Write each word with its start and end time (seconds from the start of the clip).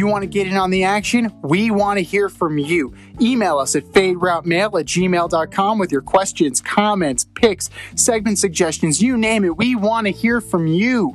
you 0.00 0.08
want 0.08 0.22
to 0.22 0.26
get 0.26 0.48
in 0.48 0.56
on 0.56 0.70
the 0.70 0.82
action, 0.82 1.32
we 1.42 1.70
want 1.70 1.98
to 1.98 2.02
hear 2.02 2.28
from 2.28 2.58
you. 2.58 2.92
Email 3.20 3.58
us 3.58 3.76
at 3.76 3.84
faderoutemail 3.84 4.80
at 4.80 4.86
gmail.com 4.86 5.78
with 5.78 5.92
your 5.92 6.02
questions, 6.02 6.60
comments, 6.60 7.26
picks, 7.36 7.70
segment 7.94 8.38
suggestions, 8.38 9.00
you 9.00 9.16
name 9.16 9.44
it. 9.44 9.56
We 9.56 9.76
want 9.76 10.08
to 10.08 10.12
hear 10.12 10.40
from 10.40 10.66
you. 10.66 11.14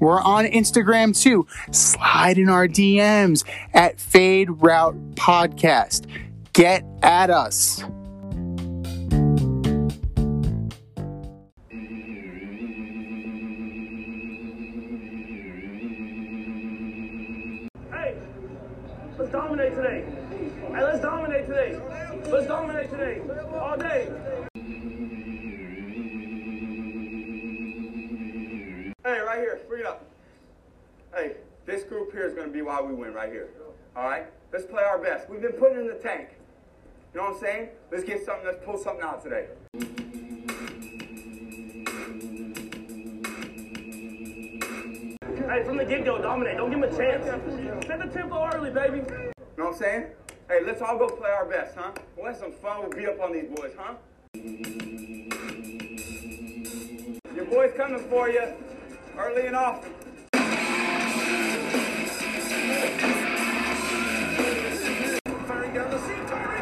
We're 0.00 0.20
on 0.20 0.44
Instagram 0.44 1.18
too. 1.18 1.46
Slide 1.72 2.38
in 2.38 2.48
our 2.48 2.68
DMs 2.68 3.44
at 3.72 4.00
Fade 4.00 4.50
Route 4.50 4.96
Podcast. 5.14 6.06
Get 6.52 6.84
at 7.02 7.30
us. 7.30 7.82
Dominate 19.68 19.74
today. 19.74 20.74
Hey, 20.74 20.84
let's 20.84 21.00
dominate 21.00 21.46
today. 21.46 21.80
Let's 22.30 22.46
dominate 22.46 22.90
today. 22.90 23.20
All 23.54 23.76
day. 23.76 24.08
Hey, 29.04 29.18
right 29.20 29.38
here, 29.38 29.60
bring 29.68 29.80
it 29.80 29.86
up. 29.86 30.04
Hey, 31.14 31.36
this 31.66 31.84
group 31.84 32.12
here 32.12 32.26
is 32.26 32.34
going 32.34 32.46
to 32.46 32.52
be 32.52 32.62
why 32.62 32.80
we 32.80 32.94
win 32.94 33.12
right 33.12 33.30
here. 33.30 33.48
All 33.96 34.04
right? 34.04 34.26
Let's 34.52 34.66
play 34.66 34.82
our 34.82 34.98
best. 34.98 35.28
We've 35.28 35.42
been 35.42 35.52
putting 35.52 35.80
in 35.80 35.86
the 35.88 35.94
tank. 35.94 36.30
You 37.14 37.20
know 37.20 37.26
what 37.28 37.36
I'm 37.36 37.40
saying? 37.40 37.68
Let's 37.90 38.04
get 38.04 38.24
something, 38.24 38.46
let's 38.46 38.64
pull 38.64 38.78
something 38.78 39.02
out 39.02 39.22
today. 39.22 39.48
Hey, 45.48 45.64
from 45.64 45.78
the 45.78 45.84
get-go, 45.84 46.20
dominate. 46.20 46.58
Don't 46.58 46.70
give 46.70 46.78
him 46.78 46.84
a 46.84 46.96
chance. 46.96 47.24
Set 47.86 47.98
the 47.98 48.06
tempo 48.12 48.50
early, 48.52 48.70
baby. 48.70 49.02
You 49.58 49.64
know 49.64 49.70
what 49.70 49.78
I'm 49.78 49.82
saying? 49.82 50.06
Hey, 50.48 50.60
let's 50.64 50.80
all 50.82 50.96
go 50.96 51.08
play 51.08 51.30
our 51.30 51.44
best, 51.44 51.74
huh? 51.76 51.90
We'll 52.16 52.26
have 52.26 52.36
some 52.36 52.52
fun. 52.52 52.78
We'll 52.78 52.90
beat 52.90 53.08
up 53.08 53.20
on 53.20 53.32
these 53.32 53.46
boys, 53.46 53.72
huh? 53.76 53.94
Your 57.34 57.44
boy's 57.46 57.72
coming 57.76 57.98
for 58.08 58.28
you 58.28 58.52
early 59.18 59.46
and 59.48 59.56
often. 59.56 59.92
Firing 65.48 65.74
down 65.74 65.90
the 65.90 65.98
seam, 66.06 66.24
Tyreek 66.26 66.57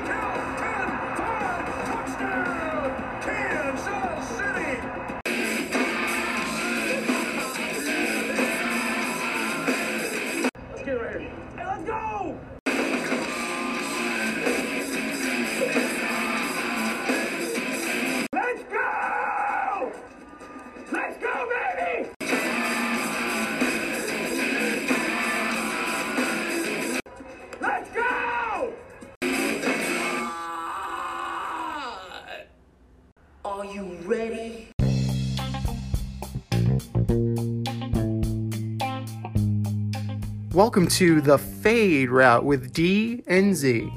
Welcome 40.66 40.88
to 40.88 41.20
the 41.20 41.38
Fade 41.38 42.10
Route 42.10 42.44
with 42.44 42.72
D 42.72 43.22
and 43.28 43.54
Z. 43.54 43.88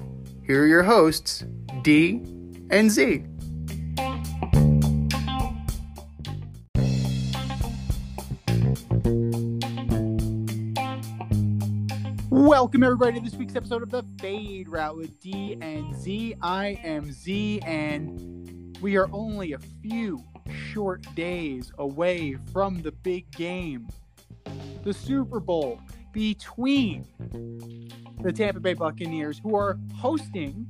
Here 0.45 0.62
are 0.62 0.67
your 0.67 0.84
hosts, 0.84 1.43
D 1.82 2.21
and 2.70 2.92
Z. 2.92 3.23
Welcome 12.30 12.83
everybody 12.83 13.14
to 13.14 13.20
this 13.20 13.33
week's 13.33 13.55
episode 13.55 13.82
of 13.82 13.89
the 13.89 14.04
Fade 14.20 14.70
Route 14.70 14.95
with 14.95 15.20
D 15.20 15.58
and 15.60 15.99
Z. 15.99 16.36
I 16.39 16.80
am 16.83 17.11
Z, 17.11 17.61
and 17.66 18.77
we 18.80 18.95
are 18.95 19.10
only 19.11 19.54
a 19.54 19.60
few 19.82 20.23
short 20.72 21.04
days 21.16 21.72
away 21.80 22.38
from 22.54 22.83
the 22.83 22.92
big 22.92 23.32
game, 23.32 23.88
the 24.83 24.93
Super 24.93 25.39
Bowl 25.39 25.82
between 26.11 27.05
the 28.21 28.31
Tampa 28.31 28.59
Bay 28.59 28.73
Buccaneers, 28.73 29.39
who 29.39 29.55
are 29.55 29.77
hosting 29.95 30.67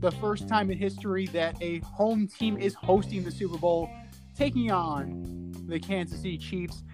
the 0.00 0.10
first 0.12 0.48
time 0.48 0.70
in 0.70 0.78
history 0.78 1.26
that 1.28 1.60
a 1.60 1.80
home 1.80 2.26
team 2.26 2.56
is 2.56 2.74
hosting 2.74 3.24
the 3.24 3.30
Super 3.30 3.58
Bowl, 3.58 3.90
taking 4.36 4.70
on 4.70 5.52
the 5.66 5.78
Kansas 5.78 6.18
City 6.18 6.38
Chiefs. 6.38 6.84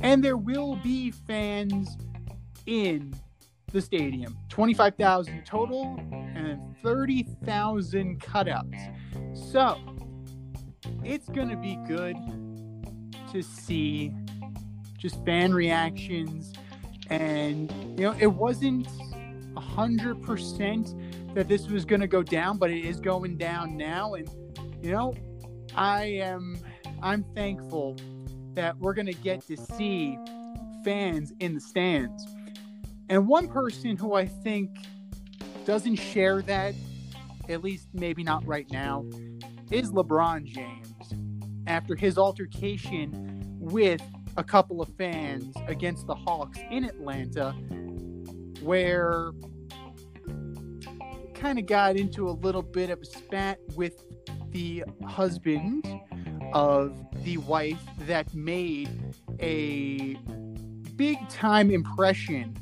And 0.00 0.22
there 0.22 0.36
will 0.36 0.76
be 0.76 1.10
fans 1.12 1.96
in 2.66 3.14
the 3.72 3.80
stadium 3.80 4.36
25,000 4.48 5.44
total 5.46 5.96
and 6.12 6.60
30,000 6.82 8.20
cutouts. 8.20 9.52
So 9.52 9.78
it's 11.04 11.28
going 11.28 11.48
to 11.48 11.56
be 11.56 11.76
good 11.86 12.16
to 13.32 13.42
see 13.42 14.12
just 14.98 15.24
fan 15.24 15.54
reactions 15.54 16.52
and 17.08 17.70
you 17.98 18.04
know 18.04 18.14
it 18.18 18.26
wasn't 18.26 18.86
a 19.56 19.60
hundred 19.60 20.22
percent 20.22 20.94
that 21.34 21.48
this 21.48 21.68
was 21.68 21.84
going 21.84 22.00
to 22.00 22.06
go 22.06 22.22
down 22.22 22.58
but 22.58 22.70
it 22.70 22.84
is 22.84 23.00
going 23.00 23.36
down 23.36 23.76
now. 23.76 24.14
And 24.14 24.28
you 24.82 24.90
know 24.90 25.14
i 25.74 26.04
am 26.04 26.58
i'm 27.02 27.24
thankful 27.34 27.96
that 28.54 28.76
we're 28.78 28.94
going 28.94 29.06
to 29.06 29.14
get 29.14 29.40
to 29.46 29.56
see 29.56 30.18
fans 30.84 31.32
in 31.40 31.54
the 31.54 31.60
stands. 31.60 32.26
And 33.08 33.26
one 33.26 33.48
person 33.48 33.96
who 33.96 34.14
i 34.14 34.26
think 34.26 34.70
doesn't 35.64 35.96
share 35.96 36.42
that 36.42 36.74
at 37.48 37.62
least 37.62 37.88
maybe 37.92 38.22
not 38.22 38.44
right 38.46 38.70
now 38.70 39.04
is 39.70 39.92
lebron 39.92 40.44
james 40.44 41.14
after 41.66 41.94
his 41.94 42.18
altercation 42.18 43.40
with 43.58 44.02
a 44.36 44.44
couple 44.44 44.80
of 44.80 44.88
fans 44.96 45.54
against 45.66 46.06
the 46.06 46.14
Hawks 46.14 46.58
in 46.70 46.84
Atlanta, 46.84 47.52
where 48.62 49.32
kind 51.34 51.58
of 51.58 51.66
got 51.66 51.96
into 51.96 52.28
a 52.28 52.30
little 52.30 52.62
bit 52.62 52.88
of 52.88 53.00
a 53.00 53.04
spat 53.04 53.58
with 53.74 54.04
the 54.50 54.84
husband 55.06 55.84
of 56.52 56.94
the 57.24 57.36
wife 57.38 57.82
that 58.00 58.32
made 58.34 59.14
a 59.40 60.14
big 60.96 61.16
time 61.28 61.70
impression 61.70 62.56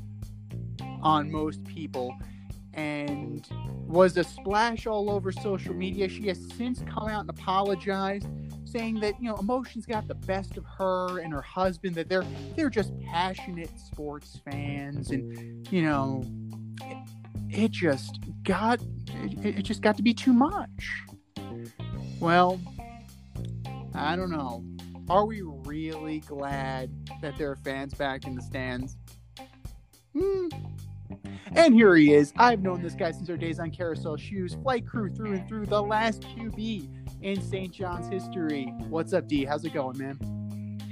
on 1.03 1.31
most 1.31 1.63
people 1.65 2.15
and 2.75 3.49
was 3.87 4.17
a 4.17 4.25
splash 4.25 4.87
all 4.87 5.11
over 5.11 5.33
social 5.33 5.75
media. 5.75 6.09
She 6.09 6.29
has 6.29 6.49
since 6.57 6.83
come 6.89 7.09
out 7.09 7.21
and 7.23 7.31
apologized 7.31 8.29
saying 8.71 9.01
that 9.01 9.21
you 9.21 9.29
know 9.29 9.37
emotions 9.37 9.87
got 9.87 10.07
the 10.09 10.15
best 10.15 10.57
of 10.57 10.65
her 10.65 11.19
and 11.19 11.33
her 11.33 11.43
husband 11.43 11.95
that 11.97 12.09
they're 12.09 12.25
they're 12.57 12.71
just 12.71 12.93
passionate 13.01 13.71
sports 13.79 14.41
fans. 14.45 15.11
And 15.11 15.69
you 15.71 15.83
know 15.83 16.25
it, 16.83 16.99
it 17.51 17.71
just 17.71 18.19
got 18.43 18.81
it, 19.09 19.59
it 19.59 19.63
just 19.63 19.83
got 19.83 19.97
to 19.97 20.03
be 20.03 20.15
too 20.15 20.33
much. 20.33 21.05
Well 22.21 22.61
i 23.95 24.17
don't 24.17 24.31
know. 24.31 24.65
Are 25.09 25.27
we 25.27 25.43
really 25.43 26.21
glad 26.21 26.91
that 27.21 27.37
there 27.37 27.51
are 27.51 27.57
fans 27.57 27.95
back 27.95 28.27
in 28.27 28.37
the 28.37 28.43
stands? 28.43 28.97
Hmm. 30.15 30.49
And 31.57 31.75
here 31.75 31.97
he 31.97 32.15
is. 32.15 32.33
I've 32.37 32.63
known 32.63 32.81
this 32.81 32.95
guy 32.95 33.11
since 33.11 33.29
our 33.29 33.37
days 33.37 33.59
on 33.59 33.73
Carousel 33.73 34.17
Shoes, 34.17 34.57
flight 34.63 34.87
crew 34.87 35.11
through 35.11 35.33
and 35.33 35.49
through, 35.49 35.67
the 35.67 35.83
last 35.83 36.23
QB 36.23 37.00
in 37.23 37.41
St. 37.43 37.73
John's 37.73 38.09
history. 38.09 38.75
What's 38.89 39.13
up, 39.13 39.29
D? 39.29 39.45
How's 39.45 39.65
it 39.65 39.73
going, 39.73 39.99
man? 39.99 40.19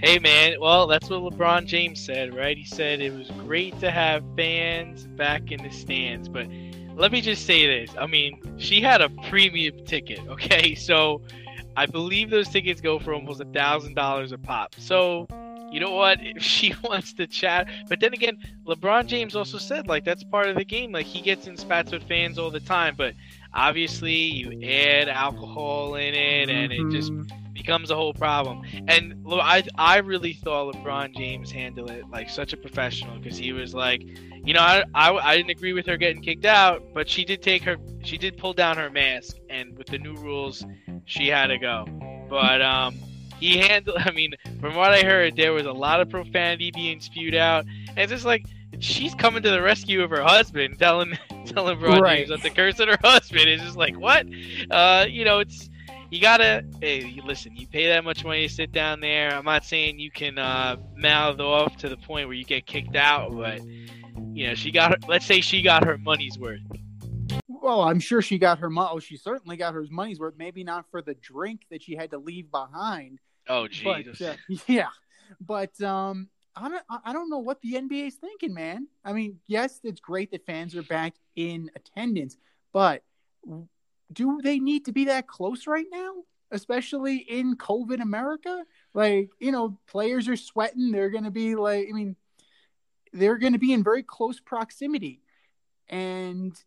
Hey 0.00 0.20
man, 0.20 0.60
well 0.60 0.86
that's 0.86 1.10
what 1.10 1.20
LeBron 1.22 1.66
James 1.66 1.98
said, 2.00 2.32
right? 2.32 2.56
He 2.56 2.64
said 2.64 3.00
it 3.00 3.12
was 3.12 3.30
great 3.44 3.78
to 3.80 3.90
have 3.90 4.22
fans 4.36 5.08
back 5.08 5.50
in 5.50 5.60
the 5.60 5.70
stands, 5.70 6.28
but 6.28 6.46
let 6.94 7.10
me 7.10 7.20
just 7.20 7.46
say 7.46 7.66
this. 7.66 7.96
I 7.98 8.06
mean, 8.06 8.40
she 8.58 8.80
had 8.80 9.00
a 9.00 9.08
premium 9.28 9.84
ticket, 9.84 10.20
okay? 10.28 10.74
So 10.88 11.22
I 11.76 11.86
believe 11.86 12.30
those 12.30 12.48
tickets 12.48 12.80
go 12.80 12.98
for 12.98 13.12
almost 13.12 13.40
a 13.40 13.44
thousand 13.44 13.94
dollars 13.94 14.30
a 14.30 14.38
pop. 14.38 14.74
So 14.78 15.26
you 15.70 15.80
know 15.80 15.92
what? 15.92 16.18
If 16.38 16.42
she 16.42 16.74
wants 16.84 17.12
to 17.14 17.26
chat, 17.26 17.68
but 17.88 18.00
then 18.00 18.12
again, 18.12 18.38
LeBron 18.66 19.06
James 19.06 19.34
also 19.34 19.58
said 19.58 19.86
like 19.86 20.04
that's 20.04 20.24
part 20.24 20.48
of 20.48 20.56
the 20.56 20.64
game. 20.64 20.92
Like 20.92 21.06
he 21.06 21.20
gets 21.20 21.46
in 21.46 21.56
spats 21.56 21.92
with 21.92 22.02
fans 22.04 22.38
all 22.38 22.50
the 22.50 22.60
time, 22.60 22.94
but 22.96 23.14
obviously 23.52 24.14
you 24.14 24.62
add 24.62 25.08
alcohol 25.08 25.94
in 25.94 26.14
it, 26.14 26.48
and 26.48 26.72
it 26.72 26.90
just 26.90 27.12
becomes 27.58 27.90
a 27.90 27.96
whole 27.96 28.14
problem. 28.14 28.62
And 28.86 29.14
I 29.28 29.64
I 29.76 29.98
really 29.98 30.32
thought 30.32 30.74
LeBron 30.74 31.16
James 31.16 31.50
handled 31.50 31.90
it 31.90 32.08
like 32.10 32.30
such 32.30 32.52
a 32.52 32.56
professional 32.56 33.18
because 33.18 33.36
he 33.36 33.52
was 33.52 33.74
like, 33.74 34.02
you 34.44 34.54
know, 34.54 34.60
I, 34.60 34.84
I 34.94 35.10
I 35.30 35.36
didn't 35.36 35.50
agree 35.50 35.72
with 35.72 35.86
her 35.86 35.96
getting 35.96 36.22
kicked 36.22 36.46
out, 36.46 36.82
but 36.94 37.08
she 37.08 37.24
did 37.24 37.42
take 37.42 37.62
her 37.64 37.76
she 38.02 38.16
did 38.16 38.38
pull 38.38 38.52
down 38.54 38.76
her 38.76 38.90
mask, 38.90 39.36
and 39.50 39.76
with 39.76 39.88
the 39.88 39.98
new 39.98 40.14
rules, 40.14 40.64
she 41.04 41.28
had 41.28 41.48
to 41.48 41.58
go. 41.58 41.86
But 42.30 42.62
um, 42.62 42.96
he 43.40 43.58
handled. 43.58 43.98
I 44.04 44.10
mean, 44.12 44.34
from 44.60 44.74
what 44.74 44.92
I 44.92 45.02
heard, 45.02 45.36
there 45.36 45.52
was 45.52 45.66
a 45.66 45.72
lot 45.72 46.00
of 46.00 46.08
profanity 46.08 46.70
being 46.70 47.00
spewed 47.00 47.34
out, 47.34 47.64
and 47.88 47.98
it's 47.98 48.12
just 48.12 48.24
like 48.24 48.44
she's 48.80 49.14
coming 49.14 49.42
to 49.42 49.50
the 49.50 49.62
rescue 49.62 50.02
of 50.02 50.10
her 50.10 50.22
husband, 50.22 50.78
telling 50.78 51.16
telling 51.46 51.78
LeBron 51.78 52.00
Right. 52.00 52.26
James 52.26 52.30
that 52.30 52.42
the 52.42 52.50
curse 52.54 52.78
of 52.80 52.88
her 52.88 52.98
husband 53.02 53.48
is 53.48 53.60
just 53.62 53.76
like 53.76 53.98
what, 53.98 54.26
uh, 54.70 55.06
you 55.08 55.24
know, 55.24 55.38
it's 55.40 55.68
you 56.10 56.20
gotta 56.22 56.64
hey 56.80 57.04
you- 57.04 57.22
listen 57.22 57.54
you 57.54 57.66
pay 57.66 57.86
that 57.88 58.02
much 58.02 58.24
money 58.24 58.48
to 58.48 58.54
sit 58.54 58.72
down 58.72 58.98
there 58.98 59.30
i'm 59.34 59.44
not 59.44 59.62
saying 59.62 59.98
you 59.98 60.10
can 60.10 60.38
uh 60.38 60.74
mouth 60.96 61.38
off 61.38 61.76
to 61.76 61.86
the 61.86 61.98
point 61.98 62.26
where 62.26 62.34
you 62.34 62.44
get 62.46 62.64
kicked 62.64 62.96
out 62.96 63.30
but 63.36 63.60
you 64.32 64.46
know 64.46 64.54
she 64.54 64.70
got 64.70 64.92
her, 64.92 64.96
let's 65.06 65.26
say 65.26 65.42
she 65.42 65.60
got 65.60 65.84
her 65.84 65.98
money's 65.98 66.38
worth 66.38 66.62
Well, 67.46 67.82
I'm 67.82 68.00
sure 68.00 68.22
she 68.22 68.38
got 68.38 68.58
her 68.60 68.70
money. 68.70 68.88
Oh, 68.90 68.98
she 69.00 69.18
certainly 69.18 69.58
got 69.58 69.74
her 69.74 69.84
money's 69.90 70.18
worth. 70.18 70.32
Maybe 70.38 70.64
not 70.64 70.86
for 70.90 71.02
the 71.02 71.12
drink 71.14 71.66
that 71.70 71.82
she 71.82 71.94
had 71.94 72.10
to 72.12 72.18
leave 72.18 72.50
behind. 72.50 73.18
Oh 73.48 73.68
jesus 73.68 74.20
uh, 74.20 74.36
yeah, 74.66 74.88
but 75.40 75.80
um, 75.82 76.28
I 76.56 76.68
don't. 76.68 76.82
I 77.04 77.12
don't 77.12 77.30
know 77.30 77.38
what 77.38 77.60
the 77.60 77.74
NBA 77.74 78.08
is 78.08 78.14
thinking, 78.16 78.54
man. 78.54 78.88
I 79.04 79.12
mean, 79.12 79.38
yes, 79.46 79.80
it's 79.84 80.00
great 80.00 80.30
that 80.32 80.46
fans 80.46 80.74
are 80.74 80.82
back 80.82 81.14
in 81.36 81.70
attendance, 81.76 82.36
but 82.72 83.02
do 84.12 84.40
they 84.42 84.58
need 84.58 84.86
to 84.86 84.92
be 84.92 85.06
that 85.06 85.28
close 85.28 85.66
right 85.66 85.86
now? 85.90 86.14
Especially 86.50 87.16
in 87.16 87.56
COVID 87.56 88.00
America, 88.00 88.64
like 88.94 89.30
you 89.38 89.52
know, 89.52 89.78
players 89.86 90.28
are 90.28 90.36
sweating. 90.36 90.90
They're 90.90 91.10
going 91.10 91.24
to 91.24 91.30
be 91.30 91.54
like, 91.54 91.88
I 91.88 91.92
mean, 91.92 92.16
they're 93.12 93.38
going 93.38 93.52
to 93.52 93.58
be 93.58 93.72
in 93.72 93.84
very 93.84 94.02
close 94.02 94.40
proximity, 94.40 95.20
and 95.88 96.58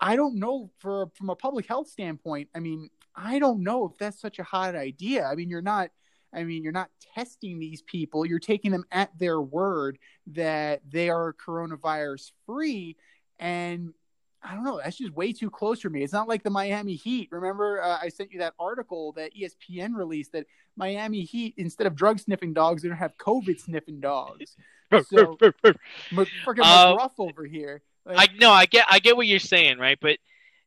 I 0.00 0.16
don't 0.16 0.36
know 0.36 0.70
for 0.78 1.10
from 1.14 1.30
a 1.30 1.36
public 1.36 1.66
health 1.66 1.88
standpoint. 1.88 2.48
I 2.54 2.60
mean, 2.60 2.90
I 3.14 3.38
don't 3.38 3.62
know 3.62 3.86
if 3.86 3.98
that's 3.98 4.20
such 4.20 4.38
a 4.38 4.44
hot 4.44 4.74
idea. 4.74 5.26
I 5.26 5.34
mean, 5.34 5.50
you're 5.50 5.62
not. 5.62 5.90
I 6.32 6.44
mean, 6.44 6.62
you're 6.62 6.72
not 6.72 6.90
testing 7.14 7.58
these 7.58 7.82
people. 7.82 8.26
You're 8.26 8.38
taking 8.38 8.70
them 8.70 8.84
at 8.90 9.16
their 9.18 9.40
word 9.40 9.98
that 10.28 10.82
they 10.88 11.08
are 11.08 11.32
coronavirus 11.34 12.32
free, 12.46 12.96
and 13.38 13.92
I 14.42 14.54
don't 14.54 14.64
know. 14.64 14.80
That's 14.82 14.98
just 14.98 15.12
way 15.12 15.32
too 15.32 15.50
close 15.50 15.80
for 15.80 15.90
me. 15.90 16.02
It's 16.02 16.12
not 16.12 16.28
like 16.28 16.42
the 16.42 16.50
Miami 16.50 16.94
Heat. 16.94 17.28
Remember, 17.32 17.82
uh, 17.82 17.98
I 18.00 18.08
sent 18.08 18.32
you 18.32 18.40
that 18.40 18.54
article 18.58 19.12
that 19.12 19.32
ESPN 19.34 19.94
released 19.94 20.32
that 20.32 20.46
Miami 20.76 21.22
Heat, 21.22 21.54
instead 21.56 21.86
of 21.86 21.96
drug 21.96 22.20
sniffing 22.20 22.52
dogs, 22.52 22.82
they're 22.82 22.90
gonna 22.90 23.00
have 23.00 23.16
COVID 23.16 23.58
sniffing 23.60 24.00
dogs. 24.00 24.56
So, 25.10 25.36
M- 25.42 26.20
Uh, 26.20 26.24
McGruff 26.94 27.10
over 27.18 27.44
here. 27.44 27.82
I 28.06 28.14
Like, 28.14 28.30
no, 28.36 28.52
I 28.52 28.66
get 28.66 28.86
I 28.88 29.00
get 29.00 29.16
what 29.16 29.26
you're 29.26 29.40
saying, 29.40 29.78
right? 29.78 29.98
But 30.00 30.18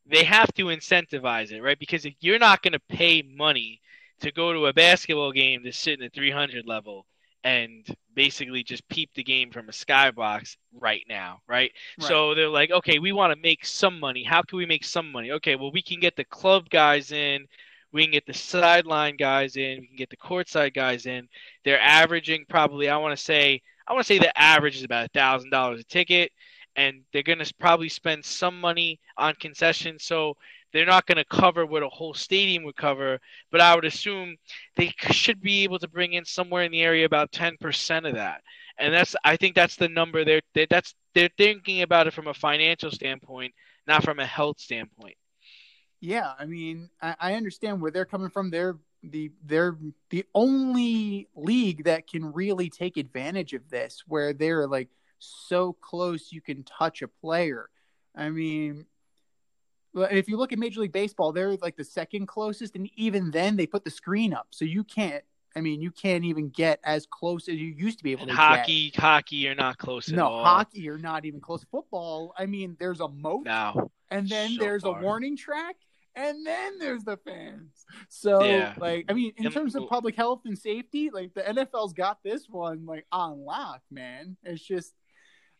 they 0.05 0.25
have 0.25 0.53
to 0.55 0.65
incentivize 0.65 1.51
it, 1.51 1.62
right? 1.62 1.79
Because 1.79 2.05
if 2.05 2.15
you're 2.19 2.38
not 2.39 2.62
going 2.62 2.73
to 2.73 2.79
pay 2.79 3.21
money 3.21 3.79
to 4.21 4.31
go 4.31 4.54
to 4.54 4.68
a 4.68 4.74
basketball 4.74 5.31
game 5.31 5.63
to 5.63 5.71
sit 5.71 5.95
in 5.95 6.01
the 6.01 6.10
300 6.10 6.66
level 6.66 7.06
and 7.44 7.86
basically 8.13 8.63
just 8.63 8.88
peep 8.89 9.10
the 9.16 9.24
game 9.24 9.50
from 9.50 9.69
a 9.69 9.71
skybox 9.71 10.57
right 10.74 11.04
now, 11.07 11.39
right? 11.48 11.71
Right. 12.00 12.07
So 12.07 12.36
they're 12.36 12.50
like, 12.50 12.71
okay, 12.71 13.00
we 13.00 13.12
want 13.12 13.33
to 13.33 13.39
make 13.42 13.66
some 13.66 14.00
money. 14.00 14.24
How 14.24 14.42
can 14.42 14.57
we 14.57 14.66
make 14.66 14.83
some 14.83 15.12
money? 15.12 15.31
Okay, 15.31 15.56
well, 15.56 15.71
we 15.71 15.81
can 15.81 16.00
get 16.00 16.16
the 16.16 16.25
club 16.25 16.69
guys 16.69 17.12
in. 17.12 17.45
We 17.92 18.04
can 18.04 18.12
get 18.12 18.25
the 18.25 18.33
sideline 18.33 19.16
guys 19.16 19.56
in. 19.56 19.80
We 19.80 19.88
can 19.88 19.95
get 19.95 20.10
the 20.10 20.18
courtside 20.18 20.74
guys 20.74 21.06
in. 21.06 21.27
They're 21.63 21.81
averaging 21.81 22.45
probably, 22.50 22.89
I 22.89 22.98
want 22.98 23.18
to 23.18 23.24
say, 23.24 23.62
I 23.88 23.94
want 23.94 24.06
to 24.06 24.13
say 24.13 24.19
the 24.19 24.38
average 24.39 24.75
is 24.75 24.83
about 24.83 25.06
a 25.06 25.10
thousand 25.10 25.50
dollars 25.50 25.80
a 25.80 25.83
ticket, 25.86 26.31
and 26.75 27.01
they're 27.12 27.24
gonna 27.24 27.45
probably 27.60 27.89
spend 27.89 28.24
some 28.24 28.62
money 28.62 29.00
on 29.18 29.33
concessions. 29.36 30.04
So 30.04 30.38
they're 30.74 30.86
not 30.86 31.06
gonna 31.06 31.25
cover 31.25 31.66
what 31.66 31.83
a 31.83 31.89
whole 31.89 32.13
stadium 32.13 32.63
would 32.63 32.75
cover, 32.75 33.19
but 33.51 33.62
I 33.62 33.75
would 33.75 33.86
assume 33.86 34.38
they 34.75 34.94
should 35.12 35.42
be 35.42 35.63
able 35.63 35.80
to 35.80 35.88
bring 35.88 36.13
in 36.13 36.25
somewhere 36.25 36.63
in 36.63 36.71
the 36.71 36.81
area 36.81 37.06
about 37.06 37.31
ten 37.31 37.57
percent 37.60 38.06
of 38.06 38.16
that. 38.16 38.42
And 38.77 38.94
that's, 38.94 39.16
I 39.25 39.36
think 39.38 39.56
that's 39.56 39.75
the 39.75 39.89
number 39.89 40.24
they're, 40.25 40.42
they 40.54 40.68
that's 40.69 40.95
they're 41.16 41.30
thinking 41.38 41.81
about 41.81 42.07
it 42.07 42.13
from 42.13 42.27
a 42.27 42.33
financial 42.33 42.92
standpoint, 42.92 43.54
not 43.88 44.04
from 44.04 44.19
a 44.19 44.25
health 44.25 44.60
standpoint. 44.60 45.16
yeah, 46.01 46.33
I 46.39 46.45
mean, 46.45 46.89
I, 47.01 47.15
I 47.19 47.33
understand 47.36 47.81
where 47.81 47.92
they're 47.92 48.06
coming 48.06 48.30
from. 48.30 48.50
They're 48.50 48.77
the 49.04 49.31
they're 49.45 49.77
the 50.10 50.25
only 50.33 51.27
league 51.36 51.86
that 51.86 52.07
can 52.07 52.31
really 52.33 52.69
take 52.69 52.98
advantage 52.98 53.54
of 53.54 53.69
this, 53.69 54.04
where 54.07 54.33
they're 54.33 54.68
like 54.68 54.89
so 55.19 55.74
close 55.74 56.31
you 56.31 56.42
can 56.42 56.63
touch 56.63 57.01
a 57.01 57.07
player. 57.07 57.69
I 58.15 58.30
mean, 58.30 58.86
if 59.95 60.27
you 60.30 60.38
look 60.38 60.51
at 60.51 60.59
Major 60.59 60.81
League 60.81 60.91
Baseball, 60.91 61.31
they're 61.31 61.56
like 61.57 61.75
the 61.77 61.83
second 61.83 62.27
closest, 62.27 62.75
and 62.75 62.89
even 62.95 63.31
then 63.31 63.56
they 63.56 63.65
put 63.68 63.83
the 63.83 63.89
screen 63.91 64.33
up, 64.33 64.47
so 64.51 64.65
you 64.65 64.83
can't. 64.83 65.24
I 65.56 65.62
mean, 65.62 65.81
you 65.81 65.89
can't 65.89 66.24
even 66.25 66.50
get 66.50 66.80
as 66.83 67.07
close 67.07 67.50
as 67.50 67.56
you 67.56 67.74
used 67.75 67.97
to 67.97 68.03
be 68.03 68.12
able 68.12 68.21
And 68.24 68.30
to 68.31 68.38
hockey, 68.38 68.94
hockey, 68.95 69.38
you're 69.38 69.56
not 69.56 69.80
close 69.80 70.06
get. 70.06 70.15
No, 70.15 70.27
all. 70.27 70.44
hockey, 70.44 70.80
you're 70.81 71.00
not 71.00 71.25
even 71.25 71.41
close. 71.41 71.65
Football, 71.71 72.33
I 72.38 72.45
mean, 72.45 72.77
there's 72.80 73.00
a 73.00 73.07
moat, 73.07 73.45
No. 73.45 73.89
and 74.12 74.30
then 74.30 74.51
so 74.51 74.59
there's 74.63 74.83
far. 74.83 75.00
a 75.00 75.01
warning 75.01 75.36
track, 75.36 75.75
and 76.15 76.45
then 76.45 76.77
there's 76.77 77.03
the 77.03 77.18
fans. 77.18 77.83
So, 78.09 78.44
Yeah. 78.44 78.75
like, 78.77 79.06
I 79.09 79.13
mean, 79.13 79.33
in 79.38 79.45
And- 79.45 79.53
terms 79.53 79.75
of 79.75 79.89
public 79.89 80.15
health 80.15 80.41
and 80.45 80.57
safety, 80.57 81.09
like 81.09 81.33
the 81.33 81.41
NFL's 81.41 81.94
got 81.94 82.21
this 82.21 82.47
one 82.47 82.86
like 82.86 83.07
on 83.12 83.39
lock, 83.44 83.81
man. 83.89 84.38
It's 84.44 84.62
just, 84.63 84.94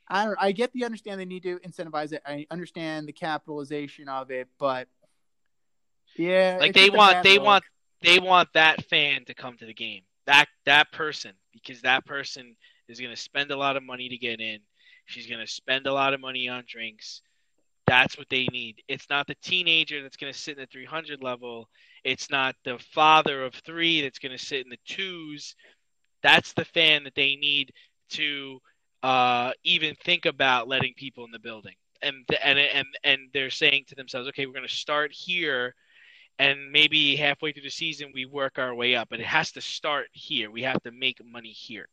I 0.10 0.26
don't. 0.26 0.38
I 0.40 0.52
get 0.52 0.74
the 0.74 0.86
understand 0.86 1.20
they 1.20 1.26
need 1.26 1.44
to 1.44 1.60
incentivize 1.60 2.14
it. 2.14 2.22
I 2.26 2.46
understand 2.50 3.08
the 3.08 3.14
capitalization 3.14 4.10
of 4.10 4.32
it, 4.32 4.48
but 4.58 4.88
yeah, 6.16 6.58
like 6.60 6.74
they 6.74 6.90
want 6.90 7.24
they 7.24 7.36
look. 7.36 7.46
want 7.46 7.64
they 8.02 8.20
want 8.20 8.50
that 8.54 8.84
fan 8.86 9.26
to 9.26 9.34
come 9.34 9.58
to 9.58 9.66
the 9.66 9.74
game 9.74 10.02
that 10.30 10.48
that 10.66 10.92
person 10.92 11.32
because 11.54 11.82
that 11.82 12.06
person 12.06 12.56
is 12.88 13.00
going 13.00 13.14
to 13.14 13.20
spend 13.20 13.50
a 13.50 13.58
lot 13.58 13.76
of 13.76 13.82
money 13.82 14.08
to 14.10 14.18
get 14.18 14.40
in 14.40 14.60
she's 15.08 15.26
going 15.26 15.40
to 15.40 15.52
spend 15.52 15.88
a 15.88 15.94
lot 15.94 16.14
of 16.14 16.22
money 16.22 16.48
on 16.48 16.64
drinks 16.68 17.24
that's 17.88 18.16
what 18.16 18.30
they 18.30 18.46
need 18.52 18.76
it's 18.88 19.10
not 19.10 19.26
the 19.26 19.36
teenager 19.42 20.04
that's 20.04 20.18
going 20.18 20.32
to 20.32 20.38
sit 20.38 20.56
in 20.56 20.62
the 20.62 20.68
300 20.68 21.24
level 21.24 21.68
it's 22.04 22.30
not 22.30 22.56
the 22.64 22.78
father 22.94 23.44
of 23.44 23.56
three 23.66 24.02
that's 24.02 24.20
going 24.20 24.38
to 24.38 24.46
sit 24.46 24.64
in 24.64 24.70
the 24.70 24.78
twos 24.86 25.56
that's 26.22 26.54
the 26.54 26.66
fan 26.66 27.04
that 27.04 27.16
they 27.16 27.36
need 27.36 27.72
to 28.10 28.60
uh, 29.04 29.52
even 29.64 29.96
think 30.04 30.26
about 30.26 30.68
letting 30.68 30.94
people 30.96 31.26
in 31.26 31.32
the 31.32 31.40
building 31.40 31.76
and 32.02 32.26
and 32.44 32.58
and 32.60 32.88
and 33.04 33.20
they're 33.34 33.50
saying 33.50 33.84
to 33.88 33.96
themselves 33.96 34.28
okay 34.30 34.46
we're 34.46 34.54
going 34.54 34.68
to 34.68 34.74
start 34.74 35.12
here 35.12 35.76
and 36.38 36.72
maybe 36.72 37.16
halfway 37.18 37.52
through 37.52 37.64
the 37.64 37.70
season 37.70 38.12
we 38.14 38.26
work 38.26 38.58
our 38.58 38.74
way 38.74 38.96
up 38.96 39.10
but 39.10 39.20
it 39.20 39.26
has 39.26 39.52
to 39.52 39.62
start 39.62 40.08
here 40.14 40.50
we 40.52 40.62
have 40.64 40.82
to 40.84 40.92
make 40.92 41.18
money 41.26 41.52
here 41.52 41.88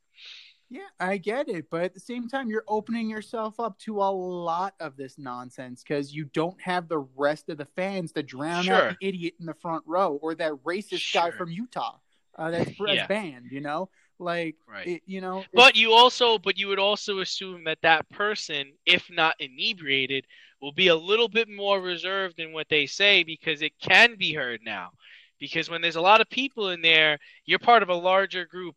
Yeah, 0.68 0.88
I 0.98 1.18
get 1.18 1.48
it, 1.48 1.66
but 1.70 1.82
at 1.82 1.94
the 1.94 2.00
same 2.00 2.28
time, 2.28 2.48
you're 2.50 2.64
opening 2.66 3.08
yourself 3.08 3.60
up 3.60 3.78
to 3.80 4.02
a 4.02 4.10
lot 4.10 4.74
of 4.80 4.96
this 4.96 5.16
nonsense 5.16 5.84
because 5.84 6.12
you 6.12 6.24
don't 6.24 6.60
have 6.60 6.88
the 6.88 6.98
rest 7.16 7.48
of 7.48 7.58
the 7.58 7.64
fans 7.66 8.10
to 8.12 8.22
drown 8.24 8.58
out 8.58 8.64
Sure. 8.64 8.88
an 8.88 8.96
idiot 9.00 9.34
in 9.38 9.46
the 9.46 9.54
front 9.54 9.84
row 9.86 10.18
or 10.22 10.34
that 10.34 10.52
racist 10.64 11.12
guy 11.12 11.30
from 11.30 11.50
Utah 11.50 11.98
uh, 12.36 12.50
that's, 12.50 12.70
that's 12.78 12.96
Yeah. 12.96 13.06
banned. 13.06 13.50
You 13.52 13.60
know, 13.60 13.90
like 14.18 14.56
Right. 14.66 14.86
it, 14.86 15.02
you 15.06 15.20
know. 15.20 15.44
but 15.54 15.76
you 15.76 15.92
also 15.92 16.38
but 16.38 16.58
you 16.58 16.68
would 16.68 16.78
also 16.78 17.20
assume 17.20 17.64
that 17.64 17.78
that 17.82 18.08
person 18.10 18.72
if 18.86 19.10
not 19.10 19.34
inebriated 19.40 20.26
will 20.60 20.72
be 20.72 20.88
a 20.88 20.96
little 20.96 21.28
bit 21.28 21.48
more 21.48 21.80
reserved 21.80 22.38
in 22.40 22.52
what 22.52 22.68
they 22.68 22.86
say 22.86 23.22
because 23.22 23.62
it 23.62 23.72
can 23.80 24.16
be 24.16 24.32
heard 24.32 24.60
now 24.64 24.90
because 25.38 25.68
when 25.68 25.82
there's 25.82 25.96
a 25.96 26.00
lot 26.00 26.20
of 26.20 26.30
people 26.30 26.70
in 26.70 26.80
there 26.80 27.18
you're 27.44 27.58
part 27.58 27.82
of 27.82 27.90
a 27.90 27.94
larger 27.94 28.46
group 28.46 28.74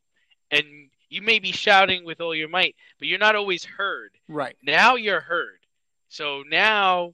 and 0.51 0.65
you 1.09 1.21
may 1.21 1.39
be 1.39 1.51
shouting 1.51 2.03
with 2.05 2.19
all 2.21 2.35
your 2.35 2.49
might 2.49 2.75
but 2.99 3.07
you're 3.07 3.17
not 3.17 3.35
always 3.35 3.63
heard 3.63 4.11
right. 4.27 4.57
now 4.63 4.95
you're 4.95 5.21
heard. 5.21 5.59
So 6.09 6.43
now 6.49 7.13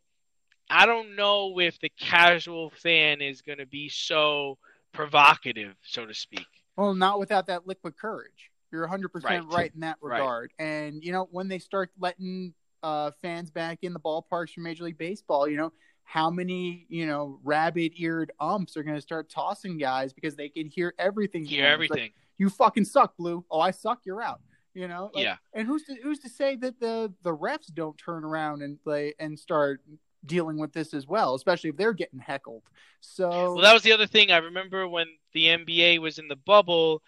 I 0.69 0.85
don't 0.85 1.15
know 1.15 1.59
if 1.59 1.79
the 1.79 1.91
casual 1.99 2.71
fan 2.71 3.21
is 3.21 3.41
going 3.41 3.59
to 3.59 3.67
be 3.67 3.89
so 3.89 4.57
provocative, 4.93 5.75
so 5.83 6.05
to 6.05 6.13
speak. 6.13 6.47
Well, 6.77 6.93
not 6.93 7.19
without 7.19 7.47
that 7.47 7.67
liquid 7.67 7.97
courage. 7.97 8.51
You're 8.71 8.87
100% 8.87 9.23
right, 9.23 9.43
Right. 9.45 9.73
in 9.73 9.81
that 9.81 9.97
Right. 10.01 10.17
regard. 10.19 10.51
And, 10.59 11.03
you 11.03 11.11
know, 11.11 11.27
when 11.31 11.47
they 11.47 11.59
start 11.59 11.91
letting 11.99 12.53
uh, 12.83 13.09
fans 13.21 13.49
back 13.49 13.79
in 13.83 13.93
the 13.93 13.99
ballparks 13.99 14.51
for 14.53 14.59
Major 14.61 14.83
League 14.83 14.97
Baseball, 14.97 15.47
you 15.47 15.57
know, 15.57 15.71
how 16.03 16.29
many, 16.29 16.85
you 16.87 17.07
know, 17.07 17.39
rabbit 17.43 17.93
eared 17.95 18.31
umps 18.39 18.77
are 18.77 18.83
going 18.83 18.95
to 18.95 19.01
start 19.01 19.27
tossing 19.29 19.77
guys 19.79 20.13
because 20.13 20.35
they 20.35 20.49
can 20.49 20.67
hear 20.67 20.93
everything. 20.99 21.45
Hear 21.45 21.63
It's 21.65 21.89
like, 21.89 21.89
everything. 21.91 22.11
you 22.37 22.49
fucking 22.49 22.85
suck, 22.85 23.17
Blue. 23.17 23.43
Oh, 23.49 23.59
I 23.59 23.71
suck. 23.71 24.01
You're 24.05 24.21
out. 24.21 24.41
You 24.75 24.87
know, 24.87 25.09
Like, 25.15 25.23
Yeah. 25.23 25.37
And 25.53 25.65
who's 25.67 25.83
to 25.85 25.95
who's 25.95 26.19
to 26.19 26.29
say 26.29 26.57
that 26.57 26.79
the 26.81 27.11
the 27.23 27.35
refs 27.35 27.73
don't 27.73 27.97
turn 27.97 28.23
around 28.25 28.61
and 28.61 28.79
play 28.83 29.13
and 29.19 29.39
start 29.39 29.81
dealing 30.25 30.57
with 30.57 30.73
this 30.73 30.93
as 30.93 31.07
well, 31.07 31.35
especially 31.35 31.69
if 31.71 31.77
they're 31.77 31.93
getting 31.93 32.19
heckled. 32.19 32.63
So 33.01 33.55
Well, 33.55 33.63
that 33.63 33.73
was 33.73 33.83
the 33.83 33.93
other 33.93 34.07
thing. 34.07 34.31
I 34.31 34.37
remember 34.37 34.87
when 34.87 35.07
the 35.33 35.49
NBA 35.49 35.99
was 35.99 36.19
in 36.19 36.27
the 36.27 36.35
bubble, 36.35 37.01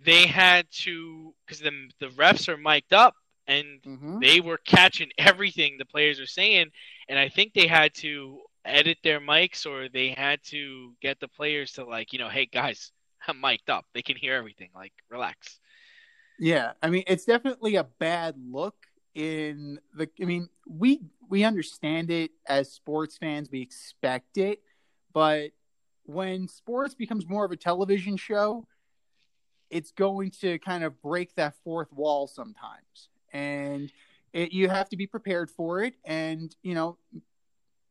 they 0.00 0.26
had 0.26 0.70
to 0.72 1.34
because 1.46 1.60
the 1.60 1.72
the 2.00 2.08
refs 2.08 2.48
are 2.48 2.56
mic'd 2.56 2.92
up 2.94 3.16
and 3.46 3.82
Mhm. 3.84 4.20
they 4.20 4.40
were 4.40 4.58
catching 4.58 5.10
everything 5.18 5.76
the 5.78 5.86
players 5.86 6.20
are 6.20 6.26
saying, 6.26 6.70
and 7.08 7.18
I 7.18 7.28
think 7.28 7.54
they 7.54 7.66
had 7.68 7.94
to 7.96 8.42
edit 8.64 8.98
their 9.02 9.20
mics 9.20 9.66
or 9.66 9.88
they 9.88 10.10
had 10.10 10.42
to 10.44 10.94
get 11.00 11.20
the 11.20 11.28
players 11.28 11.72
to 11.74 11.84
like, 11.86 12.12
you 12.12 12.18
know, 12.18 12.28
hey 12.28 12.46
guys, 12.46 12.92
I'm 13.28 13.40
mic'd 13.40 13.70
up. 13.70 13.86
They 13.94 14.02
can 14.02 14.16
hear 14.16 14.34
everything. 14.36 14.70
Like, 14.74 14.92
relax. 15.10 15.60
Yeah, 16.38 16.72
I 16.82 16.90
mean 16.90 17.04
it's 17.06 17.24
definitely 17.24 17.76
a 17.76 17.84
bad 17.84 18.36
look 18.38 18.74
in 19.14 19.78
the 19.94 20.08
I 20.20 20.24
mean, 20.24 20.48
we 20.66 21.02
we 21.28 21.44
understand 21.44 22.10
it 22.10 22.30
as 22.46 22.72
sports 22.72 23.18
fans, 23.18 23.50
we 23.50 23.60
expect 23.60 24.38
it, 24.38 24.60
but 25.12 25.50
when 26.04 26.48
sports 26.48 26.94
becomes 26.94 27.28
more 27.28 27.44
of 27.44 27.52
a 27.52 27.56
television 27.56 28.16
show, 28.16 28.66
it's 29.70 29.90
going 29.90 30.30
to 30.30 30.58
kind 30.58 30.82
of 30.82 31.00
break 31.02 31.34
that 31.34 31.54
fourth 31.62 31.92
wall 31.92 32.26
sometimes. 32.26 33.10
And 33.32 33.92
it, 34.32 34.52
you 34.52 34.70
have 34.70 34.88
to 34.88 34.96
be 34.96 35.06
prepared 35.06 35.50
for 35.50 35.82
it 35.82 35.94
and, 36.04 36.54
you 36.62 36.74
know, 36.74 36.96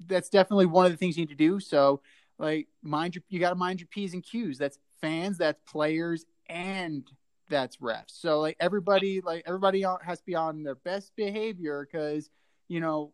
that's 0.05 0.29
definitely 0.29 0.65
one 0.65 0.86
of 0.86 0.91
the 0.91 0.97
things 0.97 1.17
you 1.17 1.24
need 1.24 1.29
to 1.29 1.36
do. 1.36 1.59
So, 1.59 2.01
like 2.39 2.67
mind 2.83 3.15
your 3.15 3.24
you 3.29 3.39
got 3.39 3.50
to 3.50 3.55
mind 3.55 3.79
your 3.79 3.88
p's 3.88 4.13
and 4.13 4.24
q's. 4.24 4.57
That's 4.57 4.77
fans, 5.01 5.38
that's 5.39 5.59
players, 5.67 6.25
and 6.47 7.03
that's 7.50 7.77
refs. 7.77 8.12
So 8.12 8.39
like 8.39 8.58
everybody, 8.60 9.22
like 9.22 9.44
everybody 9.46 9.84
has 10.04 10.20
to 10.20 10.25
be 10.25 10.36
on 10.36 10.63
their 10.63 10.75
best 10.75 11.12
behavior 11.16 11.88
because 11.89 12.30
you 12.68 12.80
know 12.80 13.13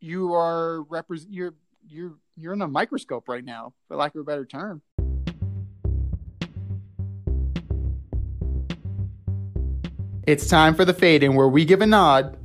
you 0.00 0.34
are 0.34 0.82
represent 0.84 1.32
you're 1.32 1.54
you're 1.88 2.14
you're 2.36 2.52
in 2.52 2.62
a 2.62 2.68
microscope 2.68 3.28
right 3.28 3.44
now, 3.44 3.72
for 3.88 3.96
lack 3.96 4.14
of 4.14 4.20
a 4.20 4.24
better 4.24 4.44
term. 4.44 4.82
It's 10.26 10.48
time 10.48 10.74
for 10.74 10.84
the 10.84 10.92
fade 10.92 11.22
in 11.22 11.36
where 11.36 11.46
we 11.46 11.64
give 11.64 11.80
a 11.80 11.86
nod 11.86 12.36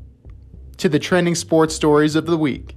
to 0.77 0.88
the 0.88 1.00
trending 1.00 1.34
sports 1.34 1.74
stories 1.74 2.15
of 2.15 2.27
the 2.27 2.38
week. 2.38 2.75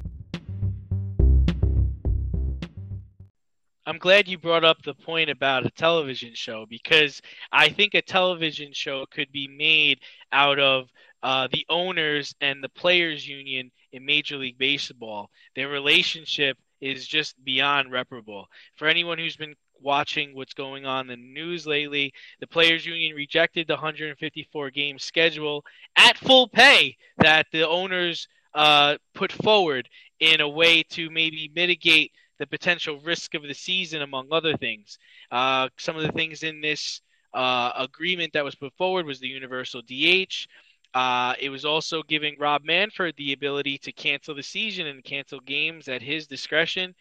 I'm 3.94 4.00
glad 4.00 4.26
you 4.26 4.38
brought 4.38 4.64
up 4.64 4.82
the 4.82 4.92
point 4.92 5.30
about 5.30 5.66
a 5.66 5.70
television 5.70 6.32
show 6.34 6.66
because 6.68 7.22
I 7.52 7.68
think 7.68 7.94
a 7.94 8.02
television 8.02 8.72
show 8.72 9.06
could 9.08 9.30
be 9.30 9.46
made 9.46 10.00
out 10.32 10.58
of 10.58 10.88
uh, 11.22 11.46
the 11.52 11.64
owners 11.68 12.34
and 12.40 12.60
the 12.60 12.68
players 12.70 13.24
union 13.24 13.70
in 13.92 14.04
Major 14.04 14.36
League 14.36 14.58
Baseball. 14.58 15.30
Their 15.54 15.68
relationship 15.68 16.58
is 16.80 17.06
just 17.06 17.36
beyond 17.44 17.92
reparable. 17.92 18.46
For 18.74 18.88
anyone 18.88 19.16
who's 19.16 19.36
been 19.36 19.54
watching 19.80 20.34
what's 20.34 20.54
going 20.54 20.84
on 20.86 21.08
in 21.08 21.20
the 21.20 21.40
news 21.40 21.64
lately, 21.64 22.12
the 22.40 22.48
players 22.48 22.84
union 22.84 23.14
rejected 23.14 23.68
the 23.68 23.74
154 23.74 24.70
game 24.70 24.98
schedule 24.98 25.64
at 25.94 26.18
full 26.18 26.48
pay 26.48 26.96
that 27.18 27.46
the 27.52 27.68
owners 27.68 28.26
uh, 28.54 28.96
put 29.14 29.30
forward 29.30 29.88
in 30.18 30.40
a 30.40 30.48
way 30.48 30.82
to 30.82 31.10
maybe 31.10 31.48
mitigate 31.54 32.10
the 32.38 32.46
potential 32.46 33.00
risk 33.00 33.34
of 33.34 33.42
the 33.42 33.54
season, 33.54 34.02
among 34.02 34.28
other 34.32 34.56
things. 34.56 34.98
Uh, 35.30 35.68
some 35.78 35.96
of 35.96 36.02
the 36.02 36.12
things 36.12 36.42
in 36.42 36.60
this 36.60 37.00
uh, 37.32 37.72
agreement 37.76 38.32
that 38.32 38.44
was 38.44 38.54
put 38.54 38.72
forward 38.74 39.06
was 39.06 39.20
the 39.20 39.28
universal 39.28 39.82
DH. 39.82 40.46
Uh, 40.94 41.34
it 41.40 41.50
was 41.50 41.64
also 41.64 42.02
giving 42.04 42.36
Rob 42.38 42.62
Manfred 42.64 43.16
the 43.16 43.32
ability 43.32 43.78
to 43.78 43.92
cancel 43.92 44.32
the 44.34 44.44
season 44.44 44.86
and 44.86 45.02
cancel 45.02 45.40
games 45.40 45.88
at 45.88 46.00
his 46.00 46.28
discretion, 46.28 46.94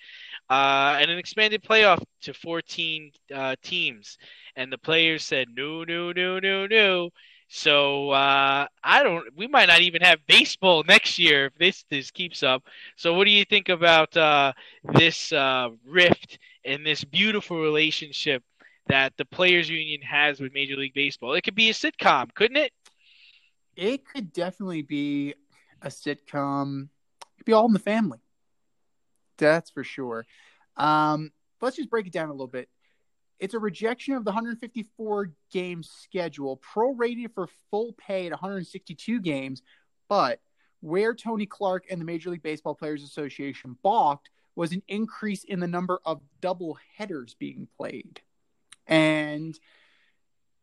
uh, 0.50 0.98
and 1.00 1.12
an 1.12 1.20
expanded 1.20 1.62
playoff 1.62 2.04
to 2.22 2.34
14 2.34 3.12
uh, 3.34 3.56
teams. 3.62 4.18
And 4.56 4.72
the 4.72 4.80
players 4.80 5.24
said, 5.24 5.48
no, 5.56 5.84
no, 5.84 6.12
no, 6.12 6.40
no, 6.40 6.66
no. 6.66 7.12
So 7.56 8.10
uh, 8.10 8.66
I 8.84 9.04
don't. 9.04 9.26
We 9.38 9.46
might 9.46 9.68
not 9.68 9.82
even 9.82 10.02
have 10.02 10.26
baseball 10.26 10.84
next 10.88 11.20
year 11.20 11.46
if 11.46 11.56
this 11.60 11.86
this 11.88 12.10
keeps 12.10 12.42
up. 12.42 12.64
So 12.96 13.14
what 13.14 13.26
do 13.26 13.30
you 13.30 13.46
think 13.46 13.70
about 13.70 14.18
uh, 14.18 14.54
this 14.96 15.32
uh, 15.32 15.70
rift 15.86 16.40
and 16.66 16.84
this 16.84 17.04
beautiful 17.04 17.62
relationship 17.62 18.42
that 18.88 19.14
the 19.18 19.26
players 19.26 19.70
union 19.70 20.02
has 20.02 20.40
with 20.40 20.52
Major 20.52 20.76
League 20.76 20.96
Baseball? 20.96 21.36
It 21.36 21.44
could 21.44 21.54
be 21.54 21.70
a 21.70 21.74
sitcom, 21.74 22.34
couldn't 22.34 22.58
it? 22.58 22.72
It 23.76 24.04
could 24.04 24.34
definitely 24.34 24.82
be 24.82 25.36
a 25.84 25.90
sitcom. 25.90 26.86
It 27.22 27.38
could 27.38 27.46
be 27.46 27.54
all 27.54 27.68
in 27.68 27.74
the 27.74 27.78
family. 27.78 28.18
That's 29.38 29.70
for 29.70 29.84
sure. 29.84 30.26
Um, 30.76 31.32
let's 31.62 31.76
just 31.76 31.92
break 31.92 32.08
it 32.08 32.14
down 32.14 32.30
a 32.30 32.34
little 32.34 32.48
bit. 32.48 32.68
It's 33.44 33.54
a 33.54 33.60
rejection 33.60 34.14
of 34.14 34.24
the 34.24 34.32
154 34.32 35.34
game 35.52 35.84
schedule, 35.84 36.62
prorated 36.74 37.34
for 37.34 37.50
full 37.70 37.92
pay 37.92 38.26
at 38.26 38.32
162 38.32 39.20
games. 39.20 39.62
But 40.08 40.40
where 40.80 41.14
Tony 41.14 41.46
Clark 41.46 41.88
and 41.92 42.00
the 42.00 42.06
Major 42.06 42.30
League 42.30 42.42
Baseball 42.42 42.74
Players 42.74 43.04
Association 43.04 43.78
balked 43.84 44.30
was 44.56 44.72
an 44.72 44.82
increase 44.88 45.44
in 45.44 45.60
the 45.60 45.68
number 45.68 46.00
of 46.06 46.22
double 46.40 46.78
headers 46.96 47.36
being 47.38 47.68
played. 47.78 48.22
And 48.88 49.60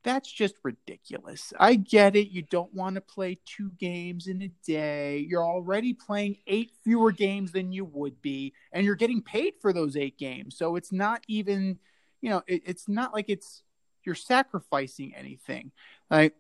that's 0.03 0.33
just 0.33 0.55
ridiculous. 0.63 1.53
I 1.59 1.75
get 1.75 2.17
it. 2.17 2.31
You 2.31 2.41
don't 2.41 2.73
want 2.73 2.95
to 2.95 3.03
play 3.03 3.41
two 3.45 3.73
games 3.79 4.27
in 4.27 4.41
a 4.41 4.49
day. 4.65 5.19
You're 5.19 5.45
already 5.45 5.93
playing 5.93 6.39
eight 6.47 6.71
fewer 6.83 7.13
games 7.13 7.53
than 7.53 7.73
you 7.73 7.85
would 7.85 8.23
be, 8.23 8.55
and 8.73 8.87
you're 8.87 8.95
getting 8.95 9.21
paid 9.21 9.57
for 9.61 9.75
those 9.75 9.99
eight 9.99 10.17
games. 10.17 10.57
So 10.57 10.77
it's 10.77 10.93
not 10.93 11.23
even, 11.29 11.79
you 12.21 12.31
know, 12.31 12.43
it, 12.47 12.63
it's 12.67 12.89
not 12.89 13.13
like 13.13 13.29
it's 13.29 13.63
you're 14.05 14.15
sacrificing 14.15 15.15
anything. 15.15 15.73
Like 16.11 16.35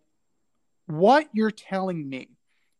what 0.87 1.29
you're 1.33 1.51
telling 1.51 2.09
me 2.09 2.31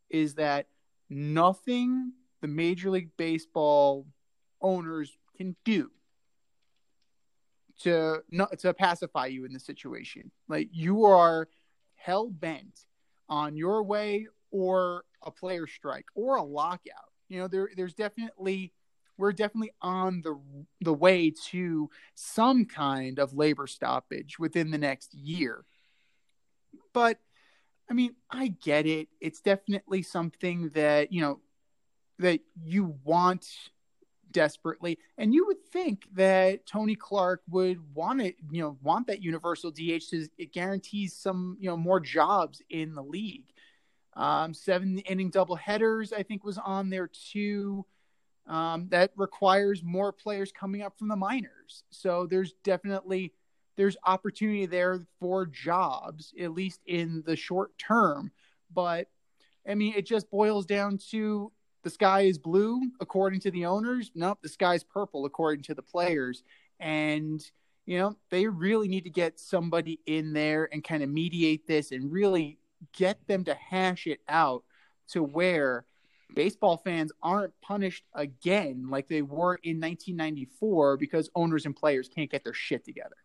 is 0.09 0.35
that 0.35 0.67
nothing 1.09 2.13
the 2.41 2.49
Major 2.49 2.91
League 2.91 3.11
Baseball 3.17 4.07
owners 4.61 5.17
can 5.37 5.55
do 5.65 5.91
to 7.81 8.23
not 8.31 8.59
to 8.59 8.75
pacify 8.75 9.27
you 9.27 9.45
in 9.45 9.53
this 9.53 9.65
situation. 9.65 10.31
Like 10.49 10.69
you 10.73 11.05
are 11.05 11.49
hell 11.95 12.31
bent 12.31 12.87
on 13.29 13.57
your 13.57 13.83
way 13.83 14.27
or 14.51 15.05
a 15.23 15.31
player 15.31 15.67
strike 15.67 16.07
or 16.15 16.37
a 16.37 16.43
lockout. 16.43 17.11
You 17.29 17.41
know, 17.41 17.49
there 17.49 17.71
there's 17.77 17.95
definitely 17.95 18.73
we're 19.21 19.33
definitely 19.33 19.73
on 19.81 20.23
the 20.23 20.41
the 20.81 20.95
way 20.95 21.33
to 21.51 21.91
some 22.15 22.65
kind 22.65 23.19
of 23.19 23.35
labor 23.35 23.67
stoppage 23.67 24.39
within 24.39 24.71
the 24.71 24.79
next 24.79 25.15
year. 25.15 25.65
But 26.93 27.19
I 27.91 27.93
mean, 27.93 28.15
I 28.31 28.49
get 28.49 28.87
it. 28.87 29.09
It's 29.21 29.41
definitely 29.41 30.03
something 30.03 30.71
that, 30.71 31.13
you 31.13 31.21
know, 31.21 31.41
that 32.21 32.41
you 32.63 32.97
want 33.03 33.47
desperately. 34.31 34.99
And 35.19 35.35
you 35.35 35.47
would 35.47 35.65
think 35.73 36.05
that 36.15 36.67
Tony 36.67 36.95
Clark 36.95 37.43
would 37.51 37.79
want 37.95 38.23
it, 38.23 38.37
you 38.51 38.63
know, 38.63 38.79
want 38.83 39.09
that 39.09 39.23
universal 39.23 39.73
DH 39.73 40.07
because 40.11 40.29
it 40.39 40.53
guarantees 40.53 41.17
some, 41.17 41.57
you 41.61 41.69
know, 41.69 41.77
more 41.77 41.99
jobs 41.99 42.63
in 42.71 42.95
the 42.95 43.03
league. 43.03 43.53
Um, 44.15 44.55
seven 44.55 44.99
inning 44.99 45.31
double 45.31 45.57
headers, 45.57 46.13
I 46.13 46.23
think, 46.23 46.45
was 46.45 46.59
on 46.59 46.91
there 46.91 47.09
too. 47.09 47.87
Um, 48.51 48.89
that 48.91 49.13
requires 49.15 49.85
more 49.85 50.13
players 50.13 50.51
coming 50.51 50.83
up 50.83 50.99
from 50.99 51.07
the 51.07 51.15
minors. 51.15 51.85
So 51.91 52.27
there's 52.27 52.53
definitely 52.65 53.33
there's 53.77 53.97
opportunity 54.05 54.67
there 54.67 55.07
for 55.21 55.47
jobs, 55.47 56.35
at 56.39 56.51
least 56.53 56.81
in 56.85 57.23
the 57.25 57.37
short 57.37 57.79
term. 57.79 58.33
But 58.75 59.07
I 59.67 59.77
mean, 59.77 59.95
it 59.97 60.05
just 60.05 60.31
boils 60.33 60.67
down 60.67 60.99
to 61.13 61.53
the 61.85 61.91
sky 61.91 62.23
is 62.23 62.39
blue 62.39 62.83
according 63.01 63.39
to 63.41 63.53
the 63.53 63.67
owners. 63.67 64.11
Nope, 64.17 64.41
the 64.43 64.49
sky's 64.49 64.83
purple 64.83 65.27
according 65.27 65.63
to 65.65 65.75
the 65.75 65.83
players. 65.83 66.43
And 66.81 67.41
you 67.87 67.99
know, 67.99 68.17
they 68.31 68.49
really 68.49 68.89
need 68.89 69.05
to 69.05 69.11
get 69.11 69.39
somebody 69.39 70.01
in 70.07 70.33
there 70.33 70.69
and 70.73 70.83
kind 70.83 71.05
of 71.05 71.09
mediate 71.09 71.69
this 71.69 71.93
and 71.93 72.11
really 72.11 72.59
get 72.97 73.25
them 73.29 73.45
to 73.45 73.55
hash 73.55 74.09
it 74.09 74.21
out 74.29 74.65
to 75.11 75.23
where 75.23 75.87
baseball 76.35 76.77
fans 76.77 77.13
aren't 77.23 77.53
punished 77.61 78.05
again 78.15 78.87
like 78.91 79.09
they 79.09 79.23
were 79.23 79.57
in 79.63 79.81
1994 79.81 80.97
because 80.97 81.31
owners 81.35 81.67
and 81.67 81.75
players 81.77 82.09
can't 82.09 82.31
get 82.31 82.45
their 82.45 82.55
shit 82.55 82.85
together. 82.85 83.17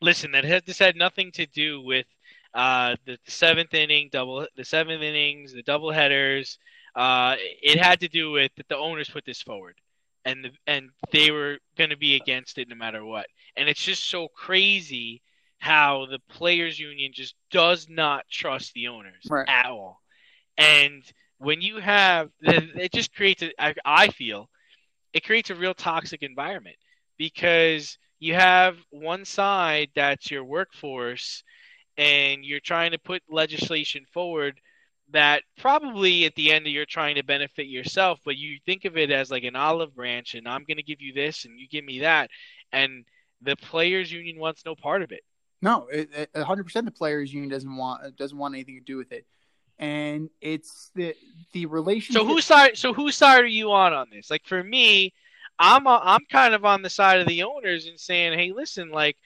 Listen, 0.00 0.30
that 0.32 0.44
has 0.44 0.62
this 0.64 0.78
had 0.78 0.96
nothing 0.96 1.32
to 1.32 1.46
do 1.46 1.80
with 1.80 2.06
uh, 2.54 2.96
the, 3.04 3.18
the 3.24 3.30
seventh 3.30 3.74
inning 3.74 4.08
double, 4.12 4.46
the 4.56 4.64
seventh 4.64 5.02
innings, 5.02 5.52
the 5.52 5.62
double 5.62 5.90
headers. 5.90 6.58
Uh, 6.94 7.36
it 7.38 7.78
had 7.78 8.00
to 8.00 8.08
do 8.08 8.30
with 8.30 8.50
that 8.56 8.68
the 8.68 8.76
owners 8.76 9.08
put 9.10 9.24
this 9.24 9.42
forward, 9.42 9.74
and 10.24 10.44
the, 10.44 10.50
and 10.66 10.90
they 11.12 11.30
were 11.30 11.58
going 11.76 11.90
to 11.90 11.96
be 11.96 12.14
against 12.16 12.58
it 12.58 12.68
no 12.68 12.76
matter 12.76 13.04
what. 13.04 13.26
And 13.56 13.68
it's 13.68 13.82
just 13.82 14.08
so 14.08 14.28
crazy 14.28 15.20
how 15.58 16.06
the 16.06 16.20
players 16.28 16.78
union 16.78 17.10
just 17.12 17.34
does 17.50 17.88
not 17.88 18.24
trust 18.30 18.72
the 18.74 18.88
owners 18.88 19.24
Right. 19.28 19.48
at 19.48 19.66
all. 19.66 20.00
And 20.56 21.02
when 21.38 21.60
you 21.60 21.78
have, 21.78 22.30
it 22.42 22.92
just 22.92 23.14
creates, 23.14 23.42
I 23.84 24.08
feel, 24.08 24.48
it 25.12 25.24
creates 25.24 25.50
a 25.50 25.54
real 25.54 25.74
toxic 25.74 26.22
environment 26.22 26.76
because 27.16 27.98
you 28.20 28.34
have 28.34 28.76
one 28.90 29.24
side 29.24 29.90
that's 29.94 30.30
your 30.30 30.44
workforce 30.44 31.42
and 31.96 32.44
you're 32.44 32.60
trying 32.60 32.92
to 32.92 32.98
put 32.98 33.22
legislation 33.28 34.04
forward 34.12 34.60
that 35.10 35.42
probably 35.56 36.26
at 36.26 36.34
the 36.34 36.52
end 36.52 36.66
you're 36.66 36.84
trying 36.84 37.14
to 37.14 37.24
benefit 37.24 37.66
yourself 37.66 38.20
but 38.24 38.36
you 38.36 38.58
think 38.66 38.84
of 38.84 38.96
it 38.96 39.10
as 39.10 39.30
like 39.30 39.44
an 39.44 39.56
olive 39.56 39.94
branch 39.94 40.34
and 40.34 40.46
i'm 40.46 40.64
going 40.64 40.76
to 40.76 40.82
give 40.82 41.00
you 41.00 41.12
this 41.14 41.44
and 41.44 41.58
you 41.58 41.66
give 41.68 41.84
me 41.84 42.00
that 42.00 42.28
and 42.72 43.04
the 43.42 43.56
players 43.56 44.12
union 44.12 44.38
wants 44.38 44.64
no 44.66 44.74
part 44.74 45.02
of 45.02 45.10
it 45.10 45.22
No, 45.62 45.88
it, 45.90 46.10
it, 46.14 46.32
100% 46.34 46.84
the 46.84 46.90
players 46.90 47.32
union 47.32 47.50
doesn't 47.50 47.76
want 47.76 48.16
doesn't 48.16 48.38
want 48.38 48.54
anything 48.54 48.76
to 48.76 48.84
do 48.84 48.96
with 48.96 49.12
it. 49.12 49.24
And 49.78 50.30
it's 50.40 50.90
the 50.94 51.14
the 51.52 51.66
relationship 51.66 52.20
so 52.20 52.26
whose 52.26 52.44
side 52.44 52.76
so 52.76 52.92
whose 52.92 53.16
side 53.16 53.42
are 53.42 53.46
you 53.46 53.70
on 53.72 53.92
on 53.92 54.08
this? 54.10 54.30
Like 54.30 54.44
for 54.44 54.62
me 54.62 55.12
i'm 55.58 55.86
i 55.86 56.00
i'm 56.02 56.24
kind 56.30 56.54
of 56.54 56.64
on 56.64 56.82
the 56.82 56.90
side 56.90 57.20
of 57.20 57.26
the 57.26 57.42
owners 57.42 57.86
and 57.86 57.98
saying 57.98 58.38
hey 58.38 58.52
listen 58.52 58.90
like 58.90 59.16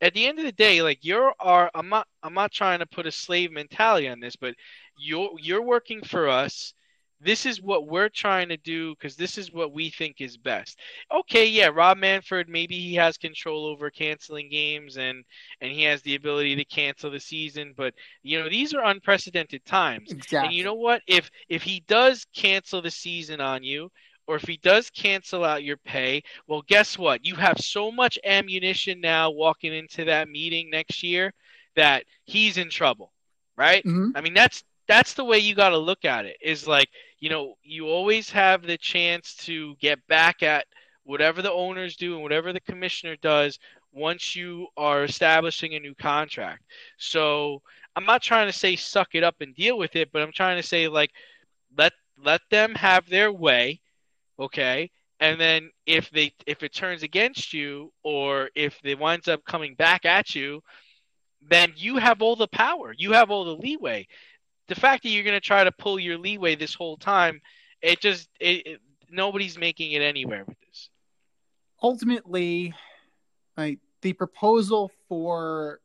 at 0.00 0.14
the 0.14 0.26
end 0.26 0.38
of 0.38 0.44
the 0.44 0.52
day 0.52 0.82
like 0.82 0.98
you're 1.02 1.32
are 1.40 1.70
i'm 1.74 1.88
not 1.88 2.06
i'm 2.22 2.34
not 2.34 2.52
trying 2.52 2.78
to 2.78 2.86
put 2.86 3.06
a 3.06 3.12
slave 3.12 3.52
mentality 3.52 4.08
on 4.08 4.20
this 4.20 4.36
but 4.36 4.54
you're 4.98 5.30
you're 5.40 5.62
working 5.62 6.02
for 6.02 6.28
us 6.28 6.74
this 7.20 7.46
is 7.46 7.62
what 7.62 7.86
we're 7.86 8.08
trying 8.08 8.48
to 8.48 8.56
do 8.58 8.94
because 8.94 9.16
this 9.16 9.38
is 9.38 9.52
what 9.52 9.72
we 9.72 9.90
think 9.90 10.20
is 10.20 10.36
best 10.36 10.78
okay 11.14 11.46
yeah 11.46 11.68
rob 11.72 11.96
manfred 11.98 12.48
maybe 12.48 12.78
he 12.78 12.94
has 12.94 13.16
control 13.16 13.66
over 13.66 13.90
canceling 13.90 14.48
games 14.50 14.96
and 14.98 15.24
and 15.60 15.72
he 15.72 15.82
has 15.82 16.02
the 16.02 16.14
ability 16.14 16.54
to 16.56 16.64
cancel 16.64 17.10
the 17.10 17.20
season 17.20 17.72
but 17.76 17.94
you 18.22 18.38
know 18.38 18.48
these 18.48 18.74
are 18.74 18.84
unprecedented 18.84 19.64
times 19.64 20.12
exactly. 20.12 20.46
and 20.46 20.54
you 20.54 20.64
know 20.64 20.74
what? 20.74 21.02
If 21.06 21.30
if 21.48 21.62
he 21.62 21.80
does 21.86 22.26
cancel 22.34 22.82
the 22.82 22.90
season 22.90 23.40
on 23.40 23.62
you, 23.62 23.90
or 24.26 24.36
if 24.36 24.42
he 24.42 24.56
does 24.58 24.90
cancel 24.90 25.44
out 25.44 25.62
your 25.64 25.76
pay, 25.76 26.22
well, 26.46 26.62
guess 26.66 26.98
what? 26.98 27.24
You 27.24 27.34
have 27.36 27.58
so 27.58 27.90
much 27.90 28.18
ammunition 28.24 29.00
now 29.00 29.30
walking 29.30 29.72
into 29.74 30.04
that 30.04 30.28
meeting 30.28 30.70
next 30.70 31.02
year 31.02 31.32
that 31.76 32.04
he's 32.24 32.56
in 32.56 32.70
trouble, 32.70 33.12
right? 33.56 33.84
Mhm. 33.84 34.12
I 34.14 34.20
mean, 34.20 34.34
that's 34.34 34.64
that's 34.88 35.14
the 35.14 35.24
way 35.24 35.38
you 35.38 35.54
got 35.54 35.70
to 35.70 35.78
look 35.78 36.04
at 36.04 36.26
it. 36.26 36.36
Is 36.42 36.66
like 36.66 36.88
you 37.18 37.30
know 37.30 37.54
you 37.62 37.86
always 37.88 38.30
have 38.30 38.62
the 38.62 38.78
chance 38.78 39.34
to 39.46 39.74
get 39.76 40.06
back 40.06 40.42
at 40.42 40.66
whatever 41.04 41.42
the 41.42 41.52
owners 41.52 41.96
do 41.96 42.14
and 42.14 42.22
whatever 42.22 42.52
the 42.52 42.60
commissioner 42.60 43.16
does 43.22 43.58
once 43.92 44.36
you 44.36 44.66
are 44.76 45.04
establishing 45.04 45.74
a 45.74 45.80
new 45.80 45.94
contract. 45.94 46.62
So 46.98 47.62
I'm 47.94 48.04
not 48.04 48.22
trying 48.22 48.46
to 48.46 48.52
say 48.52 48.76
suck 48.76 49.14
it 49.14 49.24
up 49.24 49.36
and 49.40 49.54
deal 49.54 49.78
with 49.78 49.96
it, 49.96 50.10
but 50.12 50.22
I'm 50.22 50.32
trying 50.32 50.60
to 50.60 50.66
say 50.66 50.88
like 50.88 51.10
let 51.76 51.92
let 52.22 52.42
them 52.50 52.74
have 52.74 53.08
their 53.08 53.32
way, 53.32 53.80
okay? 54.38 54.90
And 55.20 55.40
then 55.40 55.70
if 55.86 56.10
they 56.10 56.32
if 56.46 56.62
it 56.62 56.74
turns 56.74 57.02
against 57.02 57.52
you 57.54 57.92
or 58.02 58.50
if 58.54 58.78
it 58.84 58.98
winds 58.98 59.28
up 59.28 59.44
coming 59.44 59.74
back 59.74 60.04
at 60.04 60.34
you, 60.34 60.60
then 61.48 61.72
you 61.76 61.96
have 61.96 62.20
all 62.20 62.36
the 62.36 62.48
power. 62.48 62.94
You 62.96 63.12
have 63.12 63.30
all 63.30 63.44
the 63.44 63.56
leeway. 63.56 64.06
The 64.68 64.74
fact 64.74 65.02
that 65.04 65.10
you're 65.10 65.24
going 65.24 65.36
to 65.36 65.40
try 65.40 65.64
to 65.64 65.72
pull 65.72 65.98
your 65.98 66.18
leeway 66.18 66.56
this 66.56 66.74
whole 66.74 66.96
time, 66.96 67.40
it 67.82 68.00
just 68.00 68.28
it, 68.40 68.66
it 68.66 68.80
nobody's 69.10 69.58
making 69.58 69.92
it 69.92 70.02
anywhere 70.02 70.44
with 70.44 70.58
this. 70.60 70.90
ultimately, 71.82 72.74
like 73.56 73.78
the 74.02 74.12
proposal 74.12 74.90
for 75.08 75.80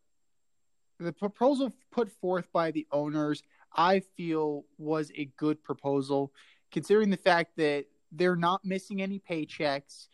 the 0.99 1.13
proposal 1.13 1.71
put 1.91 2.11
forth 2.11 2.45
by 2.53 2.71
the 2.71 2.87
owners, 2.91 3.41
I 3.75 4.01
feel 4.17 4.65
was 4.77 5.11
a 5.15 5.25
good 5.37 5.63
proposal, 5.63 6.31
considering 6.71 7.09
the 7.09 7.17
fact 7.17 7.57
that 7.57 7.85
they're 8.11 8.35
not 8.35 8.63
missing 8.63 9.01
any 9.01 9.19
paychecks. 9.19 10.07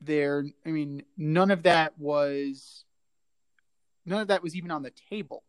They're, 0.00 0.44
I 0.64 0.70
mean, 0.70 1.02
none 1.16 1.50
of 1.50 1.64
that 1.64 1.98
was, 1.98 2.84
none 4.06 4.20
of 4.20 4.28
that 4.28 4.42
was 4.42 4.54
even 4.54 4.70
on 4.70 4.82
the 4.82 4.92
table. 5.10 5.42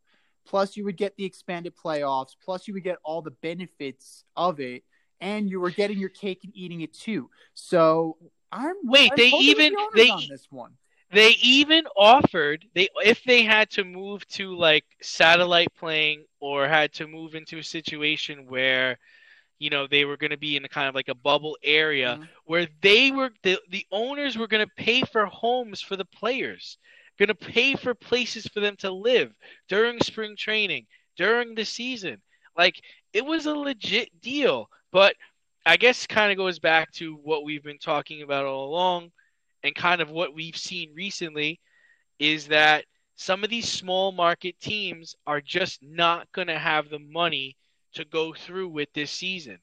Plus, 0.50 0.76
you 0.76 0.84
would 0.86 0.98
get 0.98 1.16
the 1.16 1.26
expanded 1.26 1.74
playoffs. 1.76 2.36
Plus, 2.44 2.68
you 2.68 2.74
would 2.74 2.84
get 2.84 2.98
all 3.04 3.22
the 3.22 3.32
benefits 3.32 4.24
of 4.36 4.60
it, 4.60 4.84
and 5.22 5.50
you 5.50 5.60
were 5.60 5.70
getting 5.70 6.00
your 6.00 6.10
cake 6.10 6.40
and 6.44 6.52
eating 6.56 6.82
it 6.82 6.94
too. 6.94 7.30
So, 7.54 8.18
I'm 8.52 8.76
Wait, 8.84 9.12
I'm 9.12 9.18
they 9.18 9.30
even 9.30 9.74
the 9.94 10.02
they 10.02 10.10
on 10.10 10.26
this 10.28 10.48
one. 10.50 10.72
They 11.12 11.36
even 11.42 11.86
offered 11.96 12.66
they 12.76 12.90
if 13.04 13.24
they 13.24 13.44
had 13.44 13.70
to 13.72 13.84
move 13.84 14.28
to 14.30 14.56
like 14.56 14.86
satellite 15.02 15.74
playing 15.78 16.26
or 16.40 16.68
had 16.68 16.94
to 16.94 17.08
move 17.08 17.36
into 17.36 17.60
a 17.60 17.64
situation 17.64 18.46
where 18.48 18.98
you 19.60 19.70
know 19.70 19.88
they 19.88 20.06
were 20.06 20.18
going 20.18 20.32
to 20.32 20.38
be 20.38 20.56
in 20.56 20.66
a 20.66 20.70
kind 20.70 20.88
of 20.88 20.96
like 20.96 21.10
a 21.10 21.16
bubble 21.16 21.58
area 21.64 22.20
Mhm. 22.20 22.28
where 22.46 22.68
they 22.82 23.12
were 23.12 23.32
the, 23.44 23.60
the 23.70 23.86
owners 23.92 24.38
were 24.38 24.48
going 24.48 24.66
to 24.66 24.74
pay 24.84 25.02
for 25.04 25.26
homes 25.28 25.82
for 25.82 25.96
the 25.96 26.06
players 26.06 26.78
going 27.20 27.28
to 27.28 27.36
pay 27.36 27.76
for 27.76 27.94
places 27.94 28.48
for 28.48 28.60
them 28.62 28.76
to 28.78 28.92
live 28.92 29.32
during 29.68 30.00
spring 30.02 30.36
training 30.38 30.86
during 31.18 31.54
the 31.54 31.66
season 31.66 32.22
like 32.58 32.82
it 33.14 33.26
was 33.26 33.46
a 33.46 33.54
legit 33.54 34.10
deal 34.22 34.70
but 34.92 35.14
i 35.66 35.78
guess 35.78 36.08
kind 36.08 36.32
of 36.32 36.38
goes 36.38 36.60
back 36.60 36.92
to 36.92 37.16
what 37.24 37.44
we've 37.44 37.64
been 37.64 37.78
talking 37.78 38.24
about 38.24 38.46
all 38.46 38.70
along 38.70 39.12
and 39.64 39.76
kind 39.76 40.02
of 40.02 40.10
what 40.10 40.34
we've 40.34 40.58
seen 40.58 40.92
recently 40.96 41.60
is 42.20 42.48
that 42.48 42.86
some 43.16 43.44
of 43.44 43.50
these 43.50 43.70
small 43.70 44.12
market 44.14 44.58
teams 44.62 45.16
are 45.28 45.42
just 45.42 45.80
not 45.84 46.32
going 46.32 46.48
to 46.48 46.58
have 46.58 46.90
the 46.90 47.00
money 47.00 47.58
to 47.94 48.06
go 48.06 48.34
through 48.34 48.70
with 48.70 48.88
this 48.94 49.12
season. 49.12 49.58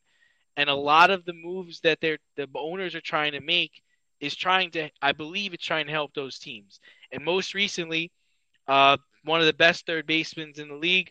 And 0.59 0.69
a 0.69 0.75
lot 0.75 1.11
of 1.11 1.25
the 1.25 1.33
moves 1.33 1.81
that 1.81 1.99
they're 2.01 2.19
the 2.37 2.49
owners 2.55 2.95
are 2.95 3.01
trying 3.01 3.33
to 3.33 3.41
make 3.41 3.83
is 4.21 4.35
trying 4.35 4.71
to 4.73 4.91
I 5.01 5.13
believe 5.13 5.55
it's 5.55 5.65
trying 5.65 5.87
to 5.87 5.93
help 5.93 6.13
those 6.15 6.39
teams. 6.39 6.81
And 7.13 7.25
most 7.25 7.55
recently, 7.55 8.11
uh, 8.69 8.97
one 9.25 9.41
of 9.41 9.47
the 9.47 9.53
best 9.53 9.87
third 9.87 10.07
basemen 10.07 10.53
in 10.57 10.69
the 10.69 10.75
league, 10.75 11.11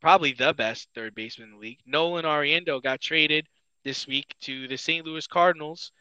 probably 0.00 0.32
the 0.32 0.54
best 0.54 0.88
third 0.94 1.14
baseman 1.14 1.48
in 1.48 1.54
the 1.54 1.60
league, 1.60 1.80
Nolan 1.86 2.24
Arenado 2.24 2.82
got 2.82 3.00
traded 3.00 3.46
this 3.84 4.06
week 4.06 4.34
to 4.42 4.68
the 4.68 4.76
St. 4.76 5.04
Louis 5.04 5.26
Cardinals 5.26 5.92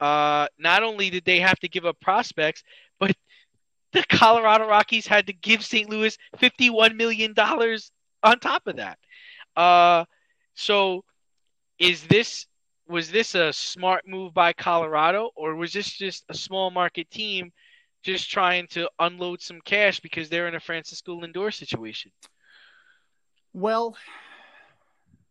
uh, 0.00 0.46
not 0.58 0.82
only 0.82 1.10
did 1.10 1.24
they 1.24 1.40
have 1.40 1.58
to 1.60 1.68
give 1.68 1.86
up 1.86 2.00
prospects, 2.00 2.62
but 2.98 3.14
the 3.92 4.04
Colorado 4.08 4.66
Rockies 4.66 5.06
had 5.06 5.26
to 5.26 5.32
give 5.32 5.64
St. 5.64 5.88
Louis 5.88 6.16
$51 6.36 6.94
million 6.96 7.34
on 8.22 8.38
top 8.40 8.66
of 8.66 8.76
that. 8.76 8.98
Uh, 9.56 10.04
so 10.54 11.04
is 11.78 12.04
this 12.04 12.46
was 12.86 13.10
this 13.10 13.34
a 13.34 13.50
smart 13.52 14.06
move 14.06 14.34
by 14.34 14.52
Colorado 14.52 15.30
or 15.36 15.54
was 15.54 15.72
this 15.72 15.88
just 15.88 16.24
a 16.28 16.34
small 16.34 16.70
market 16.70 17.10
team 17.10 17.50
just 18.04 18.30
trying 18.30 18.66
to 18.68 18.88
unload 18.98 19.40
some 19.40 19.60
cash 19.64 19.98
because 20.00 20.28
they're 20.28 20.46
in 20.46 20.54
a 20.54 20.60
Francisco 20.60 21.20
Lindor 21.20 21.52
situation? 21.52 22.12
Well, 23.52 23.96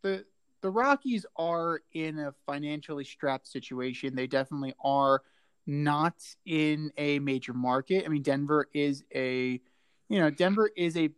the 0.01 0.25
the 0.61 0.69
Rockies 0.69 1.25
are 1.35 1.81
in 1.93 2.19
a 2.19 2.33
financially 2.45 3.03
strapped 3.03 3.47
situation. 3.47 4.15
They 4.15 4.27
definitely 4.27 4.73
are 4.83 5.21
not 5.67 6.15
in 6.45 6.91
a 6.97 7.19
major 7.19 7.53
market. 7.53 8.05
I 8.05 8.07
mean, 8.07 8.21
Denver 8.21 8.69
is 8.73 9.03
a, 9.13 9.59
you 10.07 10.19
know, 10.19 10.29
Denver 10.29 10.71
is 10.77 10.95
a 10.95 11.09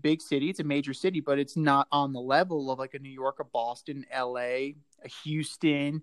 big 0.00 0.22
city. 0.22 0.48
It's 0.48 0.60
a 0.60 0.64
major 0.64 0.94
city, 0.94 1.20
but 1.20 1.38
it's 1.38 1.58
not 1.58 1.88
on 1.92 2.14
the 2.14 2.20
level 2.20 2.70
of 2.70 2.78
like 2.78 2.94
a 2.94 2.98
New 2.98 3.10
York, 3.10 3.36
a 3.38 3.44
Boston, 3.44 4.06
L.A., 4.10 4.76
a 5.04 5.08
Houston. 5.24 6.02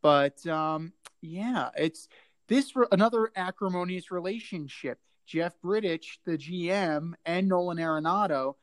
But 0.00 0.44
um, 0.46 0.94
yeah, 1.20 1.68
it's 1.76 2.08
this 2.50 2.76
re- 2.76 2.86
another 2.92 3.32
acrimonious 3.34 4.10
relationship. 4.10 4.98
Jeff 5.24 5.54
Bridich, 5.64 6.18
the 6.26 6.36
GM, 6.36 7.14
and 7.24 7.48
Nolan 7.48 7.78
Arenado 7.78 8.56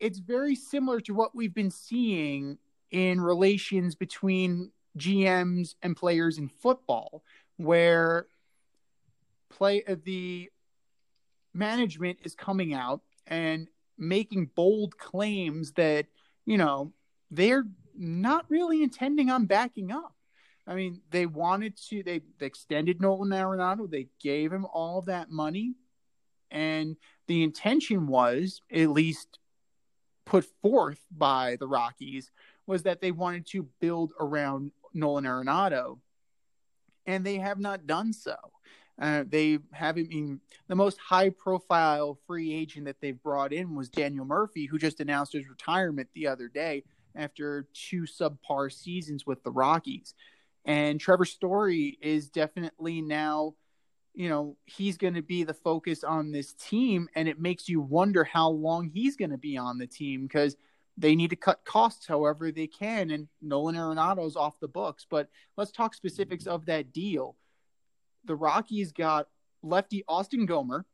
it's 0.00 0.18
very 0.18 0.54
similar 0.54 1.00
to 1.00 1.14
what 1.14 1.34
we've 1.34 1.54
been 1.54 1.70
seeing 1.70 2.58
in 2.90 3.20
relations 3.20 3.94
between 3.94 4.70
GMs 4.98 5.76
and 5.82 5.96
players 5.96 6.36
in 6.36 6.48
football, 6.48 7.22
where 7.56 8.26
play 9.48 9.82
uh, 9.88 9.96
the 10.04 10.50
management 11.52 12.18
is 12.22 12.34
coming 12.34 12.74
out 12.74 13.00
and 13.26 13.68
making 13.96 14.50
bold 14.54 14.98
claims 14.98 15.72
that 15.72 16.06
you 16.44 16.58
know 16.58 16.92
they're 17.30 17.64
not 17.96 18.44
really 18.48 18.82
intending 18.82 19.30
on 19.30 19.46
backing 19.46 19.90
up. 19.90 20.14
I 20.66 20.74
mean, 20.74 21.00
they 21.10 21.26
wanted 21.26 21.76
to. 21.88 22.02
They, 22.02 22.22
they 22.38 22.46
extended 22.46 23.00
Nolan 23.00 23.30
Arenado. 23.30 23.90
They 23.90 24.08
gave 24.20 24.52
him 24.52 24.66
all 24.72 25.02
that 25.02 25.30
money, 25.30 25.74
and 26.50 26.96
the 27.26 27.42
intention 27.42 28.06
was 28.06 28.60
at 28.72 28.88
least 28.90 29.38
put 30.24 30.46
forth 30.62 31.00
by 31.10 31.56
the 31.60 31.68
Rockies 31.68 32.30
was 32.66 32.84
that 32.84 33.00
they 33.00 33.12
wanted 33.12 33.46
to 33.46 33.68
build 33.80 34.12
around 34.18 34.72
Nolan 34.94 35.24
Arenado, 35.24 35.98
and 37.06 37.24
they 37.24 37.36
have 37.36 37.58
not 37.58 37.86
done 37.86 38.12
so. 38.12 38.36
Uh, 39.00 39.24
they 39.28 39.58
haven't 39.72 40.08
been 40.08 40.40
the 40.68 40.76
most 40.76 40.98
high 40.98 41.28
profile 41.28 42.16
free 42.26 42.54
agent 42.54 42.86
that 42.86 43.00
they've 43.00 43.22
brought 43.22 43.52
in 43.52 43.74
was 43.74 43.88
Daniel 43.88 44.24
Murphy, 44.24 44.66
who 44.66 44.78
just 44.78 45.00
announced 45.00 45.32
his 45.32 45.48
retirement 45.48 46.08
the 46.14 46.28
other 46.28 46.48
day 46.48 46.84
after 47.16 47.66
two 47.74 48.02
subpar 48.02 48.72
seasons 48.72 49.26
with 49.26 49.42
the 49.42 49.50
Rockies. 49.50 50.14
And 50.64 51.00
Trevor 51.00 51.24
Story 51.24 51.98
is 52.00 52.30
definitely 52.30 53.02
now, 53.02 53.54
you 54.14 54.28
know, 54.28 54.56
he's 54.64 54.96
going 54.96 55.14
to 55.14 55.22
be 55.22 55.44
the 55.44 55.54
focus 55.54 56.04
on 56.04 56.32
this 56.32 56.54
team. 56.54 57.08
And 57.14 57.28
it 57.28 57.40
makes 57.40 57.68
you 57.68 57.80
wonder 57.80 58.24
how 58.24 58.48
long 58.50 58.88
he's 58.88 59.16
going 59.16 59.30
to 59.30 59.38
be 59.38 59.56
on 59.56 59.78
the 59.78 59.86
team 59.86 60.22
because 60.22 60.56
they 60.96 61.14
need 61.16 61.30
to 61.30 61.36
cut 61.36 61.64
costs 61.64 62.06
however 62.06 62.50
they 62.50 62.66
can. 62.66 63.10
And 63.10 63.28
Nolan 63.42 63.76
Arenado's 63.76 64.36
off 64.36 64.60
the 64.60 64.68
books. 64.68 65.06
But 65.08 65.28
let's 65.56 65.72
talk 65.72 65.94
specifics 65.94 66.46
of 66.46 66.66
that 66.66 66.92
deal. 66.92 67.36
The 68.24 68.36
Rockies 68.36 68.92
got 68.92 69.28
lefty 69.62 70.04
Austin 70.08 70.46
Gomber. 70.46 70.84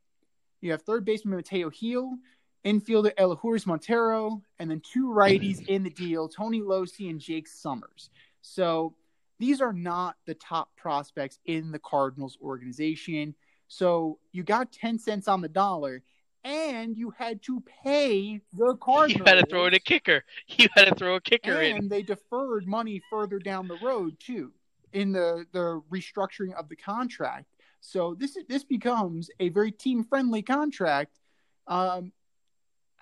You 0.61 0.73
have 0.73 0.83
third 0.83 1.05
baseman 1.05 1.37
Mateo 1.37 1.71
Gil, 1.71 2.17
infielder 2.65 3.15
Elehuris 3.15 3.67
Montero, 3.67 4.43
and 4.59 4.71
then 4.71 4.81
two 4.81 5.09
righties 5.09 5.65
in 5.69 5.85
the 5.85 5.91
deal, 5.91 6.29
Tony 6.29 6.61
Locey 6.61 7.09
and 7.09 7.21
Jake 7.21 7.49
Sommers. 7.49 8.11
So 8.43 8.95
these 9.41 9.63
are 9.63 9.73
not 9.73 10.17
the 10.27 10.35
top 10.35 10.69
prospects 10.77 11.39
in 11.47 11.73
the 11.73 11.79
Cardinals 11.79 12.37
organization. 12.43 13.35
So 13.69 14.19
you 14.33 14.43
got 14.43 14.71
10 14.71 14.99
cents 14.99 15.29
on 15.29 15.41
the 15.41 15.49
dollar 15.49 16.03
and 16.45 16.95
you 16.95 17.11
had 17.17 17.43
to 17.45 17.63
pay 17.83 18.43
the 18.53 18.77
Cardinals. 18.77 19.19
You 19.19 19.25
had 19.27 19.41
to 19.41 19.47
throw 19.47 19.65
in 19.65 19.75
a 19.75 19.81
kicker. 19.81 20.25
You 20.47 20.69
had 20.77 20.89
to 20.89 20.95
throw 20.95 21.17
a 21.17 21.21
kicker 21.21 21.53
and 21.53 21.67
in. 21.67 21.77
And 21.79 21.91
they 21.91 22.03
deferred 22.03 22.69
money 22.69 23.03
further 23.11 23.39
down 23.39 23.67
the 23.67 23.79
road 23.83 24.21
too 24.21 24.53
in 24.93 25.13
the 25.13 25.47
the 25.53 25.81
restructuring 25.91 26.53
of 26.53 26.69
the 26.69 26.77
contract. 26.77 27.47
So 27.81 28.15
this 28.15 28.37
is 28.37 28.45
this 28.47 28.63
becomes 28.65 29.31
a 29.41 29.49
very 29.49 29.73
team 29.73 30.05
friendly 30.05 30.43
contract. 30.43 31.19
Um, 31.67 32.13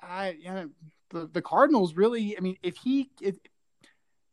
I 0.01 0.37
yeah, 0.40 0.66
the 1.11 1.29
the 1.33 1.42
Cardinals 1.42 1.94
really. 1.94 2.37
I 2.37 2.40
mean, 2.40 2.59
if 2.62 2.77
he 2.77 3.11
if, 3.20 3.37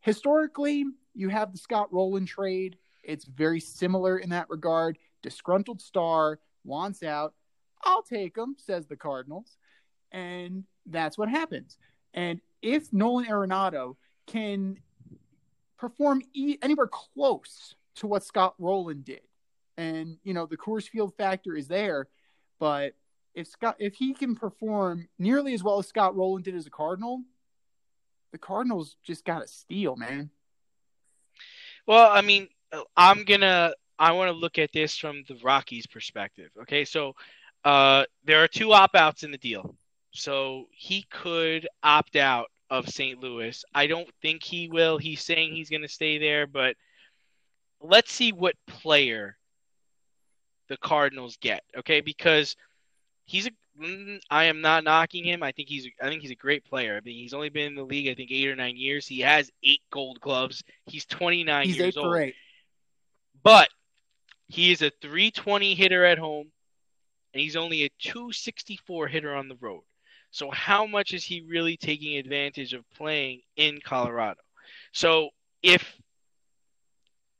historically 0.02 0.86
you 1.16 1.30
have 1.30 1.52
the 1.52 1.58
Scott 1.58 1.92
Rolen 1.92 2.26
trade, 2.26 2.78
it's 3.04 3.26
very 3.26 3.60
similar 3.60 4.18
in 4.18 4.30
that 4.30 4.50
regard. 4.50 4.98
Disgruntled 5.22 5.82
star 5.82 6.40
wants 6.64 7.04
out. 7.04 7.34
I'll 7.84 8.04
take 8.04 8.36
him, 8.36 8.56
says 8.58 8.88
the 8.88 8.96
Cardinals, 8.96 9.58
and 10.12 10.64
that's 10.86 11.18
what 11.18 11.30
happens. 11.30 11.78
And 12.14 12.42
if 12.62 12.92
Nolan 12.92 13.26
Arenado 13.26 13.96
can 14.28 14.78
perform 15.78 16.22
e- 16.34 16.58
anywhere 16.62 16.88
close 16.88 17.76
to 17.98 18.08
what 18.08 18.24
Scott 18.24 18.56
Rolen 18.58 19.02
did, 19.02 19.22
and 19.78 20.18
you 20.24 20.34
know 20.34 20.46
the 20.46 20.58
Coors 20.58 20.88
Field 20.90 21.14
factor 21.16 21.56
is 21.56 21.68
there, 21.68 22.08
but 22.60 22.94
if 23.36 23.48
Scott 23.48 23.76
if 23.80 23.96
he 23.96 24.14
can 24.14 24.36
perform 24.36 25.08
nearly 25.20 25.54
as 25.54 25.64
well 25.64 25.78
as 25.78 25.88
Scott 25.88 26.16
Rolen 26.16 26.42
did 26.42 26.56
as 26.56 26.66
a 26.66 26.72
Cardinal, 26.72 27.22
the 28.32 28.38
Cardinals 28.38 28.96
just 29.04 29.26
got 29.26 29.42
to 29.42 29.48
steal, 29.48 29.96
man. 29.96 30.32
Well, 31.88 32.10
I 32.12 32.22
mean, 32.22 32.48
I'm 32.98 33.24
gonna 33.26 33.74
I 33.98 34.12
want 34.12 34.30
to 34.30 34.38
look 34.38 34.58
at 34.58 34.72
this 34.74 34.98
from 34.98 35.24
the 35.28 35.36
Rockies' 35.44 35.88
perspective. 35.88 36.50
Okay, 36.64 36.86
so 36.86 37.14
uh, 37.64 38.06
there 38.24 38.44
are 38.44 38.48
two 38.48 38.74
opt 38.74 38.96
outs 38.96 39.24
in 39.24 39.32
the 39.32 39.38
deal, 39.38 39.76
so 40.12 40.66
he 40.72 41.06
could 41.12 41.68
opt 41.84 42.16
out 42.16 42.48
of 42.70 42.90
St. 42.90 43.20
Louis. 43.20 43.64
I 43.74 43.88
don't 43.88 44.10
think 44.22 44.44
he 44.44 44.68
will. 44.68 44.98
He's 44.98 45.24
saying 45.24 45.54
he's 45.54 45.70
gonna 45.70 45.88
stay 45.88 46.18
there, 46.18 46.48
but 46.48 46.76
let's 47.82 48.12
see 48.12 48.32
what 48.32 48.56
player 48.68 49.38
the 50.68 50.78
Cardinals 50.78 51.38
get. 51.40 51.64
Okay, 51.78 52.02
because 52.02 52.56
he's 53.26 53.48
a 53.48 53.52
Mm, 53.82 54.20
I 54.30 54.46
am 54.46 54.62
not 54.62 54.84
knocking 54.84 55.26
him. 55.26 55.44
I 55.44 55.52
think 55.52 55.68
he's 55.68 55.88
I 56.02 56.08
think 56.08 56.22
he's 56.22 56.32
a 56.32 56.36
great 56.36 56.64
player. 56.64 56.96
I 56.96 57.02
mean, 57.06 57.18
he's 57.18 57.34
only 57.34 57.50
been 57.50 57.68
in 57.68 57.76
the 57.76 57.84
league 57.84 58.08
I 58.10 58.16
think 58.16 58.32
8 58.32 58.48
or 58.50 58.56
9 58.56 58.78
years. 58.78 59.08
He 59.08 59.20
has 59.22 59.52
8 59.64 59.82
gold 59.92 60.20
gloves. 60.22 60.64
He's 60.86 61.06
29 61.06 61.66
He's 61.66 61.78
years 61.78 61.88
eight 61.90 61.98
old. 61.98 62.08
for 62.08 62.18
eight. 62.20 62.36
But 63.44 63.70
he 64.48 64.72
is 64.72 64.82
a 64.82 64.92
320 65.02 65.76
hitter 65.76 66.06
at 66.06 66.18
home 66.18 66.52
and 67.34 67.42
he's 67.42 67.58
only 67.58 67.84
a 67.84 67.90
264 68.00 69.08
hitter 69.08 69.36
on 69.36 69.50
the 69.50 69.58
road. 69.60 69.84
So 70.32 70.50
how 70.52 70.86
much 70.86 71.14
is 71.14 71.24
he 71.24 71.42
really 71.48 71.78
taking 71.78 72.18
advantage 72.18 72.74
of 72.74 72.84
playing 72.96 73.42
in 73.58 73.80
Colorado? 73.84 74.40
So 74.94 75.30
if 75.62 75.96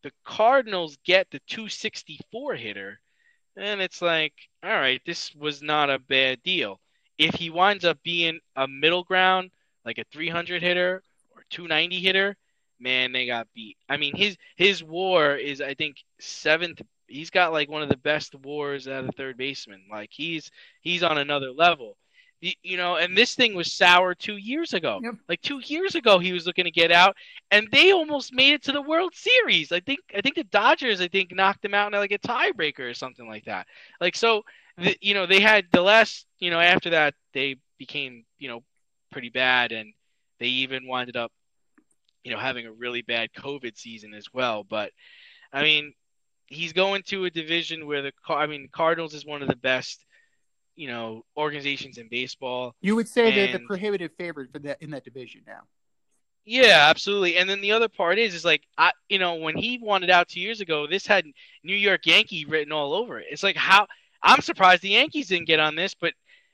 the 0.04 0.12
Cardinals 0.26 0.98
get 1.06 1.32
the 1.32 1.40
264 1.48 2.56
hitter, 2.56 3.00
then 3.56 3.82
it's 3.82 4.02
like, 4.02 4.34
all 4.64 4.70
right, 4.72 5.02
this 5.06 5.34
was 5.36 5.62
not 5.62 5.90
a 5.90 6.00
bad 6.00 6.42
deal. 6.44 6.80
If 7.18 7.36
he 7.36 7.50
winds 7.50 7.86
up 7.86 8.02
being 8.04 8.40
a 8.56 8.68
middle 8.68 9.04
ground, 9.04 9.52
like 9.86 9.98
a 9.98 10.06
300 10.12 10.62
hitter 10.62 11.04
or 11.36 11.44
290 11.50 12.00
hitter, 12.00 12.36
man, 12.80 13.12
they 13.12 13.26
got 13.26 13.48
beat. 13.54 13.78
I 13.90 13.98
mean, 13.98 14.16
his 14.16 14.38
his 14.56 14.84
WAR 14.84 15.36
is 15.36 15.62
I 15.62 15.74
think 15.76 15.98
seventh. 16.20 16.82
He's 17.08 17.30
got 17.30 17.54
like 17.54 17.70
one 17.70 17.84
of 17.84 17.90
the 17.90 17.98
best 17.98 18.36
WARs 18.36 18.88
out 18.88 19.06
of 19.06 19.16
third 19.16 19.38
baseman. 19.38 19.84
Like 19.90 20.10
he's 20.12 20.52
he's 20.82 21.04
on 21.04 21.18
another 21.18 21.52
level. 21.52 21.98
You 22.62 22.78
know, 22.78 22.98
and 22.98 23.18
this 23.18 23.34
thing 23.34 23.56
was 23.56 23.72
sour 23.72 24.14
two 24.14 24.38
years 24.38 24.74
ago. 24.74 25.00
Yep. 25.02 25.16
Like 25.28 25.42
two 25.42 25.60
years 25.64 25.96
ago, 25.96 26.20
he 26.20 26.34
was 26.34 26.46
looking 26.46 26.66
to 26.66 26.72
get 26.72 26.92
out, 26.92 27.16
and 27.52 27.68
they 27.72 27.92
almost 27.92 28.34
made 28.34 28.54
it 28.54 28.64
to 28.64 28.72
the 28.72 28.82
World 28.82 29.16
Series. 29.16 29.72
I 29.72 29.80
think 29.80 30.00
I 30.16 30.22
think 30.22 30.36
the 30.36 30.44
Dodgers 30.44 31.02
I 31.02 31.08
think 31.08 31.34
knocked 31.34 31.62
them 31.62 31.74
out 31.74 31.94
in 31.94 32.00
like 32.00 32.12
a 32.12 32.20
tiebreaker 32.20 32.90
or 32.90 32.94
something 32.94 33.28
like 33.28 33.46
that. 33.46 33.68
Like 34.00 34.16
so, 34.16 34.44
the, 34.78 34.96
you 35.02 35.14
know, 35.14 35.26
they 35.26 35.40
had 35.40 35.66
the 35.72 35.82
last 35.82 36.26
you 36.40 36.52
know 36.52 36.60
after 36.60 36.92
that 36.92 37.16
they 37.34 37.58
became 37.78 38.26
you 38.38 38.50
know 38.50 38.64
pretty 39.12 39.30
bad, 39.30 39.72
and 39.72 39.94
they 40.40 40.48
even 40.48 40.88
winded 40.88 41.18
up 41.18 41.32
you 42.24 42.32
know 42.32 42.40
having 42.40 42.68
a 42.68 42.72
really 42.72 43.02
bad 43.02 43.30
COVID 43.38 43.78
season 43.78 44.14
as 44.14 44.28
well. 44.34 44.64
But 44.64 44.92
I 45.54 45.64
mean, 45.64 45.94
he's 46.48 46.74
going 46.74 47.04
to 47.04 47.26
a 47.26 47.32
division 47.32 47.88
where 47.88 48.02
the 48.02 48.12
I 48.28 48.48
mean 48.48 48.70
Cardinals 48.72 49.14
is 49.14 49.26
one 49.26 49.42
of 49.42 49.48
the 49.48 49.56
best 49.56 50.06
you 50.76 50.88
know 50.88 51.24
organizations 51.38 51.98
in 51.98 52.08
baseball. 52.10 52.76
You 52.82 52.96
would 52.96 53.08
say 53.08 53.34
they're 53.34 53.60
the 53.60 53.66
prohibitive 53.66 54.12
favorite 54.18 54.52
for 54.52 54.60
that 54.60 54.82
in 54.82 54.92
that 54.92 55.04
division 55.04 55.42
now. 55.48 55.62
Yeah, 56.46 56.88
absolutely. 56.90 57.38
And 57.38 57.50
then 57.50 57.60
the 57.60 57.72
other 57.72 57.90
part 57.90 58.20
is, 58.20 58.36
is 58.36 58.46
like 58.46 58.62
I, 58.78 58.92
you 59.10 59.18
know, 59.18 59.36
when 59.36 59.58
he 59.58 59.80
wanted 59.82 60.12
out 60.12 60.28
two 60.28 60.40
years 60.40 60.62
ago, 60.62 60.86
this 60.86 61.08
had 61.08 61.26
New 61.64 61.76
York 61.76 62.06
Yankee 62.06 62.46
written 62.46 62.72
all 62.72 62.94
over 62.94 63.20
it. 63.20 63.28
It's 63.32 63.44
like 63.44 63.56
how 63.56 63.88
I'm 64.22 64.42
surprised 64.42 64.84
the 64.84 64.90
Yankees 64.90 65.28
didn't 65.28 65.48
get 65.48 65.60
on 65.60 65.76
this, 65.76 65.96
but 65.96 66.14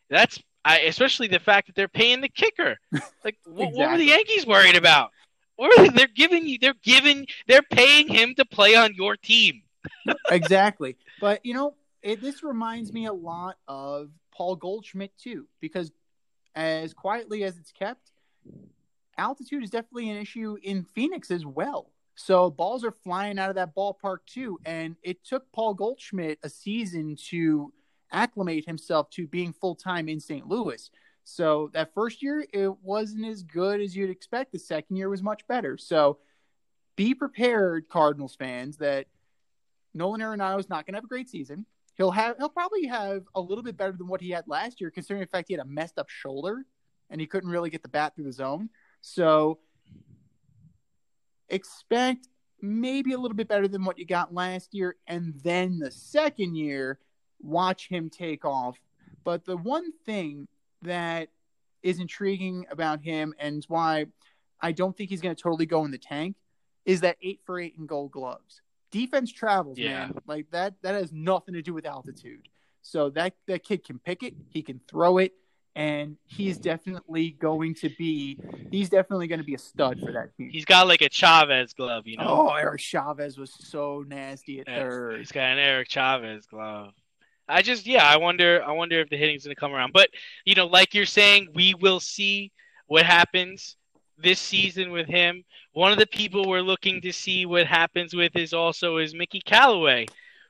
that's 0.09 0.41
I, 0.63 0.79
especially 0.81 1.27
the 1.27 1.39
fact 1.39 1.67
that 1.67 1.75
they're 1.75 1.87
paying 1.87 2.21
the 2.21 2.29
kicker. 2.29 2.77
Like, 3.23 3.37
wh- 3.45 3.71
what 3.71 3.91
were 3.91 3.97
the 3.99 4.05
Yankees 4.05 4.47
worried 4.47 4.75
about? 4.75 5.11
What 5.55 5.77
they, 5.77 5.89
they're 5.89 6.07
giving 6.07 6.47
you, 6.47 6.57
they're 6.59 6.73
giving, 6.81 7.27
they're 7.47 7.61
paying 7.61 8.07
him 8.07 8.33
to 8.33 8.45
play 8.45 8.75
on 8.75 8.95
your 8.95 9.15
team. 9.15 9.61
exactly. 10.31 10.97
But 11.19 11.45
you 11.45 11.53
know, 11.53 11.75
it, 12.01 12.21
this 12.21 12.43
reminds 12.43 12.91
me 12.91 13.05
a 13.05 13.13
lot 13.13 13.57
of 13.67 14.09
Paul 14.31 14.55
Goldschmidt 14.55 15.17
too, 15.17 15.47
because 15.59 15.91
as 16.55 16.93
quietly 16.93 17.43
as 17.43 17.57
it's 17.57 17.71
kept, 17.71 18.11
altitude 19.17 19.63
is 19.63 19.69
definitely 19.69 20.09
an 20.09 20.17
issue 20.17 20.57
in 20.63 20.83
Phoenix 20.83 21.31
as 21.31 21.45
well. 21.45 21.91
So 22.15 22.49
balls 22.49 22.83
are 22.83 22.91
flying 22.91 23.39
out 23.39 23.49
of 23.49 23.55
that 23.55 23.75
ballpark 23.75 24.17
too, 24.25 24.59
and 24.65 24.95
it 25.01 25.23
took 25.23 25.51
Paul 25.51 25.73
Goldschmidt 25.73 26.39
a 26.43 26.49
season 26.49 27.15
to 27.29 27.71
acclimate 28.11 28.65
himself 28.65 29.09
to 29.11 29.27
being 29.27 29.53
full 29.53 29.75
time 29.75 30.09
in 30.09 30.19
St. 30.19 30.47
Louis. 30.47 30.89
So 31.23 31.69
that 31.73 31.93
first 31.93 32.21
year 32.21 32.45
it 32.51 32.71
wasn't 32.81 33.25
as 33.25 33.43
good 33.43 33.79
as 33.79 33.95
you'd 33.95 34.09
expect. 34.09 34.51
The 34.51 34.59
second 34.59 34.97
year 34.97 35.09
was 35.09 35.23
much 35.23 35.47
better. 35.47 35.77
So 35.77 36.17
be 36.95 37.13
prepared, 37.13 37.87
Cardinals 37.89 38.35
fans, 38.35 38.77
that 38.77 39.07
Nolan 39.93 40.21
Arenado 40.21 40.59
is 40.59 40.69
not 40.69 40.85
going 40.85 40.93
to 40.93 40.97
have 40.97 41.05
a 41.05 41.07
great 41.07 41.29
season. 41.29 41.65
He'll 41.95 42.11
have 42.11 42.37
he'll 42.37 42.49
probably 42.49 42.85
have 42.87 43.23
a 43.35 43.41
little 43.41 43.63
bit 43.63 43.77
better 43.77 43.91
than 43.91 44.07
what 44.07 44.21
he 44.21 44.29
had 44.31 44.47
last 44.47 44.81
year, 44.81 44.91
considering 44.91 45.21
the 45.21 45.27
fact 45.27 45.47
he 45.47 45.53
had 45.53 45.65
a 45.65 45.69
messed 45.69 45.99
up 45.99 46.09
shoulder 46.09 46.65
and 47.09 47.19
he 47.19 47.27
couldn't 47.27 47.49
really 47.49 47.69
get 47.69 47.83
the 47.83 47.89
bat 47.89 48.15
through 48.15 48.23
the 48.23 48.31
zone. 48.31 48.69
So 49.01 49.59
expect 51.49 52.27
maybe 52.61 53.13
a 53.13 53.17
little 53.17 53.35
bit 53.35 53.47
better 53.47 53.67
than 53.67 53.83
what 53.83 53.97
you 53.97 54.05
got 54.05 54.33
last 54.33 54.73
year, 54.73 54.95
and 55.07 55.33
then 55.43 55.79
the 55.79 55.91
second 55.91 56.55
year, 56.55 56.99
watch 57.41 57.89
him 57.89 58.09
take 58.09 58.45
off. 58.45 58.77
But 59.23 59.45
the 59.45 59.57
one 59.57 59.91
thing 60.05 60.47
that 60.83 61.29
is 61.83 61.99
intriguing 61.99 62.65
about 62.71 63.01
him 63.01 63.33
and 63.39 63.63
why 63.67 64.05
I 64.61 64.71
don't 64.71 64.95
think 64.95 65.09
he's 65.09 65.21
going 65.21 65.35
to 65.35 65.41
totally 65.41 65.65
go 65.65 65.83
in 65.85 65.91
the 65.91 65.97
tank 65.97 66.37
is 66.85 67.01
that 67.01 67.17
eight 67.21 67.41
for 67.45 67.59
eight 67.59 67.75
in 67.77 67.85
gold 67.85 68.11
gloves. 68.11 68.61
Defense 68.91 69.31
travels, 69.31 69.77
Yeah. 69.77 70.07
man. 70.07 70.13
Like 70.27 70.51
that 70.51 70.75
that 70.83 70.95
has 70.95 71.11
nothing 71.11 71.53
to 71.55 71.61
do 71.61 71.73
with 71.73 71.85
altitude. 71.85 72.47
So 72.81 73.09
that 73.11 73.33
that 73.47 73.63
kid 73.63 73.83
can 73.83 73.99
pick 73.99 74.23
it, 74.23 74.33
he 74.49 74.61
can 74.61 74.81
throw 74.89 75.17
it, 75.19 75.33
and 75.75 76.17
he's 76.25 76.57
definitely 76.57 77.31
going 77.31 77.75
to 77.75 77.89
be 77.97 78.37
he's 78.71 78.89
definitely 78.89 79.27
going 79.27 79.39
to 79.39 79.45
be 79.45 79.53
a 79.55 79.59
stud 79.59 79.99
for 79.99 80.11
that 80.11 80.35
team. 80.35 80.49
He's 80.51 80.65
got 80.65 80.87
like 80.87 81.01
a 81.01 81.09
Chavez 81.09 81.73
glove, 81.73 82.07
you 82.07 82.17
know? 82.17 82.47
Oh, 82.49 82.53
Eric 82.53 82.79
Chavez 82.81 83.37
was 83.37 83.53
so 83.53 84.03
nasty 84.07 84.59
at 84.59 84.67
Yeah, 84.67 84.79
third. 84.79 85.19
He's 85.19 85.31
got 85.31 85.43
an 85.51 85.59
Eric 85.59 85.89
Chavez 85.89 86.45
glove. 86.47 86.93
I 87.47 87.61
just, 87.61 87.85
yeah, 87.85 88.05
I 88.05 88.15
wonder, 88.15 88.63
I 88.65 88.71
wonder 88.71 89.01
if 89.01 89.09
the 89.09 89.17
hitting's 89.17 89.43
going 89.43 89.53
to 89.53 89.59
come 89.59 89.73
around. 89.73 89.91
But 89.93 90.09
you 90.45 90.55
know, 90.55 90.67
like 90.67 90.93
you're 90.93 91.05
saying, 91.05 91.49
we 91.53 91.73
will 91.73 91.99
see 91.99 92.51
what 92.87 93.05
happens. 93.05 93.75
This 94.21 94.39
season 94.39 94.91
with 94.91 95.07
him. 95.07 95.43
One 95.73 95.91
of 95.91 95.97
the 95.97 96.07
people 96.07 96.47
we're 96.47 96.61
looking 96.61 97.01
to 97.01 97.13
see 97.13 97.45
what 97.45 97.67
happens 97.67 98.13
with 98.13 98.35
is 98.35 98.53
also 98.53 98.97
is 98.97 99.13
Mickey 99.13 99.41
Callaway, 99.41 100.05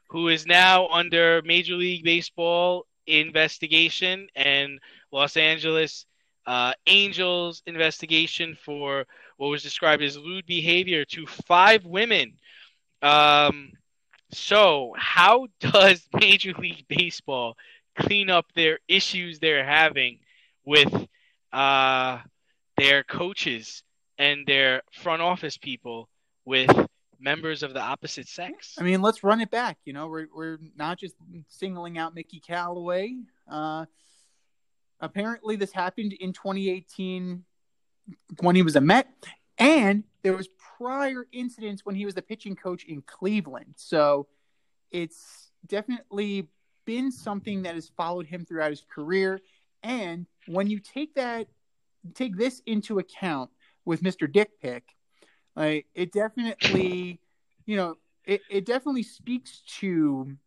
who 0.09 0.27
is 0.27 0.45
now 0.45 0.87
under 0.87 1.41
Major 1.43 1.75
League 1.75 2.03
Baseball 2.03 2.85
investigation 3.07 4.27
and 4.35 4.79
Los 5.11 5.37
Angeles 5.37 6.05
uh, 6.45 6.73
Angels 6.87 7.61
investigation 7.65 8.57
for 8.63 9.05
what 9.37 9.47
was 9.47 9.63
described 9.63 10.03
as 10.03 10.17
lewd 10.17 10.45
behavior 10.45 11.05
to 11.05 11.25
five 11.25 11.85
women. 11.85 12.33
Um, 13.01 13.71
so, 14.31 14.93
how 14.97 15.47
does 15.59 16.07
Major 16.19 16.53
League 16.53 16.85
Baseball 16.87 17.55
clean 17.95 18.29
up 18.29 18.45
their 18.55 18.79
issues 18.87 19.39
they're 19.39 19.65
having 19.65 20.19
with 20.65 20.93
uh, 21.51 22.19
their 22.77 23.03
coaches 23.03 23.83
and 24.17 24.45
their 24.45 24.81
front 24.91 25.21
office 25.21 25.57
people 25.57 26.09
with 26.45 26.69
members 27.19 27.63
of 27.63 27.73
the 27.73 27.81
opposite 27.81 28.27
sex? 28.27 28.75
I 28.79 28.83
mean, 28.83 29.01
let's 29.01 29.23
run 29.23 29.41
it 29.41 29.51
back. 29.51 29.77
You 29.85 29.93
know, 29.93 30.07
we're 30.07 30.27
we're 30.33 30.57
not 30.75 30.99
just 30.99 31.15
singling 31.47 31.97
out 31.97 32.15
Mickey 32.15 32.39
Callaway. 32.39 33.15
Uh, 33.49 33.85
apparently, 34.99 35.55
this 35.55 35.71
happened 35.71 36.13
in 36.13 36.33
2018 36.33 37.43
when 38.39 38.55
he 38.55 38.61
was 38.61 38.75
a 38.75 38.81
Met, 38.81 39.07
and 39.57 40.03
there 40.23 40.35
was 40.35 40.49
prior 40.77 41.27
incidents 41.31 41.85
when 41.85 41.95
he 41.95 42.05
was 42.05 42.15
the 42.15 42.21
pitching 42.21 42.55
coach 42.55 42.83
in 42.85 43.01
Cleveland. 43.01 43.73
So 43.77 44.27
it's 44.91 45.51
definitely 45.67 46.47
been 46.85 47.11
something 47.11 47.63
that 47.63 47.75
has 47.75 47.89
followed 47.95 48.25
him 48.25 48.45
throughout 48.45 48.71
his 48.71 48.83
career. 48.93 49.39
And 49.83 50.25
when 50.47 50.67
you 50.67 50.79
take 50.79 51.15
that, 51.15 51.47
take 52.13 52.37
this 52.37 52.61
into 52.65 52.99
account 52.99 53.49
with 53.85 54.01
Mr. 54.01 54.31
Dick 54.31 54.59
Pick, 54.61 54.83
like 55.55 55.87
it 55.93 56.11
definitely, 56.11 57.19
you 57.65 57.75
know, 57.75 57.97
it, 58.25 58.41
it 58.49 58.65
definitely 58.65 59.03
speaks 59.03 59.61
to 59.79 60.37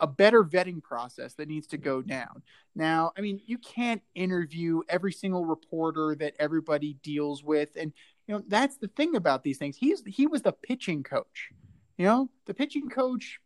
a 0.00 0.06
better 0.06 0.42
vetting 0.42 0.82
process 0.82 1.34
that 1.34 1.48
needs 1.48 1.68
to 1.68 1.78
go 1.78 2.02
down. 2.02 2.42
Now, 2.74 3.12
I 3.16 3.20
mean, 3.20 3.40
you 3.46 3.56
can't 3.58 4.02
interview 4.14 4.82
every 4.88 5.12
single 5.12 5.44
reporter 5.44 6.16
that 6.16 6.34
everybody 6.38 6.94
deals 7.02 7.42
with, 7.44 7.70
and 7.76 7.92
you 8.26 8.34
know 8.34 8.42
that's 8.48 8.76
the 8.76 8.88
thing 8.88 9.14
about 9.16 9.42
these 9.42 9.58
things. 9.58 9.76
He's 9.76 10.02
he 10.06 10.26
was 10.26 10.42
the 10.42 10.52
pitching 10.52 11.02
coach. 11.02 11.50
You 11.96 12.06
know, 12.06 12.30
the 12.46 12.54
pitching 12.54 12.88
coach. 12.90 13.38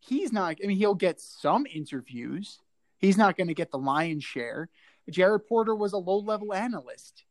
He's 0.00 0.32
not. 0.32 0.56
I 0.62 0.66
mean, 0.66 0.76
he'll 0.76 0.94
get 0.94 1.20
some 1.20 1.66
interviews. 1.66 2.60
He's 2.98 3.16
not 3.16 3.36
going 3.36 3.48
to 3.48 3.54
get 3.54 3.70
the 3.70 3.78
lion's 3.78 4.24
share. 4.24 4.68
Jared 5.10 5.46
Porter 5.46 5.74
was 5.74 5.92
a 5.92 5.98
low-level 5.98 6.52
analyst. 6.54 7.24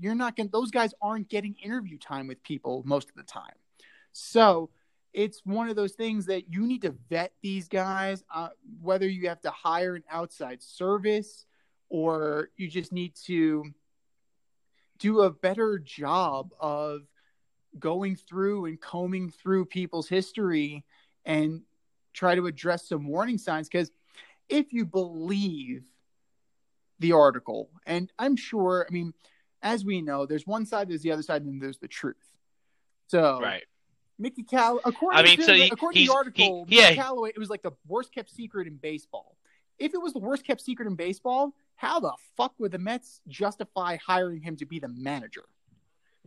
You're 0.00 0.14
not 0.14 0.36
going. 0.36 0.48
Those 0.52 0.70
guys 0.70 0.94
aren't 1.00 1.28
getting 1.28 1.54
interview 1.62 1.98
time 1.98 2.26
with 2.26 2.42
people 2.42 2.82
most 2.84 3.08
of 3.08 3.14
the 3.14 3.22
time. 3.22 3.54
So 4.12 4.70
it's 5.12 5.42
one 5.44 5.68
of 5.68 5.76
those 5.76 5.92
things 5.92 6.26
that 6.26 6.52
you 6.52 6.66
need 6.66 6.82
to 6.82 6.94
vet 7.08 7.32
these 7.42 7.68
guys, 7.68 8.24
uh, 8.34 8.48
whether 8.80 9.08
you 9.08 9.28
have 9.28 9.40
to 9.42 9.50
hire 9.50 9.94
an 9.94 10.04
outside 10.10 10.62
service 10.62 11.46
or 11.88 12.50
you 12.56 12.68
just 12.68 12.92
need 12.92 13.14
to 13.26 13.64
do 14.98 15.20
a 15.20 15.30
better 15.30 15.78
job 15.78 16.50
of 16.60 17.02
going 17.78 18.16
through 18.16 18.66
and 18.66 18.80
combing 18.80 19.30
through 19.30 19.64
people's 19.64 20.08
history 20.08 20.84
and 21.24 21.62
try 22.12 22.34
to 22.34 22.46
address 22.46 22.88
some 22.88 23.06
warning 23.06 23.38
signs. 23.38 23.68
Because 23.68 23.90
if 24.48 24.72
you 24.72 24.84
believe 24.84 25.84
the 27.00 27.12
article, 27.12 27.70
and 27.86 28.12
I'm 28.18 28.36
sure, 28.36 28.86
I 28.88 28.92
mean, 28.92 29.12
as 29.62 29.84
we 29.84 30.00
know, 30.00 30.26
there's 30.26 30.46
one 30.46 30.64
side, 30.64 30.88
there's 30.88 31.02
the 31.02 31.12
other 31.12 31.22
side, 31.22 31.42
and 31.42 31.60
there's 31.60 31.78
the 31.78 31.88
truth. 31.88 32.16
So, 33.08 33.40
right. 33.40 33.64
Mickey 34.18 34.42
Callaway, 34.42 34.82
according, 34.84 35.18
I 35.18 35.22
mean, 35.22 35.36
to, 35.38 35.42
so 35.42 35.54
he- 35.54 35.68
according 35.68 36.02
to 36.02 36.06
the 36.08 36.14
article, 36.14 36.64
he- 36.68 36.76
Mickey 36.76 36.94
yeah. 36.94 37.02
Callaway, 37.02 37.30
it 37.30 37.38
was 37.38 37.50
like 37.50 37.62
the 37.62 37.72
worst 37.88 38.14
kept 38.14 38.30
secret 38.30 38.66
in 38.66 38.76
baseball. 38.76 39.36
If 39.78 39.94
it 39.94 40.02
was 40.02 40.12
the 40.12 40.18
worst 40.18 40.46
kept 40.46 40.60
secret 40.60 40.86
in 40.86 40.94
baseball, 40.94 41.54
how 41.76 42.00
the 42.00 42.12
fuck 42.36 42.52
would 42.58 42.70
the 42.70 42.78
Mets 42.78 43.22
justify 43.28 43.96
hiring 43.96 44.42
him 44.42 44.56
to 44.56 44.66
be 44.66 44.78
the 44.78 44.88
manager? 44.88 45.44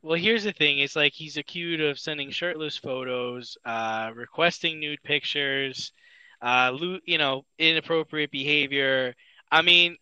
Well, 0.02 0.20
here's 0.20 0.44
the 0.44 0.52
thing: 0.52 0.80
it's 0.80 0.96
like 0.96 1.14
he's 1.14 1.38
accused 1.38 1.82
of 1.82 2.00
sending 2.00 2.32
shirtless 2.32 2.78
photos, 2.78 3.58
uh, 3.64 4.12
requesting 4.16 4.80
nude 4.80 5.04
pictures, 5.04 5.94
uh, 6.42 6.72
lo- 6.74 7.00
you 7.06 7.20
know, 7.20 7.46
inappropriate 7.60 8.32
behavior. 8.32 9.16
I 9.52 9.62
mean, 9.62 9.98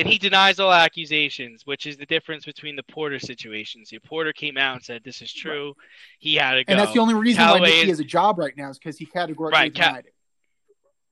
and 0.00 0.08
he 0.08 0.18
denies 0.18 0.58
all 0.58 0.72
accusations, 0.72 1.66
which 1.66 1.86
is 1.86 1.96
the 1.96 2.06
difference 2.06 2.44
between 2.44 2.74
the 2.74 2.82
Porter 2.84 3.18
situations. 3.18 3.90
The 3.90 3.98
Porter 3.98 4.32
came 4.32 4.56
out 4.56 4.76
and 4.76 4.84
said 4.84 5.02
this 5.04 5.20
is 5.22 5.32
true. 5.32 5.74
He 6.18 6.36
had 6.36 6.54
to 6.54 6.64
go. 6.64 6.72
And 6.72 6.80
that's 6.80 6.92
the 6.92 7.00
only 7.00 7.14
reason 7.14 7.38
Callaway 7.42 7.60
why 7.60 7.66
Mickey 7.66 7.80
is- 7.82 7.88
has 7.88 8.00
a 8.00 8.04
job 8.04 8.38
right 8.38 8.56
now 8.56 8.70
is 8.70 8.78
because 8.78 8.98
he 8.98 9.06
categorically 9.06 9.58
Right, 9.60 9.74
Ca- 9.74 9.88
denied 9.88 10.06
it. 10.06 10.14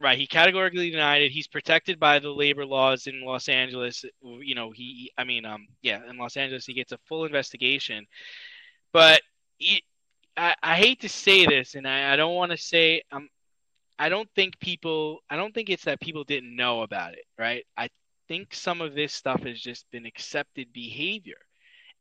Right, 0.00 0.18
he 0.18 0.26
categorically 0.26 0.90
denied 0.90 1.22
it. 1.22 1.32
He's 1.32 1.48
protected 1.48 1.98
by 1.98 2.20
the 2.20 2.30
labor 2.30 2.64
laws 2.64 3.08
in 3.08 3.20
Los 3.20 3.48
Angeles. 3.48 4.04
You 4.22 4.54
know, 4.54 4.70
he, 4.70 5.10
I 5.18 5.24
mean, 5.24 5.44
um, 5.44 5.66
yeah, 5.82 6.08
in 6.08 6.16
Los 6.16 6.36
Angeles, 6.36 6.64
he 6.64 6.72
gets 6.72 6.92
a 6.92 6.98
full 7.08 7.24
investigation. 7.24 8.06
But 8.92 9.22
he, 9.56 9.82
I, 10.36 10.54
I 10.62 10.76
hate 10.76 11.00
to 11.00 11.08
say 11.08 11.46
this, 11.46 11.74
and 11.74 11.86
I, 11.86 12.12
I 12.12 12.16
don't 12.16 12.36
want 12.36 12.52
to 12.52 12.56
say, 12.56 13.02
um, 13.10 13.28
I 13.98 14.08
don't 14.08 14.28
think 14.36 14.58
people, 14.60 15.18
I 15.28 15.34
don't 15.34 15.52
think 15.52 15.68
it's 15.68 15.84
that 15.84 16.00
people 16.00 16.22
didn't 16.22 16.54
know 16.54 16.82
about 16.82 17.14
it, 17.14 17.24
right? 17.36 17.66
I 17.76 17.88
think 18.28 18.54
some 18.54 18.80
of 18.80 18.94
this 18.94 19.12
stuff 19.12 19.42
has 19.42 19.60
just 19.60 19.90
been 19.90 20.06
accepted 20.06 20.72
behavior, 20.72 21.38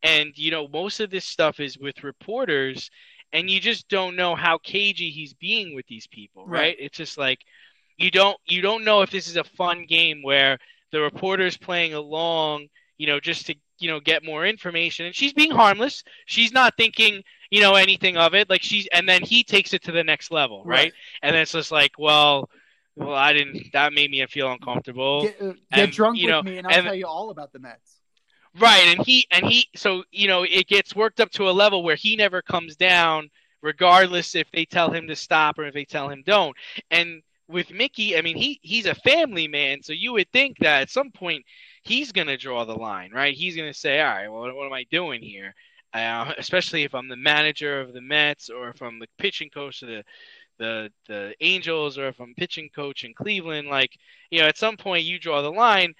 and 0.03 0.37
you 0.37 0.51
know, 0.51 0.67
most 0.67 0.99
of 0.99 1.09
this 1.09 1.25
stuff 1.25 1.59
is 1.59 1.77
with 1.77 2.03
reporters, 2.03 2.91
and 3.33 3.49
you 3.49 3.59
just 3.59 3.89
don't 3.89 4.15
know 4.15 4.35
how 4.35 4.57
cagey 4.59 5.09
he's 5.09 5.33
being 5.33 5.75
with 5.75 5.87
these 5.87 6.07
people, 6.07 6.45
right? 6.45 6.59
Right. 6.59 6.75
It's 6.79 6.97
just 6.97 7.17
like 7.17 7.39
you 7.97 8.11
don't 8.11 8.37
you 8.45 8.61
don't 8.61 8.83
know 8.83 9.01
if 9.01 9.09
this 9.09 9.27
is 9.27 9.37
a 9.37 9.43
fun 9.43 9.85
game 9.87 10.21
where 10.23 10.59
the 10.91 11.01
reporter's 11.01 11.57
playing 11.57 11.93
along, 11.93 12.67
you 12.97 13.07
know, 13.07 13.19
just 13.19 13.47
to 13.47 13.55
you 13.79 13.89
know 13.89 13.99
get 13.99 14.23
more 14.23 14.45
information, 14.45 15.05
and 15.05 15.15
she's 15.15 15.33
being 15.33 15.51
harmless. 15.51 16.03
She's 16.25 16.53
not 16.53 16.73
thinking 16.77 17.23
you 17.49 17.61
know 17.61 17.75
anything 17.75 18.17
of 18.17 18.33
it. 18.33 18.49
Like 18.49 18.63
she's 18.63 18.87
and 18.93 19.07
then 19.07 19.23
he 19.23 19.43
takes 19.43 19.73
it 19.73 19.83
to 19.83 19.91
the 19.91 20.03
next 20.03 20.31
level, 20.31 20.63
right? 20.63 20.77
Right. 20.77 20.93
And 21.21 21.33
then 21.33 21.41
it's 21.41 21.53
just 21.53 21.71
like, 21.71 21.91
well, 21.97 22.49
well, 22.97 23.13
I 23.13 23.33
didn't. 23.33 23.71
That 23.73 23.93
made 23.93 24.11
me 24.11 24.25
feel 24.25 24.51
uncomfortable. 24.51 25.23
Get, 25.23 25.41
uh, 25.41 25.45
get 25.45 25.57
and, 25.71 25.91
drunk 25.91 26.17
you 26.17 26.25
with 26.25 26.31
know, 26.31 26.43
me, 26.43 26.57
and 26.57 26.67
I'll 26.67 26.73
and- 26.73 26.85
tell 26.85 26.95
you 26.95 27.07
all 27.07 27.29
about 27.29 27.53
the 27.53 27.59
Mets. 27.59 27.97
Right, 28.59 28.87
and 28.87 29.05
he 29.05 29.27
and 29.29 29.45
he 29.45 29.67
so 29.75 30.03
you 30.11 30.27
know 30.27 30.43
it 30.43 30.67
gets 30.67 30.95
worked 30.95 31.19
up 31.19 31.29
to 31.31 31.49
a 31.49 31.51
level 31.51 31.83
where 31.83 31.95
he 31.95 32.15
never 32.15 32.41
comes 32.41 32.75
down, 32.75 33.29
regardless 33.61 34.33
if 34.33 34.49
they 34.51 34.65
tell 34.65 34.89
him 34.89 35.07
to 35.07 35.15
stop 35.15 35.59
or 35.59 35.65
if 35.65 35.75
they 35.75 35.85
tell 35.85 36.09
him 36.09 36.23
don't. 36.25 36.55
And 36.89 37.21
with 37.47 37.69
Mickey, 37.71 38.17
I 38.17 38.21
mean 38.21 38.35
he 38.35 38.59
he's 38.63 38.87
a 38.87 38.95
family 38.95 39.47
man, 39.47 39.83
so 39.83 39.93
you 39.93 40.13
would 40.13 40.31
think 40.31 40.57
that 40.59 40.81
at 40.81 40.89
some 40.89 41.11
point 41.11 41.45
he's 41.83 42.11
gonna 42.11 42.37
draw 42.37 42.65
the 42.65 42.73
line, 42.73 43.11
right? 43.13 43.35
He's 43.35 43.55
gonna 43.55 43.75
say, 43.75 44.01
all 44.01 44.07
right, 44.07 44.27
well, 44.27 44.55
what 44.55 44.65
am 44.65 44.73
I 44.73 44.85
doing 44.89 45.21
here? 45.21 45.53
Uh, 45.93 46.33
especially 46.37 46.83
if 46.83 46.95
I'm 46.95 47.09
the 47.09 47.15
manager 47.15 47.79
of 47.79 47.93
the 47.93 48.01
Mets 48.01 48.49
or 48.49 48.69
if 48.69 48.81
I'm 48.81 48.99
the 48.99 49.07
pitching 49.17 49.49
coach 49.49 49.83
of 49.83 49.87
the 49.87 50.03
the 50.57 50.91
the 51.07 51.33
Angels 51.41 51.97
or 51.97 52.07
if 52.07 52.19
I'm 52.19 52.33
pitching 52.35 52.69
coach 52.73 53.03
in 53.03 53.13
Cleveland, 53.13 53.67
like 53.69 53.97
you 54.31 54.41
know, 54.41 54.47
at 54.47 54.57
some 54.57 54.77
point 54.77 55.05
you 55.05 55.19
draw 55.19 55.41
the 55.41 55.51
line 55.51 55.93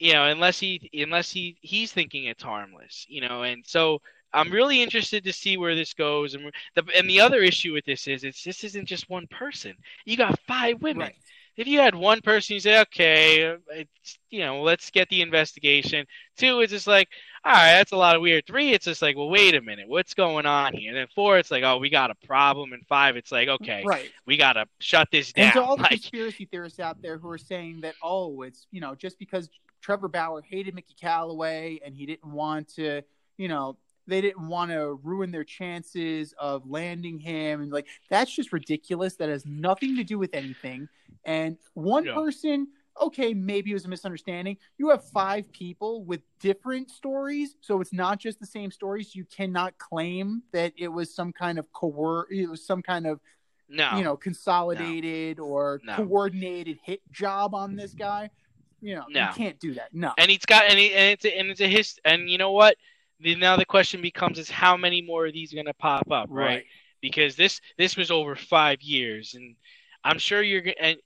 you 0.00 0.14
know, 0.14 0.24
unless 0.24 0.58
he 0.58 0.90
unless 0.94 1.30
he 1.30 1.58
he's 1.60 1.92
thinking 1.92 2.24
it's 2.24 2.42
harmless, 2.42 3.04
you 3.08 3.20
know, 3.20 3.42
and 3.42 3.64
so 3.66 4.00
I'm 4.32 4.50
really 4.50 4.82
interested 4.82 5.24
to 5.24 5.32
see 5.32 5.58
where 5.58 5.74
this 5.74 5.92
goes. 5.92 6.34
And 6.34 6.50
the 6.74 6.84
and 6.96 7.08
the 7.08 7.20
other 7.20 7.42
issue 7.42 7.74
with 7.74 7.84
this 7.84 8.08
is 8.08 8.24
it's 8.24 8.42
this 8.42 8.64
isn't 8.64 8.86
just 8.86 9.10
one 9.10 9.26
person. 9.26 9.74
You 10.06 10.16
got 10.16 10.40
five 10.48 10.80
women. 10.80 11.08
Right. 11.08 11.16
If 11.60 11.66
you 11.66 11.78
had 11.78 11.94
one 11.94 12.22
person, 12.22 12.54
you 12.54 12.60
say, 12.60 12.80
okay, 12.80 13.54
it's 13.70 14.18
you 14.30 14.40
know, 14.40 14.62
let's 14.62 14.90
get 14.90 15.10
the 15.10 15.20
investigation. 15.20 16.06
Two, 16.38 16.60
it's 16.60 16.72
just 16.72 16.86
like, 16.86 17.08
all 17.44 17.52
right, 17.52 17.72
that's 17.72 17.92
a 17.92 17.96
lot 17.96 18.16
of 18.16 18.22
weird. 18.22 18.46
Three, 18.46 18.72
it's 18.72 18.86
just 18.86 19.02
like, 19.02 19.14
well, 19.14 19.28
wait 19.28 19.54
a 19.54 19.60
minute, 19.60 19.86
what's 19.86 20.14
going 20.14 20.46
on 20.46 20.72
here? 20.72 20.88
And 20.88 20.96
then 20.96 21.06
four, 21.14 21.36
it's 21.36 21.50
like, 21.50 21.62
oh, 21.62 21.76
we 21.76 21.90
got 21.90 22.10
a 22.10 22.14
problem. 22.26 22.72
And 22.72 22.86
five, 22.86 23.16
it's 23.16 23.30
like, 23.30 23.48
okay, 23.48 23.82
Right. 23.84 24.10
we 24.26 24.38
gotta 24.38 24.64
shut 24.78 25.08
this 25.12 25.34
down. 25.34 25.44
And 25.44 25.52
to 25.52 25.62
all 25.62 25.76
the 25.76 25.82
Like, 25.82 25.90
conspiracy 25.92 26.46
theorists 26.46 26.80
out 26.80 27.02
there 27.02 27.18
who 27.18 27.28
are 27.28 27.36
saying 27.36 27.82
that, 27.82 27.94
oh, 28.02 28.40
it's, 28.40 28.66
you 28.70 28.80
know, 28.80 28.94
just 28.94 29.18
because 29.18 29.50
Trevor 29.82 30.08
Bauer 30.08 30.40
hated 30.40 30.74
Mickey 30.74 30.94
Callaway 30.98 31.78
and 31.84 31.94
he 31.94 32.06
didn't 32.06 32.32
want 32.32 32.68
to, 32.76 33.02
you 33.36 33.48
know, 33.48 33.76
they 34.10 34.20
didn't 34.20 34.46
want 34.48 34.70
to 34.72 35.00
ruin 35.02 35.30
their 35.30 35.44
chances 35.44 36.34
of 36.38 36.68
landing 36.68 37.18
him. 37.18 37.62
And 37.62 37.72
like, 37.72 37.86
that's 38.10 38.34
just 38.34 38.52
ridiculous. 38.52 39.16
That 39.16 39.28
has 39.28 39.46
nothing 39.46 39.96
to 39.96 40.04
do 40.04 40.18
with 40.18 40.34
anything. 40.34 40.88
And 41.24 41.56
one 41.74 42.04
Yeah. 42.04 42.14
person, 42.14 42.68
okay, 43.00 43.32
maybe 43.32 43.70
it 43.70 43.74
was 43.74 43.84
a 43.84 43.88
misunderstanding. 43.88 44.58
You 44.76 44.90
have 44.90 45.04
five 45.10 45.50
people 45.52 46.04
with 46.04 46.22
different 46.40 46.90
stories. 46.90 47.56
So 47.60 47.80
it's 47.80 47.92
not 47.92 48.18
just 48.18 48.40
the 48.40 48.46
same 48.46 48.70
stories. 48.70 49.14
You 49.14 49.24
cannot 49.24 49.78
claim 49.78 50.42
that 50.52 50.72
it 50.76 50.88
was 50.88 51.14
some 51.14 51.32
kind 51.32 51.58
of 51.58 51.72
coer, 51.72 52.26
it 52.30 52.50
was 52.50 52.66
some 52.66 52.82
kind 52.82 53.06
of 53.06 53.20
no, 53.68 53.96
you 53.96 54.02
know, 54.02 54.16
consolidated 54.16 55.38
or 55.38 55.80
No. 55.84 55.94
coordinated 55.94 56.78
hit 56.82 57.00
job 57.12 57.54
on 57.54 57.76
this 57.76 57.94
guy. 57.94 58.30
You 58.80 58.96
know, 58.96 59.04
No. 59.08 59.28
you 59.28 59.34
can't 59.34 59.60
do 59.60 59.74
that. 59.74 59.94
No. 59.94 60.12
and 60.18 60.30
he's 60.30 60.44
got 60.44 60.64
and, 60.64 60.78
he, 60.78 60.92
and 60.92 61.10
it's 61.12 61.24
a, 61.24 61.38
and 61.38 61.50
it's 61.50 61.60
a 61.60 61.68
his 61.68 62.00
and 62.04 62.28
you 62.28 62.38
know 62.38 62.50
what 62.50 62.76
now 63.20 63.56
the 63.56 63.64
question 63.64 64.00
becomes 64.02 64.38
is 64.38 64.50
how 64.50 64.76
many 64.76 65.02
more 65.02 65.26
of 65.26 65.32
these 65.32 65.52
are 65.52 65.56
going 65.56 65.66
to 65.66 65.74
pop 65.74 66.10
up, 66.10 66.28
right? 66.30 66.46
Right. 66.46 66.64
Because 67.00 67.36
this 67.36 67.60
this 67.78 67.96
was 67.96 68.10
over 68.10 68.36
five 68.36 68.82
years, 68.82 69.34
and 69.34 69.56
I'm 70.04 70.18
sure 70.18 70.42
you're 70.42 70.62
and 70.78 70.96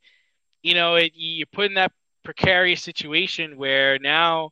you 0.62 0.74
know 0.74 0.96
it, 0.96 1.12
you're 1.14 1.46
put 1.46 1.66
in 1.66 1.74
that 1.74 1.92
precarious 2.24 2.82
situation 2.82 3.56
where 3.56 3.98
now 3.98 4.50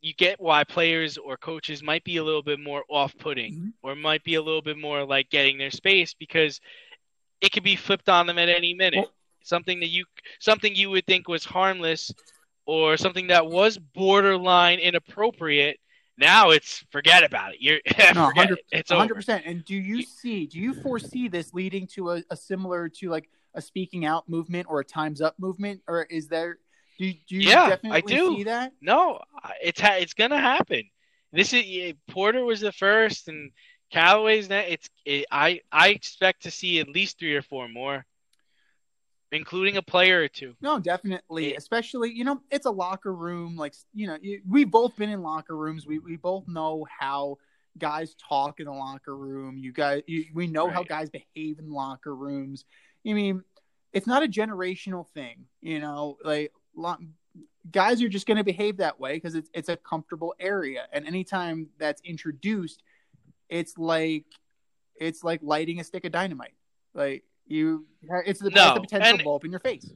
you 0.00 0.14
get 0.14 0.40
why 0.40 0.62
players 0.64 1.18
or 1.18 1.36
coaches 1.36 1.82
might 1.82 2.04
be 2.04 2.18
a 2.18 2.24
little 2.24 2.42
bit 2.42 2.60
more 2.60 2.84
off-putting 2.88 3.52
Mhm. 3.52 3.72
or 3.82 3.96
might 3.96 4.22
be 4.22 4.36
a 4.36 4.42
little 4.42 4.62
bit 4.62 4.78
more 4.78 5.04
like 5.04 5.28
getting 5.28 5.58
their 5.58 5.72
space 5.72 6.14
because 6.14 6.60
it 7.40 7.50
could 7.50 7.64
be 7.64 7.74
flipped 7.74 8.08
on 8.08 8.26
them 8.26 8.38
at 8.38 8.48
any 8.48 8.74
minute. 8.74 9.00
Well- 9.00 9.14
something 9.42 9.80
that 9.80 9.88
you 9.88 10.04
something 10.40 10.74
you 10.76 10.90
would 10.90 11.06
think 11.06 11.26
was 11.26 11.44
harmless 11.44 12.12
or 12.66 12.96
something 12.96 13.28
that 13.28 13.46
was 13.46 13.78
borderline 13.78 14.78
inappropriate. 14.78 15.80
Now 16.18 16.50
it's 16.50 16.84
forget 16.90 17.22
about 17.24 17.54
it. 17.54 17.60
You're 17.60 17.78
No, 18.14 18.28
forget 18.28 18.50
100 18.50 18.58
it. 18.58 18.64
It's 18.72 18.90
hundred 18.90 19.04
over. 19.04 19.14
percent. 19.14 19.44
And 19.46 19.64
do 19.64 19.74
you 19.76 20.02
see? 20.02 20.46
Do 20.46 20.58
you 20.58 20.74
foresee 20.74 21.28
this 21.28 21.54
leading 21.54 21.86
to 21.88 22.10
a, 22.10 22.22
a 22.30 22.36
similar 22.36 22.88
to 22.88 23.08
like 23.08 23.28
a 23.54 23.62
speaking 23.62 24.04
out 24.04 24.28
movement 24.28 24.66
or 24.68 24.80
a 24.80 24.84
times 24.84 25.20
up 25.20 25.34
movement, 25.38 25.80
or 25.88 26.02
is 26.04 26.28
there? 26.28 26.58
Do 26.98 27.06
you, 27.06 27.14
do 27.28 27.36
you 27.36 27.48
Yeah, 27.50 27.76
I 27.90 28.00
do. 28.00 28.36
see 28.36 28.42
that? 28.44 28.72
No, 28.80 29.20
it's 29.62 29.80
ha- 29.80 29.98
it's 30.00 30.14
gonna 30.14 30.40
happen. 30.40 30.82
This 31.32 31.52
is 31.52 31.94
Porter 32.10 32.44
was 32.44 32.60
the 32.60 32.72
first, 32.72 33.28
and 33.28 33.52
Callaway's 33.92 34.48
that. 34.48 34.68
It's 34.68 34.88
it, 35.04 35.24
I 35.30 35.60
I 35.70 35.90
expect 35.90 36.42
to 36.42 36.50
see 36.50 36.80
at 36.80 36.88
least 36.88 37.18
three 37.20 37.36
or 37.36 37.42
four 37.42 37.68
more, 37.68 38.04
including 39.32 39.76
a 39.76 39.82
player 39.82 40.22
or 40.22 40.28
two. 40.28 40.54
No, 40.60 40.78
definitely. 40.78 41.52
It- 41.52 41.58
Especially, 41.58 42.10
you 42.12 42.24
know, 42.24 42.40
it's 42.50 42.66
a 42.66 42.70
locker 42.70 43.12
room. 43.14 43.56
Like, 43.56 43.74
you 43.94 44.06
know, 44.06 44.16
we've 44.48 44.70
both 44.70 44.96
been 44.96 45.10
in 45.10 45.22
locker 45.22 45.56
rooms. 45.56 45.86
We 45.86 45.98
we 45.98 46.16
both 46.16 46.46
know 46.48 46.86
how 46.98 47.38
guys 47.78 48.14
talk 48.16 48.58
in 48.60 48.66
the 48.66 48.72
locker 48.72 49.16
room. 49.16 49.56
You 49.58 49.72
guys, 49.72 50.02
you, 50.06 50.26
we 50.34 50.46
know 50.46 50.68
how 50.68 50.82
guys 50.82 51.10
behave 51.10 51.58
in 51.58 51.70
locker 51.70 52.14
rooms. 52.14 52.64
I 53.06 53.12
mean, 53.12 53.42
it's 53.92 54.06
not 54.06 54.22
a 54.22 54.28
generational 54.28 55.06
thing. 55.08 55.44
You 55.60 55.80
know, 55.80 56.18
like 56.24 56.52
lo- 56.74 56.96
guys 57.70 58.02
are 58.02 58.08
just 58.08 58.26
going 58.26 58.38
to 58.38 58.44
behave 58.44 58.78
that 58.78 58.98
way 58.98 59.14
because 59.14 59.34
it's 59.34 59.50
it's 59.54 59.68
a 59.68 59.76
comfortable 59.76 60.34
area. 60.40 60.86
And 60.92 61.06
anytime 61.06 61.68
that's 61.78 62.00
introduced, 62.02 62.82
it's 63.48 63.78
like 63.78 64.24
it's 64.96 65.22
like 65.22 65.40
lighting 65.42 65.78
a 65.80 65.84
stick 65.84 66.04
of 66.04 66.12
dynamite. 66.12 66.54
Like 66.94 67.24
you, 67.48 67.86
it's 68.26 68.40
the, 68.40 68.50
No, 68.50 68.74
the 68.74 68.80
potential 68.80 69.14
and- 69.14 69.22
blow 69.22 69.36
up 69.36 69.44
in 69.44 69.50
your 69.50 69.60
face. 69.60 69.90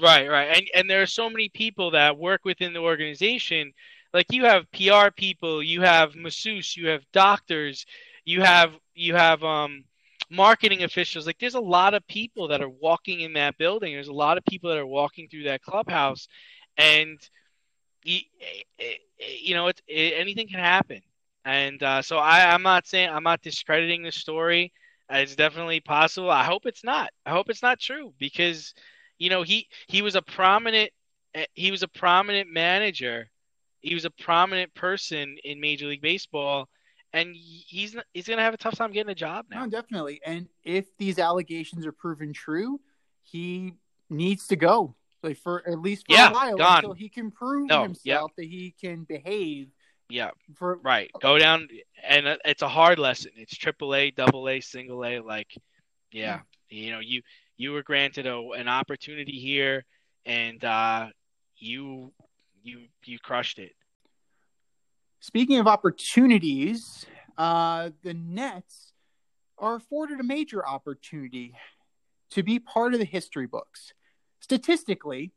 Right, 0.00 0.28
right. 0.28 0.48
And 0.56 0.66
and 0.74 0.90
there 0.90 1.02
are 1.02 1.06
so 1.06 1.30
many 1.30 1.48
people 1.48 1.92
that 1.92 2.18
work 2.18 2.44
within 2.44 2.72
the 2.72 2.80
organization. 2.80 3.72
Like 4.12 4.26
you 4.32 4.44
have 4.44 4.70
PR 4.72 5.10
people, 5.16 5.62
you 5.62 5.82
have 5.82 6.16
masseuse, 6.16 6.76
you 6.76 6.88
have 6.88 7.04
doctors, 7.12 7.86
you 8.24 8.42
have 8.42 8.72
you 8.96 9.14
have 9.14 9.44
um 9.44 9.84
marketing 10.30 10.82
officials. 10.82 11.26
Like 11.28 11.38
there's 11.38 11.54
a 11.54 11.60
lot 11.60 11.94
of 11.94 12.04
people 12.08 12.48
that 12.48 12.60
are 12.60 12.68
walking 12.68 13.20
in 13.20 13.34
that 13.34 13.56
building. 13.56 13.92
There's 13.92 14.08
a 14.08 14.12
lot 14.12 14.36
of 14.36 14.44
people 14.46 14.68
that 14.70 14.78
are 14.78 14.86
walking 14.86 15.28
through 15.28 15.44
that 15.44 15.62
clubhouse 15.62 16.26
and 16.76 17.18
you, 18.02 18.20
you 19.18 19.54
know, 19.54 19.68
it's 19.68 19.80
it, 19.86 20.14
anything 20.16 20.48
can 20.48 20.58
happen. 20.58 21.02
And 21.44 21.80
uh, 21.82 22.02
so 22.02 22.16
I, 22.18 22.52
I'm 22.52 22.62
not 22.62 22.86
saying 22.88 23.10
I'm 23.10 23.22
not 23.22 23.42
discrediting 23.42 24.02
the 24.02 24.10
story. 24.12 24.72
It's 25.10 25.36
definitely 25.36 25.80
possible. 25.80 26.30
I 26.30 26.44
hope 26.44 26.66
it's 26.66 26.84
not. 26.84 27.10
I 27.26 27.30
hope 27.30 27.50
it's 27.50 27.62
not 27.62 27.78
true 27.78 28.14
because 28.18 28.74
you 29.18 29.30
know 29.30 29.42
he 29.42 29.68
he 29.86 30.02
was 30.02 30.14
a 30.16 30.22
prominent 30.22 30.90
eh, 31.34 31.46
he 31.54 31.70
was 31.70 31.82
a 31.82 31.88
prominent 31.88 32.50
manager 32.52 33.30
he 33.80 33.94
was 33.94 34.04
a 34.06 34.10
prominent 34.10 34.74
person 34.74 35.36
in 35.44 35.60
major 35.60 35.86
league 35.86 36.00
baseball 36.02 36.68
and 37.12 37.34
he's 37.36 37.94
he's 38.12 38.26
going 38.26 38.38
to 38.38 38.42
have 38.42 38.54
a 38.54 38.56
tough 38.58 38.76
time 38.76 38.90
getting 38.92 39.10
a 39.12 39.14
job 39.14 39.44
now 39.50 39.64
No, 39.64 39.70
definitely. 39.70 40.20
And 40.26 40.48
if 40.64 40.96
these 40.96 41.18
allegations 41.18 41.86
are 41.86 41.92
proven 41.92 42.32
true, 42.32 42.80
he 43.22 43.74
needs 44.10 44.48
to 44.48 44.56
go. 44.56 44.96
Like 45.22 45.36
for 45.36 45.62
at 45.68 45.78
least 45.78 46.06
for 46.06 46.14
Yeah, 46.14 46.30
a 46.30 46.32
while 46.34 46.56
gone. 46.56 46.78
until 46.78 46.94
he 46.94 47.08
can 47.08 47.30
prove 47.30 47.68
No, 47.70 47.82
himself 47.82 48.32
that 48.36 48.46
he 48.46 48.74
can 48.80 49.04
behave 49.04 49.68
yeah 50.08 50.30
for 50.54 50.76
right. 50.76 51.10
Go 51.20 51.38
down 51.38 51.68
and 52.06 52.26
uh, 52.26 52.36
it's 52.44 52.62
a 52.62 52.68
hard 52.68 52.98
lesson. 52.98 53.32
It's 53.36 53.56
triple 53.56 53.94
a 53.94 54.10
double 54.10 54.48
a 54.48 54.60
single 54.60 55.04
a 55.04 55.20
like 55.20 55.54
yeah. 56.12 56.40
you 56.68 56.92
know 56.92 57.00
you 57.00 57.22
you 57.56 57.72
were 57.72 57.82
granted 57.82 58.26
a, 58.26 58.38
an 58.50 58.68
opportunity 58.68 59.38
here 59.38 59.84
and 60.26 60.64
uh 60.64 61.08
you 61.56 62.12
you 62.62 62.86
you 63.04 63.18
crushed 63.18 63.58
it. 63.58 63.72
Speaking 65.20 65.58
of 65.58 65.66
opportunities, 65.66 67.06
uh, 67.38 67.90
the 68.02 68.12
Nets 68.12 68.92
are 69.58 69.76
afforded 69.76 70.20
a 70.20 70.24
major 70.24 70.66
opportunity 70.66 71.54
to 72.30 72.42
be 72.42 72.58
part 72.58 72.92
of 72.92 73.00
the 73.00 73.06
history 73.06 73.46
books. 73.46 73.94
Statistically, 74.40 75.32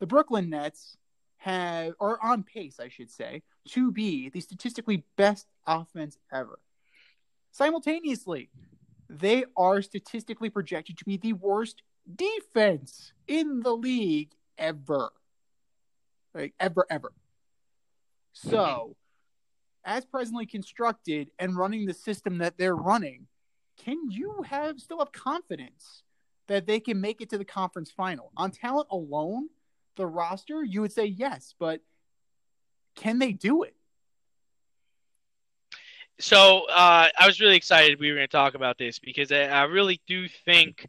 the 0.00 0.06
Brooklyn 0.06 0.50
Nets 0.50 0.96
have 1.36 1.92
are 2.00 2.18
on 2.22 2.42
pace, 2.42 2.80
I 2.80 2.88
should 2.88 3.10
say, 3.10 3.42
to 3.68 3.92
be 3.92 4.28
the 4.28 4.40
statistically 4.40 5.04
best 5.16 5.46
offense 5.66 6.18
ever. 6.32 6.58
Simultaneously, 7.52 8.50
they 9.08 9.44
are 9.56 9.82
statistically 9.82 10.50
projected 10.50 10.98
to 10.98 11.04
be 11.04 11.16
the 11.16 11.32
worst 11.32 11.82
defense 12.14 13.12
in 13.26 13.60
the 13.60 13.74
league 13.74 14.32
ever. 14.56 15.10
Like 16.34 16.54
ever, 16.60 16.86
ever. 16.90 17.12
So, 18.32 18.96
as 19.84 20.04
presently 20.04 20.46
constructed 20.46 21.30
and 21.38 21.56
running 21.56 21.86
the 21.86 21.94
system 21.94 22.38
that 22.38 22.58
they're 22.58 22.76
running, 22.76 23.26
can 23.82 24.10
you 24.10 24.42
have 24.42 24.80
still 24.80 24.98
have 24.98 25.12
confidence 25.12 26.02
that 26.46 26.66
they 26.66 26.80
can 26.80 27.00
make 27.00 27.20
it 27.20 27.30
to 27.30 27.38
the 27.38 27.44
conference 27.44 27.90
final? 27.90 28.30
On 28.36 28.50
talent 28.50 28.88
alone, 28.90 29.48
the 29.96 30.06
roster, 30.06 30.62
you 30.62 30.80
would 30.80 30.92
say 30.92 31.06
yes, 31.06 31.54
but 31.58 31.80
can 32.98 33.18
they 33.18 33.32
do 33.32 33.62
it? 33.62 33.74
So 36.20 36.66
uh, 36.68 37.08
I 37.18 37.26
was 37.26 37.40
really 37.40 37.56
excited 37.56 38.00
we 38.00 38.10
were 38.10 38.16
going 38.16 38.26
to 38.26 38.30
talk 38.30 38.54
about 38.54 38.76
this 38.76 38.98
because 38.98 39.30
I, 39.30 39.42
I 39.44 39.62
really 39.64 40.00
do 40.08 40.26
think 40.44 40.84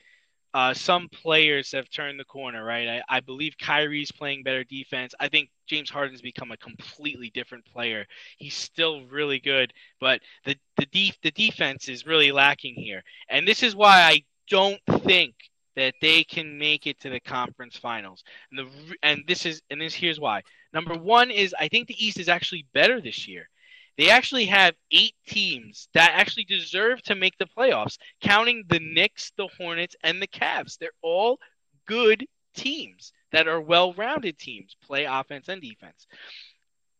uh, 0.55 0.73
some 0.73 1.07
players 1.09 1.71
have 1.71 1.87
turned 1.91 2.19
the 2.19 2.23
corner, 2.23 2.63
right? 2.63 2.87
I, 3.09 3.17
I 3.17 3.19
believe 3.19 3.53
Kyrie's 3.61 4.11
playing 4.11 4.41
better 4.41 4.63
defense. 4.63 5.13
I 5.19 5.29
think 5.29 5.49
James 5.67 5.91
Harden's 5.91 6.23
become 6.23 6.51
a 6.51 6.57
completely 6.57 7.29
different 7.29 7.65
player. 7.65 8.07
He's 8.39 8.55
still 8.55 9.05
really 9.05 9.39
good, 9.39 9.71
but 9.99 10.21
the 10.45 10.55
the 10.77 10.87
def- 10.87 11.21
the 11.21 11.31
defense 11.31 11.87
is 11.87 12.07
really 12.07 12.31
lacking 12.31 12.73
here, 12.73 13.03
and 13.29 13.47
this 13.47 13.61
is 13.61 13.75
why 13.75 14.01
I 14.01 14.23
don't 14.49 14.81
think 15.03 15.35
that 15.75 15.93
they 16.01 16.23
can 16.23 16.57
make 16.57 16.87
it 16.87 16.99
to 17.01 17.09
the 17.09 17.19
conference 17.19 17.77
finals. 17.77 18.23
And 18.51 18.59
the 18.59 18.95
and 19.03 19.23
this 19.27 19.45
is 19.45 19.61
and 19.69 19.79
this 19.79 19.93
here's 19.93 20.19
why. 20.19 20.41
Number 20.73 20.95
one 20.95 21.31
is 21.31 21.55
I 21.57 21.67
think 21.67 21.87
the 21.87 22.05
East 22.05 22.19
is 22.19 22.29
actually 22.29 22.65
better 22.73 23.01
this 23.01 23.27
year. 23.27 23.49
They 23.97 24.09
actually 24.09 24.45
have 24.45 24.75
eight 24.91 25.15
teams 25.27 25.89
that 25.93 26.13
actually 26.13 26.45
deserve 26.45 27.01
to 27.03 27.15
make 27.15 27.37
the 27.37 27.45
playoffs, 27.45 27.97
counting 28.21 28.63
the 28.69 28.79
Knicks, 28.79 29.33
the 29.35 29.49
Hornets, 29.57 29.95
and 30.03 30.21
the 30.21 30.27
Cavs. 30.27 30.77
They're 30.77 30.91
all 31.01 31.39
good 31.85 32.25
teams 32.55 33.11
that 33.31 33.47
are 33.47 33.59
well-rounded 33.59 34.37
teams, 34.37 34.75
play 34.81 35.03
offense 35.05 35.49
and 35.49 35.61
defense. 35.61 36.07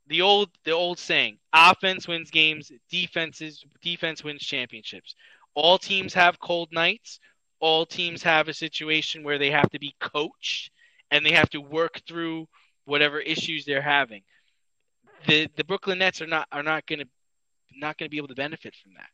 The 0.07 0.21
old 0.21 0.49
the 0.65 0.71
old 0.71 0.99
saying, 0.99 1.37
offense 1.53 2.07
wins 2.07 2.31
games, 2.31 2.71
defenses 2.89 3.63
defense 3.81 4.23
wins 4.23 4.41
championships. 4.41 5.15
All 5.53 5.77
teams 5.77 6.13
have 6.15 6.39
cold 6.39 6.71
nights. 6.71 7.19
All 7.59 7.85
teams 7.85 8.23
have 8.23 8.47
a 8.47 8.53
situation 8.53 9.23
where 9.23 9.37
they 9.37 9.51
have 9.51 9.69
to 9.71 9.79
be 9.79 9.95
coached 9.99 10.71
and 11.11 11.25
they 11.25 11.33
have 11.33 11.49
to 11.51 11.61
work 11.61 12.01
through 12.07 12.47
whatever 12.89 13.19
issues 13.19 13.65
they're 13.65 13.81
having 13.81 14.21
the 15.27 15.49
the 15.55 15.63
Brooklyn 15.63 15.99
Nets 15.99 16.21
are 16.21 16.27
not 16.27 16.47
are 16.51 16.63
not 16.63 16.85
going 16.85 16.99
to 16.99 17.07
not 17.75 17.97
going 17.97 18.07
to 18.07 18.09
be 18.11 18.17
able 18.17 18.27
to 18.29 18.35
benefit 18.35 18.75
from 18.75 18.93
that. 18.95 19.09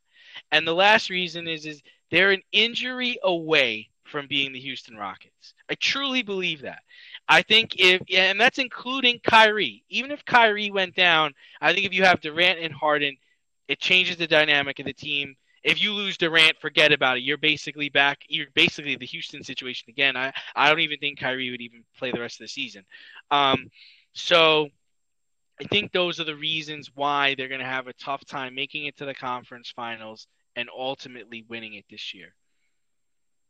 And 0.51 0.67
the 0.67 0.73
last 0.73 1.09
reason 1.09 1.47
is 1.47 1.65
is 1.65 1.81
they're 2.11 2.31
an 2.31 2.41
injury 2.51 3.17
away 3.23 3.89
from 4.03 4.27
being 4.27 4.53
the 4.53 4.59
Houston 4.59 4.95
Rockets. 4.95 5.53
I 5.69 5.75
truly 5.75 6.21
believe 6.21 6.61
that. 6.61 6.79
I 7.27 7.41
think 7.41 7.79
if 7.79 8.01
and 8.13 8.39
that's 8.39 8.59
including 8.59 9.19
Kyrie. 9.23 9.83
Even 9.89 10.11
if 10.11 10.23
Kyrie 10.25 10.71
went 10.71 10.95
down, 10.95 11.33
I 11.61 11.73
think 11.73 11.85
if 11.85 11.93
you 11.93 12.03
have 12.03 12.21
Durant 12.21 12.59
and 12.59 12.73
Harden, 12.73 13.17
it 13.67 13.79
changes 13.79 14.17
the 14.17 14.27
dynamic 14.27 14.79
of 14.79 14.85
the 14.85 14.93
team. 14.93 15.35
If 15.65 15.81
you 15.81 15.93
lose 15.93 16.15
Durant, 16.15 16.59
forget 16.61 16.91
about 16.91 17.17
it. 17.17 17.23
You're 17.23 17.39
basically 17.39 17.89
back. 17.89 18.19
You're 18.29 18.45
basically 18.53 18.97
the 18.97 19.05
Houston 19.07 19.43
situation 19.43 19.87
again. 19.89 20.15
I, 20.15 20.31
I 20.55 20.69
don't 20.69 20.81
even 20.81 20.99
think 20.99 21.19
Kyrie 21.19 21.49
would 21.49 21.59
even 21.59 21.83
play 21.97 22.11
the 22.11 22.19
rest 22.19 22.39
of 22.39 22.43
the 22.43 22.49
season. 22.49 22.85
Um, 23.31 23.71
so 24.13 24.69
I 25.59 25.63
think 25.63 25.91
those 25.91 26.19
are 26.19 26.23
the 26.23 26.35
reasons 26.35 26.91
why 26.93 27.33
they're 27.33 27.47
going 27.47 27.61
to 27.61 27.65
have 27.65 27.87
a 27.87 27.93
tough 27.93 28.23
time 28.25 28.53
making 28.53 28.85
it 28.85 28.95
to 28.97 29.05
the 29.05 29.15
conference 29.15 29.73
finals 29.75 30.27
and 30.55 30.69
ultimately 30.69 31.43
winning 31.49 31.73
it 31.73 31.85
this 31.89 32.13
year. 32.13 32.35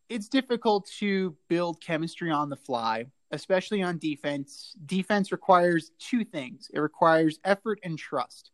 It's 0.08 0.30
difficult 0.30 0.90
to 1.00 1.36
build 1.50 1.82
chemistry 1.82 2.32
on 2.32 2.48
the 2.50 2.56
fly, 2.56 3.08
especially 3.32 3.84
on 3.84 3.98
defense. 3.98 4.74
Defense 4.86 5.34
requires 5.34 5.92
two 6.00 6.24
things 6.24 6.70
it 6.74 6.80
requires 6.80 7.40
effort 7.44 7.80
and 7.84 8.00
trust. 8.00 8.52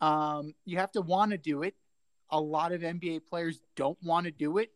Um, 0.00 0.54
you 0.64 0.78
have 0.78 0.92
to 0.92 1.02
want 1.02 1.32
to 1.32 1.38
do 1.38 1.64
it. 1.64 1.74
A 2.30 2.40
lot 2.40 2.72
of 2.72 2.80
NBA 2.80 3.26
players 3.26 3.60
don't 3.76 3.98
want 4.02 4.26
to 4.26 4.32
do 4.32 4.58
it, 4.58 4.70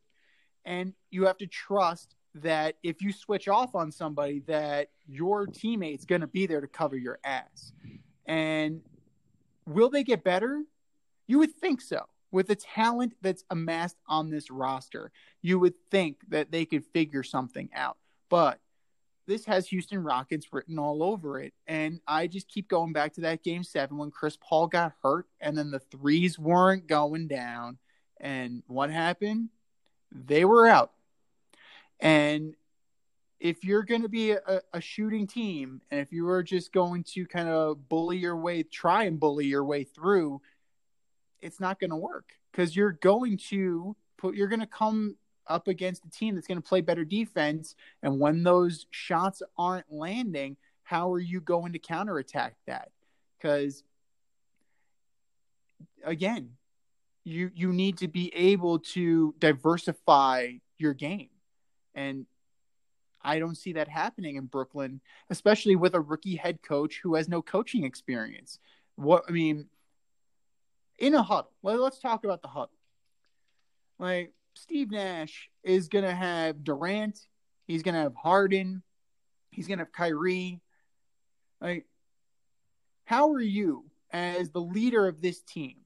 and 0.64 0.92
you 1.10 1.26
have 1.26 1.38
to 1.38 1.46
trust 1.46 2.14
that 2.34 2.76
if 2.82 3.02
you 3.02 3.12
switch 3.12 3.48
off 3.48 3.74
on 3.74 3.90
somebody, 3.90 4.40
that 4.46 4.90
your 5.06 5.46
teammate's 5.46 6.04
going 6.04 6.20
to 6.20 6.26
be 6.26 6.46
there 6.46 6.60
to 6.60 6.68
cover 6.68 6.96
your 6.96 7.18
ass. 7.24 7.72
And 8.26 8.82
will 9.66 9.88
they 9.88 10.04
get 10.04 10.24
better? 10.24 10.62
You 11.26 11.38
would 11.38 11.54
think 11.54 11.80
so. 11.80 12.04
With 12.30 12.48
the 12.48 12.56
talent 12.56 13.14
that's 13.22 13.44
amassed 13.50 13.96
on 14.06 14.28
this 14.28 14.50
roster, 14.50 15.10
you 15.40 15.58
would 15.58 15.74
think 15.90 16.18
that 16.28 16.52
they 16.52 16.66
could 16.66 16.84
figure 16.84 17.22
something 17.22 17.70
out. 17.74 17.96
But 18.28 18.60
this 19.28 19.44
has 19.44 19.68
Houston 19.68 20.02
Rockets 20.02 20.48
written 20.52 20.78
all 20.78 21.02
over 21.02 21.38
it. 21.38 21.52
And 21.66 22.00
I 22.08 22.26
just 22.26 22.48
keep 22.48 22.66
going 22.66 22.94
back 22.94 23.12
to 23.14 23.20
that 23.20 23.44
game 23.44 23.62
seven 23.62 23.98
when 23.98 24.10
Chris 24.10 24.38
Paul 24.40 24.66
got 24.66 24.94
hurt 25.02 25.26
and 25.38 25.56
then 25.56 25.70
the 25.70 25.78
threes 25.78 26.38
weren't 26.38 26.86
going 26.86 27.28
down. 27.28 27.76
And 28.18 28.62
what 28.66 28.90
happened? 28.90 29.50
They 30.10 30.46
were 30.46 30.66
out. 30.66 30.92
And 32.00 32.54
if 33.38 33.64
you're 33.64 33.82
going 33.82 34.02
to 34.02 34.08
be 34.08 34.32
a, 34.32 34.62
a, 34.72 34.80
shooting 34.80 35.26
team 35.26 35.82
and 35.90 36.00
if 36.00 36.10
you 36.10 36.26
are 36.28 36.42
just 36.42 36.72
going 36.72 37.04
to 37.04 37.26
kind 37.26 37.48
of 37.48 37.88
bully 37.88 38.16
your 38.16 38.36
way, 38.36 38.62
try 38.62 39.04
and 39.04 39.20
bully 39.20 39.46
your 39.46 39.64
way 39.64 39.84
through, 39.84 40.40
it's 41.40 41.60
not 41.60 41.78
going 41.78 41.90
to 41.90 41.96
work 41.96 42.30
because 42.50 42.74
you're 42.74 42.92
going 42.92 43.36
to 43.36 43.94
put, 44.16 44.34
you're 44.34 44.48
going 44.48 44.60
to 44.60 44.66
come 44.66 45.16
up 45.48 45.68
against 45.68 46.04
a 46.04 46.10
team 46.10 46.34
that's 46.34 46.46
going 46.46 46.60
to 46.60 46.68
play 46.68 46.80
better 46.80 47.04
defense. 47.04 47.74
And 48.02 48.20
when 48.20 48.42
those 48.42 48.86
shots 48.90 49.42
aren't 49.56 49.92
landing, 49.92 50.56
how 50.82 51.12
are 51.12 51.18
you 51.18 51.40
going 51.40 51.72
to 51.72 51.78
counterattack 51.78 52.54
that? 52.66 52.90
Because 53.36 53.82
again, 56.04 56.50
you 57.24 57.50
you 57.54 57.72
need 57.72 57.98
to 57.98 58.08
be 58.08 58.34
able 58.34 58.78
to 58.78 59.34
diversify 59.38 60.52
your 60.78 60.94
game. 60.94 61.28
And 61.94 62.26
I 63.20 63.38
don't 63.38 63.56
see 63.56 63.74
that 63.74 63.88
happening 63.88 64.36
in 64.36 64.46
Brooklyn, 64.46 65.00
especially 65.28 65.76
with 65.76 65.94
a 65.94 66.00
rookie 66.00 66.36
head 66.36 66.62
coach 66.62 67.00
who 67.02 67.14
has 67.16 67.28
no 67.28 67.42
coaching 67.42 67.84
experience. 67.84 68.58
What 68.96 69.24
I 69.28 69.32
mean, 69.32 69.66
in 70.98 71.14
a 71.14 71.22
huddle, 71.22 71.52
well, 71.62 71.78
let's 71.78 71.98
talk 71.98 72.24
about 72.24 72.42
the 72.42 72.48
huddle. 72.48 72.70
Like 73.98 74.32
Steve 74.60 74.90
Nash 74.90 75.50
is 75.62 75.88
going 75.88 76.04
to 76.04 76.14
have 76.14 76.64
Durant, 76.64 77.18
he's 77.66 77.82
going 77.82 77.94
to 77.94 78.00
have 78.00 78.14
Harden, 78.14 78.82
he's 79.50 79.68
going 79.68 79.78
to 79.78 79.84
have 79.84 79.92
Kyrie. 79.92 80.60
Like, 81.60 81.86
how 83.04 83.32
are 83.32 83.40
you, 83.40 83.84
as 84.12 84.50
the 84.50 84.60
leader 84.60 85.06
of 85.06 85.20
this 85.20 85.40
team, 85.40 85.76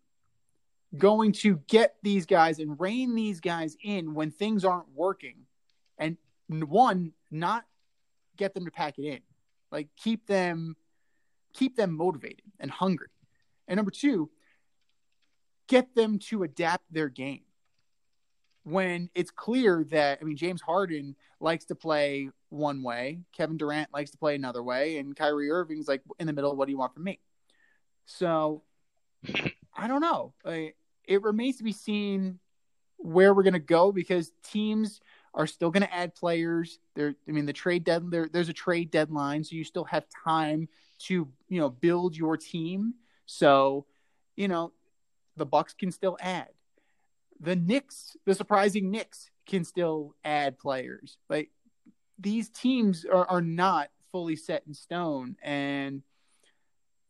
going 0.96 1.32
to 1.32 1.60
get 1.68 1.96
these 2.02 2.26
guys 2.26 2.58
and 2.58 2.78
rein 2.80 3.14
these 3.14 3.40
guys 3.40 3.76
in 3.82 4.14
when 4.14 4.30
things 4.30 4.64
aren't 4.64 4.92
working? 4.94 5.46
And 5.98 6.16
one, 6.48 7.12
not 7.30 7.64
get 8.36 8.54
them 8.54 8.64
to 8.64 8.70
pack 8.70 8.98
it 8.98 9.06
in, 9.06 9.20
like 9.70 9.88
keep 9.96 10.26
them, 10.26 10.76
keep 11.52 11.76
them 11.76 11.96
motivated 11.96 12.42
and 12.58 12.70
hungry. 12.70 13.08
And 13.68 13.76
number 13.76 13.90
two, 13.90 14.30
get 15.68 15.94
them 15.94 16.18
to 16.18 16.42
adapt 16.42 16.84
their 16.92 17.08
game 17.08 17.42
when 18.64 19.10
it's 19.14 19.30
clear 19.30 19.84
that 19.90 20.18
I 20.20 20.24
mean 20.24 20.36
James 20.36 20.62
Harden 20.62 21.16
likes 21.40 21.64
to 21.66 21.74
play 21.74 22.30
one 22.48 22.82
way, 22.82 23.20
Kevin 23.32 23.56
Durant 23.56 23.92
likes 23.92 24.10
to 24.12 24.18
play 24.18 24.34
another 24.34 24.62
way, 24.62 24.98
and 24.98 25.16
Kyrie 25.16 25.50
Irving's 25.50 25.88
like 25.88 26.02
in 26.18 26.26
the 26.26 26.32
middle. 26.32 26.54
What 26.54 26.66
do 26.66 26.72
you 26.72 26.78
want 26.78 26.94
from 26.94 27.04
me? 27.04 27.18
So 28.06 28.62
I 29.76 29.86
don't 29.86 30.00
know. 30.00 30.34
it 30.44 31.22
remains 31.22 31.56
to 31.56 31.64
be 31.64 31.72
seen 31.72 32.38
where 32.98 33.34
we're 33.34 33.42
going 33.42 33.52
to 33.54 33.58
go 33.58 33.90
because 33.90 34.30
teams 34.44 35.00
are 35.34 35.46
still 35.46 35.70
going 35.70 35.82
to 35.82 35.92
add 35.92 36.14
players. 36.14 36.78
There, 36.94 37.14
I 37.28 37.32
mean, 37.32 37.46
the 37.46 37.52
trade 37.52 37.84
dead 37.84 38.10
there, 38.10 38.28
there's 38.32 38.48
a 38.48 38.54
trade 38.54 38.90
deadline, 38.90 39.44
so 39.44 39.56
you 39.56 39.64
still 39.64 39.84
have 39.84 40.04
time 40.24 40.68
to 41.00 41.28
you 41.48 41.60
know 41.60 41.70
build 41.70 42.16
your 42.16 42.36
team. 42.36 42.94
So 43.26 43.86
you 44.36 44.48
know 44.48 44.72
the 45.36 45.46
Bucks 45.46 45.74
can 45.74 45.90
still 45.90 46.16
add 46.20 46.48
the 47.42 47.56
Knicks, 47.56 48.16
the 48.24 48.34
surprising 48.34 48.90
Knicks, 48.90 49.28
can 49.46 49.64
still 49.64 50.14
add 50.24 50.58
players. 50.58 51.18
Like 51.28 51.50
these 52.18 52.48
teams 52.48 53.04
are, 53.04 53.26
are 53.26 53.42
not 53.42 53.90
fully 54.12 54.36
set 54.36 54.62
in 54.66 54.74
stone, 54.74 55.36
and 55.42 56.02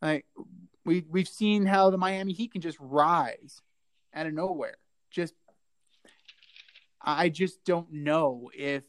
like 0.01 0.25
we 0.83 1.05
we've 1.09 1.27
seen 1.27 1.65
how 1.65 1.91
the 1.91 1.97
Miami 1.97 2.33
Heat 2.33 2.51
can 2.51 2.61
just 2.61 2.79
rise 2.79 3.61
out 4.13 4.25
of 4.25 4.33
nowhere. 4.33 4.77
Just 5.11 5.35
I 6.99 7.29
just 7.29 7.63
don't 7.63 7.91
know 7.91 8.49
if 8.55 8.83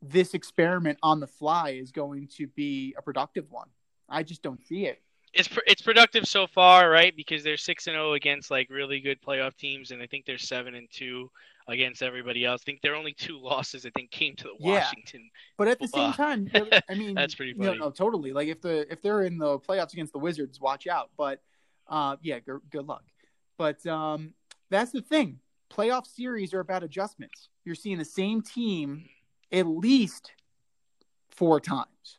this 0.00 0.32
experiment 0.32 0.98
on 1.02 1.20
the 1.20 1.26
fly 1.26 1.70
is 1.70 1.92
going 1.92 2.28
to 2.38 2.46
be 2.46 2.94
a 2.96 3.02
productive 3.02 3.50
one. 3.50 3.68
I 4.08 4.22
just 4.22 4.42
don't 4.42 4.64
see 4.66 4.86
it 4.86 5.02
it's 5.38 5.48
it's 5.66 5.82
productive 5.82 6.26
so 6.26 6.46
far, 6.46 6.90
right? 6.90 7.14
Because 7.16 7.44
they're 7.44 7.56
six 7.56 7.86
and 7.86 7.94
zero 7.94 8.10
oh 8.10 8.14
against 8.14 8.50
like 8.50 8.68
really 8.70 9.00
good 9.00 9.22
playoff 9.22 9.56
teams, 9.56 9.92
and 9.92 10.02
I 10.02 10.06
think 10.06 10.26
they're 10.26 10.36
seven 10.36 10.74
and 10.74 10.88
two 10.90 11.30
against 11.68 12.02
everybody 12.02 12.44
else. 12.44 12.62
I 12.62 12.64
think 12.64 12.80
their 12.82 12.96
only 12.96 13.12
two 13.12 13.38
losses, 13.42 13.86
I 13.86 13.90
think, 13.90 14.10
came 14.10 14.34
to 14.36 14.44
the 14.44 14.54
yeah. 14.58 14.80
Washington. 14.80 15.30
But 15.56 15.68
at 15.68 15.78
the 15.78 15.88
same 15.88 16.12
time, 16.12 16.50
I 16.88 16.94
mean, 16.94 17.14
that's 17.14 17.36
pretty 17.36 17.54
funny. 17.54 17.78
Know, 17.78 17.86
no, 17.86 17.90
totally. 17.90 18.32
Like 18.32 18.48
if 18.48 18.60
the 18.60 18.90
if 18.92 19.00
they're 19.00 19.22
in 19.22 19.38
the 19.38 19.58
playoffs 19.60 19.92
against 19.92 20.12
the 20.12 20.18
Wizards, 20.18 20.60
watch 20.60 20.86
out. 20.86 21.10
But 21.16 21.40
uh, 21.86 22.16
yeah, 22.20 22.40
good, 22.40 22.60
good 22.70 22.86
luck. 22.86 23.04
But 23.56 23.86
um, 23.86 24.34
that's 24.70 24.90
the 24.90 25.02
thing. 25.02 25.38
Playoff 25.72 26.06
series 26.06 26.52
are 26.52 26.60
about 26.60 26.82
adjustments. 26.82 27.48
You're 27.64 27.74
seeing 27.74 27.98
the 27.98 28.04
same 28.04 28.42
team 28.42 29.04
at 29.52 29.66
least 29.66 30.32
four 31.30 31.60
times, 31.60 32.18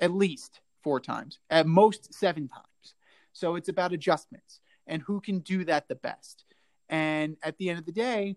at 0.00 0.12
least 0.12 0.60
four 0.86 1.00
times, 1.00 1.40
at 1.50 1.66
most 1.66 2.14
seven 2.14 2.46
times. 2.46 2.94
So 3.32 3.56
it's 3.56 3.68
about 3.68 3.92
adjustments 3.92 4.60
and 4.86 5.02
who 5.02 5.20
can 5.20 5.40
do 5.40 5.64
that 5.64 5.88
the 5.88 5.96
best. 5.96 6.44
And 6.88 7.36
at 7.42 7.58
the 7.58 7.70
end 7.70 7.80
of 7.80 7.86
the 7.86 7.90
day, 7.90 8.36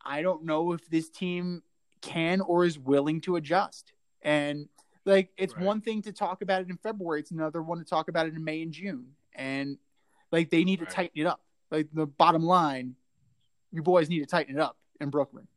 I 0.00 0.22
don't 0.22 0.44
know 0.44 0.70
if 0.70 0.88
this 0.88 1.10
team 1.10 1.64
can 2.02 2.40
or 2.40 2.64
is 2.64 2.78
willing 2.78 3.20
to 3.22 3.34
adjust. 3.34 3.92
And 4.22 4.68
like 5.04 5.30
it's 5.36 5.56
right. 5.56 5.66
one 5.66 5.80
thing 5.80 6.02
to 6.02 6.12
talk 6.12 6.40
about 6.40 6.62
it 6.62 6.70
in 6.70 6.76
February, 6.76 7.18
it's 7.18 7.32
another 7.32 7.60
one 7.62 7.78
to 7.78 7.84
talk 7.84 8.06
about 8.06 8.28
it 8.28 8.34
in 8.34 8.44
May 8.44 8.62
and 8.62 8.70
June. 8.70 9.06
And 9.34 9.76
like 10.30 10.50
they 10.50 10.62
need 10.62 10.78
to 10.78 10.86
tighten 10.86 11.20
it 11.20 11.26
up. 11.26 11.40
Like 11.72 11.88
the 11.92 12.06
bottom 12.06 12.44
line, 12.44 12.94
you 13.72 13.82
boys 13.82 14.08
need 14.08 14.20
to 14.20 14.26
tighten 14.26 14.54
it 14.54 14.60
up 14.60 14.76
in 15.00 15.10
Brooklyn. 15.10 15.48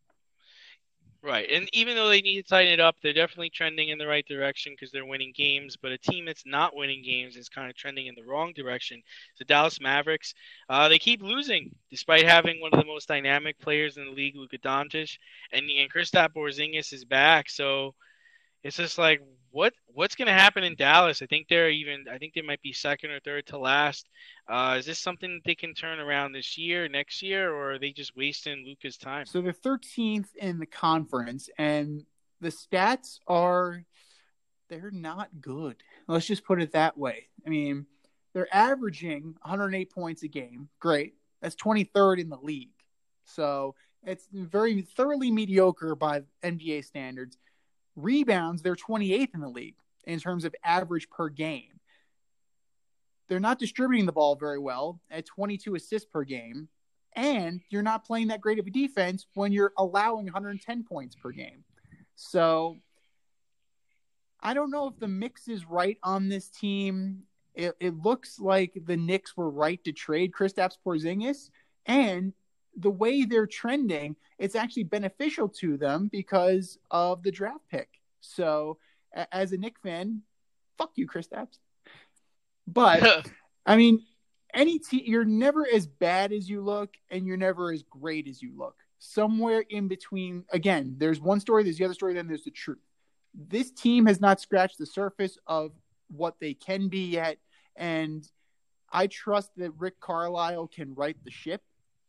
Right, 1.23 1.49
and 1.49 1.69
even 1.71 1.95
though 1.95 2.09
they 2.09 2.21
need 2.21 2.35
to 2.41 2.47
tighten 2.49 2.73
it 2.73 2.81
up, 2.81 2.97
they're 3.01 3.13
definitely 3.13 3.49
trending 3.49 3.87
in 3.89 3.97
the 3.97 4.05
right 4.05 4.25
direction 4.27 4.73
because 4.73 4.91
they're 4.91 5.05
winning 5.05 5.31
games. 5.33 5.77
But 5.77 5.93
a 5.93 5.97
team 5.97 6.25
that's 6.25 6.45
not 6.45 6.75
winning 6.75 7.01
games 7.01 7.37
is 7.37 7.47
kind 7.47 7.69
of 7.69 7.77
trending 7.77 8.07
in 8.07 8.15
the 8.15 8.25
wrong 8.25 8.51
direction. 8.53 9.01
The 9.39 9.45
Dallas 9.45 9.79
Mavericks, 9.79 10.33
uh, 10.69 10.89
they 10.89 10.99
keep 10.99 11.21
losing 11.23 11.73
despite 11.89 12.25
having 12.25 12.59
one 12.59 12.73
of 12.73 12.79
the 12.79 12.85
most 12.85 13.07
dynamic 13.07 13.57
players 13.59 13.95
in 13.97 14.05
the 14.05 14.11
league, 14.11 14.35
Luka 14.35 14.57
Doncic, 14.57 15.17
and 15.53 15.69
and 15.69 15.91
Kristaps 15.91 16.33
Porzingis 16.35 16.91
is 16.91 17.05
back. 17.05 17.49
So 17.49 17.95
it's 18.63 18.77
just 18.77 18.97
like, 18.97 19.21
what 19.51 19.73
what's 19.85 20.15
going 20.15 20.27
to 20.27 20.33
happen 20.33 20.63
in 20.63 20.75
Dallas? 20.75 21.21
I 21.21 21.27
think 21.27 21.47
they're 21.47 21.69
even. 21.69 22.05
I 22.11 22.17
think 22.17 22.33
they 22.33 22.41
might 22.41 22.61
be 22.61 22.73
second 22.73 23.11
or 23.11 23.19
third 23.19 23.45
to 23.47 23.57
last. 23.57 24.09
Uh, 24.47 24.77
is 24.79 24.85
this 24.85 24.99
something 24.99 25.41
they 25.45 25.55
can 25.55 25.73
turn 25.73 25.99
around 25.99 26.31
this 26.31 26.57
year, 26.57 26.87
next 26.87 27.21
year, 27.21 27.53
or 27.53 27.73
are 27.73 27.79
they 27.79 27.91
just 27.91 28.15
wasting 28.15 28.65
Luka's 28.65 28.97
time? 28.97 29.25
So 29.27 29.41
they're 29.41 29.53
13th 29.53 30.33
in 30.35 30.59
the 30.59 30.65
conference, 30.65 31.49
and 31.57 32.03
the 32.41 32.49
stats 32.49 33.19
are 33.27 33.83
they're 34.69 34.91
not 34.91 35.29
good. 35.39 35.75
Let's 36.07 36.25
just 36.25 36.45
put 36.45 36.61
it 36.61 36.71
that 36.71 36.97
way. 36.97 37.27
I 37.45 37.49
mean, 37.49 37.85
they're 38.33 38.53
averaging 38.53 39.35
108 39.43 39.91
points 39.91 40.23
a 40.23 40.27
game. 40.27 40.69
Great. 40.79 41.13
That's 41.41 41.55
23rd 41.55 42.21
in 42.21 42.29
the 42.29 42.37
league. 42.37 42.69
So 43.25 43.75
it's 44.03 44.27
very 44.33 44.81
thoroughly 44.81 45.31
mediocre 45.31 45.95
by 45.95 46.23
NBA 46.43 46.85
standards. 46.85 47.37
Rebounds, 47.95 48.61
they're 48.61 48.75
28th 48.75 49.33
in 49.33 49.41
the 49.41 49.49
league 49.49 49.75
in 50.05 50.19
terms 50.19 50.45
of 50.45 50.55
average 50.63 51.09
per 51.09 51.29
game. 51.29 51.79
They're 53.29 53.39
not 53.39 53.59
distributing 53.59 54.05
the 54.05 54.11
ball 54.11 54.35
very 54.35 54.59
well 54.59 54.99
at 55.09 55.25
22 55.25 55.75
assists 55.75 56.09
per 56.11 56.23
game. 56.23 56.67
And 57.15 57.61
you're 57.69 57.83
not 57.83 58.05
playing 58.05 58.27
that 58.29 58.41
great 58.41 58.59
of 58.59 58.67
a 58.67 58.71
defense 58.71 59.27
when 59.35 59.51
you're 59.51 59.73
allowing 59.77 60.25
110 60.25 60.83
points 60.83 61.15
per 61.15 61.31
game. 61.31 61.63
So 62.15 62.77
I 64.41 64.53
don't 64.53 64.71
know 64.71 64.87
if 64.87 64.99
the 64.99 65.07
mix 65.07 65.47
is 65.47 65.65
right 65.65 65.97
on 66.03 66.27
this 66.27 66.49
team. 66.49 67.23
It, 67.53 67.75
it 67.79 67.95
looks 67.95 68.39
like 68.39 68.77
the 68.85 68.97
Knicks 68.97 69.37
were 69.37 69.49
right 69.49 69.81
to 69.83 69.91
trade 69.91 70.31
Kristaps 70.31 70.77
Porzingis, 70.85 71.49
and 71.85 72.33
the 72.77 72.89
way 72.89 73.25
they're 73.25 73.47
trending, 73.47 74.15
it's 74.39 74.55
actually 74.55 74.83
beneficial 74.83 75.47
to 75.47 75.77
them 75.77 76.09
because 76.11 76.77
of 76.91 77.23
the 77.23 77.31
draft 77.31 77.67
pick. 77.69 77.89
So, 78.21 78.77
as 79.31 79.51
a 79.51 79.57
Knick 79.57 79.79
fan, 79.79 80.21
fuck 80.77 80.91
you, 80.95 81.07
Kristaps. 81.07 81.57
But 82.67 83.27
I 83.65 83.75
mean, 83.75 84.03
any 84.53 84.79
team, 84.79 85.03
you're 85.05 85.25
never 85.25 85.65
as 85.71 85.87
bad 85.87 86.31
as 86.31 86.49
you 86.49 86.61
look, 86.61 86.93
and 87.09 87.25
you're 87.25 87.37
never 87.37 87.71
as 87.71 87.83
great 87.83 88.27
as 88.27 88.41
you 88.41 88.53
look. 88.57 88.75
Somewhere 88.99 89.63
in 89.69 89.87
between. 89.87 90.45
Again, 90.51 90.95
there's 90.97 91.19
one 91.19 91.39
story, 91.39 91.63
there's 91.63 91.77
the 91.77 91.85
other 91.85 91.93
story, 91.93 92.13
then 92.13 92.27
there's 92.27 92.43
the 92.43 92.51
truth. 92.51 92.79
This 93.33 93.71
team 93.71 94.05
has 94.05 94.21
not 94.21 94.39
scratched 94.39 94.77
the 94.77 94.85
surface 94.85 95.37
of 95.47 95.71
what 96.09 96.39
they 96.39 96.53
can 96.53 96.87
be 96.87 97.07
yet, 97.07 97.37
and 97.75 98.27
I 98.91 99.07
trust 99.07 99.49
that 99.57 99.71
Rick 99.79 99.99
Carlisle 99.99 100.67
can 100.67 100.93
right 100.93 101.17
the 101.23 101.31
ship. 101.31 101.63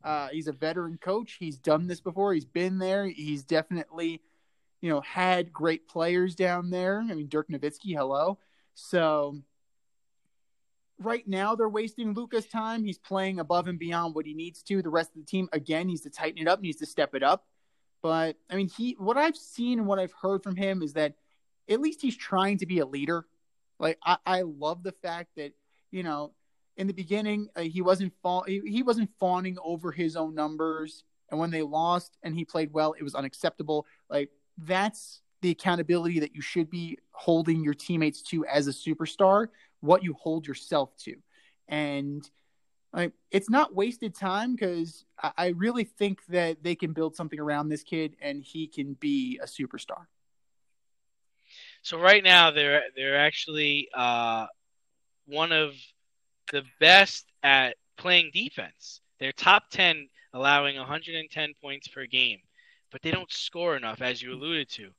Uh, 0.05 0.28
he's 0.28 0.48
a 0.48 0.52
veteran 0.52 0.98
coach. 0.98 1.36
He's 1.40 1.59
done 1.59 1.86
this 1.86 2.00
before. 2.00 2.34
He's 2.34 2.44
been 2.44 2.78
there. 2.78 3.07
He's 3.07 3.42
definitely, 3.42 4.20
you 4.82 4.90
know, 4.90 5.00
had 5.00 5.52
great 5.52 5.88
players 5.88 6.34
down 6.34 6.70
there. 6.70 7.00
I 7.00 7.14
mean, 7.14 7.28
Dirk 7.28 7.48
Nowitzki, 7.48 7.96
hello. 7.96 8.38
So 8.74 9.38
right 10.98 11.26
now 11.26 11.55
they're 11.55 11.68
wasting 11.68 12.12
Luka's 12.12 12.46
time. 12.46 12.84
He's 12.84 12.98
playing 12.98 13.40
above 13.40 13.66
and 13.66 13.78
beyond 13.78 14.14
what 14.14 14.26
he 14.26 14.34
needs 14.34 14.62
to. 14.64 14.82
The 14.82 14.90
rest 14.90 15.11
of 15.11 15.22
the 15.22 15.26
team, 15.26 15.48
again, 15.52 15.86
needs 15.86 16.02
to 16.02 16.11
tighten 16.11 16.42
it 16.42 16.48
up, 16.48 16.61
needs 16.61 16.78
to 16.78 16.86
step 16.86 17.14
it 17.14 17.22
up. 17.22 17.46
But 18.02 18.36
I 18.50 18.57
mean, 18.57 18.68
he 18.68 18.96
what 18.98 19.16
I've 19.16 19.36
seen 19.36 19.78
and 19.78 19.88
what 19.88 19.98
I've 19.98 20.12
heard 20.12 20.42
from 20.42 20.57
him 20.57 20.82
is 20.82 20.92
that 20.92 21.14
at 21.70 21.80
least 21.80 22.02
he's 22.02 22.16
trying 22.16 22.59
to 22.59 22.66
be 22.66 22.80
a 22.80 22.86
leader. 22.86 23.24
Like 23.78 23.98
I, 24.05 24.18
I 24.26 24.42
love 24.42 24.82
the 24.82 24.92
fact 24.92 25.30
that 25.36 25.52
you 25.90 26.02
know 26.02 26.32
in 26.77 26.87
the 26.87 26.93
beginning 26.93 27.49
uh, 27.57 27.62
he 27.62 27.83
wasn't 27.83 28.12
fa- 28.22 28.43
he, 28.47 28.61
he 28.64 28.83
wasn't 28.83 29.11
fawning 29.18 29.57
over 29.62 29.93
his 29.93 30.16
own 30.16 30.35
numbers, 30.35 31.05
and 31.31 31.39
when 31.39 31.51
they 31.51 31.62
lost 31.62 32.16
and 32.22 32.35
he 32.35 32.45
played 32.45 32.72
well, 32.72 32.95
it 32.99 33.03
was 33.03 33.14
unacceptable. 33.14 33.87
Like 34.09 34.31
that's 34.59 35.20
the 35.43 35.51
accountability 35.51 36.20
that 36.20 36.35
you 36.35 36.41
should 36.41 36.70
be 36.70 36.99
holding 37.12 37.62
your 37.62 37.75
teammates 37.75 38.22
to 38.22 38.47
as 38.47 38.66
a 38.66 38.70
superstar 38.70 39.49
what 39.81 40.03
you 40.03 40.14
hold 40.14 40.47
yourself 40.47 40.97
to. 40.97 41.16
And 41.68 42.29
like, 42.95 43.12
it's 43.31 43.51
not 43.51 43.75
wasted 43.75 44.14
time 44.14 44.55
because 44.55 45.05
I, 45.22 45.33
I 45.37 45.47
really 45.49 45.85
think 45.85 46.25
that 46.29 46.62
they 46.62 46.75
can 46.75 46.93
build 46.93 47.16
something 47.16 47.39
around 47.39 47.68
this 47.68 47.83
kid 47.83 48.16
and 48.22 48.43
he 48.43 48.66
can 48.66 48.95
be 48.95 49.39
a 49.43 49.47
superstar. 49.47 50.07
So 51.83 51.99
right 51.99 52.25
now 52.25 52.51
they're 52.51 52.85
they're 52.97 53.18
actually 53.18 53.89
uh, 53.95 54.47
one 55.27 55.53
of 55.53 55.75
the 56.55 56.64
best 56.78 57.26
at 57.42 57.76
playing 57.96 58.30
defense. 58.32 59.00
They're 59.18 59.32
top 59.32 59.64
ten, 59.70 60.09
allowing 60.32 60.76
110 60.76 61.52
points 61.61 61.88
per 61.88 62.07
game, 62.07 62.38
but 62.92 63.02
they 63.02 63.11
don't 63.11 63.30
score 63.30 63.76
enough, 63.76 64.00
as 64.00 64.22
you 64.22 64.32
alluded 64.32 64.70
to. 64.70 64.90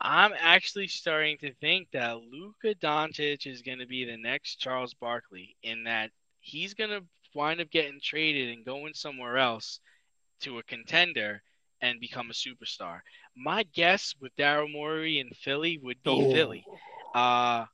I'm 0.00 0.32
actually 0.36 0.88
starting 0.88 1.38
to 1.38 1.54
think 1.54 1.88
that 1.92 2.18
Luka 2.18 2.74
Doncic 2.74 3.46
is 3.46 3.62
going 3.62 3.78
to 3.78 3.86
be 3.86 4.04
the 4.04 4.16
next 4.16 4.56
Charles 4.56 4.94
Barkley 4.94 5.56
in 5.62 5.84
that 5.84 6.10
he's 6.40 6.74
going 6.74 6.90
to 6.90 7.04
wind 7.34 7.60
up 7.60 7.70
getting 7.70 8.00
traded 8.02 8.48
and 8.48 8.64
going 8.64 8.94
somewhere 8.94 9.38
else 9.38 9.78
to 10.40 10.58
a 10.58 10.62
contender 10.64 11.40
and 11.82 12.00
become 12.00 12.30
a 12.30 12.32
superstar. 12.32 13.00
My 13.36 13.62
guess 13.74 14.14
with 14.20 14.34
Daryl 14.34 14.72
Morey 14.72 15.20
in 15.20 15.30
Philly 15.40 15.78
would 15.82 16.02
be 16.02 16.10
oh. 16.10 16.32
Philly. 16.32 16.64
Uh, 17.14 17.66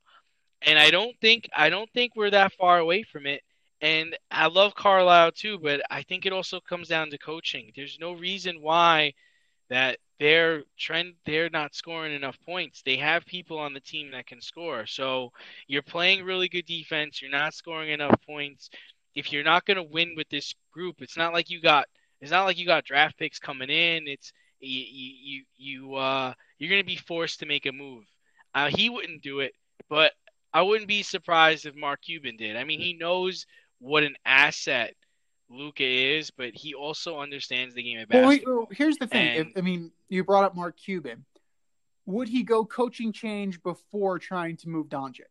and 0.66 0.78
I 0.78 0.90
don't 0.90 1.16
think 1.20 1.48
I 1.56 1.70
don't 1.70 1.90
think 1.94 2.14
we're 2.16 2.30
that 2.30 2.52
far 2.54 2.78
away 2.78 3.04
from 3.04 3.26
it. 3.26 3.42
And 3.82 4.16
I 4.30 4.48
love 4.48 4.74
Carlisle 4.74 5.32
too, 5.32 5.58
but 5.60 5.82
I 5.90 6.02
think 6.02 6.26
it 6.26 6.32
also 6.34 6.60
comes 6.60 6.88
down 6.88 7.10
to 7.10 7.18
coaching. 7.18 7.72
There's 7.76 7.98
no 8.00 8.12
reason 8.14 8.60
why 8.62 9.14
that 9.70 9.98
they're 10.20 10.64
trend 10.78 11.14
they're 11.26 11.50
not 11.50 11.74
scoring 11.74 12.14
enough 12.14 12.38
points. 12.46 12.82
They 12.82 12.96
have 12.96 13.26
people 13.26 13.58
on 13.58 13.74
the 13.74 13.80
team 13.80 14.12
that 14.12 14.26
can 14.26 14.40
score. 14.42 14.86
So 14.86 15.32
you're 15.68 15.82
playing 15.82 16.24
really 16.24 16.48
good 16.48 16.66
defense, 16.66 17.22
you're 17.22 17.30
not 17.30 17.54
scoring 17.54 17.90
enough 17.90 18.20
points. 18.26 18.70
If 19.14 19.32
you're 19.32 19.44
not 19.44 19.64
going 19.66 19.78
to 19.78 19.82
win 19.82 20.14
with 20.16 20.28
this 20.30 20.54
group, 20.72 20.96
it's 21.00 21.16
not 21.16 21.32
like 21.32 21.50
you 21.50 21.60
got 21.60 21.86
it's 22.20 22.30
not 22.30 22.44
like 22.44 22.58
you 22.58 22.66
got 22.66 22.84
draft 22.84 23.18
picks 23.18 23.38
coming 23.38 23.70
in. 23.70 24.08
It's 24.08 24.32
you 24.60 24.82
you 24.88 25.44
you 25.56 25.94
uh 25.96 26.34
you're 26.58 26.70
going 26.70 26.82
to 26.82 26.86
be 26.86 26.96
forced 26.96 27.40
to 27.40 27.46
make 27.46 27.66
a 27.66 27.72
move. 27.72 28.04
Uh, 28.54 28.70
he 28.74 28.88
wouldn't 28.88 29.22
do 29.22 29.40
it, 29.40 29.52
but 29.90 30.12
I 30.56 30.62
wouldn't 30.62 30.88
be 30.88 31.02
surprised 31.02 31.66
if 31.66 31.76
Mark 31.76 32.00
Cuban 32.00 32.38
did. 32.38 32.56
I 32.56 32.64
mean, 32.64 32.80
he 32.80 32.94
knows 32.94 33.44
what 33.78 34.04
an 34.04 34.16
asset 34.24 34.94
Luka 35.50 35.84
is, 35.84 36.30
but 36.30 36.54
he 36.54 36.72
also 36.72 37.18
understands 37.18 37.74
the 37.74 37.82
game 37.82 37.98
of 37.98 38.08
basketball. 38.08 38.54
Well, 38.56 38.68
here's 38.70 38.96
the 38.96 39.06
thing. 39.06 39.36
And, 39.36 39.48
if, 39.50 39.58
I 39.58 39.60
mean, 39.60 39.92
you 40.08 40.24
brought 40.24 40.44
up 40.44 40.56
Mark 40.56 40.78
Cuban. 40.78 41.26
Would 42.06 42.28
he 42.28 42.42
go 42.42 42.64
coaching 42.64 43.12
change 43.12 43.62
before 43.62 44.18
trying 44.18 44.56
to 44.56 44.70
move 44.70 44.86
Doncic? 44.86 45.24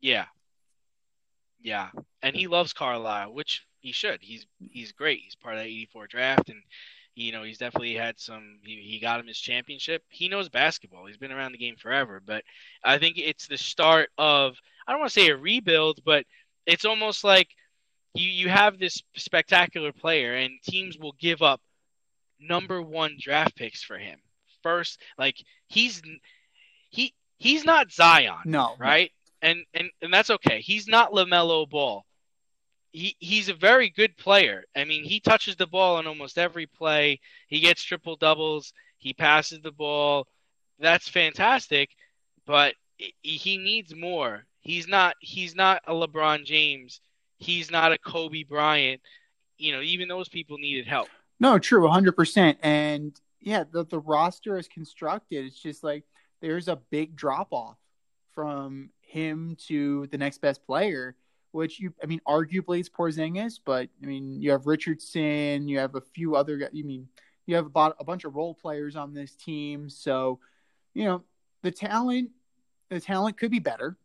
Yeah. 0.00 0.24
Yeah. 1.62 1.90
And 2.22 2.34
he 2.34 2.48
loves 2.48 2.72
Carlisle, 2.72 3.32
which 3.32 3.64
he 3.78 3.92
should. 3.92 4.18
He's 4.20 4.46
he's 4.68 4.90
great. 4.90 5.20
He's 5.22 5.36
part 5.36 5.54
of 5.54 5.60
that 5.60 5.68
84 5.68 6.08
draft 6.08 6.48
and 6.48 6.60
you 7.20 7.32
know, 7.32 7.42
he's 7.42 7.58
definitely 7.58 7.94
had 7.94 8.18
some 8.18 8.58
he, 8.64 8.76
he 8.76 8.98
got 8.98 9.20
him 9.20 9.26
his 9.26 9.38
championship. 9.38 10.02
He 10.08 10.28
knows 10.28 10.48
basketball. 10.48 11.06
He's 11.06 11.16
been 11.16 11.32
around 11.32 11.52
the 11.52 11.58
game 11.58 11.76
forever, 11.76 12.22
but 12.24 12.44
I 12.82 12.98
think 12.98 13.18
it's 13.18 13.46
the 13.46 13.58
start 13.58 14.10
of 14.18 14.56
I 14.86 14.92
don't 14.92 15.00
want 15.00 15.12
to 15.12 15.20
say 15.20 15.28
a 15.28 15.36
rebuild, 15.36 16.00
but 16.04 16.24
it's 16.66 16.84
almost 16.84 17.24
like 17.24 17.48
you 18.14 18.28
you 18.28 18.48
have 18.48 18.78
this 18.78 19.02
spectacular 19.16 19.92
player, 19.92 20.34
and 20.34 20.52
teams 20.62 20.98
will 20.98 21.14
give 21.20 21.42
up 21.42 21.60
number 22.40 22.80
one 22.80 23.16
draft 23.20 23.56
picks 23.56 23.82
for 23.82 23.98
him 23.98 24.18
first. 24.62 25.00
Like 25.18 25.36
he's 25.68 26.02
he 26.90 27.14
he's 27.38 27.64
not 27.64 27.92
Zion, 27.92 28.38
no, 28.44 28.74
right? 28.78 29.10
And 29.42 29.64
and 29.74 29.90
and 30.02 30.12
that's 30.12 30.30
okay. 30.30 30.60
He's 30.60 30.86
not 30.88 31.12
LaMelo 31.12 31.68
Ball. 31.68 32.04
He 32.92 33.16
he's 33.18 33.48
a 33.48 33.54
very 33.54 33.90
good 33.90 34.16
player. 34.16 34.64
I 34.76 34.84
mean, 34.84 35.04
he 35.04 35.20
touches 35.20 35.56
the 35.56 35.66
ball 35.66 35.96
on 35.96 36.06
almost 36.06 36.38
every 36.38 36.66
play. 36.66 37.20
He 37.46 37.60
gets 37.60 37.82
triple 37.82 38.16
doubles. 38.16 38.72
He 38.98 39.12
passes 39.12 39.60
the 39.60 39.72
ball. 39.72 40.26
That's 40.78 41.08
fantastic, 41.08 41.90
but 42.46 42.74
he 42.96 43.58
needs 43.58 43.94
more. 43.94 44.44
He's 44.60 44.88
not 44.88 45.14
he's 45.20 45.54
not 45.54 45.82
a 45.86 45.92
LeBron 45.92 46.44
James 46.44 47.00
he's 47.40 47.70
not 47.70 47.92
a 47.92 47.98
Kobe 47.98 48.44
Bryant. 48.44 49.00
You 49.58 49.72
know, 49.72 49.80
even 49.80 50.08
those 50.08 50.28
people 50.28 50.58
needed 50.58 50.86
help. 50.86 51.08
No, 51.40 51.58
true, 51.58 51.86
100%. 51.88 52.56
And 52.62 53.18
yeah, 53.40 53.64
the, 53.70 53.84
the 53.84 53.98
roster 53.98 54.56
is 54.58 54.68
constructed. 54.68 55.46
It's 55.46 55.60
just 55.60 55.82
like 55.82 56.04
there's 56.40 56.68
a 56.68 56.76
big 56.90 57.16
drop 57.16 57.48
off 57.50 57.76
from 58.34 58.90
him 59.00 59.56
to 59.66 60.06
the 60.08 60.18
next 60.18 60.38
best 60.38 60.64
player, 60.64 61.16
which 61.52 61.80
you, 61.80 61.92
I 62.02 62.06
mean, 62.06 62.20
arguably 62.26 62.80
it's 62.80 62.88
Porzingis, 62.88 63.60
but 63.64 63.88
I 64.02 64.06
mean, 64.06 64.40
you 64.40 64.50
have 64.52 64.66
Richardson, 64.66 65.68
you 65.68 65.78
have 65.78 65.94
a 65.94 66.00
few 66.00 66.36
other, 66.36 66.56
guys. 66.56 66.70
you 66.72 66.84
mean, 66.84 67.08
you 67.46 67.56
have 67.56 67.66
about 67.66 67.96
a 67.98 68.04
bunch 68.04 68.24
of 68.24 68.36
role 68.36 68.54
players 68.54 68.96
on 68.96 69.12
this 69.12 69.34
team. 69.34 69.88
So, 69.88 70.38
you 70.94 71.04
know, 71.04 71.24
the 71.62 71.70
talent, 71.70 72.30
the 72.88 73.00
talent 73.00 73.38
could 73.38 73.50
be 73.50 73.58
better. 73.58 73.96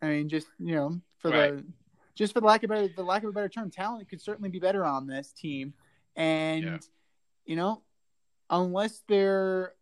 I 0.00 0.08
mean, 0.08 0.28
just, 0.28 0.46
you 0.58 0.74
know, 0.74 1.00
for 1.18 1.30
right. 1.30 1.56
the, 1.56 1.64
just 2.14 2.32
for 2.32 2.40
the 2.40 2.46
lack 2.46 2.62
of 2.62 2.70
better, 2.70 2.88
the 2.88 3.02
lack 3.02 3.22
of 3.22 3.30
a 3.30 3.32
better 3.32 3.48
term, 3.48 3.70
talent 3.70 4.08
could 4.08 4.20
certainly 4.20 4.50
be 4.50 4.60
better 4.60 4.84
on 4.84 5.06
this 5.06 5.32
team. 5.32 5.74
And 6.16 6.64
yeah. 6.64 6.78
you 7.44 7.56
know, 7.56 7.82
unless 8.50 9.02
they're 9.08 9.74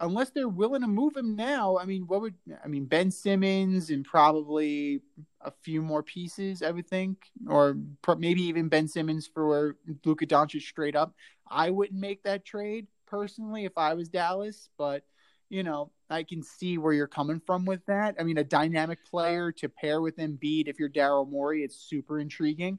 unless 0.00 0.30
they're 0.30 0.48
willing 0.48 0.80
to 0.80 0.86
move 0.86 1.16
him 1.16 1.36
now, 1.36 1.78
I 1.78 1.84
mean, 1.84 2.06
what 2.06 2.22
would 2.22 2.34
I 2.64 2.68
mean? 2.68 2.86
Ben 2.86 3.10
Simmons 3.10 3.90
and 3.90 4.04
probably 4.04 5.02
a 5.42 5.50
few 5.50 5.82
more 5.82 6.02
pieces, 6.02 6.62
I 6.62 6.70
would 6.70 6.88
think, 6.88 7.26
or 7.46 7.76
maybe 8.18 8.42
even 8.42 8.68
Ben 8.68 8.88
Simmons 8.88 9.28
for 9.32 9.76
Luka 10.04 10.26
Doncic 10.26 10.62
straight 10.62 10.96
up. 10.96 11.14
I 11.48 11.70
wouldn't 11.70 12.00
make 12.00 12.22
that 12.22 12.44
trade 12.44 12.86
personally 13.06 13.64
if 13.64 13.76
I 13.76 13.94
was 13.94 14.08
Dallas, 14.08 14.70
but 14.78 15.04
you 15.50 15.64
know, 15.64 15.90
I 16.08 16.22
can 16.22 16.42
see 16.42 16.78
where 16.78 16.92
you're 16.92 17.08
coming 17.08 17.40
from 17.44 17.64
with 17.64 17.84
that. 17.86 18.14
I 18.18 18.22
mean, 18.22 18.38
a 18.38 18.44
dynamic 18.44 19.04
player 19.04 19.52
to 19.52 19.68
pair 19.68 20.00
with 20.00 20.16
Embiid 20.16 20.68
if 20.68 20.78
you're 20.78 20.88
Daryl 20.88 21.28
Morey, 21.28 21.64
it's 21.64 21.76
super 21.76 22.20
intriguing. 22.20 22.78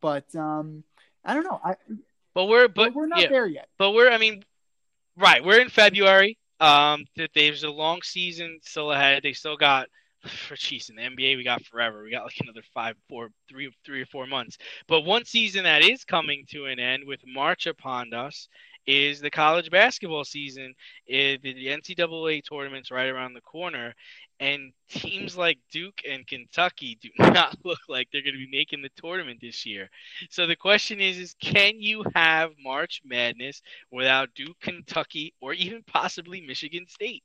But 0.00 0.32
um, 0.34 0.84
I 1.24 1.34
don't 1.34 1.44
know. 1.44 1.60
I 1.64 1.74
but 2.34 2.46
we're 2.46 2.68
but 2.68 2.94
we're 2.94 3.06
not 3.06 3.22
yeah, 3.22 3.28
there 3.28 3.46
yet. 3.46 3.68
But 3.78 3.92
we're 3.92 4.10
I 4.10 4.18
mean, 4.18 4.44
right? 5.16 5.42
We're 5.42 5.60
in 5.60 5.70
February. 5.70 6.38
Um, 6.60 7.04
there's 7.34 7.64
a 7.64 7.70
long 7.70 8.02
season 8.02 8.58
still 8.62 8.92
ahead. 8.92 9.22
They 9.22 9.32
still 9.32 9.56
got 9.56 9.88
for 10.48 10.54
jeez 10.54 10.90
in 10.90 10.96
the 10.96 11.02
NBA 11.02 11.36
we 11.36 11.44
got 11.44 11.64
forever. 11.64 12.02
We 12.02 12.10
got 12.10 12.24
like 12.24 12.38
another 12.40 12.62
five, 12.74 12.96
four, 13.08 13.30
three, 13.48 13.72
three 13.84 14.02
or 14.02 14.06
four 14.06 14.26
months. 14.26 14.58
But 14.86 15.02
one 15.02 15.24
season 15.24 15.64
that 15.64 15.82
is 15.82 16.04
coming 16.04 16.44
to 16.50 16.66
an 16.66 16.78
end 16.78 17.04
with 17.06 17.20
March 17.26 17.66
upon 17.66 18.12
us, 18.12 18.48
is 18.86 19.20
the 19.20 19.30
college 19.30 19.70
basketball 19.70 20.24
season. 20.24 20.74
the 21.06 21.38
NCAA 21.38 22.42
tournament's 22.42 22.90
right 22.90 23.08
around 23.08 23.34
the 23.34 23.40
corner, 23.40 23.94
and 24.40 24.72
teams 24.88 25.36
like 25.36 25.58
Duke 25.70 26.00
and 26.08 26.26
Kentucky 26.26 26.98
do 27.00 27.10
not 27.18 27.56
look 27.64 27.80
like 27.88 28.08
they're 28.10 28.22
going 28.22 28.34
to 28.34 28.46
be 28.46 28.50
making 28.50 28.82
the 28.82 28.90
tournament 28.96 29.38
this 29.40 29.64
year. 29.64 29.90
So 30.30 30.46
the 30.46 30.56
question 30.56 31.00
is: 31.00 31.18
is 31.18 31.34
can 31.40 31.80
you 31.80 32.04
have 32.14 32.52
March 32.62 33.02
Madness 33.04 33.62
without 33.92 34.34
Duke, 34.34 34.58
Kentucky, 34.60 35.34
or 35.40 35.52
even 35.52 35.82
possibly 35.84 36.40
Michigan 36.40 36.86
State? 36.88 37.22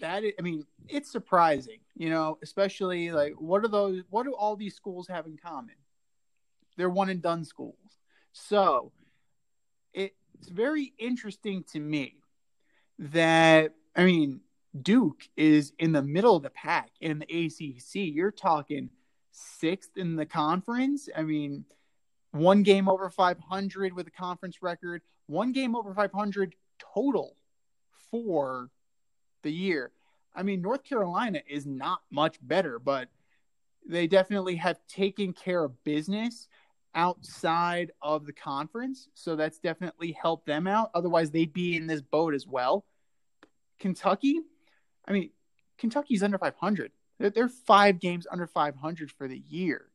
that 0.00 0.24
is, 0.24 0.32
I 0.38 0.42
mean, 0.42 0.64
it's 0.88 1.10
surprising, 1.10 1.78
you 1.96 2.10
know, 2.10 2.38
especially 2.42 3.10
like 3.10 3.34
what 3.34 3.64
are 3.64 3.68
those 3.68 4.02
what 4.10 4.24
do 4.24 4.34
all 4.34 4.56
these 4.56 4.74
schools 4.74 5.08
have 5.08 5.26
in 5.26 5.36
common? 5.36 5.74
They're 6.76 6.90
one 6.90 7.08
and 7.08 7.22
done 7.22 7.44
schools. 7.44 7.76
So 8.32 8.92
it's 9.94 10.48
very 10.48 10.92
interesting 10.98 11.64
to 11.72 11.80
me 11.80 12.16
that 12.98 13.72
I 13.94 14.04
mean, 14.04 14.40
Duke 14.82 15.28
is 15.36 15.72
in 15.78 15.92
the 15.92 16.02
middle 16.02 16.36
of 16.36 16.42
the 16.42 16.50
pack 16.50 16.90
in 17.00 17.18
the 17.18 17.46
ACC. 17.46 18.14
You're 18.14 18.30
talking 18.30 18.90
sixth 19.32 19.96
in 19.96 20.16
the 20.16 20.26
conference. 20.26 21.08
I 21.16 21.22
mean, 21.22 21.64
one 22.32 22.62
game 22.62 22.88
over 22.88 23.10
500 23.10 23.92
with 23.92 24.06
a 24.06 24.10
conference 24.10 24.62
record, 24.62 25.02
one 25.26 25.52
game 25.52 25.76
over 25.76 25.94
500 25.94 26.54
total 26.94 27.36
for 28.10 28.70
the 29.42 29.50
year. 29.50 29.92
I 30.34 30.42
mean, 30.42 30.60
North 30.60 30.84
Carolina 30.84 31.40
is 31.48 31.66
not 31.66 32.00
much 32.10 32.38
better, 32.42 32.78
but 32.78 33.08
they 33.88 34.06
definitely 34.06 34.56
have 34.56 34.78
taken 34.88 35.32
care 35.32 35.64
of 35.64 35.82
business 35.84 36.48
outside 36.94 37.92
of 38.02 38.26
the 38.26 38.32
conference. 38.32 39.08
So 39.14 39.36
that's 39.36 39.58
definitely 39.58 40.12
helped 40.12 40.46
them 40.46 40.66
out. 40.66 40.90
Otherwise, 40.94 41.30
they'd 41.30 41.52
be 41.52 41.76
in 41.76 41.86
this 41.86 42.02
boat 42.02 42.34
as 42.34 42.46
well. 42.46 42.84
Kentucky, 43.78 44.40
I 45.06 45.12
mean, 45.12 45.30
Kentucky's 45.78 46.22
under 46.22 46.38
500. 46.38 46.92
They're, 47.18 47.30
they're 47.30 47.48
five 47.48 48.00
games 48.00 48.26
under 48.30 48.46
500 48.46 49.10
for 49.10 49.28
the 49.28 49.38
year. 49.38 49.86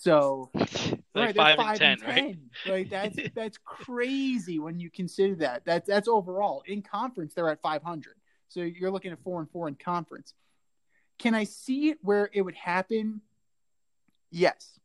So 0.00 0.50
like 0.54 1.00
right, 1.14 1.36
five, 1.36 1.56
five 1.56 1.80
and 1.80 2.00
10, 2.00 2.02
and 2.02 2.02
right? 2.04 2.38
Like 2.66 2.90
that's 2.90 3.16
that's 3.34 3.58
crazy 3.64 4.58
when 4.58 4.78
you 4.78 4.90
consider 4.90 5.34
that. 5.36 5.64
That's 5.64 5.88
that's 5.88 6.08
overall 6.08 6.62
in 6.66 6.82
conference 6.82 7.34
they're 7.34 7.48
at 7.48 7.62
500. 7.62 8.14
So 8.48 8.60
you're 8.60 8.90
looking 8.90 9.12
at 9.12 9.22
four 9.22 9.40
and 9.40 9.50
four 9.50 9.66
in 9.68 9.76
conference. 9.76 10.34
Can 11.18 11.34
I 11.34 11.44
see 11.44 11.88
it 11.90 11.98
where 12.02 12.28
it 12.32 12.42
would 12.42 12.54
happen? 12.54 13.20
Yes. 14.30 14.78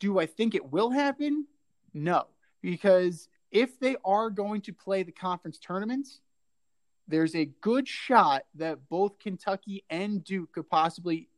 Do 0.00 0.18
I 0.18 0.26
think 0.26 0.54
it 0.54 0.72
will 0.72 0.90
happen? 0.90 1.46
No, 1.92 2.26
because 2.62 3.28
if 3.50 3.78
they 3.78 3.96
are 4.04 4.30
going 4.30 4.62
to 4.62 4.72
play 4.72 5.02
the 5.02 5.12
conference 5.12 5.58
tournaments, 5.58 6.20
there's 7.08 7.34
a 7.34 7.46
good 7.60 7.86
shot 7.86 8.44
that 8.54 8.88
both 8.88 9.18
Kentucky 9.18 9.84
and 9.90 10.24
Duke 10.24 10.52
could 10.52 10.68
possibly 10.68 11.28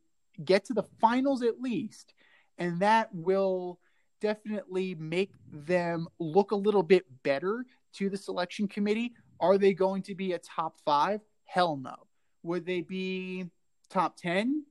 get 0.43 0.65
to 0.65 0.73
the 0.73 0.83
finals 1.01 1.41
at 1.43 1.61
least, 1.61 2.13
and 2.57 2.79
that 2.79 3.13
will 3.13 3.79
definitely 4.21 4.95
make 4.95 5.31
them 5.51 6.07
look 6.19 6.51
a 6.51 6.55
little 6.55 6.83
bit 6.83 7.05
better 7.23 7.65
to 7.93 8.09
the 8.09 8.17
selection 8.17 8.67
committee. 8.67 9.13
Are 9.39 9.57
they 9.57 9.73
going 9.73 10.01
to 10.03 10.15
be 10.15 10.33
a 10.33 10.39
top 10.39 10.77
five? 10.85 11.21
Hell 11.45 11.77
no. 11.77 11.95
Would 12.43 12.65
they 12.65 12.81
be 12.81 13.45
top 13.89 14.17
10? 14.17 14.63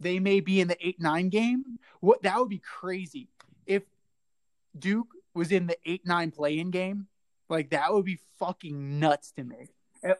They 0.00 0.18
may 0.20 0.40
be 0.40 0.60
in 0.60 0.68
the 0.68 0.86
8 0.86 1.00
9 1.00 1.28
game. 1.28 1.64
What 2.00 2.22
that 2.22 2.38
would 2.38 2.48
be 2.48 2.58
crazy 2.60 3.28
if 3.66 3.82
Duke 4.78 5.08
was 5.34 5.50
in 5.50 5.66
the 5.66 5.76
8 5.84 6.06
9 6.06 6.30
play 6.30 6.58
in 6.58 6.70
game. 6.70 7.06
Like 7.48 7.70
that 7.70 7.92
would 7.92 8.04
be 8.04 8.18
fucking 8.38 8.98
nuts 8.98 9.32
to 9.32 9.44
me. 9.44 9.70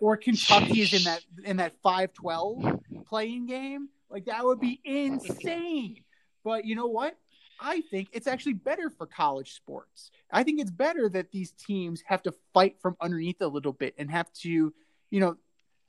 Or 0.01 0.17
Kentucky 0.17 0.81
is 0.81 0.93
in 0.93 1.05
that 1.05 1.23
in 1.45 1.57
that 1.59 1.75
5-12 1.83 2.81
playing 3.07 3.47
game. 3.47 3.89
Like 4.11 4.27
that 4.27 4.45
would 4.45 4.61
be 4.61 4.81
insane. 4.85 6.05
But 6.45 6.65
you 6.65 6.75
know 6.75 6.87
what? 6.87 7.17
I 7.61 7.83
think 7.91 8.09
it's 8.13 8.27
actually 8.27 8.55
better 8.55 8.89
for 8.89 9.07
college 9.07 9.55
sports. 9.55 10.11
I 10.31 10.45
think 10.45 10.61
it's 10.61 10.71
better 10.71 11.09
that 11.09 11.33
these 11.33 11.51
teams 11.53 12.03
have 12.07 12.23
to 12.23 12.33
fight 12.55 12.81
from 12.81 12.97
underneath 13.01 13.41
a 13.41 13.49
little 13.49 13.73
bit 13.73 13.95
and 13.99 14.11
have 14.11 14.33
to, 14.35 14.73
you 15.11 15.21
know, 15.21 15.37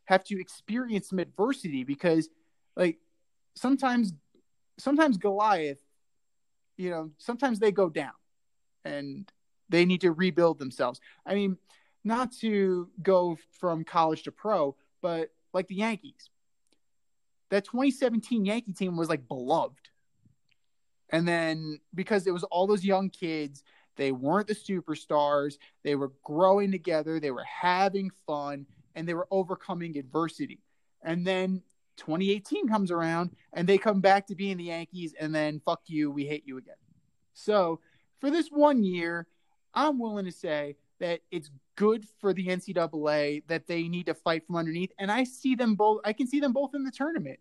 have 0.05 0.23
to 0.25 0.39
experience 0.39 1.09
some 1.09 1.19
adversity 1.19 1.83
because 1.83 2.29
like 2.75 2.97
sometimes 3.55 4.13
sometimes 4.79 5.17
Goliath, 5.17 5.79
you 6.77 6.89
know, 6.89 7.11
sometimes 7.17 7.59
they 7.59 7.71
go 7.71 7.89
down 7.89 8.13
and 8.83 9.31
they 9.69 9.85
need 9.85 10.01
to 10.01 10.11
rebuild 10.11 10.57
themselves. 10.57 10.99
I 11.25 11.35
mean, 11.35 11.57
not 12.03 12.31
to 12.39 12.89
go 13.01 13.37
from 13.59 13.83
college 13.83 14.23
to 14.23 14.31
pro, 14.31 14.75
but 15.01 15.31
like 15.53 15.67
the 15.67 15.75
Yankees. 15.75 16.29
That 17.49 17.65
2017 17.65 18.45
Yankee 18.45 18.73
team 18.73 18.95
was 18.95 19.09
like 19.09 19.27
beloved. 19.27 19.89
And 21.09 21.27
then 21.27 21.79
because 21.95 22.27
it 22.27 22.31
was 22.31 22.43
all 22.43 22.67
those 22.67 22.85
young 22.85 23.09
kids, 23.09 23.63
they 23.95 24.11
weren't 24.11 24.47
the 24.47 24.55
superstars, 24.55 25.57
they 25.83 25.95
were 25.95 26.13
growing 26.23 26.71
together, 26.71 27.19
they 27.19 27.31
were 27.31 27.43
having 27.43 28.11
fun, 28.27 28.65
and 28.95 29.07
they 29.07 29.13
were 29.13 29.27
overcoming 29.31 29.97
adversity. 29.97 30.59
And 31.01 31.25
then 31.25 31.63
2018 31.97 32.67
comes 32.67 32.91
around 32.91 33.31
and 33.53 33.67
they 33.67 33.77
come 33.77 33.99
back 33.99 34.27
to 34.27 34.35
being 34.35 34.57
the 34.57 34.65
Yankees, 34.65 35.13
and 35.19 35.33
then 35.33 35.61
fuck 35.65 35.81
you, 35.87 36.11
we 36.11 36.25
hate 36.25 36.43
you 36.45 36.57
again. 36.57 36.75
So 37.33 37.79
for 38.19 38.29
this 38.29 38.49
one 38.49 38.83
year, 38.83 39.27
I'm 39.73 39.99
willing 39.99 40.25
to 40.25 40.31
say 40.31 40.75
that 40.99 41.21
it's 41.31 41.49
good 41.79 42.05
for 42.19 42.33
the 42.33 42.47
NCAA 42.47 43.43
that 43.47 43.65
they 43.65 43.87
need 43.87 44.07
to 44.07 44.13
fight 44.13 44.45
from 44.45 44.57
underneath, 44.57 44.91
and 44.99 45.09
I 45.09 45.23
see 45.23 45.55
them 45.55 45.75
both. 45.75 46.01
I 46.03 46.11
can 46.11 46.27
see 46.27 46.41
them 46.41 46.51
both 46.51 46.75
in 46.75 46.83
the 46.83 46.91
tournament. 46.91 47.39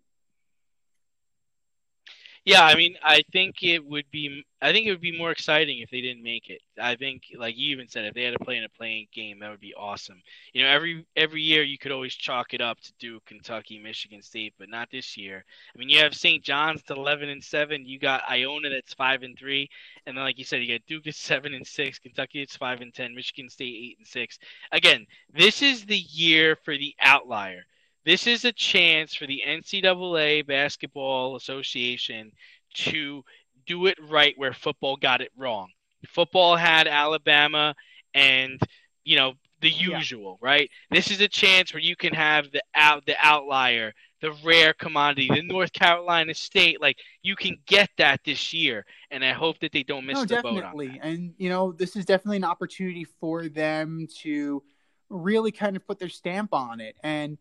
Yeah, 2.48 2.64
I 2.64 2.76
mean, 2.76 2.96
I 3.02 3.22
think 3.30 3.62
it 3.62 3.84
would 3.84 4.10
be. 4.10 4.42
I 4.62 4.72
think 4.72 4.86
it 4.86 4.90
would 4.90 5.02
be 5.02 5.16
more 5.16 5.30
exciting 5.32 5.80
if 5.80 5.90
they 5.90 6.00
didn't 6.00 6.22
make 6.22 6.48
it. 6.48 6.62
I 6.80 6.96
think, 6.96 7.24
like 7.36 7.58
you 7.58 7.72
even 7.72 7.88
said, 7.88 8.06
if 8.06 8.14
they 8.14 8.24
had 8.24 8.32
to 8.32 8.44
play 8.44 8.56
in 8.56 8.64
a 8.64 8.70
playing 8.70 9.08
game, 9.12 9.40
that 9.40 9.50
would 9.50 9.60
be 9.60 9.74
awesome. 9.74 10.22
You 10.54 10.62
know, 10.62 10.70
every 10.70 11.06
every 11.14 11.42
year 11.42 11.62
you 11.62 11.76
could 11.78 11.92
always 11.92 12.14
chalk 12.14 12.54
it 12.54 12.62
up 12.62 12.80
to 12.80 12.92
Duke, 12.98 13.26
Kentucky, 13.26 13.78
Michigan 13.78 14.22
State, 14.22 14.54
but 14.58 14.70
not 14.70 14.90
this 14.90 15.16
year. 15.18 15.44
I 15.74 15.78
mean, 15.78 15.90
you 15.90 15.98
have 15.98 16.14
St. 16.14 16.42
John's 16.42 16.82
to 16.84 16.94
eleven 16.94 17.28
and 17.28 17.44
seven. 17.44 17.84
You 17.86 17.98
got 17.98 18.22
Iona 18.30 18.70
that's 18.70 18.94
five 18.94 19.22
and 19.24 19.38
three, 19.38 19.68
and 20.06 20.16
then 20.16 20.24
like 20.24 20.38
you 20.38 20.44
said, 20.44 20.62
you 20.62 20.74
got 20.78 20.86
Duke 20.86 21.06
at 21.06 21.14
seven 21.16 21.52
and 21.52 21.66
six, 21.66 21.98
Kentucky 21.98 22.40
it's 22.40 22.56
five 22.56 22.80
and 22.80 22.94
ten, 22.94 23.14
Michigan 23.14 23.50
State 23.50 23.76
eight 23.76 23.98
and 23.98 24.06
six. 24.06 24.38
Again, 24.72 25.06
this 25.34 25.60
is 25.60 25.84
the 25.84 25.98
year 25.98 26.56
for 26.64 26.78
the 26.78 26.94
outlier. 27.00 27.66
This 28.08 28.26
is 28.26 28.46
a 28.46 28.52
chance 28.52 29.14
for 29.14 29.26
the 29.26 29.42
NCAA 29.46 30.46
Basketball 30.46 31.36
Association 31.36 32.32
to 32.72 33.22
do 33.66 33.84
it 33.84 33.98
right 34.08 34.32
where 34.38 34.54
football 34.54 34.96
got 34.96 35.20
it 35.20 35.30
wrong. 35.36 35.68
Football 36.06 36.56
had 36.56 36.88
Alabama 36.88 37.74
and, 38.14 38.58
you 39.04 39.16
know, 39.16 39.34
the 39.60 39.68
Yeah. 39.68 39.98
usual, 39.98 40.38
right? 40.40 40.70
This 40.90 41.10
is 41.10 41.20
a 41.20 41.28
chance 41.28 41.74
where 41.74 41.82
you 41.82 41.96
can 41.96 42.14
have 42.14 42.50
the 42.50 42.62
out 42.74 43.04
the 43.04 43.16
outlier, 43.18 43.92
the 44.22 44.32
rare 44.42 44.72
commodity, 44.72 45.28
the 45.28 45.42
North 45.42 45.74
Carolina 45.74 46.32
State. 46.32 46.80
Like 46.80 46.96
you 47.20 47.36
can 47.36 47.58
get 47.66 47.90
that 47.98 48.24
this 48.24 48.54
year, 48.54 48.86
and 49.10 49.22
I 49.22 49.32
hope 49.32 49.58
that 49.58 49.72
they 49.72 49.82
don't 49.82 50.06
miss 50.06 50.16
no, 50.20 50.24
the 50.24 50.42
boat 50.42 50.64
on 50.64 50.78
definitely. 50.78 50.98
And 51.02 51.34
you 51.36 51.50
know, 51.50 51.72
this 51.72 51.94
is 51.94 52.06
definitely 52.06 52.38
an 52.38 52.44
opportunity 52.44 53.04
for 53.04 53.50
them 53.50 54.06
to 54.22 54.62
really 55.10 55.52
kind 55.52 55.76
of 55.76 55.86
put 55.86 55.98
their 55.98 56.08
stamp 56.08 56.54
on 56.54 56.80
it. 56.80 56.96
And 57.02 57.36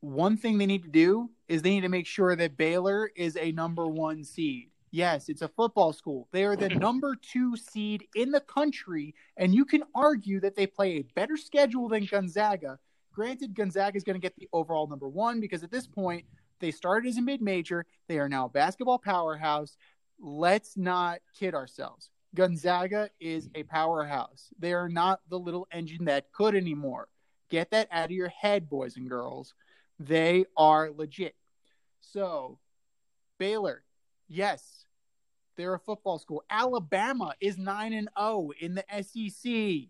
one 0.00 0.36
thing 0.36 0.58
they 0.58 0.66
need 0.66 0.84
to 0.84 0.88
do 0.88 1.30
is 1.48 1.62
they 1.62 1.70
need 1.70 1.82
to 1.82 1.88
make 1.88 2.06
sure 2.06 2.36
that 2.36 2.56
Baylor 2.56 3.10
is 3.16 3.36
a 3.36 3.52
number 3.52 3.86
one 3.86 4.24
seed. 4.24 4.70
Yes, 4.90 5.28
it's 5.28 5.42
a 5.42 5.48
football 5.48 5.92
school. 5.92 6.28
They 6.32 6.44
are 6.44 6.56
the 6.56 6.68
number 6.86 7.16
two 7.16 7.56
seed 7.56 8.06
in 8.14 8.30
the 8.30 8.40
country, 8.40 9.14
and 9.36 9.54
you 9.54 9.64
can 9.64 9.82
argue 9.94 10.40
that 10.40 10.56
they 10.56 10.66
play 10.66 10.96
a 10.96 11.06
better 11.14 11.36
schedule 11.36 11.88
than 11.88 12.06
Gonzaga. 12.06 12.78
Granted, 13.12 13.54
Gonzaga 13.54 13.96
is 13.96 14.04
going 14.04 14.14
to 14.14 14.20
get 14.20 14.36
the 14.36 14.48
overall 14.52 14.86
number 14.86 15.08
one 15.08 15.40
because 15.40 15.62
at 15.62 15.70
this 15.70 15.86
point, 15.86 16.24
they 16.60 16.70
started 16.70 17.08
as 17.08 17.18
a 17.18 17.22
mid 17.22 17.42
major. 17.42 17.84
They 18.08 18.18
are 18.18 18.28
now 18.28 18.46
a 18.46 18.50
basketball 18.50 18.98
powerhouse. 18.98 19.76
Let's 20.18 20.76
not 20.76 21.18
kid 21.38 21.54
ourselves. 21.54 22.10
Gonzaga 22.34 23.10
is 23.20 23.48
a 23.54 23.62
powerhouse. 23.64 24.48
They 24.58 24.72
are 24.72 24.88
not 24.88 25.20
the 25.28 25.38
little 25.38 25.66
engine 25.72 26.04
that 26.06 26.32
could 26.32 26.54
anymore. 26.54 27.08
Get 27.50 27.70
that 27.70 27.88
out 27.90 28.06
of 28.06 28.10
your 28.10 28.28
head, 28.28 28.68
boys 28.68 28.96
and 28.96 29.08
girls. 29.08 29.54
They 29.98 30.44
are 30.56 30.90
legit. 30.90 31.34
So, 32.00 32.58
Baylor, 33.38 33.82
yes, 34.28 34.84
they're 35.56 35.74
a 35.74 35.78
football 35.78 36.18
school. 36.18 36.44
Alabama 36.50 37.34
is 37.40 37.56
9 37.58 37.92
and 37.92 38.08
0 38.18 38.50
in 38.60 38.74
the 38.74 38.84
SEC. 39.02 39.88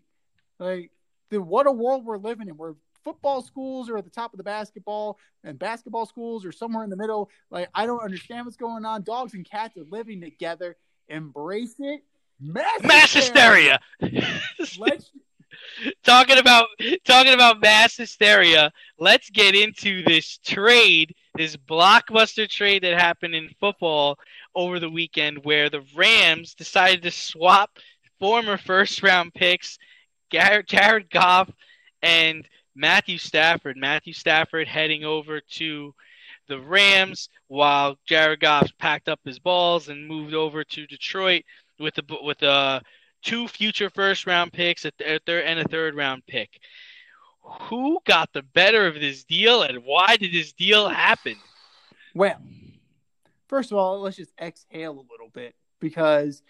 Like, 0.59 0.91
the, 1.29 1.41
what 1.41 1.67
a 1.67 1.71
world 1.71 2.05
we're 2.05 2.17
living 2.17 2.47
in 2.47 2.55
where 2.55 2.75
football 3.03 3.41
schools 3.41 3.89
are 3.89 3.97
at 3.97 4.03
the 4.03 4.09
top 4.09 4.33
of 4.33 4.37
the 4.37 4.43
basketball 4.43 5.17
and 5.43 5.57
basketball 5.57 6.05
schools 6.05 6.45
are 6.45 6.51
somewhere 6.51 6.83
in 6.83 6.89
the 6.89 6.97
middle. 6.97 7.29
Like, 7.49 7.69
I 7.73 7.85
don't 7.85 8.03
understand 8.03 8.45
what's 8.45 8.57
going 8.57 8.85
on. 8.85 9.03
Dogs 9.03 9.33
and 9.33 9.49
cats 9.49 9.77
are 9.77 9.85
living 9.89 10.21
together. 10.21 10.75
Embrace 11.07 11.75
it. 11.79 12.01
Mass, 12.39 12.83
Mass 12.83 13.13
hysteria. 13.13 13.79
Let's 14.77 15.11
talking 16.03 16.37
about 16.37 16.67
talking 17.05 17.33
about 17.33 17.61
mass 17.61 17.97
hysteria, 17.97 18.71
let's 18.99 19.29
get 19.29 19.55
into 19.55 20.03
this 20.03 20.37
trade, 20.39 21.13
this 21.35 21.55
blockbuster 21.55 22.49
trade 22.49 22.83
that 22.83 22.99
happened 22.99 23.35
in 23.35 23.49
football 23.59 24.17
over 24.55 24.79
the 24.79 24.89
weekend 24.89 25.43
where 25.43 25.69
the 25.69 25.83
Rams 25.95 26.53
decided 26.53 27.03
to 27.03 27.11
swap 27.11 27.71
former 28.19 28.57
first 28.57 29.03
round 29.03 29.33
picks, 29.33 29.77
Garrett, 30.29 30.67
Jared 30.67 31.09
Goff 31.09 31.49
and 32.01 32.47
Matthew 32.75 33.17
Stafford. 33.17 33.77
Matthew 33.77 34.13
Stafford 34.13 34.67
heading 34.67 35.03
over 35.03 35.41
to 35.51 35.93
the 36.47 36.59
Rams 36.59 37.29
while 37.47 37.97
Jared 38.05 38.39
Goff 38.39 38.69
packed 38.79 39.09
up 39.09 39.19
his 39.25 39.39
balls 39.39 39.89
and 39.89 40.07
moved 40.07 40.33
over 40.33 40.63
to 40.63 40.87
Detroit 40.87 41.43
with 41.79 41.95
the 41.95 42.03
with 42.23 42.41
uh 42.41 42.79
two 43.27 43.47
future 43.47 43.89
first 43.89 44.25
round 44.25 44.53
picks 44.53 44.85
a 44.85 44.91
th- 44.91 45.21
and 45.27 45.59
a 45.59 45.63
third 45.65 45.95
round 45.95 46.25
pick. 46.27 46.49
Who 47.69 47.99
got 48.05 48.31
the 48.33 48.41
better 48.41 48.87
of 48.87 48.95
this 48.95 49.25
deal 49.25 49.63
and 49.63 49.83
why 49.83 50.15
did 50.17 50.33
this 50.33 50.53
deal 50.53 50.87
happen? 50.87 51.35
Well, 52.15 52.41
first 53.47 53.71
of 53.71 53.77
all, 53.77 54.01
let's 54.01 54.17
just 54.17 54.31
exhale 54.41 54.93
a 54.93 55.07
little 55.11 55.29
bit 55.33 55.55
because 55.79 56.41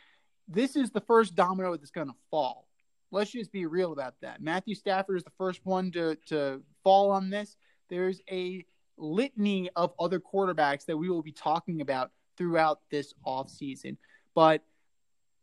this 0.47 0.75
is 0.75 0.91
the 0.91 1.01
first 1.01 1.35
domino 1.35 1.75
that's 1.75 1.91
going 1.91 2.07
to 2.07 2.15
fall. 2.29 2.67
Let's 3.11 3.31
just 3.31 3.51
be 3.51 3.65
real 3.65 3.91
about 3.91 4.15
that. 4.21 4.41
Matthew 4.41 4.75
Stafford 4.75 5.17
is 5.17 5.23
the 5.23 5.31
first 5.37 5.61
one 5.63 5.91
to, 5.91 6.15
to 6.27 6.61
fall 6.83 7.09
on 7.09 7.29
this. 7.29 7.57
There's 7.89 8.21
a 8.29 8.65
litany 8.97 9.69
of 9.75 9.93
other 9.99 10.19
quarterbacks 10.19 10.85
that 10.85 10.97
we 10.97 11.09
will 11.09 11.23
be 11.23 11.31
talking 11.31 11.81
about 11.81 12.11
throughout 12.37 12.81
this 12.91 13.13
offseason. 13.25 13.97
But 14.35 14.61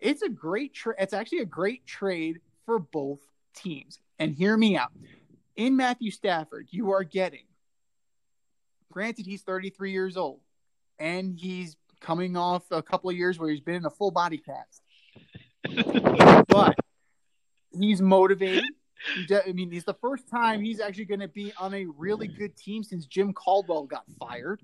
it's 0.05 0.23
a 0.23 0.29
great 0.29 0.75
trade. 0.75 0.97
It's 1.01 1.15
actually 1.15 1.39
a 1.39 1.47
great 1.47 1.87
trade 1.87 2.41
for 2.67 2.79
both 2.79 3.21
teams. 3.57 3.99
And 4.19 4.33
hear 4.33 4.57
me 4.57 4.77
out. 4.77 4.93
In 5.57 5.77
Matthew 5.77 6.11
Stafford, 6.11 6.69
you 6.71 6.93
are 6.93 7.03
getting, 7.03 7.47
granted, 8.93 9.27
he's 9.27 9.43
33 9.43 9.91
years 9.91 10.17
old 10.17 10.41
and 10.99 11.39
he's 11.39 11.77
coming 12.01 12.37
off 12.37 12.65
a 12.71 12.83
couple 12.83 13.11
of 13.11 13.17
years 13.17 13.39
where 13.39 13.51
he's 13.51 13.61
been 13.61 13.77
in 13.77 13.87
a 13.87 13.91
full 13.91 14.11
body 14.11 14.39
cast. 14.39 14.83
but 16.49 16.77
he's 17.73 18.03
motivated. 18.03 18.65
I 19.31 19.53
mean, 19.53 19.71
he's 19.71 19.85
the 19.85 19.95
first 19.95 20.29
time 20.29 20.63
he's 20.63 20.81
actually 20.81 21.07
going 21.07 21.21
to 21.21 21.29
be 21.29 21.53
on 21.59 21.73
a 21.73 21.87
really 21.97 22.29
good 22.29 22.57
team 22.57 22.83
since 22.83 23.07
Jim 23.07 23.33
Caldwell 23.33 23.85
got 23.85 24.05
fired. 24.19 24.63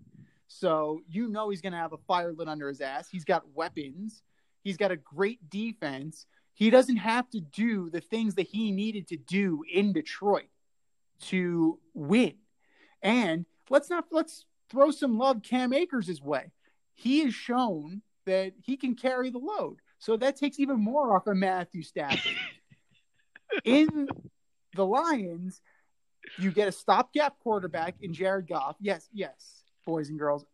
So 0.48 1.00
you 1.08 1.28
know 1.28 1.48
he's 1.48 1.60
going 1.60 1.72
to 1.72 1.78
have 1.78 1.92
a 1.92 1.98
fire 1.98 2.32
lit 2.32 2.48
under 2.48 2.68
his 2.68 2.80
ass. 2.80 3.08
He's 3.10 3.24
got 3.24 3.44
weapons. 3.54 4.22
He's 4.62 4.76
got 4.76 4.90
a 4.90 4.96
great 4.96 5.48
defense. 5.50 6.26
He 6.54 6.70
doesn't 6.70 6.96
have 6.96 7.28
to 7.30 7.40
do 7.40 7.90
the 7.90 8.00
things 8.00 8.34
that 8.34 8.46
he 8.46 8.70
needed 8.70 9.08
to 9.08 9.16
do 9.16 9.62
in 9.72 9.92
Detroit 9.92 10.48
to 11.22 11.78
win. 11.94 12.34
And 13.02 13.46
let's 13.68 13.88
not 13.88 14.06
let's 14.10 14.44
throw 14.70 14.90
some 14.90 15.18
love 15.18 15.42
Cam 15.42 15.72
Akers' 15.72 16.20
way. 16.20 16.52
He 16.94 17.20
has 17.24 17.34
shown 17.34 18.02
that 18.26 18.52
he 18.62 18.76
can 18.76 18.94
carry 18.94 19.30
the 19.30 19.38
load. 19.38 19.78
So 19.98 20.16
that 20.18 20.36
takes 20.36 20.58
even 20.58 20.80
more 20.80 21.16
off 21.16 21.26
of 21.26 21.36
Matthew 21.36 21.82
Stafford. 21.82 22.36
in 23.64 24.08
the 24.74 24.86
Lions, 24.86 25.60
you 26.38 26.50
get 26.50 26.68
a 26.68 26.72
stopgap 26.72 27.38
quarterback 27.40 27.96
in 28.00 28.12
Jared 28.12 28.48
Goff. 28.48 28.76
Yes, 28.80 29.08
yes, 29.12 29.64
boys 29.84 30.08
and 30.08 30.18
girls. 30.18 30.44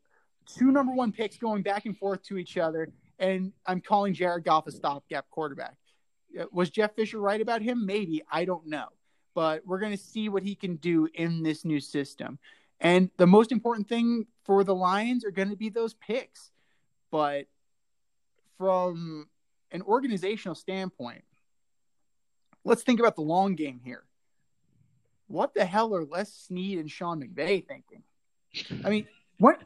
Two 0.46 0.70
number 0.70 0.92
one 0.92 1.12
picks 1.12 1.36
going 1.36 1.62
back 1.62 1.86
and 1.86 1.98
forth 1.98 2.22
to 2.24 2.38
each 2.38 2.56
other, 2.56 2.88
and 3.18 3.52
I'm 3.66 3.80
calling 3.80 4.14
Jared 4.14 4.44
Goff 4.44 4.66
a 4.66 4.72
stopgap 4.72 5.28
quarterback. 5.30 5.76
Uh, 6.38 6.44
was 6.52 6.70
Jeff 6.70 6.94
Fisher 6.94 7.18
right 7.18 7.40
about 7.40 7.62
him? 7.62 7.86
Maybe. 7.86 8.22
I 8.30 8.44
don't 8.44 8.66
know. 8.66 8.88
But 9.34 9.66
we're 9.66 9.80
going 9.80 9.96
to 9.96 10.02
see 10.02 10.28
what 10.28 10.42
he 10.42 10.54
can 10.54 10.76
do 10.76 11.08
in 11.14 11.42
this 11.42 11.64
new 11.64 11.80
system. 11.80 12.38
And 12.80 13.10
the 13.16 13.26
most 13.26 13.52
important 13.52 13.88
thing 13.88 14.26
for 14.44 14.64
the 14.64 14.74
Lions 14.74 15.24
are 15.24 15.30
going 15.30 15.50
to 15.50 15.56
be 15.56 15.68
those 15.68 15.94
picks. 15.94 16.50
But 17.10 17.46
from 18.58 19.28
an 19.72 19.82
organizational 19.82 20.54
standpoint, 20.54 21.24
let's 22.64 22.82
think 22.82 23.00
about 23.00 23.16
the 23.16 23.22
long 23.22 23.54
game 23.54 23.80
here. 23.84 24.04
What 25.28 25.54
the 25.54 25.64
hell 25.64 25.94
are 25.94 26.04
Les 26.04 26.32
Snead 26.32 26.78
and 26.78 26.90
Sean 26.90 27.20
McVay 27.20 27.66
thinking? 27.66 28.02
I 28.84 28.90
mean, 28.90 29.06
what 29.38 29.60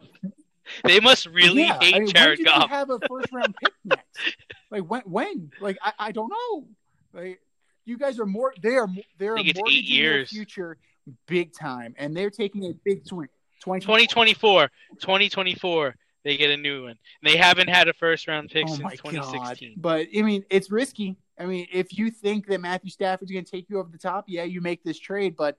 they 0.85 1.01
must 1.01 1.27
really 1.27 1.63
yeah, 1.63 1.79
hate 1.81 1.95
I 1.95 1.99
mean, 2.01 2.09
Jared 2.09 2.45
Goff. 2.45 2.71
have 2.71 2.91
a 2.91 2.99
first 3.09 3.33
round 3.33 3.55
pick 3.63 3.73
next? 3.85 4.37
Like 4.71 4.83
when? 4.83 5.03
When? 5.03 5.51
Like 5.61 5.79
I, 5.83 5.93
I 5.99 6.13
don't 6.13 6.31
know. 6.31 6.67
Like 7.13 7.41
you 7.85 7.99
guys 7.99 8.19
are 8.19 8.27
more. 8.27 8.55
They 8.61 8.77
are. 8.77 8.89
They're 9.19 9.37
mortgaging 9.37 10.03
their 10.03 10.27
future 10.27 10.79
big 11.27 11.53
time, 11.53 11.95
and 11.99 12.17
they're 12.17 12.31
taking 12.31 12.65
a 12.67 12.73
big 12.85 13.07
swing. 13.07 13.29
2024. 13.63 14.71
2024 15.01 15.95
they 16.25 16.37
get 16.37 16.51
a 16.51 16.57
new 16.57 16.85
one. 16.85 16.99
They 17.23 17.37
haven't 17.37 17.69
had 17.69 17.89
a 17.89 17.93
first 17.93 18.29
round 18.29 18.51
pick 18.51 18.65
oh 18.69 18.75
since 18.75 18.93
2016. 19.01 19.71
God. 19.71 19.83
But 19.83 20.07
I 20.17 20.23
mean, 20.23 20.45
it's 20.51 20.71
risky. 20.71 21.17
I 21.39 21.47
mean, 21.47 21.67
if 21.73 21.97
you 21.97 22.11
think 22.11 22.47
that 22.49 22.61
Matthew 22.61 22.91
Stafford's 22.91 23.33
going 23.33 23.45
to 23.45 23.51
take 23.51 23.71
you 23.71 23.79
over 23.79 23.89
the 23.91 23.99
top, 23.99 24.27
yeah, 24.29 24.45
you 24.45 24.61
make 24.61 24.85
this 24.85 24.99
trade, 24.99 25.37
but 25.37 25.57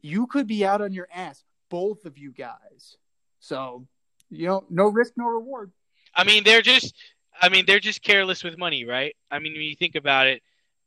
you 0.00 0.26
could 0.28 0.46
be 0.46 0.64
out 0.64 0.80
on 0.80 0.92
your 0.92 1.08
ass, 1.12 1.42
both 1.68 2.04
of 2.04 2.16
you 2.16 2.30
guys. 2.30 2.96
So, 3.40 3.86
you 4.30 4.46
know, 4.46 4.64
no 4.70 4.88
risk, 4.88 5.12
no 5.16 5.26
reward. 5.26 5.72
I 6.14 6.24
mean, 6.24 6.44
they're 6.44 6.62
just, 6.62 6.94
I 7.40 7.48
mean, 7.48 7.64
they're 7.66 7.80
just 7.80 8.02
careless 8.02 8.42
with 8.42 8.58
money, 8.58 8.84
right? 8.84 9.14
I 9.30 9.38
mean, 9.38 9.52
when 9.52 9.62
you 9.62 9.76
think 9.76 9.94
about 9.94 10.26
it, 10.26 10.42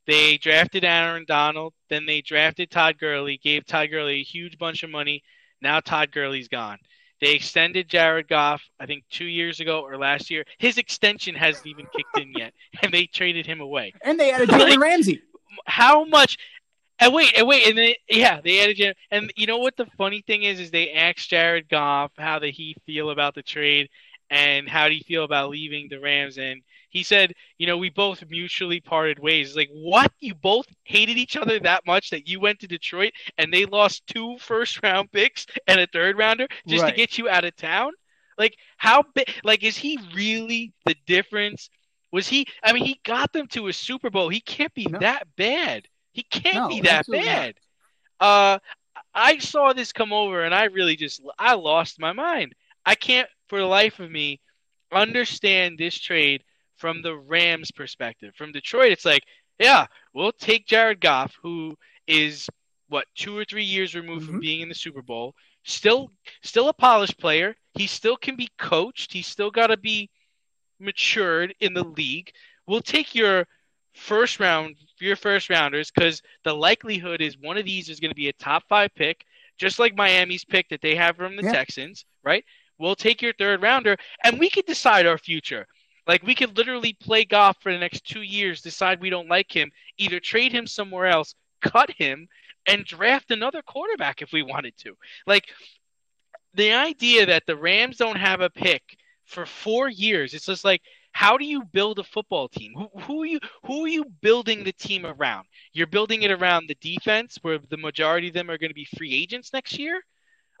they 0.06 0.36
drafted 0.36 0.84
Aaron 0.84 1.24
Donald, 1.26 1.74
then 1.88 2.06
they 2.06 2.20
drafted 2.20 2.70
Todd 2.70 2.98
Gurley, 2.98 3.38
gave 3.42 3.64
Todd 3.66 3.90
Gurley 3.90 4.20
a 4.20 4.24
huge 4.24 4.58
bunch 4.58 4.82
of 4.82 4.90
money. 4.90 5.22
Now 5.60 5.80
Todd 5.80 6.10
Gurley's 6.10 6.48
gone. 6.48 6.78
They 7.20 7.34
extended 7.34 7.88
Jared 7.88 8.26
Goff, 8.26 8.62
I 8.80 8.86
think 8.86 9.04
two 9.08 9.26
years 9.26 9.60
ago 9.60 9.82
or 9.82 9.96
last 9.96 10.28
year. 10.28 10.44
His 10.58 10.76
extension 10.76 11.36
hasn't 11.36 11.68
even 11.68 11.86
kicked 11.96 12.18
in 12.18 12.32
yet, 12.36 12.52
and 12.82 12.92
they 12.92 13.06
traded 13.06 13.46
him 13.46 13.60
away. 13.60 13.92
And 14.02 14.18
they 14.18 14.32
added 14.32 14.48
Jalen 14.50 14.70
like, 14.70 14.80
Ramsey. 14.80 15.22
How 15.66 16.04
much? 16.04 16.36
And 17.02 17.12
wait, 17.12 17.36
and 17.36 17.48
wait, 17.48 17.66
and 17.66 17.76
then 17.76 17.94
yeah, 18.08 18.40
they 18.40 18.62
added 18.62 18.76
Jalen. 18.76 18.94
And 19.10 19.32
you 19.36 19.48
know 19.48 19.58
what 19.58 19.76
the 19.76 19.86
funny 19.98 20.22
thing 20.24 20.44
is? 20.44 20.60
Is 20.60 20.70
they 20.70 20.92
asked 20.92 21.28
Jared 21.28 21.68
Goff 21.68 22.12
how 22.16 22.38
did 22.38 22.54
he 22.54 22.76
feel 22.86 23.10
about 23.10 23.34
the 23.34 23.42
trade, 23.42 23.88
and 24.30 24.68
how 24.68 24.88
do 24.88 24.94
you 24.94 25.02
feel 25.02 25.24
about 25.24 25.50
leaving 25.50 25.88
the 25.90 25.98
Rams? 25.98 26.38
And 26.38 26.62
he 26.90 27.02
said, 27.02 27.32
you 27.58 27.66
know, 27.66 27.76
we 27.76 27.90
both 27.90 28.22
mutually 28.28 28.80
parted 28.80 29.18
ways. 29.18 29.56
Like, 29.56 29.70
what? 29.72 30.12
You 30.20 30.34
both 30.36 30.66
hated 30.84 31.16
each 31.16 31.36
other 31.36 31.58
that 31.58 31.84
much 31.86 32.10
that 32.10 32.28
you 32.28 32.38
went 32.38 32.60
to 32.60 32.68
Detroit 32.68 33.12
and 33.36 33.52
they 33.52 33.64
lost 33.64 34.06
two 34.06 34.36
first 34.38 34.80
round 34.82 35.10
picks 35.10 35.46
and 35.66 35.80
a 35.80 35.88
third 35.88 36.16
rounder 36.16 36.46
just 36.68 36.84
right. 36.84 36.90
to 36.90 36.96
get 36.96 37.18
you 37.18 37.28
out 37.28 37.44
of 37.44 37.56
town? 37.56 37.92
Like, 38.38 38.54
how 38.76 39.02
big? 39.14 39.28
Like, 39.42 39.64
is 39.64 39.76
he 39.76 39.98
really 40.14 40.72
the 40.86 40.94
difference? 41.06 41.68
Was 42.12 42.28
he? 42.28 42.46
I 42.62 42.72
mean, 42.72 42.84
he 42.84 43.00
got 43.04 43.32
them 43.32 43.48
to 43.48 43.66
a 43.66 43.72
Super 43.72 44.08
Bowl. 44.08 44.28
He 44.28 44.40
can't 44.40 44.72
be 44.72 44.84
no. 44.84 45.00
that 45.00 45.26
bad. 45.36 45.88
He 46.12 46.22
can't 46.22 46.56
no, 46.56 46.68
be 46.68 46.80
that 46.82 47.06
bad. 47.08 47.54
Not. 48.20 48.26
Uh, 48.26 48.58
I 49.14 49.38
saw 49.38 49.72
this 49.72 49.92
come 49.92 50.12
over 50.12 50.44
and 50.44 50.54
I 50.54 50.64
really 50.64 50.96
just 50.96 51.22
I 51.38 51.54
lost 51.54 52.00
my 52.00 52.12
mind. 52.12 52.54
I 52.84 52.94
can't 52.94 53.28
for 53.48 53.58
the 53.58 53.66
life 53.66 54.00
of 54.00 54.10
me 54.10 54.40
understand 54.92 55.78
this 55.78 55.98
trade 55.98 56.42
from 56.76 57.02
the 57.02 57.16
Rams' 57.16 57.70
perspective. 57.70 58.34
From 58.36 58.52
Detroit, 58.52 58.92
it's 58.92 59.04
like, 59.04 59.22
yeah, 59.58 59.86
we'll 60.14 60.32
take 60.32 60.66
Jared 60.66 61.00
Goff, 61.00 61.34
who 61.42 61.76
is 62.06 62.48
what 62.88 63.06
two 63.14 63.36
or 63.36 63.44
three 63.44 63.64
years 63.64 63.94
removed 63.94 64.22
mm-hmm. 64.22 64.32
from 64.32 64.40
being 64.40 64.60
in 64.60 64.68
the 64.68 64.74
Super 64.74 65.02
Bowl. 65.02 65.34
Still, 65.64 66.10
still 66.42 66.68
a 66.68 66.72
polished 66.72 67.18
player. 67.18 67.54
He 67.74 67.86
still 67.86 68.16
can 68.16 68.36
be 68.36 68.48
coached. 68.58 69.12
He's 69.12 69.28
still 69.28 69.50
got 69.50 69.68
to 69.68 69.76
be 69.76 70.10
matured 70.80 71.54
in 71.60 71.72
the 71.72 71.84
league. 71.84 72.32
We'll 72.66 72.82
take 72.82 73.14
your 73.14 73.46
first 73.94 74.40
round, 74.40 74.76
your 74.98 75.16
first 75.16 75.50
rounders, 75.50 75.90
because 75.90 76.22
the 76.44 76.54
likelihood 76.54 77.20
is 77.20 77.36
one 77.38 77.56
of 77.56 77.64
these 77.64 77.88
is 77.88 78.00
going 78.00 78.10
to 78.10 78.16
be 78.16 78.28
a 78.28 78.32
top 78.34 78.64
five 78.68 78.94
pick, 78.94 79.24
just 79.58 79.78
like 79.78 79.96
Miami's 79.96 80.44
pick 80.44 80.68
that 80.68 80.80
they 80.80 80.94
have 80.94 81.16
from 81.16 81.36
the 81.36 81.42
yeah. 81.42 81.52
Texans, 81.52 82.04
right? 82.24 82.44
We'll 82.78 82.96
take 82.96 83.22
your 83.22 83.32
third 83.34 83.62
rounder, 83.62 83.96
and 84.24 84.38
we 84.38 84.50
can 84.50 84.64
decide 84.66 85.06
our 85.06 85.18
future. 85.18 85.66
Like 86.06 86.22
we 86.24 86.34
could 86.34 86.56
literally 86.56 86.94
play 86.94 87.24
golf 87.24 87.56
for 87.60 87.72
the 87.72 87.78
next 87.78 88.04
two 88.04 88.22
years, 88.22 88.60
decide 88.60 89.00
we 89.00 89.10
don't 89.10 89.28
like 89.28 89.54
him, 89.54 89.70
either 89.98 90.18
trade 90.18 90.52
him 90.52 90.66
somewhere 90.66 91.06
else, 91.06 91.34
cut 91.60 91.90
him, 91.90 92.28
and 92.66 92.84
draft 92.84 93.30
another 93.30 93.62
quarterback 93.62 94.22
if 94.22 94.32
we 94.32 94.42
wanted 94.42 94.76
to. 94.78 94.96
Like 95.26 95.46
the 96.54 96.72
idea 96.72 97.26
that 97.26 97.44
the 97.46 97.56
Rams 97.56 97.98
don't 97.98 98.16
have 98.16 98.40
a 98.40 98.50
pick 98.50 98.82
for 99.26 99.46
four 99.46 99.88
years, 99.88 100.34
it's 100.34 100.46
just 100.46 100.64
like 100.64 100.82
how 101.12 101.36
do 101.36 101.44
you 101.44 101.62
build 101.64 101.98
a 101.98 102.04
football 102.04 102.48
team? 102.48 102.72
Who, 102.76 102.88
who 103.02 103.22
are 103.22 103.26
you 103.26 103.40
who 103.64 103.84
are 103.84 103.88
you 103.88 104.04
building 104.22 104.64
the 104.64 104.72
team 104.72 105.06
around? 105.06 105.46
You're 105.72 105.86
building 105.86 106.22
it 106.22 106.30
around 106.30 106.66
the 106.66 106.76
defense 106.80 107.38
where 107.42 107.58
the 107.58 107.76
majority 107.76 108.28
of 108.28 108.34
them 108.34 108.50
are 108.50 108.58
going 108.58 108.70
to 108.70 108.74
be 108.74 108.88
free 108.96 109.14
agents 109.14 109.52
next 109.52 109.78
year? 109.78 110.00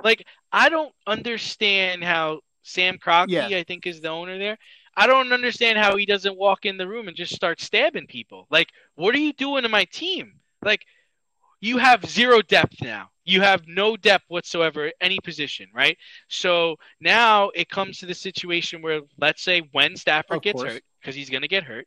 Like 0.04 0.24
I 0.52 0.68
don't 0.68 0.92
understand 1.06 2.04
how 2.04 2.40
Sam 2.62 2.98
Kroenke, 2.98 3.50
yeah. 3.50 3.58
I 3.58 3.64
think 3.64 3.86
is 3.86 4.00
the 4.00 4.08
owner 4.08 4.38
there. 4.38 4.58
I 4.96 5.06
don't 5.06 5.32
understand 5.32 5.78
how 5.78 5.96
he 5.96 6.04
doesn't 6.06 6.36
walk 6.36 6.66
in 6.66 6.76
the 6.76 6.86
room 6.86 7.08
and 7.08 7.16
just 7.16 7.34
start 7.34 7.60
stabbing 7.60 8.06
people. 8.06 8.46
Like, 8.50 8.68
what 8.94 9.14
are 9.14 9.18
you 9.18 9.32
doing 9.32 9.62
to 9.62 9.68
my 9.68 9.84
team? 9.84 10.34
Like, 10.62 10.84
you 11.60 11.78
have 11.78 12.04
zero 12.04 12.42
depth 12.42 12.82
now. 12.82 13.08
You 13.24 13.40
have 13.40 13.66
no 13.66 13.96
depth 13.96 14.24
whatsoever 14.28 14.86
at 14.86 14.94
any 15.00 15.18
position, 15.20 15.68
right? 15.74 15.96
So 16.28 16.76
now 17.00 17.50
it 17.50 17.68
comes 17.68 17.98
to 17.98 18.06
the 18.06 18.14
situation 18.14 18.82
where, 18.82 19.00
let's 19.18 19.42
say, 19.42 19.62
when 19.72 19.96
Stafford 19.96 20.38
of 20.38 20.42
gets 20.42 20.60
course. 20.60 20.74
hurt, 20.74 20.82
because 21.00 21.14
he's 21.14 21.30
going 21.30 21.42
to 21.42 21.48
get 21.48 21.62
hurt, 21.62 21.86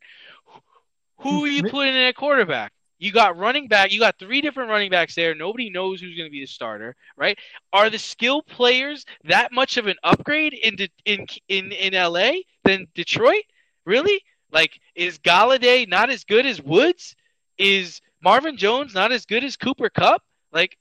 who 1.20 1.46
are 1.46 1.48
you 1.48 1.64
putting 1.64 1.96
in 1.96 2.02
at 2.02 2.16
quarterback? 2.16 2.72
You 2.98 3.12
got 3.12 3.38
running 3.38 3.68
back. 3.68 3.92
You 3.92 4.00
got 4.00 4.18
three 4.18 4.42
different 4.42 4.70
running 4.70 4.90
backs 4.90 5.16
there. 5.16 5.36
Nobody 5.36 5.70
knows 5.70 6.00
who's 6.00 6.16
going 6.16 6.28
to 6.28 6.32
be 6.32 6.40
the 6.42 6.48
starter, 6.48 6.96
right? 7.18 7.38
Are 7.74 7.90
the 7.90 8.00
skill 8.00 8.42
players 8.42 9.06
that 9.26 9.52
much 9.52 9.78
of 9.78 9.88
an 9.88 9.98
upgrade 10.04 10.54
in 10.54 10.78
in 11.04 11.26
in 11.50 11.72
in 11.74 11.94
LA 11.94 12.32
than 12.64 12.88
Detroit? 12.96 13.44
Really? 13.86 14.22
Like, 14.52 14.80
is 14.96 15.20
Golladay 15.20 15.88
not 15.88 16.10
as 16.10 16.24
good 16.24 16.46
as 16.46 16.62
Woods? 16.62 17.16
Is 17.58 18.02
Marvin 18.24 18.56
Jones 18.56 18.94
not 18.94 19.12
as 19.12 19.26
good 19.26 19.44
as 19.44 19.58
Cooper 19.58 19.90
Kupp? 19.90 20.22
Like, 20.54 20.78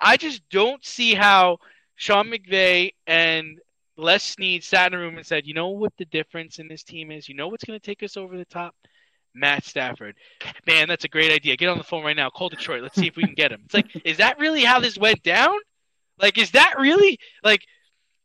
I 0.00 0.16
just 0.16 0.42
don't 0.50 0.84
see 0.84 1.14
how 1.14 1.58
Sean 1.96 2.30
McVay 2.30 2.92
and 3.06 3.58
Les 3.96 4.22
Snead 4.22 4.64
sat 4.64 4.92
in 4.92 4.98
a 4.98 5.02
room 5.02 5.16
and 5.16 5.26
said, 5.26 5.46
you 5.46 5.54
know 5.54 5.68
what 5.68 5.92
the 5.98 6.06
difference 6.06 6.58
in 6.58 6.68
this 6.68 6.82
team 6.82 7.10
is? 7.10 7.28
You 7.28 7.34
know 7.34 7.48
what's 7.48 7.64
going 7.64 7.78
to 7.78 7.84
take 7.84 8.02
us 8.02 8.16
over 8.16 8.36
the 8.36 8.46
top? 8.46 8.74
Matt 9.34 9.64
Stafford. 9.64 10.16
Man, 10.66 10.88
that's 10.88 11.04
a 11.04 11.08
great 11.08 11.30
idea. 11.30 11.56
Get 11.56 11.68
on 11.68 11.78
the 11.78 11.84
phone 11.84 12.04
right 12.04 12.16
now. 12.16 12.30
Call 12.30 12.48
Detroit. 12.48 12.82
Let's 12.82 12.96
see 12.96 13.06
if 13.06 13.16
we 13.16 13.24
can 13.24 13.34
get 13.34 13.52
him. 13.52 13.62
It's 13.64 13.74
like, 13.74 13.86
is 14.04 14.16
that 14.16 14.38
really 14.38 14.64
how 14.64 14.80
this 14.80 14.98
went 14.98 15.22
down? 15.22 15.56
Like, 16.20 16.36
is 16.36 16.50
that 16.52 16.74
really 16.78 17.18
like 17.44 17.62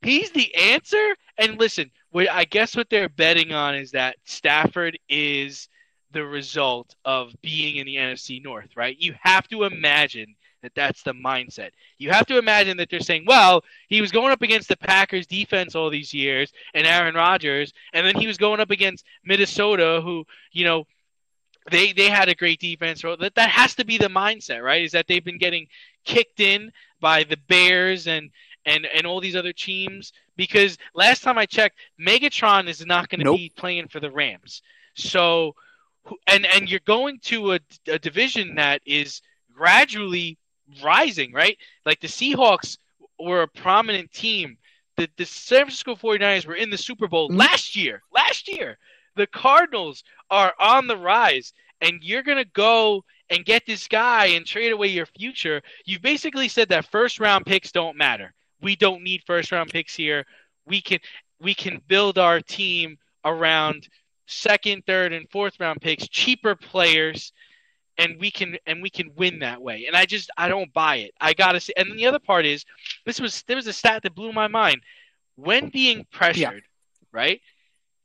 he's 0.02 0.32
the 0.32 0.54
answer? 0.56 1.16
And 1.38 1.60
listen, 1.60 1.92
I 2.16 2.46
guess 2.46 2.76
what 2.76 2.90
they're 2.90 3.10
betting 3.10 3.52
on 3.52 3.76
is 3.76 3.92
that 3.92 4.16
Stafford 4.26 4.98
is 5.08 5.70
the 6.12 6.26
result 6.26 6.96
of 7.04 7.34
being 7.42 7.76
in 7.76 7.86
the 7.86 7.98
NFC 7.98 8.44
North, 8.44 8.70
right? 8.76 8.98
You 8.98 9.14
have 9.22 9.48
to 9.50 9.64
imagine 9.64 10.36
that 10.66 10.74
that's 10.76 11.04
the 11.04 11.14
mindset. 11.14 11.70
You 12.00 12.10
have 12.10 12.26
to 12.26 12.40
imagine 12.40 12.76
that 12.78 12.90
they're 12.90 13.00
saying, 13.00 13.26
well, 13.28 13.64
he 13.88 14.02
was 14.02 14.12
going 14.12 14.32
up 14.32 14.42
against 14.42 14.68
the 14.68 14.76
Packers 14.76 15.28
defense 15.28 15.76
all 15.76 15.92
these 15.92 16.12
years 16.12 16.52
and 16.74 16.88
Aaron 16.88 17.14
Rodgers, 17.14 17.72
and 17.94 18.06
then 18.06 18.16
he 18.16 18.26
was 18.26 18.38
going 18.38 18.60
up 18.60 18.72
against 18.72 19.06
Minnesota, 19.24 20.02
who, 20.04 20.26
you 20.52 20.66
know, 20.66 20.86
they 21.70 21.94
they 21.94 22.10
had 22.10 22.30
a 22.30 22.36
great 22.36 22.60
defense. 22.60 23.04
That 23.04 23.34
that 23.36 23.50
has 23.50 23.76
to 23.76 23.86
be 23.86 24.00
the 24.00 24.08
mindset, 24.08 24.64
right? 24.64 24.84
Is 24.84 24.92
that 24.94 25.08
they've 25.08 25.24
been 25.24 25.38
getting 25.38 25.68
kicked 26.04 26.40
in 26.40 26.72
by 27.00 27.24
the 27.24 27.38
Bears 27.48 28.08
and 28.08 28.32
and 28.66 28.88
and 28.88 29.06
all 29.06 29.22
these 29.22 29.36
other 29.36 29.54
teams 29.54 30.14
because 30.36 30.78
last 30.96 31.22
time 31.22 31.38
I 31.38 31.46
checked, 31.46 31.78
Megatron 32.00 32.68
is 32.68 32.84
not 32.86 33.10
going 33.10 33.20
to 33.20 33.26
nope. 33.26 33.38
be 33.38 33.52
playing 33.56 33.88
for 33.88 34.00
the 34.00 34.12
Rams. 34.12 34.64
So 34.96 35.56
and 36.28 36.46
and 36.48 36.70
you're 36.70 36.80
going 36.86 37.20
to 37.24 37.54
a, 37.54 37.60
a 37.88 38.00
division 38.00 38.56
that 38.56 38.82
is 38.86 39.22
gradually 39.54 40.38
rising, 40.84 41.34
right? 41.34 41.58
Like 41.86 42.00
the 42.00 42.08
Seahawks 42.08 42.78
were 43.20 43.44
a 43.44 43.48
prominent 43.48 44.12
team. 44.12 44.58
The, 44.98 45.10
the 45.18 45.26
San 45.26 45.62
Francisco 45.62 45.96
49ers 45.96 46.46
were 46.46 46.56
in 46.56 46.70
the 46.70 46.78
Super 46.78 47.08
Bowl 47.08 47.30
mm-hmm. 47.30 47.40
last 47.40 47.76
year. 47.76 48.02
Last 48.14 48.48
year. 48.48 48.78
The 49.16 49.28
Cardinals 49.28 50.04
are 50.30 50.54
on 50.60 50.88
the 50.88 50.98
rise, 50.98 51.54
and 51.82 52.00
you're 52.02 52.24
going 52.24 52.44
to 52.44 52.50
go 52.54 53.04
and 53.30 53.46
get 53.46 53.66
this 53.66 53.88
guy 53.88 54.28
and 54.28 54.46
trade 54.46 54.72
away 54.72 54.88
your 54.88 55.06
future. 55.06 55.62
You've 55.86 56.02
basically 56.02 56.48
said 56.48 56.70
that 56.70 56.92
first 56.92 57.20
round 57.20 57.46
picks 57.46 57.72
don't 57.72 57.98
matter. 57.98 58.34
We 58.62 58.76
don't 58.76 59.04
need 59.04 59.24
first 59.26 59.52
round 59.52 59.70
picks 59.70 59.96
here. 59.96 60.26
We 60.66 60.82
can 60.82 61.00
we 61.40 61.54
can 61.54 61.82
build 61.88 62.18
our 62.18 62.42
team 62.42 62.98
around 63.24 63.88
second, 64.28 64.84
third, 64.86 65.14
and 65.14 65.30
fourth 65.30 65.60
round 65.60 65.82
picks, 65.82 66.08
cheaper 66.08 66.56
players 66.56 67.34
and 67.98 68.20
we 68.20 68.32
can 68.32 68.58
and 68.66 68.82
we 68.82 68.90
can 68.90 69.12
win 69.16 69.40
that 69.40 69.62
way. 69.62 69.86
And 69.88 69.96
I 69.96 70.06
just 70.06 70.30
I 70.38 70.48
don't 70.48 70.72
buy 70.74 70.98
it. 70.98 71.12
I 71.20 71.34
gotta 71.34 71.60
say. 71.60 71.74
And 71.78 71.98
the 71.98 72.08
other 72.08 72.20
part 72.20 72.46
is 72.46 72.66
this 73.06 73.20
was 73.20 73.44
there 73.44 73.56
was 73.56 73.68
a 73.68 73.74
stat 73.74 74.04
that 74.04 74.16
blew 74.16 74.32
my 74.32 74.48
mind. 74.48 74.82
When 75.36 75.70
being 75.70 76.06
pressured, 76.12 76.38
yeah. 76.38 76.60
right? 77.12 77.42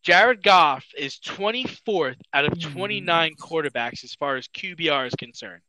Jared 0.02 0.42
Goff 0.42 0.84
is 0.96 1.18
24th 1.18 2.16
out 2.32 2.46
of 2.46 2.58
29 2.58 3.34
quarterbacks 3.38 4.02
as 4.02 4.14
far 4.14 4.36
as 4.36 4.48
QBR 4.48 5.06
is 5.06 5.14
concerned. 5.14 5.60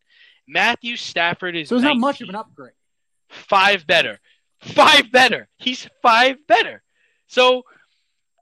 Matthew 0.48 0.96
Stafford 0.96 1.56
is 1.56 1.70
so 1.70 1.76
it's 1.76 1.84
19. 1.84 2.00
not 2.00 2.08
much 2.08 2.22
of 2.22 2.30
an 2.30 2.36
upgrade. 2.36 2.74
Five 3.30 3.86
better, 3.86 4.20
five 4.60 5.12
better. 5.12 5.48
He's 5.58 5.88
five 6.02 6.38
better. 6.48 6.82
So, 7.28 7.64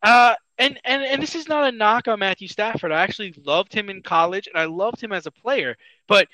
uh, 0.01 0.35
and 0.59 0.79
and 0.83 1.03
and 1.03 1.23
this 1.23 1.35
is 1.35 1.47
not 1.47 1.67
a 1.67 1.75
knock 1.75 2.07
on 2.07 2.19
Matthew 2.19 2.47
Stafford. 2.47 2.91
I 2.91 3.01
actually 3.01 3.33
loved 3.45 3.73
him 3.73 3.89
in 3.89 4.03
college 4.03 4.47
and 4.47 4.57
I 4.57 4.65
loved 4.65 5.01
him 5.01 5.11
as 5.11 5.25
a 5.25 5.31
player. 5.31 5.77
But 6.07 6.27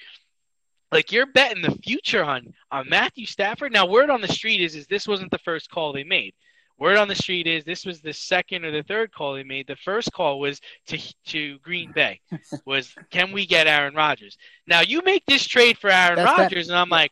like 0.92 1.12
you're 1.12 1.28
betting 1.28 1.62
the 1.62 1.78
future 1.84 2.24
on 2.24 2.54
on 2.72 2.90
Matthew 2.90 3.26
Stafford. 3.26 3.72
Now, 3.72 3.86
word 3.86 4.10
on 4.10 4.22
the 4.22 4.28
street 4.28 4.62
is 4.62 4.76
is 4.76 4.88
this 4.88 5.08
wasn't 5.08 5.32
the 5.32 5.38
first 5.40 5.70
call 5.70 5.94
they 5.94 6.04
made. 6.04 6.34
Word 6.78 6.98
on 6.98 7.08
the 7.08 7.16
street 7.16 7.48
is 7.48 7.64
this 7.64 7.86
was 7.86 8.02
the 8.02 8.12
second 8.12 8.66
or 8.66 8.72
the 8.72 8.84
third 8.84 9.14
call 9.14 9.34
they 9.34 9.44
made. 9.44 9.68
The 9.68 9.78
first 9.78 10.12
call 10.12 10.40
was 10.40 10.60
to 10.88 10.98
to 11.28 11.60
Green 11.60 11.92
Bay. 11.92 12.20
Was 12.66 12.94
can 13.12 13.32
we 13.32 13.46
get 13.46 13.68
Aaron 13.68 13.96
Rodgers? 13.96 14.38
Now 14.68 14.82
you 14.82 15.02
make 15.04 15.26
this 15.26 15.46
trade 15.46 15.78
for 15.78 15.90
Aaron 15.90 16.24
Rodgers, 16.24 16.68
and 16.68 16.78
I'm 16.78 16.90
like, 16.90 17.12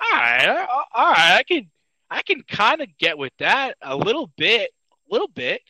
all 0.00 0.18
right, 0.18 0.46
uh, 0.46 0.66
all 0.92 1.12
right, 1.12 1.38
I 1.38 1.42
can 1.44 1.70
I 2.10 2.22
can 2.22 2.42
kind 2.42 2.82
of 2.82 2.88
get 2.98 3.16
with 3.16 3.32
that 3.38 3.76
a 3.80 3.96
little 3.96 4.30
bit, 4.36 4.70
a 4.92 5.12
little 5.12 5.28
bit. 5.28 5.62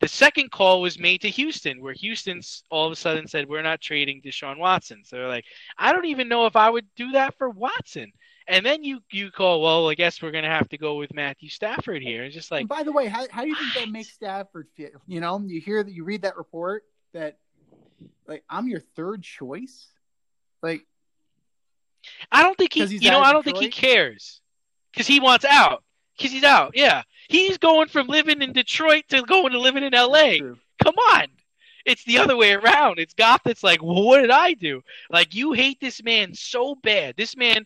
The 0.00 0.08
second 0.08 0.50
call 0.50 0.82
was 0.82 0.98
made 0.98 1.22
to 1.22 1.30
Houston, 1.30 1.80
where 1.80 1.94
Houston's 1.94 2.62
all 2.70 2.86
of 2.86 2.92
a 2.92 2.96
sudden 2.96 3.26
said, 3.26 3.48
We're 3.48 3.62
not 3.62 3.80
trading 3.80 4.20
Deshaun 4.22 4.58
Watson. 4.58 5.02
So 5.04 5.16
they're 5.16 5.28
like, 5.28 5.46
I 5.78 5.92
don't 5.92 6.04
even 6.06 6.28
know 6.28 6.46
if 6.46 6.54
I 6.54 6.68
would 6.68 6.86
do 6.96 7.12
that 7.12 7.36
for 7.38 7.48
Watson. 7.48 8.12
And 8.48 8.64
then 8.64 8.84
you 8.84 9.00
you 9.10 9.30
call, 9.30 9.60
well, 9.60 9.88
I 9.88 9.94
guess 9.94 10.22
we're 10.22 10.30
gonna 10.30 10.48
have 10.48 10.68
to 10.68 10.78
go 10.78 10.96
with 10.96 11.12
Matthew 11.14 11.48
Stafford 11.48 12.02
here. 12.02 12.24
It's 12.24 12.34
just 12.34 12.50
like 12.50 12.60
and 12.60 12.68
by 12.68 12.82
the 12.82 12.92
way, 12.92 13.06
how 13.06 13.26
how 13.30 13.42
do 13.42 13.48
you 13.48 13.56
think 13.56 13.74
that 13.74 13.90
makes 13.90 14.12
Stafford 14.12 14.68
feel? 14.76 14.90
You 15.06 15.20
know, 15.20 15.42
you 15.44 15.60
hear 15.60 15.82
that 15.82 15.92
you 15.92 16.04
read 16.04 16.22
that 16.22 16.36
report 16.36 16.84
that 17.12 17.38
like 18.28 18.44
I'm 18.48 18.68
your 18.68 18.80
third 18.80 19.22
choice? 19.22 19.88
Like 20.62 20.86
I 22.30 22.42
don't 22.42 22.56
think 22.56 22.74
he 22.74 22.84
you 22.84 23.10
know, 23.10 23.20
I 23.20 23.32
don't 23.32 23.42
think 23.42 23.58
he 23.58 23.68
cares. 23.68 24.40
Because 24.92 25.06
he 25.06 25.20
wants 25.20 25.44
out. 25.44 25.82
Because 26.16 26.32
he's 26.32 26.44
out, 26.44 26.72
yeah. 26.74 27.02
He's 27.28 27.58
going 27.58 27.88
from 27.88 28.06
living 28.06 28.42
in 28.42 28.52
Detroit 28.52 29.04
to 29.08 29.22
going 29.22 29.52
to 29.52 29.58
living 29.58 29.82
in 29.82 29.92
LA. 29.92 30.38
Come 30.82 30.94
on. 30.94 31.26
It's 31.84 32.04
the 32.04 32.18
other 32.18 32.36
way 32.36 32.52
around. 32.52 32.98
It's 32.98 33.14
Goff 33.14 33.42
that's 33.44 33.62
like, 33.62 33.82
well, 33.82 34.02
what 34.02 34.20
did 34.20 34.30
I 34.30 34.54
do? 34.54 34.82
Like, 35.10 35.34
you 35.34 35.52
hate 35.52 35.80
this 35.80 36.02
man 36.02 36.34
so 36.34 36.74
bad. 36.74 37.14
This 37.16 37.36
man 37.36 37.64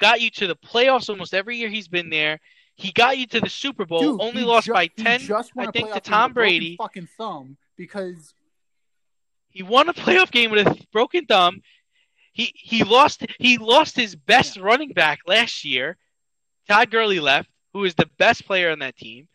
got 0.00 0.20
you 0.20 0.30
to 0.30 0.46
the 0.46 0.56
playoffs 0.56 1.08
almost 1.08 1.32
every 1.32 1.56
year 1.56 1.70
he's 1.70 1.88
been 1.88 2.10
there. 2.10 2.40
He 2.76 2.92
got 2.92 3.16
you 3.16 3.26
to 3.28 3.40
the 3.40 3.48
Super 3.48 3.86
Bowl, 3.86 4.00
Dude, 4.00 4.20
only 4.20 4.42
lost 4.42 4.66
ju- 4.66 4.72
by 4.72 4.88
10, 4.88 5.30
I 5.58 5.70
think, 5.70 5.92
to 5.92 6.00
Tom 6.00 6.32
Brady. 6.32 6.76
Fucking 6.76 7.08
thumb 7.16 7.56
because 7.76 8.34
he 9.50 9.62
won 9.62 9.88
a 9.88 9.94
playoff 9.94 10.30
game 10.30 10.50
with 10.50 10.66
a 10.66 10.86
broken 10.92 11.24
thumb. 11.26 11.62
He 12.32 12.52
he 12.56 12.82
lost 12.82 13.24
he 13.38 13.58
lost 13.58 13.94
his 13.94 14.16
best 14.16 14.56
yeah. 14.56 14.64
running 14.64 14.92
back 14.92 15.20
last 15.24 15.64
year. 15.64 15.96
Todd 16.66 16.90
Gurley 16.90 17.20
left 17.20 17.48
who 17.74 17.84
is 17.84 17.94
the 17.94 18.08
best 18.18 18.46
player 18.46 18.70
on 18.70 18.78
that 18.78 18.96
team. 18.96 19.28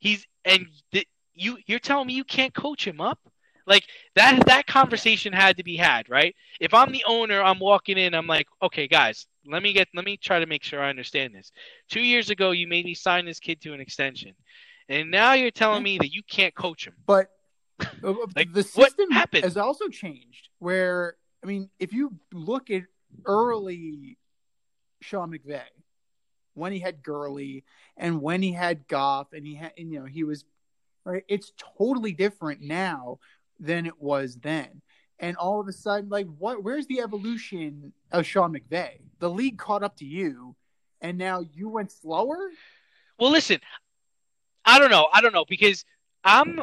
He's 0.00 0.26
and 0.44 0.66
the, 0.90 1.06
you 1.34 1.58
you're 1.66 1.78
telling 1.78 2.08
me 2.08 2.14
you 2.14 2.24
can't 2.24 2.52
coach 2.52 2.84
him 2.84 3.00
up? 3.00 3.20
Like 3.66 3.84
that 4.16 4.44
that 4.46 4.66
conversation 4.66 5.32
had 5.32 5.56
to 5.58 5.62
be 5.62 5.76
had, 5.76 6.08
right? 6.08 6.34
If 6.60 6.74
I'm 6.74 6.90
the 6.90 7.04
owner, 7.06 7.42
I'm 7.42 7.60
walking 7.60 7.96
in, 7.96 8.14
I'm 8.14 8.26
like, 8.26 8.46
okay, 8.62 8.88
guys, 8.88 9.26
let 9.46 9.62
me 9.62 9.72
get 9.72 9.88
let 9.94 10.04
me 10.04 10.16
try 10.16 10.40
to 10.40 10.46
make 10.46 10.64
sure 10.64 10.82
I 10.82 10.90
understand 10.90 11.34
this. 11.34 11.52
Two 11.88 12.00
years 12.00 12.30
ago, 12.30 12.50
you 12.50 12.66
made 12.66 12.84
me 12.84 12.94
sign 12.94 13.24
this 13.24 13.38
kid 13.38 13.60
to 13.62 13.72
an 13.72 13.80
extension, 13.80 14.34
and 14.88 15.10
now 15.10 15.34
you're 15.34 15.50
telling 15.50 15.82
me 15.82 15.98
that 15.98 16.12
you 16.12 16.22
can't 16.28 16.54
coach 16.54 16.86
him. 16.86 16.94
But 17.06 17.30
uh, 18.04 18.14
like, 18.36 18.52
the 18.52 18.62
system 18.62 19.10
has 19.10 19.56
also 19.56 19.88
changed. 19.88 20.48
Where 20.58 21.16
I 21.42 21.46
mean, 21.46 21.70
if 21.78 21.92
you 21.92 22.14
look 22.32 22.70
at 22.70 22.82
early 23.24 24.18
Sean 25.00 25.30
McVay, 25.30 25.62
when 26.54 26.72
he 26.72 26.78
had 26.78 27.02
Gurley 27.02 27.64
and 27.96 28.22
when 28.22 28.42
he 28.42 28.52
had 28.52 28.88
Goff 28.88 29.32
and 29.32 29.46
he 29.46 29.54
had 29.54 29.72
and, 29.76 29.92
you 29.92 30.00
know 30.00 30.06
he 30.06 30.24
was 30.24 30.44
right 31.04 31.24
it's 31.28 31.52
totally 31.78 32.12
different 32.12 32.60
now 32.60 33.18
than 33.60 33.86
it 33.86 34.00
was 34.00 34.36
then. 34.36 34.82
And 35.20 35.36
all 35.36 35.60
of 35.60 35.68
a 35.68 35.72
sudden 35.72 36.08
like 36.08 36.26
what 36.38 36.62
where's 36.62 36.86
the 36.86 37.00
evolution 37.00 37.92
of 38.10 38.26
Sean 38.26 38.54
McVay? 38.54 39.00
The 39.18 39.30
league 39.30 39.58
caught 39.58 39.82
up 39.82 39.96
to 39.96 40.04
you 40.04 40.56
and 41.00 41.18
now 41.18 41.40
you 41.40 41.68
went 41.68 41.92
slower? 41.92 42.38
Well 43.18 43.30
listen 43.30 43.60
I 44.64 44.78
don't 44.78 44.90
know. 44.90 45.08
I 45.12 45.20
don't 45.20 45.34
know 45.34 45.44
because 45.48 45.84
I'm 46.24 46.60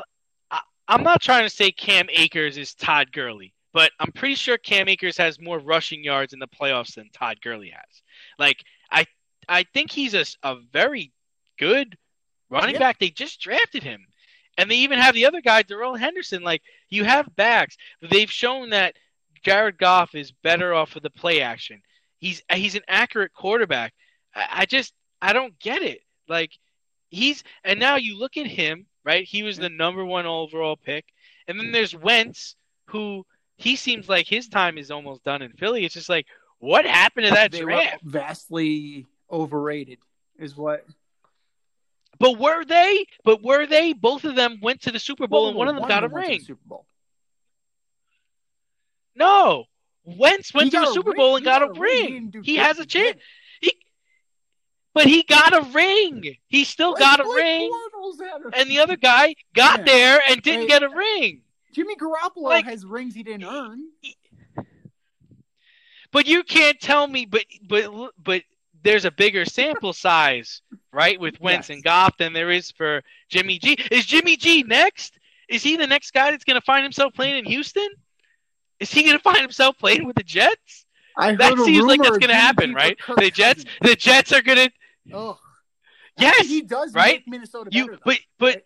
I, 0.50 0.62
I'm 0.88 1.04
not 1.04 1.22
trying 1.22 1.44
to 1.44 1.50
say 1.50 1.72
Cam 1.72 2.08
Akers 2.10 2.58
is 2.58 2.74
Todd 2.74 3.12
Gurley 3.12 3.54
but 3.74 3.92
I'm 4.00 4.12
pretty 4.12 4.36
sure 4.36 4.58
Cam 4.58 4.90
Akers 4.90 5.18
has 5.18 5.40
more 5.40 5.60
rushing 5.60 6.04
yards 6.04 6.34
in 6.34 6.40
the 6.40 6.48
playoffs 6.48 6.96
than 6.96 7.10
Todd 7.10 7.40
Gurley 7.42 7.70
has. 7.70 8.02
Like 8.38 8.64
I 9.52 9.66
think 9.74 9.92
he's 9.92 10.14
a, 10.14 10.26
a 10.44 10.56
very 10.72 11.12
good 11.60 11.98
running 12.50 12.76
yeah. 12.76 12.80
back. 12.80 13.00
They 13.00 13.10
just 13.10 13.42
drafted 13.42 13.84
him. 13.84 14.06
And 14.58 14.70
they 14.70 14.76
even 14.76 15.00
have 15.00 15.16
the 15.16 15.26
other 15.26 15.42
guy, 15.42 15.64
Darrell 15.64 15.96
Henderson. 15.96 16.44
Like, 16.44 16.62
you 16.90 17.04
have 17.04 17.36
backs. 17.36 17.78
They've 18.02 18.32
shown 18.32 18.72
that 18.72 18.96
Jared 19.44 19.78
Goff 19.78 20.16
is 20.16 20.32
better 20.32 20.74
off 20.74 20.96
of 20.96 21.04
the 21.04 21.10
play 21.10 21.42
action. 21.42 21.82
He's 22.20 22.44
he's 22.54 22.76
an 22.76 22.84
accurate 22.88 23.34
quarterback. 23.34 23.94
I, 24.36 24.48
I 24.52 24.66
just 24.66 24.94
I 25.22 25.34
don't 25.34 25.58
get 25.60 25.82
it. 25.82 26.02
Like 26.28 26.52
he's 27.10 27.44
and 27.64 27.80
now 27.80 27.96
you 27.96 28.18
look 28.18 28.38
at 28.38 28.46
him, 28.46 28.86
right? 29.04 29.26
He 29.26 29.44
was 29.44 29.58
the 29.58 29.70
number 29.70 30.06
one 30.06 30.26
overall 30.26 30.78
pick. 30.78 31.06
And 31.48 31.60
then 31.60 31.72
there's 31.72 31.96
Wentz, 31.96 32.56
who 32.86 33.26
he 33.58 33.76
seems 33.76 34.08
like 34.08 34.28
his 34.28 34.48
time 34.48 34.78
is 34.78 34.92
almost 34.92 35.24
done 35.24 35.42
in 35.42 35.54
Philly. 35.54 35.86
It's 35.86 35.96
just 35.96 36.10
like, 36.10 36.28
what 36.60 36.86
happened 36.86 37.28
to 37.28 37.34
that 37.34 37.52
they 37.52 37.62
draft? 37.62 38.04
vastly 38.04 39.08
overrated, 39.32 40.00
is 40.38 40.56
what. 40.56 40.86
But 42.20 42.38
were 42.38 42.64
they? 42.66 43.06
But 43.24 43.42
were 43.42 43.66
they? 43.66 43.94
Both 43.94 44.26
of 44.26 44.36
them 44.36 44.60
went 44.62 44.82
to 44.82 44.92
the 44.92 45.00
Super 45.00 45.28
Bowl, 45.28 45.42
Well, 45.42 45.50
and 45.50 45.58
one 45.58 45.68
of 45.68 45.76
them 45.76 45.88
got 45.88 46.04
a 46.04 46.08
went 46.08 46.26
to 46.26 46.28
the 46.28 46.32
ring. 46.34 46.40
Super 46.42 46.62
Bowl. 46.68 46.86
No, 49.16 49.66
Wentz 50.04 50.54
went 50.54 50.66
He 50.66 50.72
to 50.72 50.80
the 50.86 50.94
Super 50.94 51.12
ring. 51.12 51.18
Bowl 51.18 51.36
and 51.36 51.44
He 51.44 51.46
got 51.46 51.64
a 51.70 51.74
He, 51.74 51.80
ring. 51.80 52.30
didn't 52.30 52.46
He 52.46 52.56
has 52.58 52.80
a 52.80 52.86
chance. 52.86 53.20
He, 53.60 53.74
but 54.94 55.06
he 55.06 55.24
got 55.24 55.54
a 55.54 55.62
ring. 55.72 56.36
He 56.48 56.64
still 56.64 56.94
got 56.94 57.20
a 57.20 57.24
Blake 57.24 57.36
ring, 57.38 57.72
a- 58.54 58.58
and 58.58 58.70
the 58.70 58.80
other 58.80 58.96
guy 58.98 59.36
got 59.54 59.80
Yeah. 59.80 59.86
there 59.86 60.22
and 60.30 60.42
didn't 60.42 60.68
get 60.68 60.84
a 60.84 60.90
ring. 60.90 61.44
Jimmy 61.74 61.96
Garoppolo 61.96 62.44
like- 62.44 62.66
has 62.66 62.86
rings 62.86 63.16
he 63.16 63.24
didn't 63.24 63.46
earn. 63.46 63.90
But 66.12 66.28
you 66.28 66.44
can't 66.44 66.80
tell 66.80 67.08
me. 67.08 67.26
But 67.26 67.46
but 67.68 68.12
but 68.22 68.44
there's 68.84 69.06
a 69.06 69.12
bigger 69.12 69.46
sample 69.46 69.94
size, 69.94 70.62
right, 70.92 71.20
with 71.20 71.40
Wentz 71.40 71.70
Yes. 71.70 71.76
and 71.76 71.84
Goff 71.84 72.18
than 72.18 72.34
there 72.34 72.50
is 72.52 72.72
for 72.72 73.02
Jimmy 73.30 73.60
G. 73.60 73.78
Is 73.92 74.06
Jimmy 74.06 74.36
G 74.38 74.64
next? 74.64 75.18
Is 75.50 75.62
he 75.64 75.76
the 75.76 75.88
next 75.88 76.12
guy 76.12 76.32
that's 76.32 76.44
going 76.46 76.60
to 76.60 76.66
find 76.66 76.84
himself 76.84 77.14
playing 77.14 77.38
in 77.38 77.46
Houston? 77.46 77.88
Is 78.80 78.92
he 78.92 79.04
going 79.04 79.18
to 79.18 79.22
find 79.22 79.38
himself 79.40 79.78
playing 79.78 80.06
with 80.06 80.16
the 80.16 80.24
Jets? 80.24 80.86
I 81.18 81.36
That 81.36 81.58
seems 81.58 81.86
like 81.86 82.02
that's 82.02 82.18
going 82.18 82.30
to 82.30 82.36
happen, 82.36 82.74
right? 82.74 82.98
The 83.18 83.30
Jets, 83.30 83.66
the 83.82 83.96
Jets 83.96 84.32
are 84.32 84.42
going 84.42 84.58
to 84.58 84.72
Oh, 85.14 85.38
yes, 86.18 86.48
he 86.48 86.62
does 86.62 86.94
right? 86.94 87.22
Minnesota 87.28 87.70
you 87.74 87.88
better. 87.88 88.00
but 88.06 88.20
but 88.40 88.64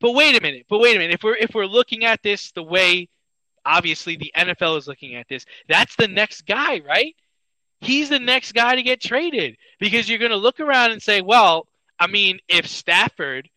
but 0.00 0.12
wait 0.12 0.36
a 0.36 0.40
minute 0.40 0.64
but 0.68 0.78
wait 0.78 0.96
a 0.96 0.98
minute 0.98 1.14
if 1.14 1.22
we're 1.22 1.36
if 1.36 1.54
we're 1.54 1.66
looking 1.66 2.04
at 2.04 2.22
this 2.22 2.52
the 2.52 2.62
way 2.62 3.08
obviously 3.66 4.16
the 4.16 4.32
NFL 4.36 4.78
is 4.78 4.86
looking 4.88 5.14
at 5.16 5.28
this 5.28 5.44
that's 5.68 5.94
the 5.96 6.08
next 6.08 6.46
guy 6.46 6.80
right 6.86 7.14
he's 7.80 8.08
the 8.08 8.18
next 8.18 8.52
guy 8.52 8.74
to 8.76 8.82
get 8.82 9.00
traded 9.00 9.56
because 9.78 10.08
you're 10.08 10.18
going 10.18 10.30
to 10.30 10.36
look 10.36 10.60
around 10.60 10.92
and 10.92 11.02
say 11.02 11.20
well 11.20 11.66
I 11.98 12.06
mean 12.06 12.38
if 12.48 12.66
Stafford 12.66 13.48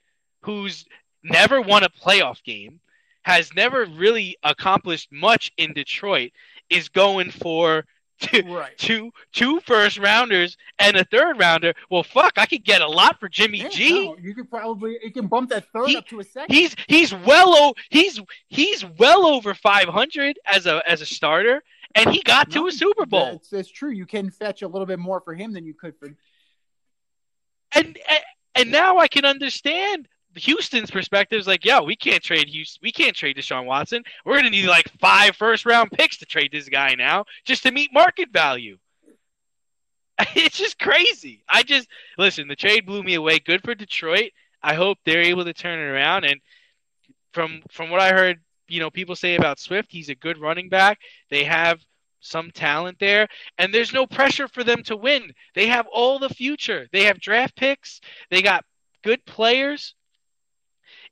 who's 0.43 0.85
never 1.23 1.61
won 1.61 1.83
a 1.83 1.89
playoff 1.89 2.43
game 2.43 2.79
has 3.23 3.53
never 3.53 3.85
really 3.85 4.37
accomplished 4.43 5.09
much 5.11 5.51
in 5.57 5.73
Detroit 5.73 6.31
is 6.69 6.89
going 6.89 7.29
for 7.29 7.85
two, 8.19 8.41
right. 8.55 8.75
two 8.77 9.11
two 9.33 9.59
first 9.61 9.97
rounders 9.99 10.57
and 10.79 10.95
a 10.95 11.03
third 11.05 11.39
rounder. 11.39 11.73
Well, 11.89 12.03
fuck, 12.03 12.33
I 12.37 12.45
could 12.45 12.63
get 12.63 12.81
a 12.81 12.87
lot 12.87 13.19
for 13.19 13.27
Jimmy 13.29 13.59
Yeah, 13.59 13.69
G. 13.69 14.05
no, 14.07 14.17
you 14.21 14.33
could 14.33 14.49
probably 14.49 14.97
you 15.03 15.11
can 15.11 15.27
bump 15.27 15.49
that 15.51 15.65
third 15.73 15.87
He- 15.89 15.97
up 15.97 16.07
to 16.07 16.19
a 16.19 16.23
second. 16.23 16.53
He's 16.55 16.75
he's 16.87 17.13
well 17.13 17.53
o- 17.55 17.73
he's 17.89 18.19
he's 18.49 18.83
well 18.97 19.25
over 19.25 19.53
500 19.53 20.39
as 20.45 20.65
a 20.65 20.81
as 20.89 21.01
a 21.01 21.05
starter, 21.05 21.61
and 21.95 22.09
he 22.11 22.21
got 22.23 22.51
to 22.51 22.67
a 22.67 22.71
Super 22.71 23.05
Bowl. 23.05 23.31
That's, 23.33 23.49
that's 23.49 23.69
true. 23.71 23.91
You 23.91 24.05
can 24.05 24.29
fetch 24.29 24.61
a 24.61 24.67
little 24.67 24.85
bit 24.85 24.99
more 24.99 25.21
for 25.21 25.33
him 25.33 25.53
than 25.53 25.65
you 25.65 25.73
could 25.73 25.97
for. 25.97 26.07
And 26.07 26.17
and- 27.75 27.97
and 28.53 28.69
now 28.69 28.97
I 28.97 29.07
can 29.07 29.23
understand 29.23 30.09
Houston's 30.35 30.91
perspective. 30.91 31.39
Is 31.39 31.47
like, 31.47 31.63
yo, 31.63 31.83
we 31.83 31.95
can't 31.95 32.21
trade 32.21 32.49
Houston. 32.49 32.81
We 32.83 32.91
can't 32.91 33.15
trade 33.15 33.37
Deshaun 33.37 33.63
Watson. 33.65 34.03
We're 34.25 34.35
gonna 34.35 34.49
need 34.49 34.65
like 34.67 34.89
five 34.99 35.37
first 35.37 35.65
round 35.65 35.89
picks 35.91 36.17
to 36.17 36.25
trade 36.25 36.49
this 36.51 36.67
guy 36.67 36.95
now 36.95 37.23
just 37.45 37.63
to 37.63 37.71
meet 37.71 37.93
market 37.93 38.29
value. 38.31 38.77
It's 40.35 40.57
just 40.57 40.77
crazy. 40.77 41.43
I 41.49 41.63
just 41.63 41.87
listen. 42.17 42.47
The 42.47 42.55
trade 42.55 42.85
blew 42.85 43.01
me 43.01 43.15
away. 43.15 43.39
Good 43.39 43.63
for 43.63 43.73
Detroit. 43.73 44.31
I 44.61 44.75
hope 44.75 44.99
they're 45.05 45.21
able 45.21 45.45
to 45.45 45.53
turn 45.53 45.79
it 45.79 45.89
around. 45.91 46.25
And 46.25 46.41
from 47.33 47.63
from 47.71 47.89
what 47.89 48.01
I 48.01 48.09
heard, 48.11 48.41
you 48.71 48.79
know, 48.79 48.89
people 48.89 49.15
say 49.15 49.35
about 49.35 49.59
Swift, 49.59 49.91
he's 49.91 50.09
a 50.09 50.15
good 50.15 50.37
running 50.37 50.69
back. 50.69 50.99
They 51.29 51.43
have 51.43 51.79
some 52.21 52.51
talent 52.51 52.97
there, 52.99 53.27
and 53.57 53.73
there's 53.73 53.93
no 53.93 54.05
pressure 54.07 54.47
for 54.47 54.63
them 54.63 54.83
to 54.83 54.95
win. 54.95 55.33
They 55.55 55.67
have 55.67 55.87
all 55.91 56.19
the 56.19 56.29
future. 56.29 56.87
They 56.91 57.03
have 57.05 57.19
draft 57.19 57.55
picks. 57.55 57.99
They 58.29 58.41
got 58.41 58.63
good 59.03 59.25
players. 59.25 59.95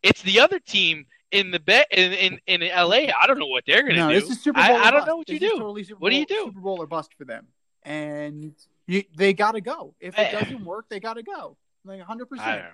It's 0.04 0.22
the 0.22 0.40
other 0.40 0.60
team 0.60 1.06
in 1.32 1.52
the 1.52 1.60
bet 1.60 1.88
in, 1.92 2.14
in 2.14 2.40
in 2.48 2.62
LA. 2.70 3.12
I 3.22 3.28
don't 3.28 3.40
know 3.40 3.48
what 3.48 3.66
they're 3.68 3.82
gonna 3.84 3.96
No, 3.96 4.10
do. 4.10 4.20
this 4.20 4.30
is 4.30 4.42
Super 4.42 4.62
Bowl. 4.62 4.78
I 4.78 4.88
or 4.88 4.92
don't 4.92 5.06
know 5.08 5.18
what 5.18 5.30
you 5.30 5.40
This 5.40 5.52
do. 5.52 5.58
Totally 5.58 5.84
Super 5.84 6.00
What 6.00 6.12
do 6.12 6.16
you 6.16 6.26
do? 6.26 6.44
Super 6.46 6.60
Bowl 6.62 6.82
or 6.82 6.88
bust 6.88 7.14
for 7.18 7.26
them, 7.26 7.48
and 7.84 8.54
you, 8.88 9.04
they 9.16 9.34
got 9.34 9.52
to 9.54 9.62
go. 9.62 9.94
If 10.00 10.18
it 10.18 10.34
Eh. 10.34 10.40
doesn't 10.40 10.64
work, 10.64 10.86
they 10.90 11.00
got 11.00 11.16
to 11.16 11.24
go. 11.24 11.58
Like 11.86 12.02
hundred 12.02 12.28
percent. 12.28 12.66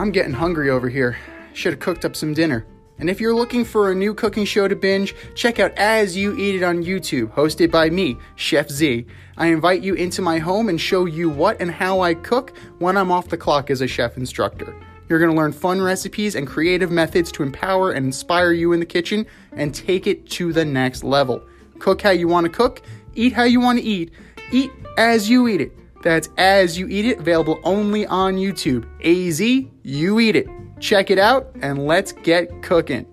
I'm 0.00 0.12
getting 0.12 0.32
hungry 0.32 0.70
over 0.70 0.88
here. 0.88 1.18
Should 1.52 1.74
have 1.74 1.80
cooked 1.80 2.06
up 2.06 2.16
some 2.16 2.32
dinner. 2.32 2.64
And 2.98 3.10
if 3.10 3.20
you're 3.20 3.34
looking 3.34 3.66
for 3.66 3.92
a 3.92 3.94
new 3.94 4.14
cooking 4.14 4.46
show 4.46 4.66
to 4.66 4.74
binge, 4.74 5.14
check 5.34 5.58
out 5.58 5.76
As 5.76 6.16
You 6.16 6.34
Eat 6.38 6.54
It 6.54 6.62
on 6.62 6.82
YouTube, 6.82 7.30
hosted 7.34 7.70
by 7.70 7.90
me, 7.90 8.16
Chef 8.34 8.70
Z. 8.70 9.04
I 9.36 9.48
invite 9.48 9.82
you 9.82 9.92
into 9.92 10.22
my 10.22 10.38
home 10.38 10.70
and 10.70 10.80
show 10.80 11.04
you 11.04 11.28
what 11.28 11.60
and 11.60 11.70
how 11.70 12.00
I 12.00 12.14
cook 12.14 12.56
when 12.78 12.96
I'm 12.96 13.12
off 13.12 13.28
the 13.28 13.36
clock 13.36 13.68
as 13.68 13.82
a 13.82 13.86
chef 13.86 14.16
instructor. 14.16 14.74
You're 15.10 15.18
going 15.18 15.32
to 15.32 15.36
learn 15.36 15.52
fun 15.52 15.82
recipes 15.82 16.34
and 16.34 16.46
creative 16.46 16.90
methods 16.90 17.30
to 17.32 17.42
empower 17.42 17.92
and 17.92 18.06
inspire 18.06 18.52
you 18.52 18.72
in 18.72 18.80
the 18.80 18.86
kitchen 18.86 19.26
and 19.52 19.74
take 19.74 20.06
it 20.06 20.30
to 20.30 20.54
the 20.54 20.64
next 20.64 21.04
level. 21.04 21.42
Cook 21.78 22.00
how 22.00 22.10
you 22.10 22.26
want 22.26 22.46
to 22.46 22.50
cook, 22.50 22.80
eat 23.14 23.34
how 23.34 23.44
you 23.44 23.60
want 23.60 23.78
to 23.78 23.84
eat, 23.84 24.14
eat 24.50 24.72
as 24.96 25.28
you 25.28 25.46
eat 25.46 25.60
it. 25.60 25.76
That's 26.02 26.28
As 26.38 26.78
You 26.78 26.88
Eat 26.88 27.04
It, 27.04 27.18
available 27.18 27.60
only 27.62 28.06
on 28.06 28.36
YouTube. 28.36 28.86
AZ, 29.04 29.40
you 29.82 30.20
eat 30.20 30.36
it. 30.36 30.48
Check 30.78 31.10
it 31.10 31.18
out 31.18 31.50
and 31.60 31.86
let's 31.86 32.12
get 32.12 32.62
cooking. 32.62 33.06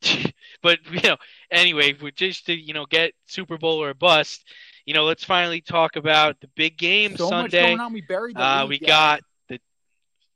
but 0.62 0.78
you 0.90 1.00
know, 1.04 1.16
anyway, 1.50 1.94
we 2.00 2.10
just 2.12 2.46
to 2.46 2.54
you 2.54 2.72
know 2.72 2.86
get 2.86 3.12
Super 3.26 3.58
Bowl 3.58 3.82
or 3.82 3.92
bust. 3.92 4.44
You 4.86 4.94
know, 4.94 5.04
let's 5.04 5.24
finally 5.24 5.60
talk 5.60 5.96
about 5.96 6.40
the 6.40 6.48
big 6.56 6.78
game 6.78 7.14
So 7.18 7.24
much 7.24 7.50
Sunday. 7.50 7.66
going 7.68 7.80
on. 7.80 7.92
We 7.92 8.00
buried 8.00 8.36
the 8.36 8.42
Uh, 8.42 8.66
we 8.66 8.78
got 8.78 9.20
the 9.50 9.60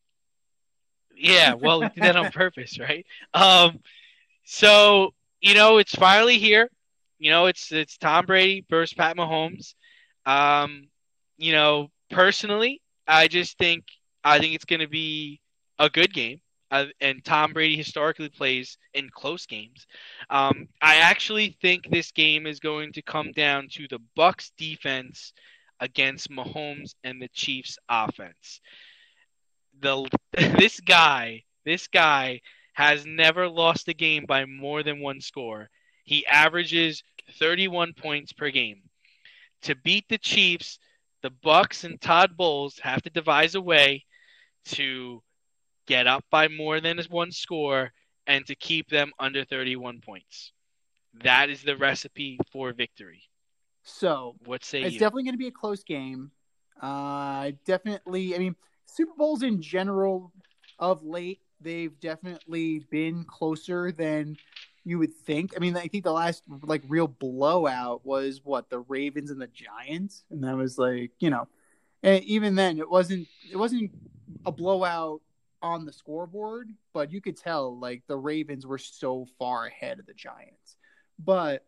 yeah. 1.16 1.54
Well, 1.54 1.80
we 1.80 1.88
did 1.88 2.02
that 2.04 2.16
on 2.16 2.30
purpose, 2.32 2.78
right? 2.78 3.06
Um, 3.32 3.80
so 4.44 5.14
you 5.40 5.54
know, 5.54 5.78
it's 5.78 5.94
finally 5.94 6.36
here. 6.36 6.68
You 7.22 7.30
know, 7.30 7.46
it's 7.46 7.70
it's 7.70 7.98
Tom 7.98 8.26
Brady 8.26 8.66
versus 8.68 8.94
Pat 8.94 9.16
Mahomes. 9.16 9.74
Um, 10.26 10.88
you 11.36 11.52
know, 11.52 11.86
personally, 12.10 12.82
I 13.06 13.28
just 13.28 13.56
think 13.58 13.84
I 14.24 14.40
think 14.40 14.56
it's 14.56 14.64
going 14.64 14.80
to 14.80 14.88
be 14.88 15.40
a 15.78 15.88
good 15.88 16.12
game. 16.12 16.40
Uh, 16.72 16.86
and 17.00 17.24
Tom 17.24 17.52
Brady 17.52 17.76
historically 17.76 18.28
plays 18.28 18.76
in 18.94 19.08
close 19.08 19.46
games. 19.46 19.86
Um, 20.30 20.66
I 20.80 20.96
actually 20.96 21.56
think 21.62 21.88
this 21.88 22.10
game 22.10 22.44
is 22.44 22.58
going 22.58 22.92
to 22.94 23.02
come 23.02 23.30
down 23.30 23.68
to 23.74 23.86
the 23.88 24.00
Bucks 24.16 24.50
defense 24.58 25.32
against 25.78 26.28
Mahomes 26.28 26.96
and 27.04 27.22
the 27.22 27.28
Chiefs 27.28 27.78
offense. 27.88 28.60
The 29.80 30.08
this 30.58 30.80
guy, 30.80 31.44
this 31.64 31.86
guy 31.86 32.40
has 32.72 33.06
never 33.06 33.48
lost 33.48 33.86
a 33.86 33.94
game 33.94 34.24
by 34.26 34.44
more 34.44 34.82
than 34.82 34.98
one 34.98 35.20
score. 35.20 35.70
He 36.04 36.26
averages 36.26 37.04
31 37.38 37.94
points 37.94 38.32
per 38.32 38.50
game. 38.50 38.82
To 39.62 39.74
beat 39.76 40.04
the 40.08 40.18
Chiefs, 40.18 40.78
the 41.22 41.30
Bucks 41.30 41.84
and 41.84 42.00
Todd 42.00 42.36
Bowles 42.36 42.78
have 42.80 43.02
to 43.02 43.10
devise 43.10 43.54
a 43.54 43.60
way 43.60 44.04
to 44.66 45.22
get 45.86 46.06
up 46.06 46.24
by 46.30 46.48
more 46.48 46.80
than 46.80 46.98
one 47.10 47.32
score 47.32 47.92
and 48.26 48.46
to 48.46 48.54
keep 48.54 48.88
them 48.88 49.12
under 49.18 49.44
31 49.44 50.00
points. 50.00 50.52
That 51.22 51.50
is 51.50 51.62
the 51.62 51.76
recipe 51.76 52.38
for 52.52 52.72
victory. 52.72 53.22
So 53.84 54.36
What 54.44 54.64
say 54.64 54.82
it's 54.82 54.94
you? 54.94 55.00
definitely 55.00 55.24
going 55.24 55.34
to 55.34 55.38
be 55.38 55.48
a 55.48 55.52
close 55.52 55.82
game. 55.82 56.30
Uh, 56.80 57.52
definitely. 57.66 58.34
I 58.34 58.38
mean, 58.38 58.56
Super 58.86 59.12
Bowls 59.16 59.42
in 59.42 59.60
general 59.60 60.32
of 60.78 61.02
late, 61.04 61.40
they've 61.60 61.98
definitely 62.00 62.80
been 62.90 63.24
closer 63.24 63.92
than 63.92 64.36
you 64.84 64.98
would 64.98 65.14
think. 65.14 65.52
I 65.56 65.60
mean, 65.60 65.76
I 65.76 65.86
think 65.86 66.04
the 66.04 66.12
last 66.12 66.42
like 66.62 66.82
real 66.88 67.08
blowout 67.08 68.04
was 68.04 68.40
what 68.44 68.70
the 68.70 68.80
Ravens 68.80 69.30
and 69.30 69.40
the 69.40 69.48
Giants, 69.48 70.24
and 70.30 70.42
that 70.44 70.56
was 70.56 70.78
like 70.78 71.12
you 71.18 71.30
know, 71.30 71.48
and 72.02 72.22
even 72.24 72.54
then 72.54 72.78
it 72.78 72.90
wasn't 72.90 73.28
it 73.50 73.56
wasn't 73.56 73.90
a 74.44 74.52
blowout 74.52 75.20
on 75.62 75.84
the 75.84 75.92
scoreboard, 75.92 76.68
but 76.92 77.12
you 77.12 77.20
could 77.20 77.36
tell 77.36 77.78
like 77.78 78.02
the 78.08 78.16
Ravens 78.16 78.66
were 78.66 78.78
so 78.78 79.26
far 79.38 79.66
ahead 79.66 79.98
of 79.98 80.06
the 80.06 80.14
Giants. 80.14 80.76
But 81.18 81.64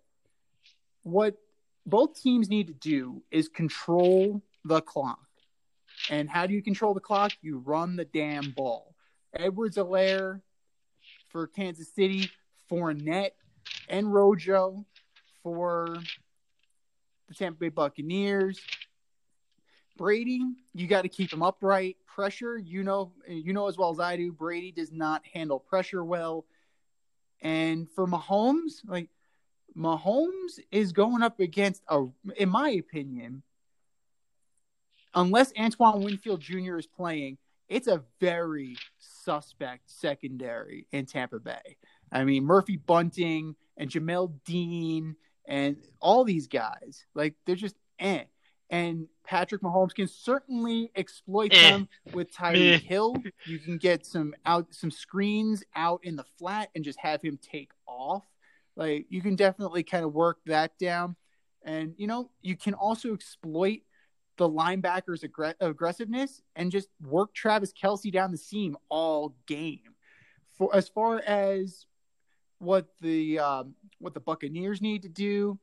what 1.05 1.37
both 1.87 2.21
teams 2.21 2.49
need 2.49 2.67
to 2.67 2.73
do 2.75 3.23
is 3.31 3.49
control 3.49 4.43
the 4.65 4.81
clock. 4.81 5.21
And 6.11 6.29
how 6.29 6.47
do 6.47 6.55
you 6.55 6.63
control 6.63 6.95
the 6.95 7.01
clock? 7.01 7.33
You 7.41 7.59
run 7.59 7.95
the 7.97 8.05
damn 8.05 8.51
ball. 8.51 8.95
Edwards-Helaire 9.35 10.41
for 11.29 11.47
Kansas 11.47 11.93
City, 11.95 12.31
Fournette 12.71 13.33
and 13.89 14.13
Rojo 14.13 14.85
for 15.43 15.97
the 17.29 17.35
Tampa 17.35 17.61
Bay 17.61 17.69
Buccaneers. 17.69 18.61
Brady, 19.97 20.43
you 20.73 20.87
got 20.87 21.03
to 21.03 21.09
keep 21.09 21.33
him 21.33 21.43
upright. 21.43 21.97
Pressure, 22.07 22.59
you 22.59 22.83
know, 22.83 23.13
you 23.29 23.53
know 23.53 23.69
as 23.69 23.77
well 23.77 23.91
as 23.91 24.01
I 24.01 24.17
do, 24.17 24.33
Brady 24.33 24.73
does 24.73 24.93
not 24.93 25.23
handle 25.33 25.59
pressure 25.59 26.05
well. 26.05 26.45
And 27.43 27.89
for 27.91 28.07
Mahomes, 28.07 28.81
like 28.87 29.09
Mahomes 29.77 30.59
is 30.71 30.93
going 30.93 31.23
up 31.23 31.41
against 31.41 31.83
a, 31.89 32.07
in 32.37 32.49
my 32.49 32.71
opinion, 32.71 33.43
unless 35.15 35.53
Antoine 35.59 36.03
Winfield 36.03 36.41
Jr. 36.41 36.77
is 36.77 36.87
playing, 36.87 37.39
it's 37.69 37.87
a 37.87 38.03
very 38.21 38.77
suspect 38.99 39.91
secondary 39.91 40.87
in 40.93 41.07
Tampa 41.07 41.39
Bay. 41.39 41.77
I 42.15 42.25
mean, 42.25 42.45
Murphy 42.45 42.77
Bunting 42.77 43.57
and 43.77 43.91
Jamel 43.91 44.33
Dean 44.47 45.17
and 45.47 45.77
all 46.01 46.25
these 46.25 46.47
guys, 46.47 47.05
like 47.15 47.35
they're 47.45 47.57
just 47.57 47.77
eh. 47.99 48.25
And 48.71 49.09
Patrick 49.25 49.61
Mahomes 49.63 49.95
can 49.95 50.09
certainly 50.09 50.91
exploit 50.97 51.53
Eh. 51.53 51.71
them 51.71 51.89
with 52.13 52.29
Meh. 52.41 52.53
Tyreek 52.53 52.81
Hill. 52.81 53.17
You 53.47 53.59
can 53.59 53.77
get 53.77 54.07
some 54.07 54.35
out 54.47 54.73
some 54.73 54.91
screens 54.91 55.63
out 55.77 56.01
in 56.03 56.17
the 56.17 56.25
flat 56.39 56.71
and 56.75 56.83
just 56.85 56.99
have 57.01 57.21
him 57.21 57.39
take 57.43 57.73
off. 57.87 58.25
Like 58.77 59.07
you 59.11 59.21
can 59.21 59.37
definitely 59.37 59.83
kind 59.83 60.05
of 60.05 60.15
work 60.15 60.39
that 60.47 60.79
down. 60.79 61.17
And 61.63 61.95
you 61.99 62.07
know, 62.07 62.31
you 62.41 62.57
can 62.57 62.75
also 62.75 63.13
exploit 63.13 63.81
the 64.37 64.49
linebackers' 64.49 65.25
aggr- 65.25 65.55
aggressiveness 65.61 66.43
and 66.57 66.73
just 66.73 66.89
work 67.01 67.35
Travis 67.35 67.73
Kelce 67.73 68.13
down 68.13 68.33
the 68.33 68.39
seam 68.39 68.77
all 68.89 69.35
game. 69.47 69.95
For 70.59 70.75
as 70.75 70.89
far 70.89 71.19
as 71.21 71.87
what 72.59 72.87
the 73.01 73.39
um, 73.39 73.75
what 73.99 74.15
the 74.15 74.21
Buccaneers 74.21 74.81
need 74.81 75.03
to 75.03 75.09
do, 75.09 75.59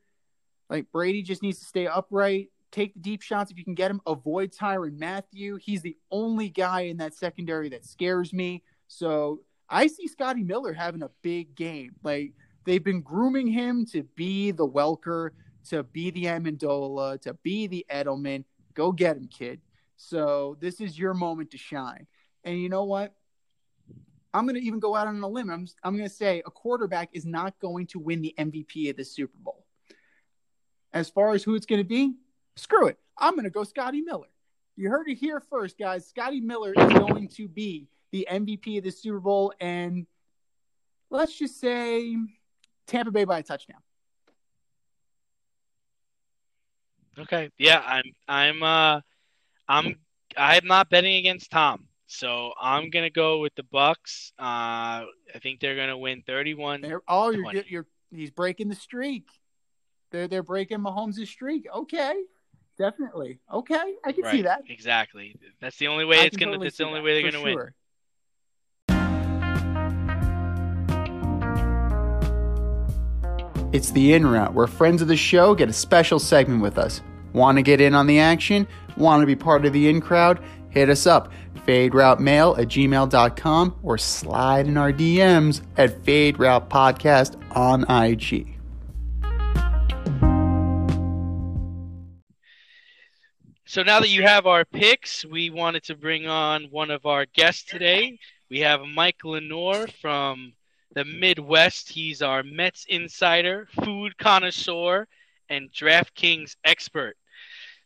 like 0.70 0.92
Brady 0.92 1.22
just 1.22 1.42
needs 1.42 1.60
to 1.60 1.66
stay 1.66 1.88
upright, 1.88 2.50
take 2.72 2.94
the 2.94 3.00
deep 3.00 3.22
shots 3.22 3.52
if 3.52 3.58
you 3.58 3.64
can 3.64 3.76
get 3.76 3.92
him. 3.92 4.02
Avoid 4.06 4.52
Tyrann 4.52 4.98
Mathieu. 4.98 5.58
He's 5.58 5.82
the 5.82 5.98
only 6.12 6.50
guy 6.50 6.82
in 6.82 6.98
that 6.98 7.14
secondary 7.14 7.70
that 7.70 7.86
scares 7.86 8.34
me. 8.34 8.64
So 8.88 9.42
I 9.70 9.88
see 9.88 10.08
Scotty 10.08 10.44
Miller 10.44 10.74
having 10.74 11.04
a 11.04 11.10
big 11.22 11.56
game. 11.56 11.96
Like 12.04 12.34
they've 12.66 12.84
been 12.84 13.02
grooming 13.02 13.48
him 13.48 13.86
to 13.88 14.04
be 14.16 14.52
the 14.52 14.68
Welker, 14.68 15.32
to 15.70 15.84
be 15.84 16.12
the 16.12 16.26
Amendola, 16.26 17.22
to 17.22 17.34
be 17.36 17.68
the 17.68 17.86
Edelman. 17.90 18.44
Go 18.74 18.92
get 18.92 19.18
him, 19.18 19.28
kid. 19.28 19.62
So 19.98 20.58
this 20.60 20.82
is 20.82 20.98
your 20.98 21.14
moment 21.14 21.52
to 21.52 21.58
shine. 21.58 22.08
And 22.44 22.60
you 22.60 22.70
know 22.70 22.86
what? 22.86 23.14
I'm 24.34 24.46
going 24.46 24.56
to 24.56 24.66
even 24.66 24.80
go 24.80 24.96
out 24.96 25.08
on 25.08 25.22
a 25.22 25.28
limb. 25.28 25.50
I'm, 25.50 25.68
I'm 25.84 25.98
going 25.98 26.08
to 26.08 26.16
say 26.16 26.42
a 26.46 26.52
quarterback 26.52 27.10
is 27.14 27.26
not 27.26 27.60
going 27.60 27.88
to 27.88 28.00
win 28.00 28.22
the 28.22 28.34
MVP 28.38 28.90
of 28.90 28.98
the 28.98 29.04
Super 29.04 29.38
Bowl. 29.38 29.66
As 30.94 31.10
far 31.10 31.34
as 31.34 31.44
who 31.44 31.56
it's 31.56 31.66
going 31.66 31.82
to 31.82 31.88
be, 31.88 32.14
screw 32.56 32.88
it. 32.88 32.98
I'm 33.18 33.34
going 33.34 33.44
to 33.44 33.50
go 33.50 33.64
Scotty 33.64 34.02
Miller. 34.02 34.28
You 34.76 34.90
heard 34.90 35.10
it 35.10 35.16
here 35.16 35.40
first, 35.40 35.78
guys. 35.78 36.08
Scotty 36.08 36.40
Miller 36.40 36.74
is 36.76 36.94
going 36.94 37.28
to 37.30 37.48
be 37.48 37.88
the 38.12 38.28
MVP 38.30 38.78
of 38.78 38.84
the 38.84 38.92
Super 38.92 39.20
Bowl. 39.20 39.54
And 39.60 40.08
let's 41.10 41.38
just 41.38 41.60
say 41.60 42.16
Tampa 42.88 43.12
Bay 43.12 43.26
by 43.26 43.40
a 43.40 43.44
touchdown. 43.44 43.80
Okay. 47.20 47.52
Yeah, 47.58 47.82
I'm 47.86 48.04
I'm 48.28 48.64
uh 48.64 49.02
I'm 49.68 49.96
I'm 50.38 50.66
not 50.66 50.90
betting 50.90 51.18
against 51.18 51.52
Tom. 51.52 51.88
So 52.14 52.52
I'm 52.60 52.90
gonna 52.90 53.10
go 53.10 53.40
with 53.40 53.56
the 53.56 53.64
Bucks. 53.64 54.34
Uh 54.38 54.44
I 54.44 55.40
think 55.42 55.62
they're 55.62 55.78
gonna 55.78 55.98
win 55.98 56.24
31. 56.28 56.82
They're, 56.82 57.02
oh, 57.08 57.30
you're, 57.30 57.42
20. 57.44 57.64
you're 57.70 57.88
he's 58.14 58.32
breaking 58.32 58.68
the 58.68 58.76
streak. 58.76 59.28
They're 60.12 60.28
they're 60.28 60.44
breaking 60.44 60.80
Mahomes' 60.80 61.26
streak. 61.26 61.68
Okay, 61.74 62.14
definitely. 62.78 63.40
Okay, 63.52 63.96
I 64.04 64.12
can 64.12 64.26
Right, 64.26 64.32
see 64.32 64.42
that. 64.42 64.64
Exactly. 64.68 65.38
That's 65.62 65.78
the 65.78 65.88
only 65.88 66.04
way 66.04 66.20
I 66.20 66.24
it's 66.26 66.36
gonna. 66.36 66.52
totally 66.52 66.68
that's 66.68 66.78
the 66.78 66.84
only 66.86 67.00
that, 67.00 67.06
way 67.06 67.22
they're 67.22 67.32
gonna 67.32 67.44
win. 67.46 67.70
It's 73.72 73.92
the 73.92 74.14
in 74.14 74.28
route 74.28 74.54
where 74.54 74.68
friends 74.68 75.02
of 75.02 75.08
the 75.08 75.16
show 75.16 75.56
get 75.56 75.70
a 75.70 75.74
special 75.74 76.20
segment 76.20 76.62
with 76.62 76.78
us. 76.78 77.02
Want 77.32 77.58
to 77.58 77.62
get 77.62 77.80
in 77.80 77.96
on 77.96 78.06
the 78.06 78.20
action? 78.20 78.68
Want 78.98 79.22
to 79.22 79.26
be 79.26 79.38
part 79.38 79.66
of 79.66 79.72
the 79.72 79.88
in 79.88 80.02
crowd? 80.02 80.44
Hit 80.72 80.90
us 80.90 81.06
up, 81.06 81.32
faderoutemail 81.68 82.58
at 82.58 82.68
gmail.com 82.68 83.76
or 83.84 83.98
slide 83.98 84.68
in 84.68 84.78
our 84.78 84.92
DMs 84.92 85.62
at 85.78 86.04
Fade 86.04 86.40
Route 86.40 86.70
Podcast 86.70 87.40
on 87.56 87.84
IG. 87.90 88.58
So 93.66 93.84
now 93.84 94.02
that 94.02 94.10
you 94.10 94.24
have 94.24 94.48
our 94.48 94.66
picks, 94.66 95.24
we 95.24 95.50
wanted 95.50 95.84
to 95.84 95.96
bring 95.96 96.28
on 96.28 96.66
one 96.72 96.92
of 96.92 97.06
our 97.06 97.26
guests 97.26 97.64
today. 97.64 98.20
We 98.50 98.60
have 98.60 98.82
Mike 98.82 99.24
Lenore 99.24 99.88
from 100.02 100.52
the 100.94 101.06
Midwest. 101.06 101.90
He's 101.90 102.22
our 102.22 102.44
Mets 102.44 102.86
insider, 102.90 103.70
food 103.82 104.18
connoisseur, 104.18 105.08
and 105.50 105.72
DraftKings 105.72 106.58
expert. 106.66 107.16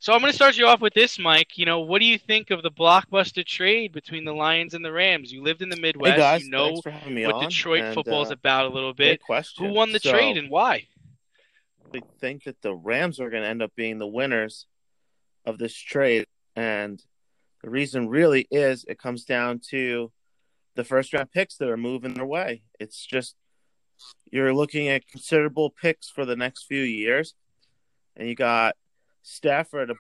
So 0.06 0.14
I'm 0.14 0.20
going 0.20 0.32
to 0.32 0.36
start 0.36 0.56
you 0.56 0.68
off 0.68 0.82
with 0.82 0.94
this, 0.94 1.18
Mike. 1.18 1.58
You 1.58 1.66
know, 1.66 1.80
what 1.80 1.98
do 1.98 2.06
you 2.06 2.20
think 2.20 2.52
of 2.52 2.62
the 2.62 2.70
blockbuster 2.70 3.44
trade 3.44 3.92
between 3.92 4.24
the 4.24 4.36
Lions 4.36 4.76
and 4.76 4.86
the 4.86 4.92
Rams? 4.92 5.32
You 5.32 5.42
lived 5.42 5.64
in 5.64 5.70
the 5.70 5.78
Midwest. 5.78 6.14
Hey 6.14 6.20
guys, 6.20 6.44
you 6.44 6.52
know 6.52 6.66
thanks 6.66 6.82
for 6.82 6.92
having 6.92 7.16
me 7.16 7.26
what. 7.26 7.50
Detroit 7.50 7.82
and, 7.82 7.94
football's 7.96 8.30
uh, 8.30 8.34
about 8.34 8.68
a 8.68 8.70
little 8.70 8.94
bit. 8.94 9.20
question. 9.20 9.66
Who 9.66 9.74
won 9.74 9.92
the 9.92 10.00
So, 10.00 10.12
trade 10.12 10.38
and 10.38 10.52
why? 10.52 10.86
I 11.92 12.04
think 12.22 12.44
that 12.44 12.62
the 12.62 12.76
Rams 12.76 13.20
are 13.20 13.32
going 13.32 13.42
to 13.42 13.50
end 13.50 13.64
up 13.64 13.72
being 13.76 13.98
the 13.98 14.06
winners 14.06 14.68
of 15.44 15.58
this 15.58 15.74
trade, 15.76 16.28
and 16.56 17.02
the 17.64 17.72
reason 17.72 18.08
really 18.08 18.48
is 18.52 18.86
it 18.88 19.00
comes 19.00 19.26
down 19.26 19.60
to 19.72 20.12
the 20.76 20.84
first 20.84 21.14
round 21.14 21.32
picks 21.32 21.58
that 21.58 21.68
are 21.68 21.78
moving 21.78 22.14
their 22.14 22.28
way. 22.28 22.62
It's 22.80 23.04
just 23.04 23.36
you're 24.32 24.54
looking 24.54 24.88
at 24.88 25.08
considerable 25.08 25.72
picks 25.72 26.12
for 26.12 26.26
the 26.26 26.36
next 26.36 26.66
few 26.66 26.84
years, 26.84 27.34
and 28.16 28.30
you 28.30 28.36
got 28.36 28.76
Stafford, 29.26 29.92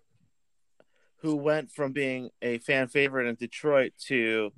who 1.17 1.35
went 1.35 1.71
from 1.71 1.91
being 1.91 2.29
a 2.43 2.59
fan 2.59 2.87
favorite 2.87 3.27
in 3.27 3.35
Detroit 3.35 3.93
to 4.05 4.53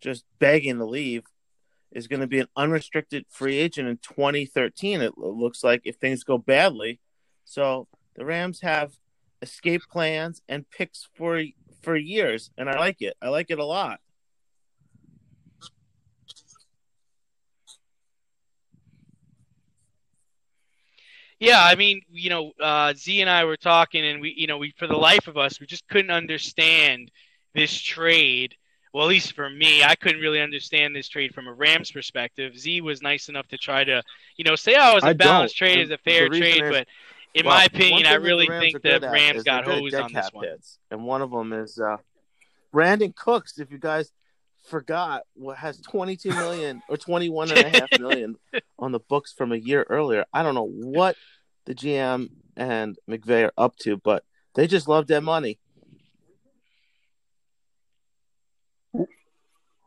just 0.00 0.24
begging 0.38 0.78
to 0.78 0.86
leave 0.86 1.24
is 1.92 2.08
going 2.08 2.20
to 2.20 2.26
be 2.26 2.38
an 2.38 2.46
unrestricted 2.56 3.26
free 3.28 3.58
agent 3.58 3.88
in 3.88 3.98
2013. 3.98 5.02
It 5.02 5.18
looks 5.18 5.62
like 5.62 5.82
if 5.84 5.96
things 5.96 6.24
go 6.24 6.38
badly. 6.38 6.98
So 7.44 7.88
the 8.16 8.24
Rams 8.24 8.62
have 8.62 8.92
escape 9.42 9.82
plans 9.90 10.40
and 10.48 10.68
picks 10.70 11.08
for 11.14 11.42
for 11.82 11.96
years, 11.96 12.50
and 12.56 12.68
I 12.68 12.78
like 12.78 13.00
it. 13.00 13.16
I 13.20 13.28
like 13.28 13.50
it 13.50 13.58
a 13.58 13.64
lot. 13.64 14.00
Yeah, 21.40 21.62
I 21.64 21.74
mean, 21.74 22.02
you 22.12 22.28
know, 22.30 22.52
uh, 22.60 22.92
Z 22.94 23.20
and 23.22 23.30
I 23.30 23.44
were 23.44 23.56
talking, 23.56 24.04
and 24.04 24.20
we, 24.20 24.34
you 24.36 24.46
know, 24.46 24.58
we 24.58 24.72
for 24.76 24.86
the 24.86 24.96
life 24.96 25.26
of 25.26 25.36
us, 25.38 25.58
we 25.58 25.66
just 25.66 25.88
couldn't 25.88 26.10
understand 26.10 27.10
this 27.54 27.72
trade. 27.80 28.54
Well, 28.92 29.04
at 29.06 29.08
least 29.08 29.34
for 29.34 29.48
me, 29.48 29.82
I 29.82 29.94
couldn't 29.94 30.20
really 30.20 30.40
understand 30.40 30.94
this 30.94 31.08
trade 31.08 31.32
from 31.34 31.46
a 31.46 31.52
Rams 31.54 31.90
perspective. 31.92 32.58
Z 32.58 32.80
was 32.82 33.00
nice 33.02 33.28
enough 33.28 33.46
to 33.48 33.56
try 33.56 33.84
to, 33.84 34.02
you 34.36 34.44
know, 34.44 34.54
say, 34.56 34.74
"Oh, 34.78 34.96
it's 34.96 35.04
a 35.04 35.08
I 35.08 35.12
balanced 35.14 35.56
don't. 35.58 35.68
trade, 35.68 35.78
it's 35.78 35.90
a 35.92 35.98
fair 35.98 36.28
trade," 36.28 36.62
is- 36.62 36.70
but 36.70 36.88
in 37.32 37.46
Well, 37.46 37.56
my 37.56 37.64
opinion, 37.64 38.06
I 38.06 38.12
that 38.14 38.18
the 38.22 38.26
really 38.26 38.46
think 38.46 38.82
the 38.82 39.00
Rams 39.00 39.42
got 39.44 39.64
hosed 39.64 39.94
on 39.94 40.12
this 40.12 40.30
one. 40.32 40.44
hits. 40.44 40.78
and 40.90 41.04
one 41.04 41.22
of 41.22 41.30
them 41.30 41.52
is 41.52 41.78
uh, 41.78 41.96
Brandin 42.74 43.14
Cooks. 43.14 43.58
If 43.58 43.70
you 43.70 43.78
guys 43.78 44.12
forgot, 44.70 45.22
what 45.34 45.58
has 45.58 45.80
22 45.90 46.30
million 46.30 46.82
or 46.88 46.96
21 46.96 47.50
and 47.50 47.60
a 47.60 47.68
half 47.68 47.90
million 47.98 48.36
on 48.78 48.92
the 48.92 49.00
books 49.00 49.32
from 49.32 49.52
a 49.52 49.56
year 49.56 49.84
earlier. 49.90 50.24
I 50.32 50.42
don't 50.42 50.54
know 50.54 50.68
what 50.68 51.16
the 51.66 51.74
GM 51.74 52.28
and 52.56 52.96
McVay 53.08 53.46
are 53.46 53.52
up 53.58 53.76
to, 53.78 53.96
but 53.96 54.24
they 54.54 54.66
just 54.66 54.88
love 54.88 55.08
that 55.08 55.22
money. 55.22 55.58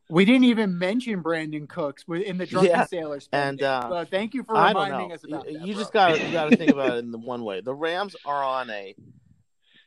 We 0.10 0.26
didn't 0.26 0.44
even 0.44 0.78
mention 0.78 1.24
Brandin 1.24 1.68
Cooks 1.68 2.04
in 2.08 2.38
the 2.38 2.46
drunken 2.46 2.72
Yeah, 2.72 2.86
sailor 2.86 3.20
and, 3.32 3.62
uh, 3.64 3.88
but 3.90 4.12
thank 4.12 4.34
you 4.36 4.44
for 4.44 4.54
reminding 4.54 5.12
us 5.12 5.24
about 5.24 5.50
you 5.50 5.58
that. 5.58 5.68
you 5.68 5.74
just 5.74 5.92
got 5.92 6.22
you 6.22 6.32
got 6.32 6.52
to 6.52 6.56
think 6.58 6.72
about 6.72 6.98
it 6.98 7.00
in 7.00 7.12
the 7.12 7.18
one 7.18 7.44
way. 7.44 7.62
The 7.62 7.74
Rams 7.74 8.16
are 8.26 8.44
on 8.44 8.70
a 8.70 8.96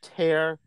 tear, 0.01 0.59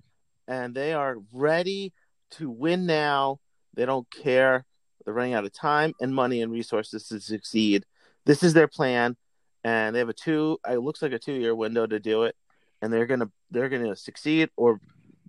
and 0.49 0.75
they 0.75 0.95
are 0.95 1.17
ready 1.33 1.93
to 2.33 2.49
win 2.49 2.87
now. 2.87 3.41
They 3.75 3.87
don't 3.87 4.11
care. 4.11 4.65
They're 5.05 5.15
running 5.15 5.35
out 5.35 5.45
of 5.45 5.53
time 5.53 5.95
and 6.01 6.15
money 6.15 6.43
and 6.43 6.53
resources 6.53 7.09
to 7.09 7.21
succeed. 7.21 7.85
This 8.27 8.43
is 8.43 8.53
their 8.53 8.69
plan, 8.69 9.17
and 9.65 9.95
they 9.95 9.99
have 10.01 10.09
a 10.09 10.15
two. 10.15 10.59
It 10.69 10.79
looks 10.79 11.03
like 11.03 11.13
a 11.13 11.19
two-year 11.19 11.55
window 11.55 11.87
to 11.87 11.99
do 11.99 12.25
it, 12.25 12.37
and 12.83 12.93
they're 12.93 13.07
gonna 13.07 13.31
they're 13.51 13.69
gonna 13.69 13.97
succeed 13.97 14.51
or 14.57 14.81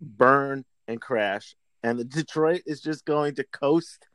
burn 0.02 0.66
and 0.88 1.02
crash. 1.02 1.56
And 1.84 1.98
the 1.98 2.04
Detroit 2.04 2.62
is 2.66 2.82
just 2.82 3.06
going 3.06 3.36
to 3.36 3.44
coast 3.44 4.08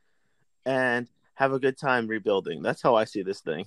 and 0.65 1.07
have 1.35 1.53
a 1.53 1.59
good 1.59 1.77
time 1.77 2.07
rebuilding. 2.07 2.61
That's 2.61 2.81
how 2.81 2.95
I 2.95 3.05
see 3.05 3.23
this 3.23 3.41
thing. 3.41 3.65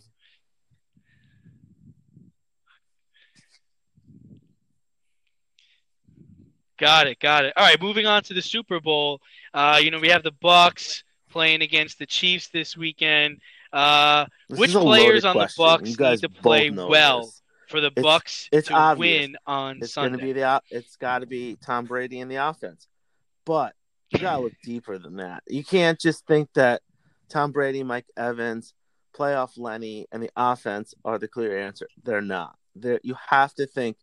Got 6.81 7.07
it, 7.09 7.21
got 7.21 7.45
it. 7.45 7.53
All 7.57 7.65
right, 7.65 7.81
moving 7.81 8.07
on 8.07 8.23
to 8.25 8.35
the 8.35 8.41
Super 8.43 8.81
Bowl. 8.81 9.21
Uh, 9.53 9.79
you 9.83 9.91
know, 9.91 9.99
we 10.01 10.09
have 10.09 10.23
the 10.23 10.33
Bucks 10.41 11.05
playing 11.31 11.61
against 11.63 11.99
the 11.99 12.07
Chiefs 12.07 12.49
this 12.49 12.77
weekend. 12.77 13.39
Uh, 13.73 14.25
This 14.49 14.59
which 14.59 14.73
players 14.73 15.25
on 15.25 15.37
the. 15.37 15.49
Bucks 15.57 15.83
need 15.99 16.21
to 16.21 16.29
play 16.29 16.71
well 16.71 17.21
this. 17.27 17.43
for 17.69 17.81
the 17.81 17.89
It's- 17.89 18.03
Bucks 18.03 18.49
it's 18.51 18.69
to 18.69 18.75
obvious. 18.75 19.21
win 19.29 19.37
on 19.47 19.79
It's 19.83 19.93
Sunday? 19.93 20.09
going 20.09 20.19
to 20.21 20.25
be 20.35 20.41
the 20.41 20.63
it's 20.71 20.97
got 20.97 21.19
to 21.21 21.27
be 21.27 21.57
Tom 21.57 21.85
Brady 21.85 22.19
in 22.21 22.29
the 22.29 22.37
offense. 22.37 22.89
But 23.45 23.75
you 24.11 24.19
got 24.21 24.37
to 24.39 24.43
look 24.45 24.55
deeper 24.65 24.99
than 24.99 25.17
that. 25.17 25.43
You 25.47 25.63
can't 25.63 26.01
just 26.01 26.27
think 26.27 26.49
that 26.55 26.81
Tom 27.29 27.53
Brady, 27.53 27.83
Mike 27.85 28.07
Evans, 28.17 28.73
playoff 29.15 29.51
Lenny, 29.59 30.07
and 30.11 30.23
the 30.23 30.31
offense 30.35 30.95
are 31.05 31.19
the 31.19 31.29
clear 31.29 31.59
answer. 31.61 31.87
They're 32.03 32.21
not. 32.23 32.57
They're, 32.75 33.01
you 33.05 33.17
have 33.29 33.53
to 33.55 33.67
think, 33.67 33.99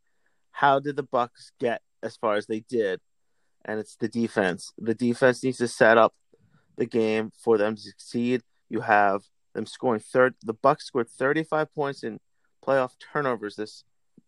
how 0.51 0.79
did 0.79 0.95
the 0.95 1.03
Bucks 1.03 1.51
get 1.59 1.81
as 2.03 2.15
far 2.15 2.35
as 2.35 2.47
they 2.47 2.61
did? 2.61 2.99
And 3.65 3.79
it's 3.79 3.95
the 3.95 4.07
defense. 4.07 4.71
The 4.77 4.95
defense 4.95 5.43
needs 5.43 5.57
to 5.57 5.67
set 5.67 5.97
up 5.97 6.13
the 6.77 6.85
game 6.85 7.31
for 7.43 7.57
them 7.57 7.75
to 7.75 7.81
succeed. 7.81 8.41
You 8.69 8.81
have 8.81 9.23
them 9.53 9.65
scoring 9.65 9.99
third. 9.99 10.35
The 10.43 10.53
Bucks 10.53 10.85
scored 10.85 11.09
35 11.09 11.73
points 11.73 12.03
in 12.03 12.19
playoff 12.65 12.91
turnovers 13.11 13.55
this 13.55 13.83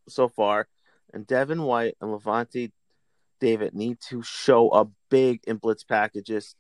so 0.07 0.27
far, 0.27 0.67
and 1.13 1.27
Devin 1.27 1.63
White 1.63 1.95
and 2.01 2.11
Lavonte 2.11 2.71
David 3.39 3.73
need 3.73 3.99
to 4.09 4.21
show 4.23 4.69
up 4.69 4.89
big 5.09 5.41
in 5.47 5.57
blitz 5.57 5.83
packages 5.83 6.55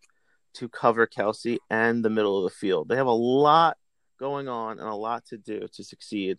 to 0.53 0.69
cover 0.69 1.07
Kelce 1.07 1.57
and 1.69 2.03
the 2.03 2.09
middle 2.09 2.37
of 2.37 2.43
the 2.43 2.55
field. 2.55 2.89
They 2.89 2.95
have 2.95 3.07
a 3.07 3.11
lot 3.11 3.77
going 4.19 4.47
on 4.47 4.79
and 4.79 4.87
a 4.87 4.95
lot 4.95 5.25
to 5.27 5.37
do 5.37 5.67
to 5.73 5.83
succeed, 5.83 6.37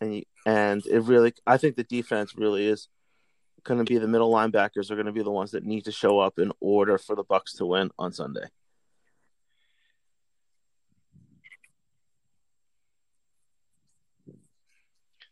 and 0.00 0.24
and 0.46 0.84
it 0.86 1.02
really, 1.02 1.32
I 1.46 1.56
think 1.56 1.76
the 1.76 1.84
defense 1.84 2.34
really 2.36 2.66
is 2.66 2.88
going 3.64 3.78
to 3.78 3.84
be 3.84 3.98
the 3.98 4.06
middle 4.08 4.32
linebackers 4.32 4.90
are 4.90 4.94
going 4.94 5.06
to 5.06 5.12
be 5.12 5.22
the 5.22 5.30
ones 5.30 5.50
that 5.52 5.64
need 5.64 5.84
to 5.86 5.92
show 5.92 6.18
up 6.20 6.38
in 6.38 6.52
order 6.60 6.98
for 6.98 7.16
the 7.16 7.24
Bucks 7.24 7.54
to 7.54 7.66
win 7.66 7.90
on 7.98 8.12
Sunday. 8.12 8.44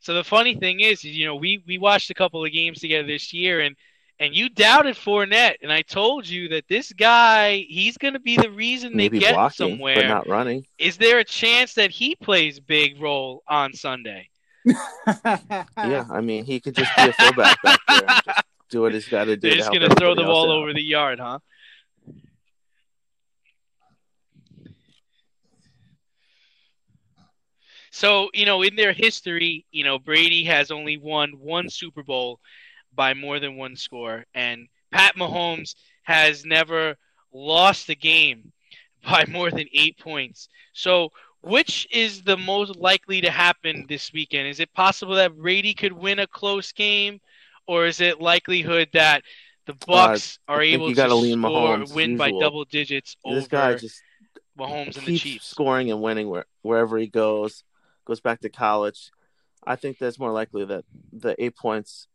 So 0.00 0.14
the 0.14 0.24
funny 0.24 0.56
thing 0.56 0.80
is, 0.80 1.04
you 1.04 1.26
know, 1.26 1.36
we 1.36 1.62
we 1.66 1.78
watched 1.78 2.10
a 2.10 2.14
couple 2.14 2.44
of 2.44 2.50
games 2.50 2.80
together 2.80 3.06
this 3.06 3.32
year, 3.32 3.60
and 3.60 3.76
and 4.18 4.34
you 4.34 4.48
doubted 4.48 4.96
Fournette, 4.96 5.56
and 5.62 5.72
I 5.72 5.82
told 5.82 6.28
you 6.28 6.48
that 6.50 6.66
this 6.68 6.92
guy, 6.92 7.64
he's 7.68 7.96
going 7.98 8.14
to 8.14 8.20
be 8.20 8.36
the 8.36 8.50
reason 8.50 8.92
they 8.92 9.04
Maybe 9.04 9.20
get 9.20 9.34
blocking, 9.34 9.54
somewhere. 9.70 9.94
but 9.94 10.08
not 10.08 10.28
running. 10.28 10.66
Is 10.78 10.96
there 10.96 11.18
a 11.18 11.24
chance 11.24 11.74
that 11.74 11.90
he 11.90 12.16
plays 12.16 12.58
big 12.58 13.00
role 13.00 13.42
on 13.48 13.72
Sunday? 13.74 14.28
Yeah, 14.64 16.04
I 16.10 16.20
mean, 16.20 16.44
he 16.44 16.60
could 16.60 16.74
just 16.74 16.94
be 16.96 17.02
a 17.02 17.12
fullback 17.12 17.60
back 17.62 17.80
there 17.88 17.98
and 17.98 18.22
just 18.24 18.42
do 18.70 18.82
what 18.82 18.94
he's 18.94 19.08
got 19.08 19.24
to 19.24 19.36
do. 19.36 19.48
They're 19.48 19.58
just 19.58 19.72
going 19.72 19.88
to 19.88 19.94
throw 19.94 20.14
the 20.14 20.22
ball 20.22 20.50
out. 20.50 20.56
over 20.58 20.72
the 20.72 20.82
yard, 20.82 21.18
huh? 21.20 21.38
So, 27.94 28.30
you 28.32 28.46
know, 28.46 28.62
in 28.62 28.74
their 28.74 28.94
history, 28.94 29.66
you 29.70 29.84
know, 29.84 29.98
Brady 29.98 30.44
has 30.44 30.70
only 30.70 30.96
won 30.96 31.32
one 31.38 31.68
Super 31.68 32.02
Bowl 32.02 32.40
by 32.94 33.12
more 33.12 33.38
than 33.38 33.56
one 33.56 33.76
score, 33.76 34.24
and 34.34 34.66
Pat 34.90 35.14
Mahomes 35.16 35.74
has 36.02 36.44
never 36.44 36.96
lost 37.32 37.90
a 37.90 37.94
game 37.94 38.52
by 39.04 39.24
more 39.28 39.50
than 39.50 39.66
eight 39.74 39.98
points. 39.98 40.48
So, 40.72 41.10
which 41.42 41.88
is 41.90 42.22
the 42.22 42.36
most 42.36 42.76
likely 42.76 43.20
to 43.20 43.30
happen 43.30 43.86
this 43.88 44.12
weekend? 44.12 44.48
Is 44.48 44.60
it 44.60 44.72
possible 44.72 45.14
that 45.16 45.36
Brady 45.36 45.74
could 45.74 45.92
win 45.92 46.20
a 46.20 46.26
close 46.26 46.72
game, 46.72 47.20
or 47.66 47.86
is 47.86 48.00
it 48.00 48.20
likelihood 48.20 48.88
that 48.92 49.22
the 49.66 49.74
Bucks 49.86 50.38
Uh, 50.48 50.52
are 50.52 50.62
able 50.62 50.94
to 50.94 51.14
lean 51.14 51.40
score, 51.40 51.50
Mahomes 51.50 51.94
win 51.94 52.16
by 52.16 52.30
double 52.30 52.64
digits 52.64 53.16
This 53.24 53.44
over 53.44 53.48
guy 53.48 53.74
just 53.74 54.02
Mahomes 54.58 54.96
and 54.96 55.06
the 55.06 55.18
Chiefs? 55.18 55.46
scoring 55.46 55.90
and 55.90 56.00
winning 56.00 56.28
where, 56.28 56.46
wherever 56.62 56.98
he 56.98 57.06
goes. 57.06 57.64
Goes 58.04 58.20
back 58.20 58.40
to 58.40 58.48
college. 58.48 59.10
I 59.64 59.76
think 59.76 59.98
that's 59.98 60.18
more 60.18 60.32
likely 60.32 60.64
that 60.64 60.84
the 61.12 61.36
eight 61.38 61.56
points 61.56 62.08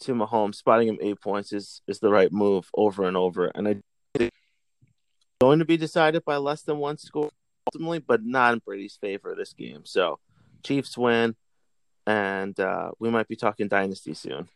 to 0.00 0.14
Mahomes, 0.14 0.56
spotting 0.56 0.88
him 0.88 0.98
eight 1.00 1.20
points 1.20 1.52
is 1.52 1.80
is 1.86 1.98
the 1.98 2.10
right 2.10 2.30
move 2.30 2.68
over 2.74 3.08
and 3.08 3.16
over. 3.16 3.50
And 3.54 3.66
I 3.66 3.72
think 3.72 4.30
it's 4.30 4.36
going 5.40 5.60
to 5.60 5.64
be 5.64 5.78
decided 5.78 6.26
by 6.26 6.36
less 6.36 6.60
than 6.62 6.76
one 6.76 6.98
score 6.98 7.30
ultimately, 7.68 7.98
but 7.98 8.24
not 8.24 8.54
in 8.54 8.58
Brady's 8.64 8.96
favor 9.00 9.34
this 9.36 9.52
game. 9.52 9.82
So 9.84 10.18
Chiefs 10.62 10.96
win, 10.96 11.36
and 12.06 12.58
uh, 12.58 12.92
we 12.98 13.10
might 13.10 13.28
be 13.28 13.36
talking 13.36 13.68
dynasty 13.68 14.14
soon. 14.14 14.48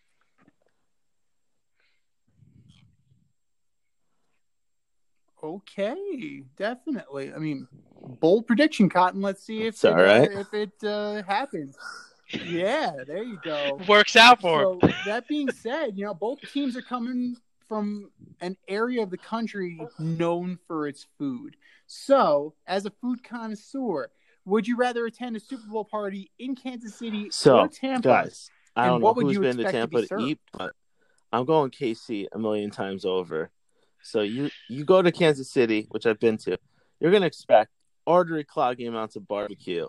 Okay, 5.45 6.45
definitely. 6.57 7.35
I 7.35 7.39
mean, 7.39 7.67
bold 8.21 8.47
prediction, 8.47 8.89
Cotton. 8.89 9.21
Let's 9.21 9.45
see 9.45 9.63
if 9.63 9.75
It's 9.75 9.85
it, 9.85 9.93
all 9.93 9.97
right. 9.97 10.31
uh, 10.31 10.41
if 10.41 10.55
it 10.55 10.85
uh, 10.85 11.23
happens. 11.25 11.77
Yeah, 12.47 12.93
there 13.07 13.25
you 13.25 13.39
go. 13.45 13.79
Works 13.89 14.17
out 14.17 14.41
for 14.41 14.73
him. 14.73 14.93
That 15.05 15.27
being 15.29 15.51
said, 15.51 15.99
you 15.99 16.05
know 16.07 16.15
both 16.15 16.39
teams 16.53 16.77
are 16.77 16.83
coming 16.83 17.37
from 17.73 18.11
an 18.43 18.55
area 18.69 19.03
of 19.03 19.09
the 19.09 19.17
country 19.17 19.81
known 19.99 20.59
for 20.67 20.87
its 20.87 21.07
food. 21.19 21.57
So, 21.87 22.53
as 22.67 22.85
a 22.85 22.91
food 23.01 23.25
connoisseur, 23.25 24.11
would 24.45 24.69
you 24.69 24.77
rather 24.77 25.07
attend 25.07 25.37
a 25.37 25.41
Super 25.41 25.67
Bowl 25.71 25.87
party 25.87 26.31
in 26.39 26.55
Kansas 26.55 26.99
City 26.99 27.31
So, 27.33 27.61
or 27.61 27.69
Tampa? 27.69 28.03
guys, 28.09 28.51
I 28.77 28.89
don't 28.89 29.01
know 29.01 29.07
what 29.07 29.17
would 29.17 29.25
who's 29.25 29.37
you 29.37 29.41
been 29.41 29.57
to 29.57 29.65
to 29.65 29.73
Tampa 29.73 30.03
to, 30.03 30.07
served? 30.07 30.23
eat, 30.23 30.39
but 30.53 30.75
I'm 31.33 31.47
going 31.47 31.71
KC 31.71 32.27
a 32.35 32.39
million 32.39 32.71
times 32.71 33.07
over. 33.07 33.51
So 34.03 34.21
you 34.21 34.51
you 34.69 34.85
go 34.85 35.01
to 35.01 35.11
Kansas 35.11 35.51
City, 35.51 35.87
which 35.89 36.05
I've 36.05 36.21
been 36.21 36.37
to, 36.39 36.59
you're 37.01 37.11
gonna 37.11 37.25
expect 37.25 37.71
artery 38.07 38.45
clogging 38.45 38.89
amounts 38.89 39.17
of 39.17 39.27
barbecue, 39.27 39.89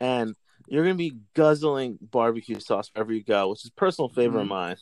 and 0.00 0.34
you're 0.68 0.84
gonna 0.84 0.94
be 0.94 1.18
guzzling 1.34 1.98
barbecue 2.00 2.60
sauce 2.60 2.90
wherever 2.94 3.12
you 3.12 3.24
go, 3.24 3.50
which 3.50 3.62
is 3.66 3.70
a 3.70 3.78
personal 3.78 4.08
favorite 4.08 4.38
Mm. 4.38 4.44
of 4.44 4.48
mine. 4.48 4.76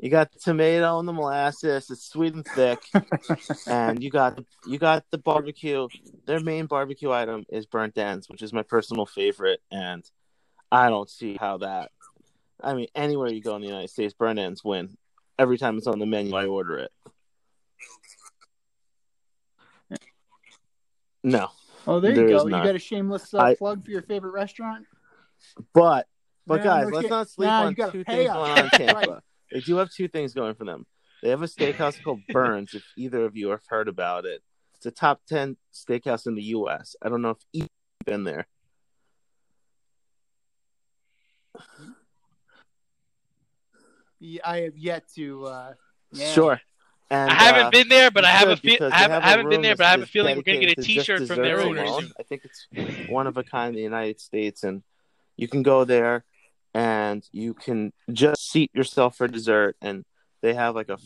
You 0.00 0.10
got 0.10 0.32
the 0.32 0.38
tomato 0.38 0.98
and 0.98 1.08
the 1.08 1.12
molasses; 1.12 1.90
it's 1.90 2.04
sweet 2.08 2.34
and 2.34 2.46
thick, 2.46 2.78
and 3.66 4.02
you 4.02 4.10
got 4.10 4.38
you 4.66 4.78
got 4.78 5.04
the 5.10 5.18
barbecue. 5.18 5.88
Their 6.26 6.40
main 6.40 6.66
barbecue 6.66 7.10
item 7.10 7.44
is 7.48 7.66
burnt 7.66 7.98
ends, 7.98 8.28
which 8.28 8.42
is 8.42 8.52
my 8.52 8.62
personal 8.62 9.06
favorite, 9.06 9.60
and 9.72 10.08
I 10.70 10.88
don't 10.88 11.10
see 11.10 11.36
how 11.40 11.58
that. 11.58 11.90
I 12.62 12.74
mean, 12.74 12.86
anywhere 12.94 13.28
you 13.32 13.40
go 13.40 13.56
in 13.56 13.62
the 13.62 13.68
United 13.68 13.88
States, 13.90 14.14
burnt 14.14 14.38
ends 14.38 14.62
win. 14.62 14.96
Every 15.38 15.58
time 15.58 15.78
it's 15.78 15.86
on 15.86 15.98
the 15.98 16.06
menu, 16.06 16.34
I 16.34 16.46
order 16.46 16.78
it. 16.78 16.92
No, 21.24 21.48
Oh, 21.86 22.00
there 22.00 22.12
you 22.12 22.28
go. 22.28 22.46
You 22.46 22.52
got 22.52 22.74
a 22.76 22.78
shameless 22.78 23.34
uh, 23.34 23.38
I- 23.38 23.54
plug 23.56 23.84
for 23.84 23.90
your 23.90 24.02
favorite 24.02 24.30
restaurant? 24.32 24.86
but 25.72 26.06
but 26.46 26.56
Nah, 26.58 26.82
guys, 26.82 26.92
let's 26.92 27.08
not 27.10 27.28
sleep 27.28 27.48
Nah, 27.48 27.62
on 27.62 27.74
two 27.74 28.04
things 28.04 28.28
us. 28.30 28.34
going 28.34 28.50
on 28.50 28.64
in 28.64 28.70
Tampa. 28.70 28.94
Right. 28.94 29.22
They 29.50 29.60
do 29.60 29.76
have 29.76 29.90
two 29.90 30.08
things 30.08 30.34
going 30.34 30.54
for 30.54 30.64
them. 30.64 30.86
They 31.22 31.30
have 31.30 31.42
a 31.42 31.46
steakhouse 31.46 32.02
called 32.02 32.20
Bern's. 32.28 32.74
If 32.74 32.84
either 32.96 33.24
of 33.24 33.36
you 33.36 33.50
have 33.50 33.62
heard 33.68 33.88
about 33.88 34.24
it, 34.24 34.42
it's 34.76 34.86
a 34.86 34.90
top 34.90 35.22
ten 35.26 35.56
steakhouse 35.72 36.26
in 36.26 36.34
the 36.34 36.42
U.S. 36.42 36.94
I 37.02 37.08
don't 37.08 37.22
know 37.22 37.30
if 37.30 37.38
you've 37.52 37.68
been 38.04 38.24
there. 38.24 38.46
Yeah, 44.20 44.40
I 44.44 44.58
have 44.62 44.76
yet 44.76 45.04
to. 45.16 45.46
Uh, 45.46 45.72
yeah. 46.12 46.30
Sure. 46.32 46.60
And, 47.10 47.30
I 47.30 47.34
haven't 47.34 47.66
uh, 47.66 47.70
been 47.70 47.88
there, 47.88 48.10
but 48.10 48.24
I 48.24 48.30
have 48.30 48.48
a 48.48 48.56
should, 48.56 48.62
feel. 48.62 48.72
because 48.74 48.92
I 48.92 48.98
haven't, 48.98 49.14
have 49.14 49.22
a 49.22 49.26
I 49.26 49.30
haven't 49.30 49.48
been 49.48 49.62
there, 49.62 49.76
but 49.76 49.86
I 49.86 49.90
have 49.92 50.02
a 50.02 50.06
feeling 50.06 50.36
we're 50.36 50.42
gonna 50.42 50.58
get 50.58 50.70
a 50.70 50.74
dedicated 50.74 50.84
to 50.84 50.94
just 50.94 51.06
T-shirt 51.06 51.26
from 51.26 51.36
their 51.42 51.56
desserts 51.56 51.68
owner 51.68 51.84
alone. 51.84 52.02
soon. 52.02 52.12
I 52.18 52.22
think 52.24 52.42
it's 52.44 53.08
one 53.08 53.26
of 53.26 53.38
a 53.38 53.44
kind 53.44 53.70
in 53.70 53.76
the 53.76 53.82
United 53.82 54.20
States, 54.20 54.62
and 54.62 54.82
you 55.36 55.48
can 55.48 55.62
go 55.62 55.84
there 55.84 56.24
and 56.78 57.28
you 57.32 57.54
can 57.54 57.92
just 58.12 58.48
seat 58.48 58.70
yourself 58.72 59.16
for 59.16 59.26
dessert, 59.26 59.74
and 59.82 60.04
they 60.42 60.54
have 60.54 60.76
like 60.76 60.88
a 60.88 60.98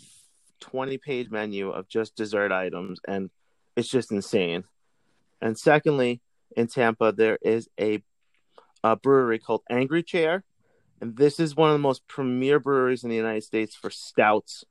twenty-page 0.60 1.30
menu 1.30 1.70
of 1.70 1.88
just 1.88 2.14
dessert 2.14 2.52
items, 2.52 3.00
and 3.08 3.30
it's 3.74 3.88
just 3.88 4.12
insane. 4.12 4.64
And 5.40 5.58
secondly, 5.58 6.20
in 6.54 6.66
Tampa, 6.66 7.10
there 7.10 7.38
is 7.40 7.70
a, 7.80 8.02
a 8.84 8.96
brewery 8.96 9.38
called 9.38 9.62
Angry 9.70 10.02
Chair, 10.02 10.44
and 11.00 11.16
this 11.16 11.40
is 11.40 11.56
one 11.56 11.70
of 11.70 11.74
the 11.74 11.88
most 11.88 12.06
premier 12.06 12.60
breweries 12.60 13.02
in 13.02 13.08
the 13.08 13.16
United 13.16 13.42
States 13.42 13.74
for 13.74 13.88
stouts 13.88 14.66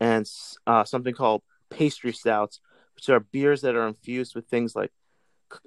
and 0.00 0.30
uh, 0.66 0.84
something 0.84 1.14
called 1.14 1.42
pastry 1.70 2.12
stouts, 2.12 2.60
which 2.94 3.08
are 3.08 3.20
beers 3.20 3.62
that 3.62 3.74
are 3.74 3.88
infused 3.88 4.34
with 4.34 4.48
things 4.48 4.76
like 4.76 4.92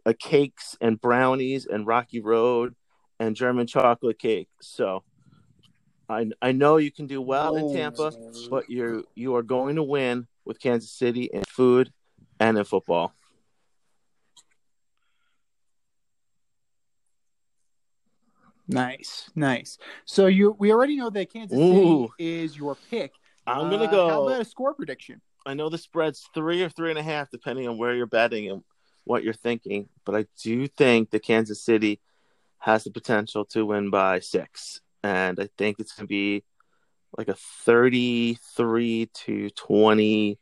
uh, 0.05 0.13
cakes 0.19 0.77
and 0.79 1.01
brownies 1.01 1.65
and 1.65 1.87
Rocky 1.87 2.21
Road 2.21 2.75
and 3.19 3.35
German 3.35 3.67
chocolate 3.67 4.19
cake. 4.19 4.49
So 4.61 5.03
I 6.09 6.29
I 6.41 6.51
know 6.51 6.77
you 6.77 6.91
can 6.91 7.07
do 7.07 7.21
well 7.21 7.55
in 7.55 7.73
Tampa, 7.73 8.13
but 8.49 8.69
you 8.69 9.05
you 9.15 9.35
are 9.35 9.43
going 9.43 9.75
to 9.75 9.83
win 9.83 10.27
with 10.45 10.59
Kansas 10.59 10.91
City 10.91 11.29
in 11.33 11.43
food 11.47 11.91
and 12.39 12.57
in 12.57 12.63
football. 12.63 13.13
Nice, 18.67 19.29
nice. 19.35 19.77
So 20.05 20.25
you, 20.25 20.55
we 20.57 20.71
already 20.71 20.97
know 20.97 21.11
that 21.11 21.31
Kansas 21.31 21.57
Ooh. 21.57 22.09
City 22.17 22.41
is 22.43 22.57
your 22.57 22.75
pick 22.89 23.13
I'm 23.47 23.69
gonna 23.69 23.85
Uh, 23.85 23.91
go. 23.91 24.09
How 24.09 24.23
about 24.23 24.41
a 24.41 24.45
score 24.45 24.73
prediction? 24.73 25.21
I 25.45 25.53
know 25.53 25.69
the 25.69 25.77
spread's 25.77 26.27
three 26.33 26.63
or 26.63 26.69
three 26.69 26.89
and 26.89 26.97
a 26.97 27.03
half, 27.03 27.29
depending 27.29 27.67
on 27.67 27.77
where 27.77 27.93
you're 27.95 28.07
betting 28.07 28.49
and 28.49 28.63
what 29.03 29.23
you're 29.23 29.33
thinking. 29.33 29.87
But 30.03 30.15
I 30.15 30.25
do 30.41 30.67
think 30.67 31.11
that 31.11 31.23
Kansas 31.23 31.63
City 31.63 32.01
has 32.59 32.83
the 32.83 32.91
potential 32.91 33.45
to 33.45 33.65
win 33.65 33.89
by 33.89 34.19
six, 34.19 34.81
and 35.03 35.39
I 35.39 35.49
think 35.57 35.79
it's 35.79 35.93
going 35.93 36.07
to 36.07 36.09
be 36.09 36.43
like 37.17 37.27
a 37.27 37.35
33 37.35 39.09
to 39.13 39.49
20. 39.49 40.39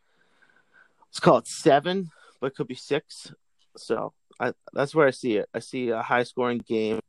Let's 1.07 1.19
call 1.19 1.38
it 1.38 1.48
seven, 1.48 2.10
but 2.40 2.48
it 2.48 2.56
could 2.56 2.68
be 2.68 2.76
six. 2.76 3.31
So 3.77 4.14
I, 4.40 4.53
that's 4.73 4.95
where 4.95 5.07
I 5.07 5.11
see 5.11 5.38
it. 5.38 5.49
I 5.53 5.60
see 5.60 5.90
a 5.90 6.02
high 6.02 6.23
scoring 6.23 6.64
game 6.68 6.99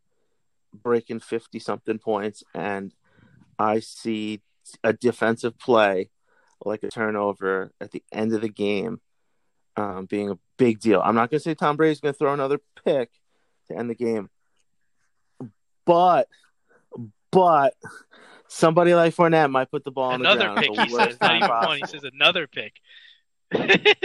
breaking 0.73 1.21
50 1.21 1.59
something 1.59 1.99
points, 1.99 2.43
and 2.55 2.93
I 3.59 3.81
see 3.81 4.43
a 4.83 4.93
defensive 4.93 5.59
play 5.59 6.11
like 6.65 6.83
a 6.83 6.89
turnover 6.89 7.73
at 7.81 7.91
the 7.91 8.03
end 8.13 8.35
of 8.35 8.41
the 8.41 8.49
game 8.49 9.01
um, 9.77 10.07
being 10.07 10.31
a 10.31 10.39
big 10.57 10.81
deal. 10.81 11.01
I'm 11.05 11.15
not 11.15 11.31
going 11.31 11.39
to 11.39 11.45
say 11.45 11.55
Tom 11.55 11.77
Brady's 11.77 12.01
going 12.01 12.15
to 12.15 12.19
throw 12.19 12.33
another 12.33 12.61
pick 12.85 13.11
to 13.69 13.77
end 13.77 13.91
the 13.91 13.95
game, 13.95 14.31
but 15.85 16.29
but 17.31 17.75
somebody 18.49 18.95
like 18.95 19.15
Fournette 19.15 19.51
might 19.51 19.71
put 19.71 19.85
the 19.85 19.91
ball 19.91 20.11
on 20.11 20.21
Another 20.21 20.39
the 20.39 20.45
ground. 20.45 20.59
Another 20.59 20.75
pick. 20.75 20.79
at 20.79 20.87
He 20.87 20.91
says 20.91 21.07
worst 21.09 21.21
not 21.21 21.37
even 21.37 21.49
one. 21.49 21.79
He 21.79 21.87
says 21.87 22.05
another 22.05 22.47
pick. 22.47 22.75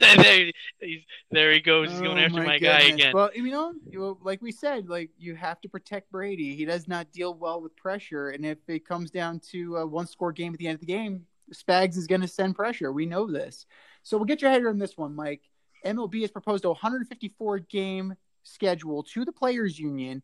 there, 0.00 0.50
he's, 0.80 1.00
there 1.30 1.52
he 1.52 1.60
goes. 1.60 1.90
He's 1.90 2.00
going 2.00 2.18
Oh, 2.18 2.22
after 2.22 2.42
my, 2.42 2.58
guy 2.58 2.80
again. 2.82 3.12
Well, 3.14 3.30
you 3.34 3.50
know, 3.50 4.18
like 4.22 4.42
we 4.42 4.52
said, 4.52 4.88
like 4.88 5.10
you 5.18 5.34
have 5.34 5.60
to 5.62 5.68
protect 5.68 6.10
Brady. 6.10 6.56
He 6.56 6.64
does 6.64 6.88
not 6.88 7.12
deal 7.12 7.34
well 7.34 7.60
with 7.60 7.76
pressure, 7.76 8.30
and 8.30 8.44
if 8.44 8.58
it 8.68 8.86
comes 8.86 9.10
down 9.10 9.40
to 9.50 9.76
a 9.76 9.86
one-score 9.86 10.32
game 10.32 10.52
at 10.52 10.58
the 10.58 10.68
end 10.68 10.76
of 10.76 10.80
the 10.80 10.86
game, 10.86 11.26
Spags 11.54 11.96
is 11.96 12.06
going 12.06 12.20
to 12.20 12.28
send 12.28 12.54
pressure. 12.54 12.92
We 12.92 13.06
know 13.06 13.30
this. 13.30 13.66
So 14.02 14.16
we'll 14.16 14.26
get 14.26 14.42
your 14.42 14.50
head 14.50 14.64
on 14.66 14.78
this 14.78 14.96
one, 14.96 15.14
Mike. 15.14 15.42
MLB 15.84 16.22
has 16.22 16.30
proposed 16.30 16.64
a 16.64 16.68
154 16.68 17.60
game 17.60 18.14
schedule 18.46 19.02
to 19.02 19.24
the 19.24 19.32
players' 19.32 19.78
union, 19.78 20.22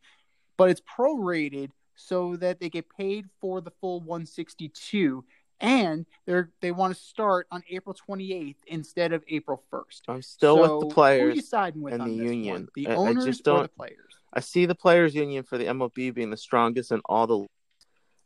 but 0.57 0.71
it's 0.71 0.81
prorated 0.81 1.71
so 1.95 2.37
that 2.37 2.61
they 2.61 2.71
get 2.71 2.87
paid 2.97 3.27
for 3.41 3.61
the 3.61 3.71
full 3.81 4.01
162 4.01 5.25
and 5.61 6.07
they're 6.27 6.51
they 6.61 6.73
want 6.73 6.93
to 6.95 7.01
start 7.01 7.47
on 7.53 7.63
April 7.71 7.95
28th 8.09 8.57
instead 8.67 9.13
of 9.13 9.23
April 9.29 9.63
1st. 9.73 10.01
I'm 10.09 10.23
still 10.23 10.57
with 10.59 10.67
So, 10.71 10.79
the 10.81 10.85
Who 10.87 10.91
are 10.91 10.95
players. 10.95 11.37
you 11.37 11.43
siding 11.43 11.83
with 11.83 11.93
and 11.95 12.03
on 12.03 12.09
the 12.09 12.15
union. 12.17 12.55
one? 12.55 12.69
The 12.75 12.89
I- 12.89 12.93
I 12.93 12.97
owners 12.97 13.25
just 13.25 13.45
don't- 13.45 13.63
the 13.63 13.69
players? 13.69 14.15
I 14.33 14.41
see 14.41 14.67
the 14.67 14.75
players' 14.75 15.15
union 15.15 15.45
for 15.45 15.59
the 15.59 15.67
MLB 15.67 16.11
being 16.11 16.31
the 16.31 16.37
strongest 16.37 16.91
in 16.91 17.01
all 17.05 17.27
the, 17.27 17.47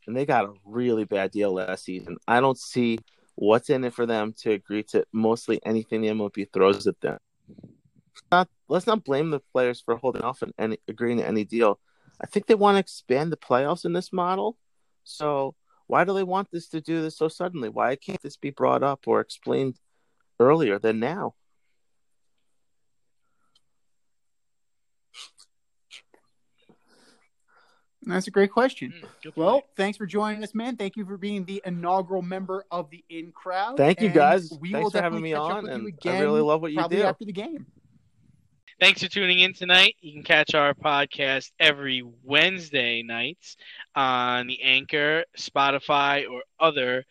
and 0.07 0.15
they 0.15 0.25
got 0.25 0.45
a 0.45 0.53
really 0.65 1.03
bad 1.03 1.31
deal 1.31 1.53
last 1.53 1.83
season. 1.83 2.17
I 2.27 2.39
don't 2.39 2.57
see 2.57 2.97
what's 3.35 3.69
in 3.69 3.83
it 3.83 3.93
for 3.93 4.05
them 4.07 4.33
to 4.39 4.51
agree 4.53 4.81
to 4.83 5.05
mostly 5.11 5.59
anything 5.65 6.01
the 6.01 6.07
MLB 6.07 6.45
throws 6.51 6.87
at 6.87 6.99
them. 7.01 7.19
Not, 8.31 8.49
let's 8.69 8.87
not 8.87 9.03
blame 9.03 9.29
the 9.29 9.39
players 9.39 9.81
for 9.81 9.95
holding 9.97 10.21
off 10.21 10.41
and 10.41 10.53
any 10.57 10.77
agreeing 10.87 11.17
to 11.19 11.27
any 11.27 11.43
deal. 11.43 11.79
I 12.19 12.25
think 12.25 12.45
they 12.47 12.55
want 12.55 12.75
to 12.75 12.79
expand 12.79 13.31
the 13.31 13.37
playoffs 13.37 13.85
in 13.85 13.93
this 13.93 14.11
model. 14.11 14.57
So 15.03 15.55
why 15.87 16.03
do 16.03 16.13
they 16.13 16.23
want 16.23 16.49
this 16.51 16.67
to 16.69 16.81
do 16.81 17.01
this 17.01 17.17
so 17.17 17.27
suddenly? 17.27 17.69
Why 17.69 17.95
can't 17.95 18.21
this 18.21 18.37
be 18.37 18.49
brought 18.49 18.83
up 18.83 19.07
or 19.07 19.19
explained 19.21 19.75
earlier 20.39 20.79
than 20.79 20.99
now? 20.99 21.35
That's 28.03 28.27
a 28.27 28.31
great 28.31 28.51
question. 28.51 28.93
Mm, 29.25 29.35
Well, 29.35 29.63
thanks 29.75 29.97
for 29.97 30.05
joining 30.05 30.41
us, 30.43 30.55
man. 30.55 30.77
Thank 30.77 30.95
you 30.95 31.05
for 31.05 31.17
being 31.17 31.43
the 31.43 31.61
inaugural 31.65 32.21
member 32.21 32.63
of 32.71 32.89
the 32.89 33.03
In 33.09 33.31
Crowd. 33.33 33.75
Thank 33.75 33.99
you, 33.99 34.07
And 34.07 34.15
guys. 34.15 34.49
We 34.61 34.71
Thanks 34.71 34.85
will 34.85 34.91
for 34.91 35.01
having 35.01 35.21
me 35.21 35.31
catch 35.31 35.39
up 35.39 35.49
on, 35.49 35.63
with 35.63 35.71
you 35.71 35.75
and 35.77 35.87
again, 35.87 36.15
I 36.15 36.21
really 36.21 36.41
love 36.41 36.61
what 36.61 36.71
you 36.71 36.77
probably 36.77 36.97
do. 36.97 37.03
after 37.03 37.25
the 37.25 37.33
game. 37.33 37.65
Thanks 38.79 39.01
for 39.01 39.09
tuning 39.09 39.39
in 39.39 39.53
tonight. 39.53 39.95
You 40.01 40.13
can 40.13 40.21
catch 40.21 40.53
our 40.53 40.75
podcast 40.75 41.49
every 41.59 42.03
Wednesday 42.23 43.01
nights 43.01 43.57
on 43.95 44.45
the 44.45 44.61
Anchor, 44.61 45.23
Spotify, 45.35 46.29
or 46.29 46.43
other 46.59 47.03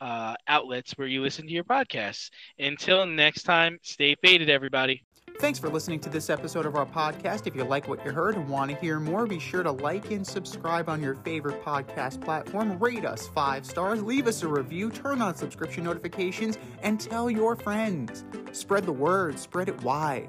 uh, 0.00 0.34
outlets 0.48 0.92
where 0.98 1.06
you 1.06 1.22
listen 1.22 1.46
to 1.46 1.52
your 1.52 1.62
podcasts. 1.62 2.30
Until 2.58 3.06
next 3.06 3.44
time, 3.44 3.78
stay 3.82 4.16
faded, 4.24 4.50
everybody. 4.50 5.04
Thanks 5.38 5.60
for 5.60 5.68
listening 5.68 6.00
to 6.00 6.08
this 6.10 6.30
episode 6.30 6.66
of 6.66 6.74
our 6.74 6.86
podcast. 6.86 7.46
If 7.46 7.54
you 7.54 7.62
like 7.62 7.86
what 7.86 8.04
you 8.04 8.10
heard 8.10 8.34
and 8.34 8.48
want 8.48 8.72
to 8.72 8.76
hear 8.78 8.98
more, 8.98 9.24
be 9.24 9.38
sure 9.38 9.62
to 9.62 9.70
like 9.70 10.10
and 10.10 10.26
subscribe 10.26 10.88
on 10.88 11.00
your 11.00 11.14
favorite 11.16 11.64
podcast 11.64 12.20
platform. 12.24 12.76
Rate 12.80 13.04
us 13.04 13.28
five 13.28 13.64
stars, 13.64 14.02
leave 14.02 14.26
us 14.26 14.42
a 14.42 14.48
review, 14.48 14.90
turn 14.90 15.22
on 15.22 15.36
subscription 15.36 15.84
notifications, 15.84 16.58
and 16.82 16.98
tell 16.98 17.30
your 17.30 17.54
friends. 17.54 18.24
Spread 18.50 18.84
the 18.84 18.92
word, 18.92 19.38
spread 19.38 19.68
it 19.68 19.80
wide. 19.84 20.28